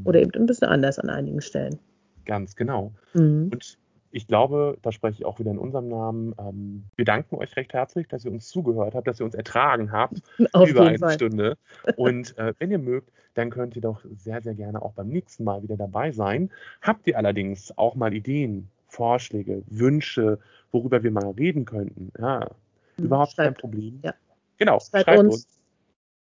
Oder 0.04 0.20
eben 0.20 0.32
ein 0.34 0.46
bisschen 0.46 0.68
anders 0.68 0.98
an 0.98 1.08
einigen 1.08 1.40
Stellen. 1.40 1.78
Ganz 2.24 2.56
genau. 2.56 2.92
Mhm. 3.14 3.50
Und 3.52 3.78
ich 4.12 4.26
glaube, 4.26 4.78
da 4.82 4.92
spreche 4.92 5.18
ich 5.20 5.24
auch 5.24 5.38
wieder 5.38 5.50
in 5.50 5.58
unserem 5.58 5.88
Namen. 5.88 6.34
Ähm, 6.38 6.84
wir 6.96 7.04
danken 7.04 7.36
euch 7.36 7.56
recht 7.56 7.72
herzlich, 7.72 8.06
dass 8.08 8.24
ihr 8.24 8.30
uns 8.30 8.48
zugehört 8.48 8.94
habt, 8.94 9.06
dass 9.08 9.18
ihr 9.20 9.24
uns 9.26 9.34
ertragen 9.34 9.90
habt 9.90 10.22
Auf 10.52 10.68
über 10.68 10.86
eine 10.86 10.98
Fall. 10.98 11.14
Stunde. 11.14 11.56
Und 11.96 12.36
äh, 12.38 12.52
wenn 12.58 12.70
ihr 12.70 12.78
mögt, 12.78 13.10
dann 13.34 13.48
könnt 13.50 13.74
ihr 13.74 13.82
doch 13.82 14.04
sehr, 14.18 14.42
sehr 14.42 14.54
gerne 14.54 14.82
auch 14.82 14.92
beim 14.92 15.08
nächsten 15.08 15.44
Mal 15.44 15.62
wieder 15.62 15.76
dabei 15.76 16.12
sein. 16.12 16.50
Habt 16.82 17.06
ihr 17.06 17.16
allerdings 17.16 17.76
auch 17.78 17.94
mal 17.94 18.12
Ideen, 18.14 18.68
Vorschläge, 18.88 19.62
Wünsche, 19.68 20.38
worüber 20.70 21.02
wir 21.02 21.10
mal 21.10 21.30
reden 21.30 21.64
könnten? 21.64 22.12
Ja, 22.18 22.50
Mhm. 22.98 23.04
überhaupt 23.06 23.34
kein 23.36 23.46
Schreibt- 23.46 23.60
Problem. 23.60 24.00
ja. 24.04 24.12
Genau, 24.58 24.78
Schreibt 24.78 25.04
schreibt 25.06 25.18
uns. 25.20 25.34
uns. 25.34 25.46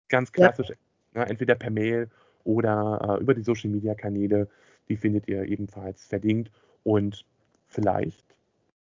Ganz 0.09 0.29
Ja. 0.37 0.51
klassisch, 0.51 0.75
ja, 1.15 1.23
entweder 1.23 1.55
per 1.55 1.71
Mail 1.71 2.09
oder 2.43 3.17
äh, 3.17 3.21
über 3.23 3.33
die 3.33 3.41
Social 3.41 3.71
Media 3.71 3.95
Kanäle. 3.95 4.47
Die 4.89 4.95
findet 4.97 5.27
ihr 5.27 5.43
ebenfalls 5.45 6.05
verlinkt. 6.05 6.51
Und 6.83 7.25
vielleicht 7.73 8.25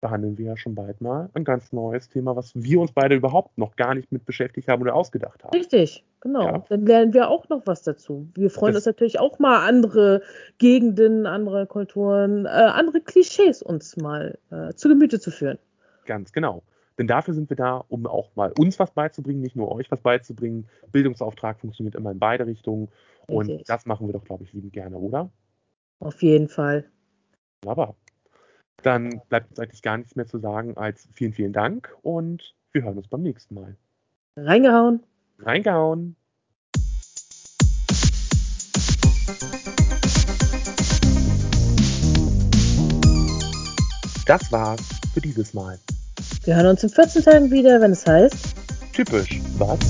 behandeln 0.00 0.38
wir 0.38 0.46
ja 0.46 0.56
schon 0.56 0.74
bald 0.74 1.02
mal 1.02 1.28
ein 1.34 1.44
ganz 1.44 1.72
neues 1.74 2.08
Thema, 2.08 2.34
was 2.34 2.52
wir 2.54 2.80
uns 2.80 2.92
beide 2.92 3.14
überhaupt 3.14 3.58
noch 3.58 3.76
gar 3.76 3.94
nicht 3.94 4.10
mit 4.10 4.24
beschäftigt 4.24 4.68
haben 4.68 4.80
oder 4.80 4.94
ausgedacht 4.94 5.44
haben. 5.44 5.54
Richtig, 5.54 6.04
genau. 6.20 6.42
Ja. 6.42 6.64
Dann 6.70 6.86
lernen 6.86 7.12
wir 7.12 7.28
auch 7.28 7.50
noch 7.50 7.66
was 7.66 7.82
dazu. 7.82 8.26
Wir 8.34 8.48
freuen 8.50 8.72
Das- 8.72 8.80
uns 8.80 8.86
natürlich 8.86 9.20
auch 9.20 9.38
mal 9.38 9.66
andere 9.68 10.22
Gegenden, 10.56 11.26
andere 11.26 11.66
Kulturen, 11.66 12.46
äh, 12.46 12.48
andere 12.48 13.02
Klischees 13.02 13.62
uns 13.62 13.98
mal 13.98 14.38
äh, 14.50 14.72
zu 14.72 14.88
Gemüte 14.88 15.20
zu 15.20 15.30
führen. 15.30 15.58
Ganz 16.06 16.32
genau. 16.32 16.62
Denn 16.98 17.06
dafür 17.06 17.34
sind 17.34 17.50
wir 17.50 17.56
da, 17.56 17.84
um 17.88 18.06
auch 18.06 18.34
mal 18.36 18.52
uns 18.58 18.78
was 18.78 18.90
beizubringen, 18.92 19.42
nicht 19.42 19.56
nur 19.56 19.70
euch 19.70 19.90
was 19.90 20.00
beizubringen. 20.00 20.66
Bildungsauftrag 20.92 21.60
funktioniert 21.60 21.94
immer 21.94 22.10
in 22.10 22.18
beide 22.18 22.46
Richtungen. 22.46 22.88
Und 23.26 23.48
Richtig. 23.48 23.66
das 23.66 23.84
machen 23.84 24.06
wir 24.08 24.14
doch, 24.14 24.24
glaube 24.24 24.44
ich, 24.44 24.52
liebend 24.54 24.72
gerne, 24.72 24.96
oder? 24.96 25.30
Auf 25.98 26.22
jeden 26.22 26.48
Fall. 26.48 26.86
Aber 27.66 27.94
dann 28.82 29.20
bleibt 29.28 29.50
uns 29.50 29.58
eigentlich 29.58 29.82
gar 29.82 29.96
nichts 29.96 30.16
mehr 30.16 30.26
zu 30.26 30.38
sagen 30.38 30.76
als 30.76 31.08
vielen, 31.14 31.32
vielen 31.32 31.52
Dank 31.52 31.94
und 32.02 32.54
wir 32.72 32.82
hören 32.82 32.96
uns 32.96 33.08
beim 33.08 33.22
nächsten 33.22 33.54
Mal. 33.54 33.76
Reingehauen. 34.36 35.02
Reingehauen! 35.38 36.16
Das 44.26 44.52
war's 44.52 44.80
für 45.12 45.20
dieses 45.20 45.54
Mal. 45.54 45.78
Wir 46.44 46.56
hören 46.56 46.66
uns 46.68 46.82
in 46.84 46.90
14 46.90 47.22
Tagen 47.22 47.50
wieder, 47.50 47.80
wenn 47.80 47.90
es 47.90 48.06
heißt. 48.06 48.54
Typisch, 48.92 49.40
was? 49.58 49.80